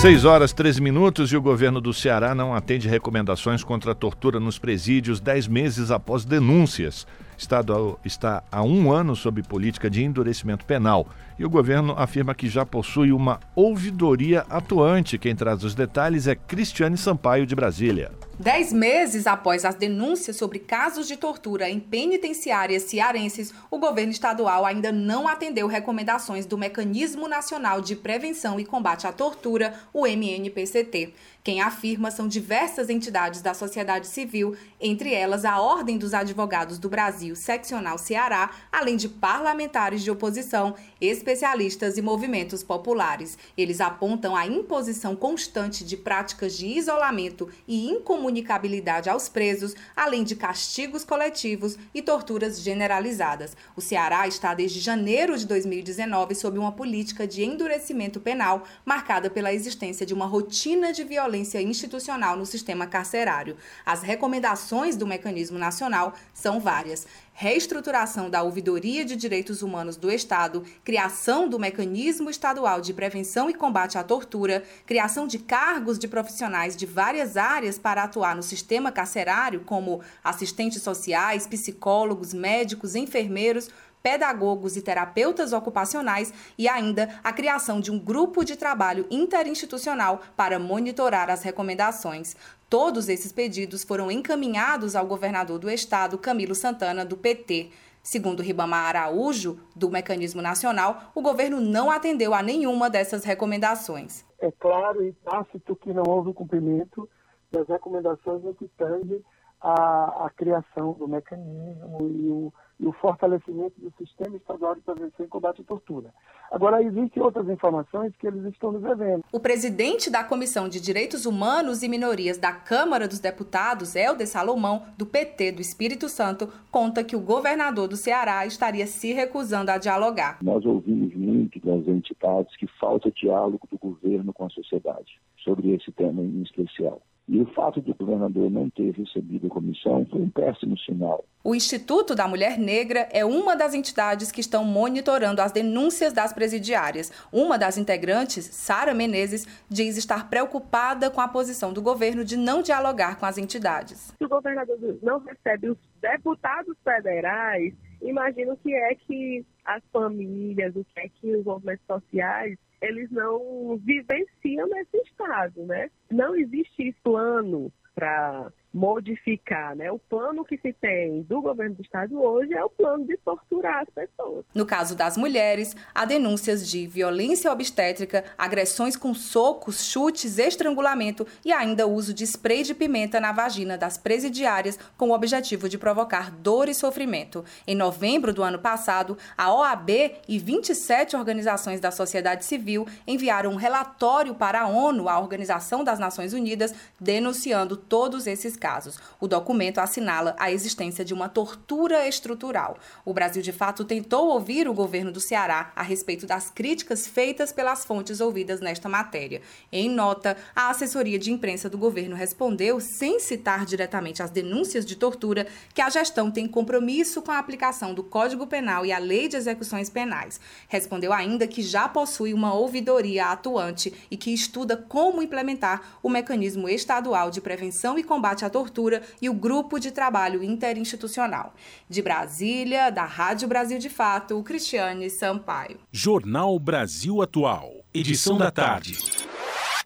6 0.00 0.24
horas 0.24 0.52
13 0.52 0.80
minutos 0.80 1.32
e 1.32 1.36
o 1.36 1.42
governo 1.42 1.80
do 1.80 1.92
Ceará 1.92 2.32
não 2.32 2.54
atende 2.54 2.86
recomendações 2.86 3.64
contra 3.64 3.90
a 3.90 3.94
tortura 3.96 4.38
nos 4.38 4.56
presídios 4.56 5.18
10 5.18 5.48
meses 5.48 5.90
após 5.90 6.24
denúncias. 6.24 7.04
Estado 7.36 7.98
está 8.04 8.44
há 8.50 8.62
um 8.62 8.92
ano 8.92 9.16
sob 9.16 9.42
política 9.42 9.90
de 9.90 10.04
endurecimento 10.04 10.64
penal 10.64 11.08
e 11.36 11.44
o 11.44 11.50
governo 11.50 11.94
afirma 11.98 12.32
que 12.32 12.48
já 12.48 12.64
possui 12.64 13.10
uma 13.10 13.40
ouvidoria 13.56 14.46
atuante. 14.48 15.18
Quem 15.18 15.34
traz 15.34 15.64
os 15.64 15.74
detalhes 15.74 16.28
é 16.28 16.36
Cristiane 16.36 16.96
Sampaio, 16.96 17.44
de 17.44 17.56
Brasília. 17.56 18.12
Dez 18.40 18.72
meses 18.72 19.26
após 19.26 19.64
as 19.64 19.74
denúncias 19.74 20.36
sobre 20.36 20.60
casos 20.60 21.08
de 21.08 21.16
tortura 21.16 21.68
em 21.68 21.80
penitenciárias 21.80 22.84
cearenses, 22.84 23.52
o 23.68 23.78
governo 23.78 24.12
estadual 24.12 24.64
ainda 24.64 24.92
não 24.92 25.26
atendeu 25.26 25.66
recomendações 25.66 26.46
do 26.46 26.56
Mecanismo 26.56 27.26
Nacional 27.26 27.80
de 27.80 27.96
Prevenção 27.96 28.60
e 28.60 28.64
Combate 28.64 29.08
à 29.08 29.12
Tortura, 29.12 29.74
o 29.92 30.06
MNPCT. 30.06 31.14
Quem 31.42 31.60
afirma 31.60 32.12
são 32.12 32.28
diversas 32.28 32.88
entidades 32.88 33.42
da 33.42 33.54
sociedade 33.54 34.06
civil, 34.06 34.54
entre 34.80 35.12
elas 35.12 35.44
a 35.44 35.60
Ordem 35.60 35.98
dos 35.98 36.14
Advogados 36.14 36.78
do 36.78 36.88
Brasil, 36.88 37.34
Seccional 37.34 37.98
Ceará, 37.98 38.50
além 38.70 38.96
de 38.96 39.08
parlamentares 39.08 40.04
de 40.04 40.12
oposição, 40.12 40.76
especialistas 41.00 41.96
e 41.96 42.02
movimentos 42.02 42.62
populares. 42.62 43.38
Eles 43.56 43.80
apontam 43.80 44.34
a 44.34 44.46
imposição 44.46 45.14
constante 45.14 45.84
de 45.84 45.96
práticas 45.96 46.56
de 46.56 46.66
isolamento 46.66 47.48
e 47.66 47.88
incomunicabilidade 47.88 49.08
aos 49.08 49.28
presos, 49.28 49.74
além 49.96 50.24
de 50.24 50.36
castigos 50.36 51.04
coletivos 51.04 51.78
e 51.94 52.02
torturas 52.02 52.60
generalizadas. 52.60 53.56
O 53.76 53.80
Ceará 53.80 54.26
está 54.26 54.54
desde 54.54 54.80
janeiro 54.80 55.36
de 55.36 55.46
2019 55.46 56.34
sob 56.34 56.58
uma 56.58 56.72
política 56.72 57.26
de 57.26 57.44
endurecimento 57.44 58.20
penal 58.20 58.64
marcada 58.84 59.30
pela 59.30 59.52
existência 59.52 60.04
de 60.04 60.14
uma 60.14 60.26
rotina 60.26 60.92
de 60.92 61.04
violência 61.04 61.60
institucional 61.60 62.36
no 62.36 62.46
sistema 62.46 62.86
carcerário. 62.86 63.56
As 63.84 64.02
recomendações 64.02 64.96
do 64.96 65.06
mecanismo 65.06 65.58
nacional 65.58 66.14
são 66.32 66.60
várias 66.60 67.06
reestruturação 67.40 68.28
da 68.28 68.42
Ouvidoria 68.42 69.04
de 69.04 69.14
Direitos 69.14 69.62
Humanos 69.62 69.94
do 69.96 70.10
Estado, 70.10 70.64
criação 70.82 71.48
do 71.48 71.56
Mecanismo 71.56 72.28
Estadual 72.28 72.80
de 72.80 72.92
Prevenção 72.92 73.48
e 73.48 73.54
Combate 73.54 73.96
à 73.96 74.02
Tortura, 74.02 74.64
criação 74.84 75.24
de 75.24 75.38
cargos 75.38 76.00
de 76.00 76.08
profissionais 76.08 76.74
de 76.74 76.84
várias 76.84 77.36
áreas 77.36 77.78
para 77.78 78.02
atuar 78.02 78.34
no 78.34 78.42
sistema 78.42 78.90
carcerário, 78.90 79.60
como 79.60 80.00
assistentes 80.24 80.82
sociais, 80.82 81.46
psicólogos, 81.46 82.34
médicos, 82.34 82.96
enfermeiros, 82.96 83.70
pedagogos 84.02 84.76
e 84.76 84.82
terapeutas 84.82 85.52
ocupacionais 85.52 86.32
e 86.56 86.68
ainda 86.68 87.20
a 87.22 87.32
criação 87.32 87.80
de 87.80 87.90
um 87.90 87.98
grupo 87.98 88.44
de 88.44 88.56
trabalho 88.56 89.06
interinstitucional 89.10 90.22
para 90.36 90.58
monitorar 90.58 91.30
as 91.30 91.42
recomendações. 91.42 92.34
Todos 92.68 93.08
esses 93.08 93.32
pedidos 93.32 93.82
foram 93.82 94.10
encaminhados 94.10 94.94
ao 94.94 95.06
governador 95.06 95.58
do 95.58 95.70
estado, 95.70 96.18
Camilo 96.18 96.54
Santana, 96.54 97.02
do 97.02 97.16
PT. 97.16 97.70
Segundo 98.02 98.42
Ribamar 98.42 98.94
Araújo, 98.94 99.58
do 99.74 99.90
Mecanismo 99.90 100.42
Nacional, 100.42 101.10
o 101.14 101.22
governo 101.22 101.62
não 101.62 101.90
atendeu 101.90 102.34
a 102.34 102.42
nenhuma 102.42 102.90
dessas 102.90 103.24
recomendações. 103.24 104.22
É 104.38 104.52
claro 104.52 105.02
e 105.02 105.14
tácito 105.24 105.74
que 105.76 105.94
não 105.94 106.02
houve 106.06 106.34
cumprimento 106.34 107.08
das 107.50 107.66
recomendações 107.68 108.42
no 108.42 108.54
que 108.54 108.68
tange 108.76 109.24
a 109.60 110.30
criação 110.36 110.92
do 110.92 111.08
mecanismo 111.08 111.98
e 112.02 112.28
o 112.28 112.52
e 112.80 112.86
o 112.86 112.92
fortalecimento 112.92 113.74
do 113.80 113.92
sistema 113.98 114.36
estadual 114.36 114.74
de 114.74 114.80
prevenção 114.82 115.26
e 115.26 115.28
combate 115.28 115.60
à 115.60 115.64
tortura. 115.64 116.12
Agora, 116.50 116.82
existem 116.82 117.22
outras 117.22 117.48
informações 117.48 118.14
que 118.16 118.26
eles 118.26 118.44
estão 118.44 118.72
nos 118.72 118.82
devendo. 118.82 119.24
O 119.32 119.40
presidente 119.40 120.10
da 120.10 120.24
Comissão 120.24 120.68
de 120.68 120.80
Direitos 120.80 121.26
Humanos 121.26 121.82
e 121.82 121.88
Minorias 121.88 122.38
da 122.38 122.52
Câmara 122.52 123.08
dos 123.08 123.18
Deputados, 123.18 123.94
Helder 123.94 124.26
Salomão, 124.26 124.84
do 124.96 125.04
PT 125.04 125.52
do 125.52 125.60
Espírito 125.60 126.08
Santo, 126.08 126.48
conta 126.70 127.04
que 127.04 127.16
o 127.16 127.20
governador 127.20 127.88
do 127.88 127.96
Ceará 127.96 128.46
estaria 128.46 128.86
se 128.86 129.12
recusando 129.12 129.70
a 129.70 129.78
dialogar. 129.78 130.38
Nós 130.42 130.64
ouvimos 130.64 131.14
muito 131.14 131.60
das 131.60 131.86
entidades 131.86 132.56
que 132.56 132.66
falta 132.78 133.10
diálogo 133.10 133.66
do 133.70 133.78
governo 133.78 134.32
com 134.32 134.46
a 134.46 134.50
sociedade 134.50 135.20
sobre 135.42 135.74
esse 135.74 135.90
tema 135.92 136.22
em 136.22 136.42
especial. 136.42 137.02
E 137.28 137.40
o 137.42 137.46
fato 137.52 137.80
do 137.82 137.94
governador 137.94 138.50
não 138.50 138.70
ter 138.70 138.90
recebido 138.92 139.48
a 139.48 139.50
comissão 139.50 140.06
foi 140.10 140.22
um 140.22 140.30
péssimo 140.30 140.78
sinal. 140.78 141.22
O 141.44 141.54
Instituto 141.54 142.14
da 142.14 142.26
Mulher 142.26 142.58
Negra 142.58 143.06
é 143.12 143.22
uma 143.22 143.54
das 143.54 143.74
entidades 143.74 144.32
que 144.32 144.40
estão 144.40 144.64
monitorando 144.64 145.42
as 145.42 145.52
denúncias 145.52 146.14
das 146.14 146.32
presidiárias. 146.32 147.12
Uma 147.30 147.58
das 147.58 147.76
integrantes, 147.76 148.46
Sara 148.46 148.94
Menezes, 148.94 149.46
diz 149.68 149.98
estar 149.98 150.30
preocupada 150.30 151.10
com 151.10 151.20
a 151.20 151.28
posição 151.28 151.70
do 151.70 151.82
governo 151.82 152.24
de 152.24 152.36
não 152.36 152.62
dialogar 152.62 153.18
com 153.18 153.26
as 153.26 153.36
entidades. 153.36 154.14
Se 154.16 154.24
o 154.24 154.28
governador 154.28 154.78
não 155.02 155.18
recebe 155.18 155.68
os 155.68 155.78
deputados 156.00 156.74
federais, 156.82 157.74
imagino 158.02 158.56
que 158.56 158.74
é 158.74 158.94
que 158.94 159.44
as 159.64 159.82
famílias, 159.92 160.74
o 160.76 160.84
que 160.84 161.00
é 161.00 161.08
que 161.08 161.36
os 161.36 161.44
movimentos 161.44 161.86
sociais 161.86 162.58
eles 162.80 163.10
não 163.10 163.76
vivenciam 163.78 164.68
nesse 164.68 164.96
estado, 164.98 165.64
né? 165.66 165.90
Não 166.10 166.36
existe 166.36 166.94
plano 167.02 167.72
para 167.94 168.52
modificar, 168.72 169.74
né? 169.74 169.90
O 169.90 169.98
plano 169.98 170.44
que 170.44 170.58
se 170.58 170.72
tem 170.72 171.22
do 171.22 171.40
governo 171.40 171.76
do 171.76 171.82
estado 171.82 172.20
hoje 172.22 172.52
é 172.52 172.62
o 172.62 172.68
plano 172.68 173.06
de 173.06 173.16
torturar 173.18 173.82
as 173.82 173.88
pessoas. 173.88 174.44
No 174.54 174.66
caso 174.66 174.94
das 174.94 175.16
mulheres, 175.16 175.74
há 175.94 176.04
denúncias 176.04 176.68
de 176.68 176.86
violência 176.86 177.50
obstétrica, 177.50 178.24
agressões 178.36 178.96
com 178.96 179.14
socos, 179.14 179.86
chutes, 179.86 180.38
estrangulamento 180.38 181.26
e 181.44 181.52
ainda 181.52 181.86
uso 181.86 182.12
de 182.12 182.24
spray 182.24 182.62
de 182.62 182.74
pimenta 182.74 183.18
na 183.18 183.32
vagina 183.32 183.78
das 183.78 183.96
presidiárias 183.96 184.78
com 184.96 185.10
o 185.10 185.14
objetivo 185.14 185.68
de 185.68 185.78
provocar 185.78 186.30
dor 186.30 186.68
e 186.68 186.74
sofrimento. 186.74 187.44
Em 187.66 187.74
novembro 187.74 188.34
do 188.34 188.42
ano 188.42 188.58
passado, 188.58 189.16
a 189.36 189.52
OAB 189.52 189.90
e 190.28 190.38
27 190.38 191.16
organizações 191.16 191.80
da 191.80 191.90
sociedade 191.90 192.44
civil 192.44 192.86
enviaram 193.06 193.52
um 193.52 193.56
relatório 193.56 194.34
para 194.34 194.62
a 194.62 194.68
ONU, 194.68 195.08
a 195.08 195.18
Organização 195.18 195.82
das 195.82 195.98
Nações 195.98 196.32
Unidas, 196.32 196.74
denunciando 197.00 197.76
todos 197.76 198.26
esses 198.26 198.57
casos. 198.58 198.98
O 199.20 199.26
documento 199.26 199.78
assinala 199.78 200.36
a 200.38 200.50
existência 200.50 201.04
de 201.04 201.14
uma 201.14 201.28
tortura 201.28 202.06
estrutural. 202.06 202.76
O 203.04 203.14
Brasil, 203.14 203.42
de 203.42 203.52
fato, 203.52 203.84
tentou 203.84 204.28
ouvir 204.28 204.68
o 204.68 204.74
governo 204.74 205.10
do 205.12 205.20
Ceará 205.20 205.72
a 205.74 205.82
respeito 205.82 206.26
das 206.26 206.50
críticas 206.50 207.06
feitas 207.06 207.52
pelas 207.52 207.84
fontes 207.84 208.20
ouvidas 208.20 208.60
nesta 208.60 208.88
matéria. 208.88 209.40
Em 209.72 209.88
nota, 209.88 210.36
a 210.54 210.70
assessoria 210.70 211.18
de 211.18 211.32
imprensa 211.32 211.70
do 211.70 211.78
governo 211.78 212.16
respondeu, 212.16 212.80
sem 212.80 213.20
citar 213.20 213.64
diretamente 213.64 214.22
as 214.22 214.30
denúncias 214.30 214.84
de 214.84 214.96
tortura, 214.96 215.46
que 215.72 215.80
a 215.80 215.88
gestão 215.88 216.30
tem 216.30 216.46
compromisso 216.46 217.22
com 217.22 217.30
a 217.30 217.38
aplicação 217.38 217.94
do 217.94 218.02
Código 218.02 218.46
Penal 218.46 218.84
e 218.84 218.92
a 218.92 218.98
Lei 218.98 219.28
de 219.28 219.36
Execuções 219.36 219.88
Penais. 219.88 220.40
Respondeu 220.68 221.12
ainda 221.12 221.46
que 221.46 221.62
já 221.62 221.88
possui 221.88 222.34
uma 222.34 222.52
ouvidoria 222.52 223.26
atuante 223.26 223.92
e 224.10 224.16
que 224.16 224.32
estuda 224.32 224.76
como 224.76 225.22
implementar 225.22 225.98
o 226.02 226.08
mecanismo 226.08 226.68
estadual 226.68 227.30
de 227.30 227.40
prevenção 227.40 227.98
e 227.98 228.02
combate 228.02 228.44
à 228.48 228.50
tortura 228.50 229.02
e 229.22 229.28
o 229.30 229.34
Grupo 229.34 229.78
de 229.78 229.92
Trabalho 229.92 230.42
Interinstitucional. 230.42 231.54
De 231.88 232.02
Brasília, 232.02 232.90
da 232.90 233.04
Rádio 233.04 233.46
Brasil 233.46 233.78
de 233.78 233.88
Fato, 233.88 234.42
Cristiane 234.42 235.08
Sampaio. 235.08 235.78
Jornal 235.92 236.58
Brasil 236.58 237.22
Atual, 237.22 237.84
edição 237.94 238.36
da 238.36 238.50
tarde. 238.50 238.98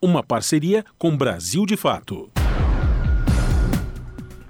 Uma 0.01 0.23
parceria 0.23 0.83
com 0.97 1.15
Brasil 1.15 1.65
de 1.65 1.77
Fato. 1.77 2.31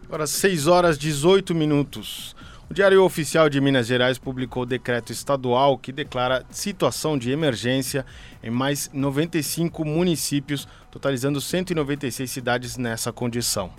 Agora, 0.06 0.28
6 0.28 0.68
horas 0.68 0.98
18 0.98 1.56
minutos. 1.56 2.33
O 2.70 2.74
Diário 2.74 3.04
Oficial 3.04 3.50
de 3.50 3.60
Minas 3.60 3.88
Gerais 3.88 4.18
publicou 4.18 4.64
o 4.64 4.66
decreto 4.66 5.12
estadual 5.12 5.78
que 5.78 5.92
declara 5.92 6.46
situação 6.50 7.18
de 7.18 7.30
emergência 7.30 8.06
em 8.42 8.50
mais 8.50 8.90
95 8.94 9.84
municípios, 9.84 10.68
totalizando 10.90 11.42
196 11.42 12.32
cidades 12.32 12.78
nessa 12.78 13.12
condição. 13.12 13.70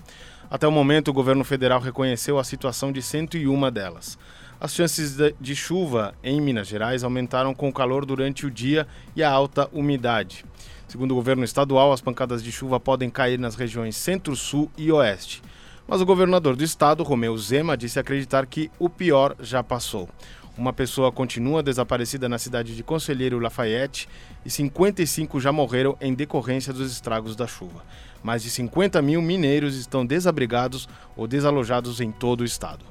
Até 0.50 0.68
o 0.68 0.70
momento, 0.70 1.08
o 1.08 1.14
governo 1.14 1.42
federal 1.44 1.80
reconheceu 1.80 2.38
a 2.38 2.44
situação 2.44 2.92
de 2.92 3.00
101 3.00 3.72
delas. 3.72 4.18
As 4.60 4.74
chances 4.74 5.16
de 5.40 5.56
chuva 5.56 6.14
em 6.22 6.40
Minas 6.40 6.68
Gerais 6.68 7.02
aumentaram 7.02 7.54
com 7.54 7.70
o 7.70 7.72
calor 7.72 8.04
durante 8.04 8.46
o 8.46 8.50
dia 8.50 8.86
e 9.16 9.22
a 9.22 9.30
alta 9.30 9.68
umidade. 9.72 10.44
Segundo 10.86 11.12
o 11.12 11.16
governo 11.16 11.42
estadual, 11.42 11.92
as 11.92 12.02
pancadas 12.02 12.42
de 12.42 12.52
chuva 12.52 12.78
podem 12.78 13.10
cair 13.10 13.38
nas 13.38 13.56
regiões 13.56 13.96
Centro-Sul 13.96 14.70
e 14.76 14.92
Oeste. 14.92 15.42
Mas 15.86 16.00
o 16.00 16.06
governador 16.06 16.56
do 16.56 16.64
estado, 16.64 17.02
Romeu 17.02 17.36
Zema, 17.36 17.76
disse 17.76 17.98
acreditar 17.98 18.46
que 18.46 18.70
o 18.78 18.88
pior 18.88 19.36
já 19.38 19.62
passou. 19.62 20.08
Uma 20.56 20.72
pessoa 20.72 21.10
continua 21.10 21.62
desaparecida 21.62 22.28
na 22.28 22.38
cidade 22.38 22.76
de 22.76 22.82
Conselheiro 22.82 23.40
Lafayette 23.40 24.08
e 24.46 24.50
55 24.50 25.40
já 25.40 25.50
morreram 25.50 25.96
em 26.00 26.14
decorrência 26.14 26.72
dos 26.72 26.92
estragos 26.92 27.34
da 27.34 27.46
chuva. 27.46 27.84
Mais 28.22 28.42
de 28.42 28.50
50 28.50 29.02
mil 29.02 29.20
mineiros 29.20 29.76
estão 29.76 30.06
desabrigados 30.06 30.88
ou 31.16 31.26
desalojados 31.26 32.00
em 32.00 32.12
todo 32.12 32.42
o 32.42 32.44
estado. 32.44 32.84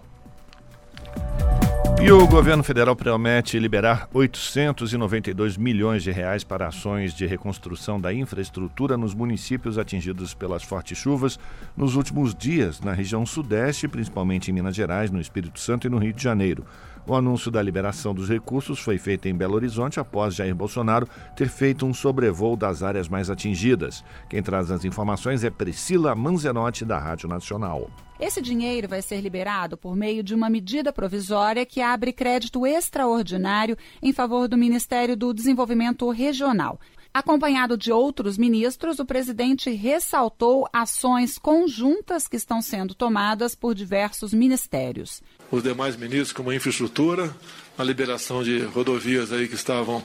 E 2.04 2.12
o 2.12 2.28
governo 2.28 2.62
federal 2.66 2.98
promete 2.98 3.58
liberar 3.58 4.10
892 4.14 5.56
milhões 5.56 6.04
de 6.04 6.12
reais 6.12 6.44
para 6.44 6.68
ações 6.68 7.14
de 7.14 7.26
reconstrução 7.26 7.98
da 7.98 8.14
infraestrutura 8.14 8.98
nos 8.98 9.14
municípios 9.14 9.78
atingidos 9.78 10.34
pelas 10.34 10.64
fortes 10.64 10.98
chuvas 10.98 11.40
nos 11.78 11.96
últimos 11.96 12.36
dias 12.36 12.82
na 12.82 12.92
região 12.92 13.26
sudeste, 13.26 13.88
principalmente 13.88 14.52
em 14.52 14.54
Minas 14.54 14.76
Gerais, 14.76 15.12
no 15.12 15.22
Espírito 15.22 15.62
Santo 15.62 15.88
e 15.88 15.90
no 15.90 15.98
Rio 15.98 16.12
de 16.12 16.22
Janeiro. 16.22 16.66
O 17.08 17.16
anúncio 17.16 17.50
da 17.50 17.62
liberação 17.62 18.14
dos 18.14 18.28
recursos 18.28 18.80
foi 18.80 18.98
feito 18.98 19.30
em 19.30 19.34
Belo 19.34 19.56
Horizonte 19.56 19.98
após 19.98 20.36
Jair 20.36 20.54
Bolsonaro 20.54 21.08
ter 21.38 21.48
feito 21.48 21.86
um 21.86 21.94
sobrevoo 21.94 22.58
das 22.58 22.84
áreas 22.84 23.08
mais 23.08 23.30
atingidas. 23.30 24.04
Quem 24.30 24.44
traz 24.44 24.70
as 24.72 24.84
informações 24.84 25.46
é 25.46 25.50
Priscila 25.50 26.14
Manzenotti, 26.14 26.84
da 26.84 27.00
Rádio 27.00 27.30
Nacional. 27.30 27.90
Esse 28.26 28.41
dinheiro 28.41 28.88
vai 28.88 29.02
ser 29.02 29.20
liberado 29.20 29.76
por 29.76 29.98
meio 29.98 30.24
de 30.24 30.34
uma 30.34 30.50
medida 30.50 30.94
provisória 30.94 31.66
que 31.66 31.82
abre 31.82 32.14
crédito 32.14 32.66
extraordinário 32.66 33.78
em 34.02 34.14
favor 34.14 34.48
do 34.48 34.56
Ministério 34.56 35.18
do 35.18 35.34
Desenvolvimento 35.34 36.10
Regional. 36.10 36.80
Acompanhado 37.14 37.78
de 37.78 37.91
outros 37.91 38.38
ministros, 38.38 38.98
o 39.00 39.06
presidente 39.06 39.70
ressaltou 39.72 40.66
ações 40.72 41.38
conjuntas 41.38 42.26
que 42.26 42.38
estão 42.38 42.62
sendo 42.62 42.95
tomadas 42.95 43.56
por 43.56 43.76
diversos 43.76 44.34
ministérios. 44.34 45.22
Os 45.52 45.62
demais 45.62 45.98
ministros, 45.98 46.32
como 46.32 46.50
a 46.50 46.56
infraestrutura, 46.56 47.36
a 47.78 47.84
liberação 47.84 48.41
de 48.41 48.60
rodovias 48.60 49.34
aí 49.34 49.50
que 49.50 49.56
estavam 49.56 50.02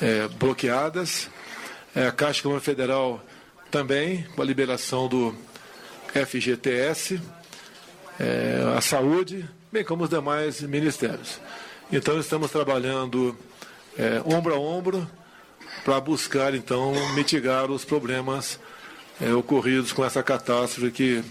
é, 0.00 0.28
bloqueadas, 0.28 1.28
é, 1.96 2.06
a 2.06 2.12
Caixa 2.12 2.42
Econômica 2.42 2.64
Federal 2.64 3.20
também, 3.72 4.22
com 4.36 4.40
a 4.40 4.44
liberação 4.44 5.08
do 5.08 5.34
FGTS, 6.14 7.20
é, 8.20 8.74
a 8.76 8.80
saúde, 8.82 9.48
bem 9.72 9.82
como 9.82 10.04
os 10.04 10.10
demais 10.10 10.60
ministérios. 10.60 11.40
Então 11.90 12.20
estamos 12.20 12.50
trabalhando 12.50 13.34
é, 13.96 14.20
ombro 14.26 14.54
a 14.54 14.58
ombro 14.58 15.10
para 15.84 15.98
buscar 15.98 16.54
então 16.54 16.92
mitigar 17.14 17.70
os 17.70 17.84
problemas 17.84 18.60
é, 19.20 19.32
ocorridos 19.32 19.92
com 19.92 20.04
essa 20.04 20.22
catástrofe 20.22 20.90
que 20.90 21.24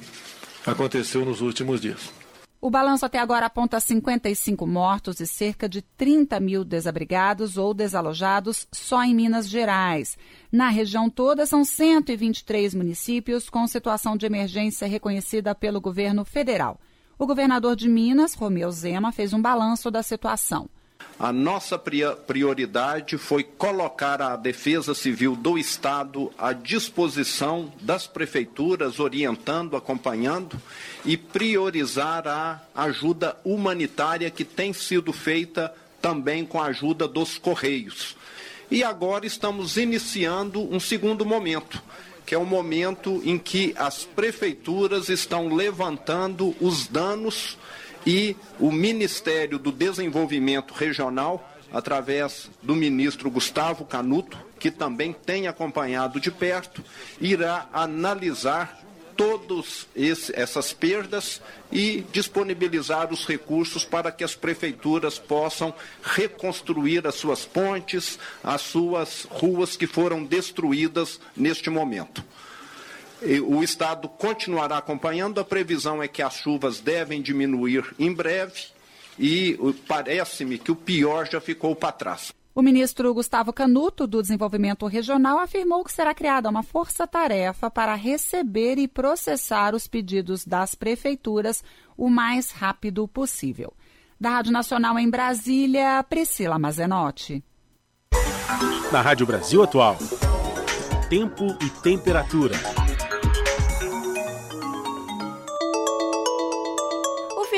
aconteceu 0.66 1.24
nos 1.24 1.42
últimos 1.42 1.80
dias. 1.80 2.19
O 2.62 2.70
balanço 2.70 3.06
até 3.06 3.20
agora 3.20 3.46
aponta 3.46 3.80
55 3.80 4.68
mortos 4.68 5.22
e 5.22 5.26
cerca 5.26 5.70
de 5.70 5.82
30 5.82 6.42
mil 6.42 6.66
desabrigados 6.66 7.58
ou 7.58 7.74
desalojados 7.74 8.68
só 8.70 9.02
em 9.02 9.16
Minas 9.16 9.48
Gerais. 9.48 10.18
Na 10.52 10.68
região 10.68 11.10
toda, 11.10 11.46
são 11.46 11.64
123 11.64 12.76
municípios 12.76 13.50
com 13.50 13.66
situação 13.66 14.18
de 14.18 14.26
emergência 14.26 14.86
reconhecida 14.90 15.56
pelo 15.56 15.80
governo 15.80 16.26
federal. 16.26 16.78
O 17.18 17.26
governador 17.26 17.78
de 17.78 17.88
Minas, 17.88 18.34
Romeu 18.34 18.70
Zema, 18.72 19.14
fez 19.14 19.32
um 19.32 19.42
balanço 19.42 19.90
da 19.90 20.04
situação. 20.04 20.70
A 21.20 21.34
nossa 21.34 21.78
prioridade 21.78 23.18
foi 23.18 23.44
colocar 23.44 24.22
a 24.22 24.38
Defesa 24.38 24.96
Civil 24.96 25.36
do 25.36 25.58
Estado 25.58 26.32
à 26.38 26.54
disposição 26.54 27.74
das 27.82 28.08
prefeituras, 28.08 29.02
orientando, 29.02 29.76
acompanhando 29.76 30.58
e 31.04 31.18
priorizar 31.18 32.26
a 32.26 32.62
ajuda 32.74 33.36
humanitária 33.44 34.32
que 34.32 34.46
tem 34.46 34.72
sido 34.72 35.12
feita 35.12 35.74
também 36.02 36.46
com 36.46 36.62
a 36.62 36.68
ajuda 36.68 37.06
dos 37.06 37.38
Correios. 37.38 38.16
E 38.72 38.82
agora 38.82 39.26
estamos 39.26 39.76
iniciando 39.76 40.74
um 40.74 40.80
segundo 40.80 41.26
momento, 41.26 41.84
que 42.26 42.34
é 42.34 42.38
o 42.38 42.46
momento 42.46 43.22
em 43.26 43.38
que 43.38 43.74
as 43.78 44.06
prefeituras 44.06 45.10
estão 45.10 45.54
levantando 45.54 46.56
os 46.62 46.88
danos 46.88 47.58
e 48.06 48.36
o 48.60 48.72
Ministério 48.72 49.60
do 49.60 49.72
Desenvolvimento 49.72 50.74
Regional, 50.74 51.50
através 51.72 52.50
do 52.62 52.76
ministro 52.76 53.30
Gustavo 53.30 53.86
Canuto, 53.86 54.38
que 54.60 54.72
também 54.72 55.14
tem 55.14 55.48
acompanhado 55.48 56.20
de 56.20 56.32
perto, 56.32 56.84
irá 57.20 57.68
analisar 57.72 58.80
todas 59.20 59.86
essas 60.34 60.72
perdas 60.72 61.42
e 61.70 62.06
disponibilizar 62.10 63.12
os 63.12 63.26
recursos 63.26 63.84
para 63.84 64.14
que 64.14 64.24
as 64.24 64.34
prefeituras 64.34 65.20
possam 65.20 65.74
reconstruir 66.02 67.06
as 67.06 67.16
suas 67.16 67.44
pontes, 67.44 68.18
as 68.42 68.62
suas 68.62 69.28
ruas 69.30 69.76
que 69.76 69.86
foram 69.86 70.24
destruídas 70.24 71.20
neste 71.36 71.70
momento. 71.70 72.24
O 73.48 73.64
Estado 73.64 74.08
continuará 74.08 74.78
acompanhando. 74.78 75.40
A 75.40 75.46
previsão 75.46 76.02
é 76.02 76.08
que 76.08 76.22
as 76.22 76.36
chuvas 76.36 76.80
devem 76.80 77.22
diminuir 77.22 77.94
em 78.00 78.14
breve 78.14 78.68
e 79.18 79.58
parece-me 79.88 80.58
que 80.58 80.72
o 80.72 80.76
pior 80.76 81.28
já 81.30 81.42
ficou 81.42 81.76
para 81.76 81.92
trás. 81.92 82.34
O 82.56 82.62
ministro 82.62 83.14
Gustavo 83.14 83.54
Canuto, 83.54 84.08
do 84.08 84.22
Desenvolvimento 84.22 84.86
Regional, 84.88 85.40
afirmou 85.40 85.84
que 85.84 85.92
será 85.92 86.14
criada 86.14 86.50
uma 86.50 86.64
força-tarefa 86.64 87.70
para 87.70 87.96
receber 87.96 88.78
e 88.78 88.88
processar 88.88 89.76
os 89.76 89.88
pedidos 89.88 90.46
das 90.46 90.76
prefeituras 90.76 91.64
o 91.96 92.10
mais 92.10 92.52
rápido 92.52 93.08
possível. 93.08 93.74
Da 94.20 94.32
Rádio 94.32 94.52
Nacional 94.52 94.98
em 95.00 95.10
Brasília, 95.10 96.04
Priscila 96.04 96.60
Mazenotti. 96.60 97.44
Na 98.92 99.02
Rádio 99.02 99.26
Brasil 99.26 99.64
Atual, 99.64 99.98
tempo 101.10 101.58
e 101.62 101.70
temperatura. 101.82 102.56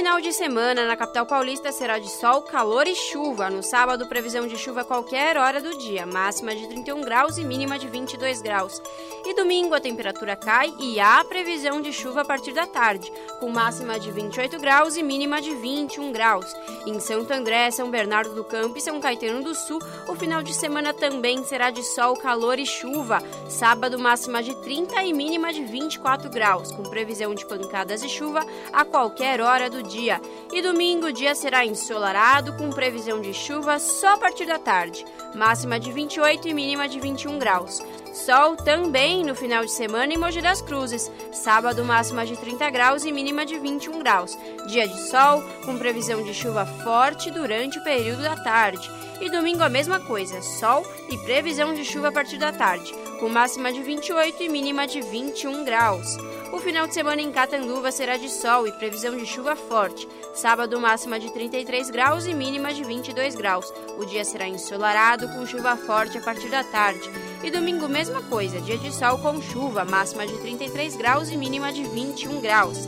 Final 0.01 0.19
de 0.19 0.33
semana 0.33 0.87
na 0.87 0.97
capital 0.97 1.27
paulista 1.27 1.71
será 1.71 1.99
de 1.99 2.09
sol, 2.09 2.41
calor 2.41 2.87
e 2.87 2.95
chuva. 2.95 3.51
No 3.51 3.61
sábado, 3.61 4.07
previsão 4.07 4.47
de 4.47 4.57
chuva 4.57 4.81
a 4.81 4.83
qualquer 4.83 5.37
hora 5.37 5.61
do 5.61 5.77
dia, 5.77 6.07
máxima 6.07 6.55
de 6.55 6.67
31 6.67 7.01
graus 7.01 7.37
e 7.37 7.45
mínima 7.45 7.77
de 7.77 7.87
22 7.87 8.41
graus. 8.41 8.81
E 9.23 9.35
domingo 9.35 9.75
a 9.75 9.79
temperatura 9.79 10.35
cai 10.35 10.73
e 10.79 10.99
há 10.99 11.23
previsão 11.23 11.79
de 11.79 11.93
chuva 11.93 12.21
a 12.21 12.25
partir 12.25 12.51
da 12.51 12.65
tarde, 12.65 13.13
com 13.39 13.51
máxima 13.51 13.99
de 13.99 14.09
28 14.09 14.57
graus 14.59 14.97
e 14.97 15.03
mínima 15.03 15.39
de 15.39 15.53
21 15.53 16.11
graus. 16.11 16.51
Em 16.87 16.99
Santo 16.99 17.31
André, 17.31 17.69
São 17.69 17.91
Bernardo 17.91 18.33
do 18.33 18.43
Campo 18.43 18.79
e 18.79 18.81
São 18.81 18.99
Caetano 18.99 19.43
do 19.43 19.53
Sul, 19.53 19.79
o 20.07 20.15
final 20.15 20.41
de 20.41 20.55
semana 20.55 20.95
também 20.95 21.43
será 21.43 21.69
de 21.69 21.83
sol, 21.83 22.15
calor 22.17 22.57
e 22.57 22.65
chuva. 22.65 23.21
Sábado, 23.47 23.99
máxima 23.99 24.41
de 24.41 24.55
30 24.63 25.03
e 25.03 25.13
mínima 25.13 25.53
de 25.53 25.63
24 25.63 26.27
graus, 26.31 26.71
com 26.71 26.81
previsão 26.89 27.35
de 27.35 27.45
pancadas 27.45 28.01
de 28.01 28.09
chuva 28.09 28.43
a 28.73 28.83
qualquer 28.83 29.39
hora 29.39 29.69
do 29.69 29.83
dia 29.83 29.90
dia. 29.91 30.21
E 30.51 30.61
domingo 30.61 31.07
o 31.07 31.11
dia 31.11 31.35
será 31.35 31.65
ensolarado, 31.65 32.53
com 32.53 32.69
previsão 32.69 33.21
de 33.21 33.33
chuva 33.33 33.77
só 33.77 34.13
a 34.13 34.17
partir 34.17 34.45
da 34.45 34.57
tarde, 34.57 35.05
máxima 35.35 35.79
de 35.79 35.91
28 35.91 36.47
e 36.47 36.53
mínima 36.53 36.87
de 36.87 36.99
21 36.99 37.37
graus. 37.37 37.83
Sol 38.13 38.55
também 38.55 39.23
no 39.23 39.35
final 39.35 39.63
de 39.63 39.71
semana 39.71 40.13
em 40.13 40.17
Mogi 40.17 40.41
das 40.41 40.61
Cruzes. 40.61 41.11
Sábado, 41.31 41.83
máxima 41.83 42.25
de 42.25 42.37
30 42.37 42.69
graus 42.69 43.05
e 43.05 43.11
mínima 43.11 43.45
de 43.45 43.57
21 43.57 43.99
graus. 43.99 44.37
Dia 44.67 44.87
de 44.87 45.09
sol, 45.09 45.43
com 45.65 45.77
previsão 45.77 46.23
de 46.23 46.33
chuva 46.33 46.65
forte 46.65 47.31
durante 47.31 47.79
o 47.79 47.83
período 47.83 48.21
da 48.21 48.35
tarde. 48.35 48.89
E 49.21 49.29
domingo 49.29 49.63
a 49.63 49.69
mesma 49.69 49.99
coisa, 49.99 50.41
sol 50.41 50.85
e 51.09 51.17
previsão 51.19 51.73
de 51.73 51.85
chuva 51.85 52.07
a 52.07 52.11
partir 52.11 52.37
da 52.37 52.51
tarde, 52.51 52.91
com 53.19 53.29
máxima 53.29 53.71
de 53.71 53.81
28 53.81 54.41
e 54.41 54.49
mínima 54.49 54.87
de 54.87 54.99
21 54.99 55.63
graus. 55.63 56.17
O 56.53 56.59
final 56.59 56.85
de 56.85 56.93
semana 56.93 57.21
em 57.21 57.31
Catanduva 57.31 57.93
será 57.93 58.17
de 58.17 58.27
sol 58.27 58.67
e 58.67 58.73
previsão 58.73 59.15
de 59.15 59.25
chuva 59.25 59.55
forte. 59.55 60.05
Sábado, 60.33 60.79
máxima 60.81 61.17
de 61.17 61.31
33 61.31 61.89
graus 61.89 62.25
e 62.25 62.33
mínima 62.33 62.73
de 62.73 62.83
22 62.83 63.35
graus. 63.35 63.71
O 63.97 64.05
dia 64.05 64.25
será 64.25 64.49
ensolarado 64.49 65.29
com 65.29 65.45
chuva 65.45 65.77
forte 65.77 66.17
a 66.17 66.21
partir 66.21 66.49
da 66.49 66.61
tarde. 66.61 67.09
E 67.41 67.49
domingo, 67.49 67.87
mesma 67.87 68.21
coisa, 68.23 68.59
dia 68.59 68.77
de 68.77 68.93
sol 68.93 69.17
com 69.19 69.41
chuva, 69.41 69.85
máxima 69.85 70.27
de 70.27 70.37
33 70.39 70.97
graus 70.97 71.29
e 71.29 71.37
mínima 71.37 71.71
de 71.71 71.83
21 71.83 72.41
graus. 72.41 72.79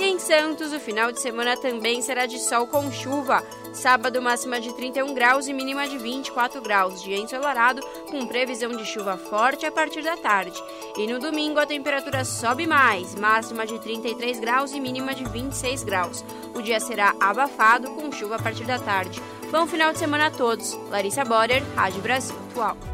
E 0.00 0.02
em 0.02 0.18
Santos, 0.18 0.72
o 0.72 0.80
final 0.80 1.12
de 1.12 1.20
semana 1.20 1.58
também 1.58 2.00
será 2.00 2.24
de 2.24 2.38
sol 2.38 2.66
com 2.66 2.90
chuva. 2.90 3.44
Sábado, 3.74 4.22
máxima 4.22 4.58
de 4.58 4.72
31 4.72 5.12
graus 5.12 5.46
e 5.46 5.52
mínima 5.52 5.86
de 5.86 5.98
24 5.98 6.62
graus. 6.62 7.02
Dia 7.02 7.18
ensolarado, 7.18 7.82
com 8.10 8.26
previsão 8.26 8.74
de 8.74 8.86
chuva 8.86 9.18
forte 9.18 9.66
a 9.66 9.70
partir 9.70 10.02
da 10.02 10.16
tarde. 10.16 10.58
E 10.96 11.06
no 11.06 11.18
domingo, 11.18 11.60
a 11.60 11.66
temperatura 11.66 12.24
sobe 12.24 12.66
mais, 12.66 13.14
máxima 13.14 13.66
de 13.66 13.78
33 13.78 14.40
graus 14.40 14.72
e 14.72 14.80
mínima 14.80 15.14
de 15.14 15.24
26 15.24 15.84
graus. 15.84 16.24
O 16.54 16.62
dia 16.62 16.80
será 16.80 17.14
abafado, 17.20 17.90
com 17.90 18.10
chuva 18.10 18.36
a 18.36 18.42
partir 18.42 18.64
da 18.64 18.78
tarde. 18.78 19.20
Bom 19.50 19.66
final 19.66 19.92
de 19.92 19.98
semana 19.98 20.28
a 20.28 20.30
todos. 20.30 20.78
Larissa 20.88 21.26
Borer, 21.26 21.62
Rádio 21.76 22.00
Brasil 22.00 22.34
Atual. 22.48 22.89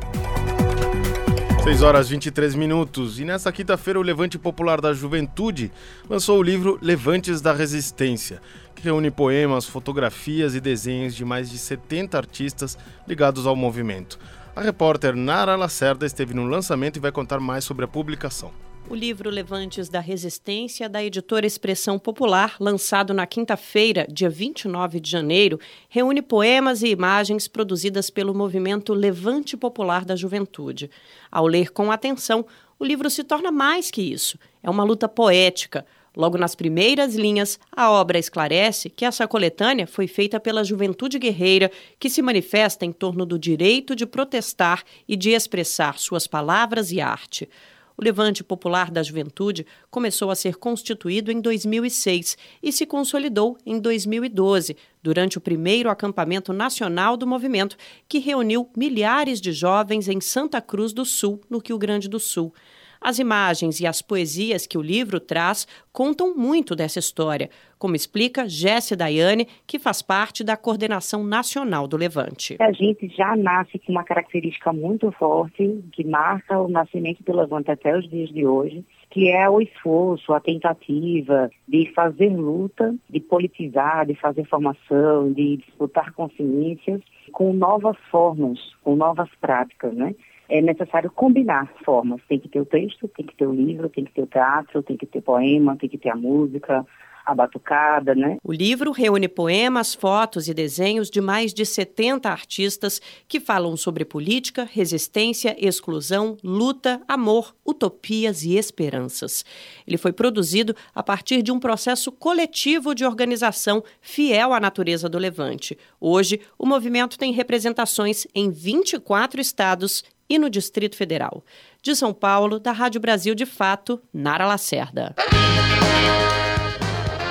6 1.67 1.83
horas 1.83 2.09
23 2.09 2.55
minutos. 2.55 3.19
E 3.19 3.25
nesta 3.25 3.51
quinta-feira, 3.51 3.99
o 3.99 4.03
Levante 4.03 4.39
Popular 4.39 4.81
da 4.81 4.93
Juventude 4.95 5.73
lançou 6.09 6.39
o 6.39 6.43
livro 6.43 6.79
Levantes 6.81 7.41
da 7.41 7.53
Resistência, 7.53 8.41
que 8.73 8.85
reúne 8.85 9.11
poemas, 9.11 9.67
fotografias 9.67 10.55
e 10.55 10.61
desenhos 10.61 11.13
de 11.13 11.25
mais 11.25 11.51
de 11.51 11.59
70 11.59 12.17
artistas 12.17 12.79
ligados 13.05 13.49
ao 13.49 13.57
movimento. 13.57 14.17
A 14.55 14.61
repórter 14.61 15.17
Nara 15.17 15.57
Lacerda 15.57 16.07
esteve 16.07 16.33
no 16.35 16.47
lançamento 16.47 16.99
e 16.99 17.01
vai 17.01 17.11
contar 17.11 17.41
mais 17.41 17.65
sobre 17.65 17.85
a 17.85 17.89
publicação. 17.89 18.53
O 18.89 18.95
livro 18.95 19.31
Levantes 19.31 19.89
da 19.89 19.99
Resistência, 19.99 20.89
da 20.89 21.03
editora 21.03 21.45
Expressão 21.45 21.99
Popular, 21.99 22.55
lançado 22.61 23.13
na 23.13 23.27
quinta-feira, 23.27 24.07
dia 24.09 24.31
29 24.31 25.01
de 25.01 25.11
janeiro, 25.11 25.59
reúne 25.89 26.23
poemas 26.23 26.85
e 26.85 26.91
imagens 26.91 27.49
produzidas 27.49 28.11
pelo 28.11 28.33
movimento 28.33 28.95
Levante 28.95 29.57
Popular 29.57 30.05
da 30.05 30.15
Juventude. 30.15 30.89
Ao 31.33 31.49
ler 31.49 31.73
com 31.73 31.91
atenção, 31.91 32.47
o 32.79 32.85
livro 32.85 33.11
se 33.11 33.25
torna 33.25 33.51
mais 33.51 33.91
que 33.91 34.01
isso. 34.01 34.39
É 34.63 34.71
uma 34.71 34.85
luta 34.85 35.09
poética. 35.09 35.85
Logo 36.17 36.39
nas 36.39 36.55
primeiras 36.55 37.17
linhas, 37.17 37.59
a 37.73 37.91
obra 37.91 38.21
esclarece 38.21 38.89
que 38.89 39.05
essa 39.05 39.27
coletânea 39.27 39.89
foi 39.89 40.07
feita 40.07 40.39
pela 40.39 40.63
juventude 40.63 41.19
guerreira 41.19 41.73
que 41.99 42.09
se 42.09 42.23
manifesta 42.23 42.87
em 42.87 42.93
torno 42.93 43.27
do 43.27 43.37
direito 43.37 43.97
de 43.97 44.07
protestar 44.07 44.85
e 45.09 45.17
de 45.17 45.31
expressar 45.31 45.99
suas 45.99 46.29
palavras 46.29 46.93
e 46.93 47.01
arte. 47.01 47.49
O 47.99 48.05
Levante 48.05 48.45
Popular 48.45 48.91
da 48.91 49.03
Juventude 49.03 49.67
começou 49.91 50.31
a 50.31 50.35
ser 50.35 50.57
constituído 50.57 51.33
em 51.33 51.41
2006 51.41 52.37
e 52.63 52.71
se 52.71 52.85
consolidou 52.85 53.57
em 53.65 53.81
2012, 53.81 54.77
durante 55.03 55.39
o 55.39 55.41
primeiro 55.41 55.89
acampamento 55.89 56.53
nacional 56.53 57.17
do 57.17 57.27
movimento, 57.27 57.77
que 58.07 58.19
reuniu 58.19 58.69
milhares 58.77 59.41
de 59.41 59.51
jovens 59.51 60.09
em 60.09 60.21
Santa 60.21 60.61
Cruz 60.61 60.93
do 60.93 61.07
Sul, 61.07 61.41
no 61.49 61.59
Rio 61.59 61.79
Grande 61.79 62.07
do 62.07 62.21
Sul. 62.21 62.53
As 63.01 63.19
imagens 63.19 63.81
e 63.81 63.87
as 63.87 64.03
poesias 64.03 64.67
que 64.67 64.79
o 64.79 64.83
livro 64.83 65.21
traz 65.21 65.67
contam 65.93 66.37
muito 66.37 66.75
dessa 66.75 66.99
história, 66.99 67.51
como 67.79 67.95
explica 67.95 68.49
Jéssica 68.49 68.97
Daiane, 68.97 69.47
que 69.67 69.79
faz 69.79 70.03
parte 70.03 70.43
da 70.43 70.57
coordenação 70.57 71.25
nacional 71.25 71.87
do 71.87 71.97
Levante. 71.97 72.57
A 72.61 72.73
gente 72.73 73.09
já 73.09 73.37
nasce 73.37 73.79
com 73.79 73.93
uma 73.93 74.05
característica 74.05 74.73
muito 74.73 75.11
forte 75.13 75.85
que 75.93 76.05
marca 76.05 76.59
o 76.59 76.69
nascimento 76.69 77.23
do 77.23 77.37
Levante 77.37 77.71
até 77.71 77.97
os 77.97 78.09
dias 78.09 78.31
de 78.31 78.47
hoje, 78.47 78.85
que 79.11 79.31
é 79.31 79.49
o 79.49 79.61
esforço, 79.61 80.33
a 80.33 80.41
tentativa 80.41 81.51
de 81.67 81.93
fazer 81.95 82.29
luta, 82.29 82.95
de 83.09 83.21
politizar, 83.21 84.07
de 84.07 84.15
fazer 84.15 84.45
formação, 84.47 85.33
de 85.33 85.59
disputar 85.59 86.13
consciências 86.13 87.01
com 87.33 87.53
novas 87.53 87.97
formas, 88.11 88.59
com 88.83 88.97
novas 88.97 89.29
práticas, 89.41 89.95
né? 89.95 90.15
É 90.49 90.61
necessário 90.61 91.11
combinar 91.11 91.73
formas. 91.85 92.21
Tem 92.29 92.39
que 92.39 92.49
ter 92.49 92.61
o 92.61 92.67
texto, 92.67 93.09
tem 93.09 93.27
que 93.27 93.37
ter 93.37 93.47
o 93.47 93.53
livro, 93.53 93.89
tem 93.89 94.05
que 94.05 94.13
ter 94.13 94.23
o 94.23 94.27
teatro, 94.27 94.83
tem 94.83 94.97
que 94.97 95.07
ter 95.07 95.21
poema, 95.21 95.77
tem 95.77 95.89
que 95.89 95.99
ter 95.99 96.11
a 96.11 96.17
música, 96.17 96.85
a 97.27 97.35
batucada, 97.35 98.15
né? 98.15 98.39
O 98.45 98.53
livro 98.53 98.93
reúne 98.93 99.27
poemas, 99.27 99.95
fotos 99.95 100.47
e 100.47 100.55
desenhos 100.55 101.11
de 101.11 101.21
mais 101.21 101.53
de 101.53 101.67
70 101.67 102.31
artistas 102.31 103.03
que 103.27 103.41
falam 103.41 103.77
sobre 103.77 104.05
política, 104.05 104.65
resistência, 104.65 105.57
exclusão, 105.59 106.37
luta, 106.45 107.03
amor, 107.09 107.53
utopias 107.67 108.45
e 108.45 108.57
esperanças. 108.57 109.45
Ele 109.85 109.99
foi 109.99 110.13
produzido 110.13 110.75
a 110.95 111.03
partir 111.03 111.43
de 111.43 111.51
um 111.51 111.59
processo 111.59 112.13
coletivo 112.13 112.95
de 112.95 113.05
organização 113.05 113.83
fiel 114.01 114.55
à 114.55 114.61
natureza 114.61 115.09
do 115.09 115.19
Levante. 115.19 115.77
Hoje, 116.01 116.41
o 116.57 116.65
movimento 116.65 117.19
tem 117.19 117.33
representações 117.33 118.25
em 118.33 118.51
24 118.51 119.41
estados 119.41 120.05
e 120.29 120.39
no 120.39 120.51
Distrito 120.51 120.97
Federal. 120.97 121.45
De 121.83 121.95
São 121.95 122.13
Paulo, 122.13 122.59
da 122.59 122.73
Rádio 122.73 123.01
Brasil 123.01 123.35
de 123.35 123.47
Fato, 123.47 124.01
Nara 124.13 124.47
Lacerda. 124.47 125.15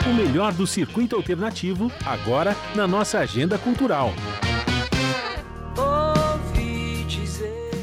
O 0.08 0.14
melhor 0.14 0.54
do 0.54 0.68
circuito 0.68 1.16
alternativo, 1.16 1.92
agora 2.06 2.56
na 2.76 2.88
nossa 2.88 3.20
agenda 3.20 3.58
cultural. 3.58 4.14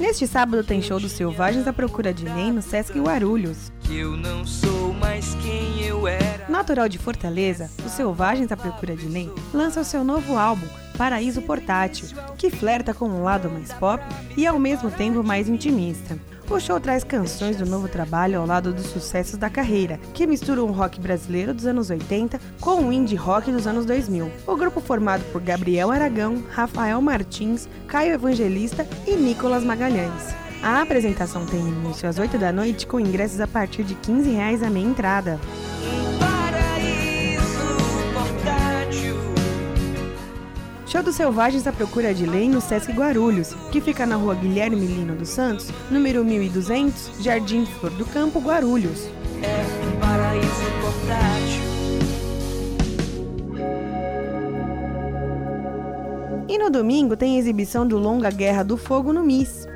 Neste 0.02 0.26
sábado 0.26 0.64
tem 0.64 0.82
show 0.82 1.00
dos 1.00 1.12
Selvagens 1.12 1.66
à 1.66 1.72
Procura 1.72 2.12
de 2.12 2.24
Ney 2.24 2.50
no 2.50 2.60
Sesc 2.60 2.98
Guarulhos. 2.98 3.72
Eu 3.90 4.16
não 4.16 4.44
sou 4.44 4.92
mais 4.92 5.34
quem 5.36 5.80
eu 5.86 6.06
era. 6.08 6.46
Natural 6.48 6.88
de 6.88 6.98
Fortaleza, 6.98 7.70
os 7.86 7.92
Selvagens 7.92 8.50
à 8.50 8.56
Procura 8.56 8.96
de 8.96 9.06
Ney 9.06 9.30
lança 9.54 9.80
o 9.80 9.84
seu 9.84 10.02
novo 10.02 10.36
álbum, 10.36 10.66
Paraíso 11.02 11.42
Portátil, 11.42 12.06
que 12.38 12.48
flerta 12.48 12.94
com 12.94 13.06
um 13.06 13.24
lado 13.24 13.50
mais 13.50 13.72
pop 13.72 14.00
e 14.36 14.46
ao 14.46 14.56
mesmo 14.56 14.88
tempo 14.88 15.20
mais 15.20 15.48
intimista. 15.48 16.16
O 16.48 16.60
show 16.60 16.78
traz 16.78 17.02
canções 17.02 17.56
do 17.56 17.66
novo 17.66 17.88
trabalho 17.88 18.38
ao 18.38 18.46
lado 18.46 18.72
dos 18.72 18.86
sucessos 18.86 19.36
da 19.36 19.50
carreira, 19.50 19.98
que 20.14 20.28
misturam 20.28 20.62
o 20.62 20.70
rock 20.70 21.00
brasileiro 21.00 21.52
dos 21.52 21.66
anos 21.66 21.90
80 21.90 22.40
com 22.60 22.84
o 22.84 22.92
indie 22.92 23.16
rock 23.16 23.50
dos 23.50 23.66
anos 23.66 23.84
2000. 23.84 24.30
O 24.46 24.56
grupo 24.56 24.80
formado 24.80 25.24
por 25.32 25.42
Gabriel 25.42 25.90
Aragão, 25.90 26.40
Rafael 26.52 27.02
Martins, 27.02 27.68
Caio 27.88 28.14
Evangelista 28.14 28.86
e 29.04 29.16
Nicolas 29.16 29.64
Magalhães. 29.64 30.32
A 30.62 30.82
apresentação 30.82 31.44
tem 31.46 31.58
início 31.58 32.08
às 32.08 32.20
8 32.20 32.38
da 32.38 32.52
noite 32.52 32.86
com 32.86 33.00
ingressos 33.00 33.40
a 33.40 33.48
partir 33.48 33.82
de 33.82 33.96
15 33.96 34.30
reais 34.30 34.62
a 34.62 34.70
meia 34.70 34.86
entrada. 34.86 35.40
Show 40.92 41.02
dos 41.02 41.16
Selvagens 41.16 41.66
à 41.66 41.72
Procura 41.72 42.12
de 42.12 42.26
Lei 42.26 42.50
no 42.50 42.60
Sesc 42.60 42.92
Guarulhos, 42.92 43.54
que 43.70 43.80
fica 43.80 44.04
na 44.04 44.16
rua 44.16 44.34
Guilherme 44.34 44.84
Lino 44.84 45.16
dos 45.16 45.30
Santos, 45.30 45.70
número 45.90 46.22
1200, 46.22 47.12
Jardim 47.18 47.64
Flor 47.64 47.90
do 47.92 48.04
Campo, 48.04 48.38
Guarulhos. 48.38 49.08
É 49.42 49.64
um 49.86 49.98
paraíso 49.98 50.46
portátil. 50.82 51.62
E 56.46 56.58
no 56.58 56.68
domingo 56.68 57.16
tem 57.16 57.38
exibição 57.38 57.88
do 57.88 57.96
longa 57.96 58.30
Guerra 58.30 58.62
do 58.62 58.76
Fogo 58.76 59.14
no 59.14 59.22
MIS. 59.22 59.66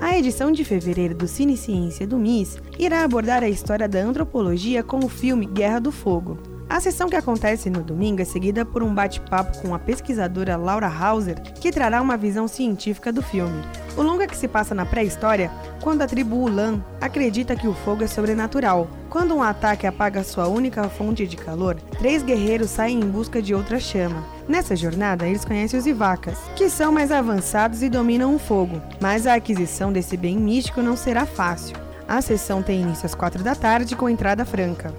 A 0.00 0.18
edição 0.18 0.50
de 0.50 0.64
fevereiro 0.64 1.14
do 1.14 1.28
Cine 1.28 1.56
Ciência 1.56 2.08
do 2.08 2.18
MIS 2.18 2.58
irá 2.76 3.04
abordar 3.04 3.44
a 3.44 3.48
história 3.48 3.88
da 3.88 4.00
antropologia 4.00 4.82
com 4.82 4.98
o 4.98 5.08
filme 5.08 5.46
Guerra 5.46 5.78
do 5.78 5.92
Fogo. 5.92 6.49
A 6.70 6.78
sessão 6.78 7.08
que 7.08 7.16
acontece 7.16 7.68
no 7.68 7.82
domingo 7.82 8.22
é 8.22 8.24
seguida 8.24 8.64
por 8.64 8.80
um 8.80 8.94
bate-papo 8.94 9.58
com 9.58 9.74
a 9.74 9.78
pesquisadora 9.78 10.56
Laura 10.56 10.86
Hauser, 10.86 11.42
que 11.60 11.72
trará 11.72 12.00
uma 12.00 12.16
visão 12.16 12.46
científica 12.46 13.12
do 13.12 13.20
filme. 13.20 13.60
O 13.96 14.02
longa 14.02 14.24
que 14.24 14.36
se 14.36 14.46
passa 14.46 14.72
na 14.72 14.86
pré-história, 14.86 15.50
quando 15.82 16.02
a 16.02 16.06
tribo 16.06 16.36
Ulan 16.36 16.80
acredita 17.00 17.56
que 17.56 17.66
o 17.66 17.74
fogo 17.74 18.04
é 18.04 18.06
sobrenatural. 18.06 18.88
Quando 19.10 19.34
um 19.34 19.42
ataque 19.42 19.84
apaga 19.84 20.22
sua 20.22 20.46
única 20.46 20.88
fonte 20.88 21.26
de 21.26 21.36
calor, 21.36 21.74
três 21.98 22.22
guerreiros 22.22 22.70
saem 22.70 23.00
em 23.00 23.10
busca 23.10 23.42
de 23.42 23.52
outra 23.52 23.80
chama. 23.80 24.24
Nessa 24.48 24.76
jornada, 24.76 25.26
eles 25.26 25.44
conhecem 25.44 25.76
os 25.76 25.88
Ivacas, 25.88 26.38
que 26.54 26.70
são 26.70 26.92
mais 26.92 27.10
avançados 27.10 27.82
e 27.82 27.88
dominam 27.88 28.32
o 28.32 28.38
fogo, 28.38 28.80
mas 29.00 29.26
a 29.26 29.34
aquisição 29.34 29.92
desse 29.92 30.16
bem 30.16 30.36
místico 30.36 30.80
não 30.80 30.96
será 30.96 31.26
fácil. 31.26 31.76
A 32.06 32.22
sessão 32.22 32.62
tem 32.62 32.82
início 32.82 33.06
às 33.06 33.14
quatro 33.14 33.42
da 33.42 33.56
tarde 33.56 33.96
com 33.96 34.08
entrada 34.08 34.44
franca. 34.44 34.94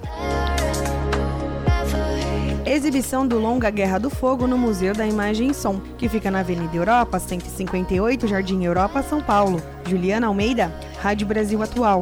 Exibição 2.72 3.26
do 3.26 3.38
longa 3.38 3.68
Guerra 3.68 3.98
do 3.98 4.08
Fogo 4.08 4.46
no 4.46 4.56
Museu 4.56 4.94
da 4.94 5.06
Imagem 5.06 5.50
e 5.50 5.54
Som, 5.54 5.78
que 5.98 6.08
fica 6.08 6.30
na 6.30 6.40
Avenida 6.40 6.74
Europa, 6.74 7.18
158, 7.18 8.26
Jardim 8.26 8.64
Europa, 8.64 9.02
São 9.02 9.20
Paulo. 9.20 9.62
Juliana 9.86 10.26
Almeida, 10.26 10.72
Rádio 10.98 11.26
Brasil 11.26 11.62
Atual. 11.62 12.00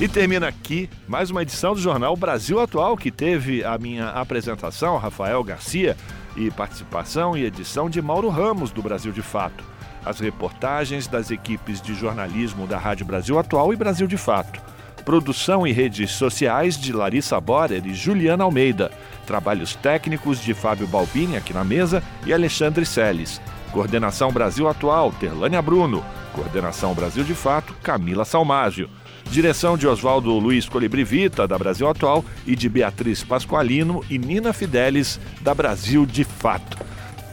E 0.00 0.08
termina 0.08 0.48
aqui 0.48 0.88
mais 1.06 1.30
uma 1.30 1.42
edição 1.42 1.74
do 1.74 1.80
Jornal 1.82 2.16
Brasil 2.16 2.58
Atual, 2.58 2.96
que 2.96 3.10
teve 3.10 3.62
a 3.62 3.76
minha 3.76 4.08
apresentação, 4.12 4.96
Rafael 4.96 5.44
Garcia, 5.44 5.94
e 6.34 6.50
participação 6.50 7.36
e 7.36 7.44
edição 7.44 7.90
de 7.90 8.00
Mauro 8.00 8.30
Ramos, 8.30 8.70
do 8.70 8.80
Brasil 8.80 9.12
de 9.12 9.20
Fato. 9.20 9.62
As 10.02 10.20
reportagens 10.20 11.06
das 11.06 11.30
equipes 11.30 11.82
de 11.82 11.92
jornalismo 11.92 12.66
da 12.66 12.78
Rádio 12.78 13.04
Brasil 13.04 13.38
Atual 13.38 13.74
e 13.74 13.76
Brasil 13.76 14.06
de 14.06 14.16
Fato. 14.16 14.71
Produção 15.04 15.66
e 15.66 15.72
redes 15.72 16.12
sociais 16.12 16.78
de 16.78 16.92
Larissa 16.92 17.40
Borer 17.40 17.86
e 17.86 17.94
Juliana 17.94 18.44
Almeida. 18.44 18.90
Trabalhos 19.26 19.74
técnicos 19.74 20.40
de 20.40 20.54
Fábio 20.54 20.86
Balbini 20.86 21.36
aqui 21.36 21.52
na 21.52 21.64
mesa 21.64 22.02
e 22.24 22.32
Alexandre 22.32 22.86
Seles. 22.86 23.40
Coordenação 23.72 24.30
Brasil 24.30 24.68
Atual, 24.68 25.12
Terlânia 25.12 25.60
Bruno. 25.60 26.04
Coordenação 26.32 26.94
Brasil 26.94 27.24
de 27.24 27.34
Fato, 27.34 27.74
Camila 27.82 28.24
Salmágio. 28.24 28.88
Direção 29.30 29.76
de 29.76 29.88
Oswaldo 29.88 30.30
Luiz 30.38 30.68
Colibri 30.68 31.04
Vita, 31.04 31.48
da 31.48 31.58
Brasil 31.58 31.88
Atual, 31.88 32.24
e 32.46 32.54
de 32.54 32.68
Beatriz 32.68 33.24
Pasqualino 33.24 34.04
e 34.08 34.18
Nina 34.18 34.52
Fidelis, 34.52 35.18
da 35.40 35.54
Brasil 35.54 36.04
de 36.06 36.22
Fato. 36.22 36.78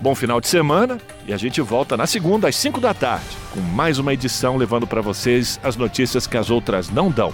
Bom 0.01 0.15
final 0.15 0.39
de 0.39 0.47
semana 0.47 0.97
e 1.27 1.33
a 1.33 1.37
gente 1.37 1.59
volta 1.59 1.97
na 1.97 2.07
segunda 2.07 2.47
às 2.47 2.55
5 2.55 2.79
da 2.79 2.93
tarde 2.93 3.39
com 3.51 3.59
mais 3.59 3.99
uma 3.99 4.13
edição 4.13 4.55
levando 4.55 4.87
para 4.87 5.01
vocês 5.01 5.59
as 5.63 5.75
notícias 5.75 6.25
que 6.25 6.37
as 6.37 6.49
outras 6.49 6.89
não 6.89 7.09
dão. 7.09 7.33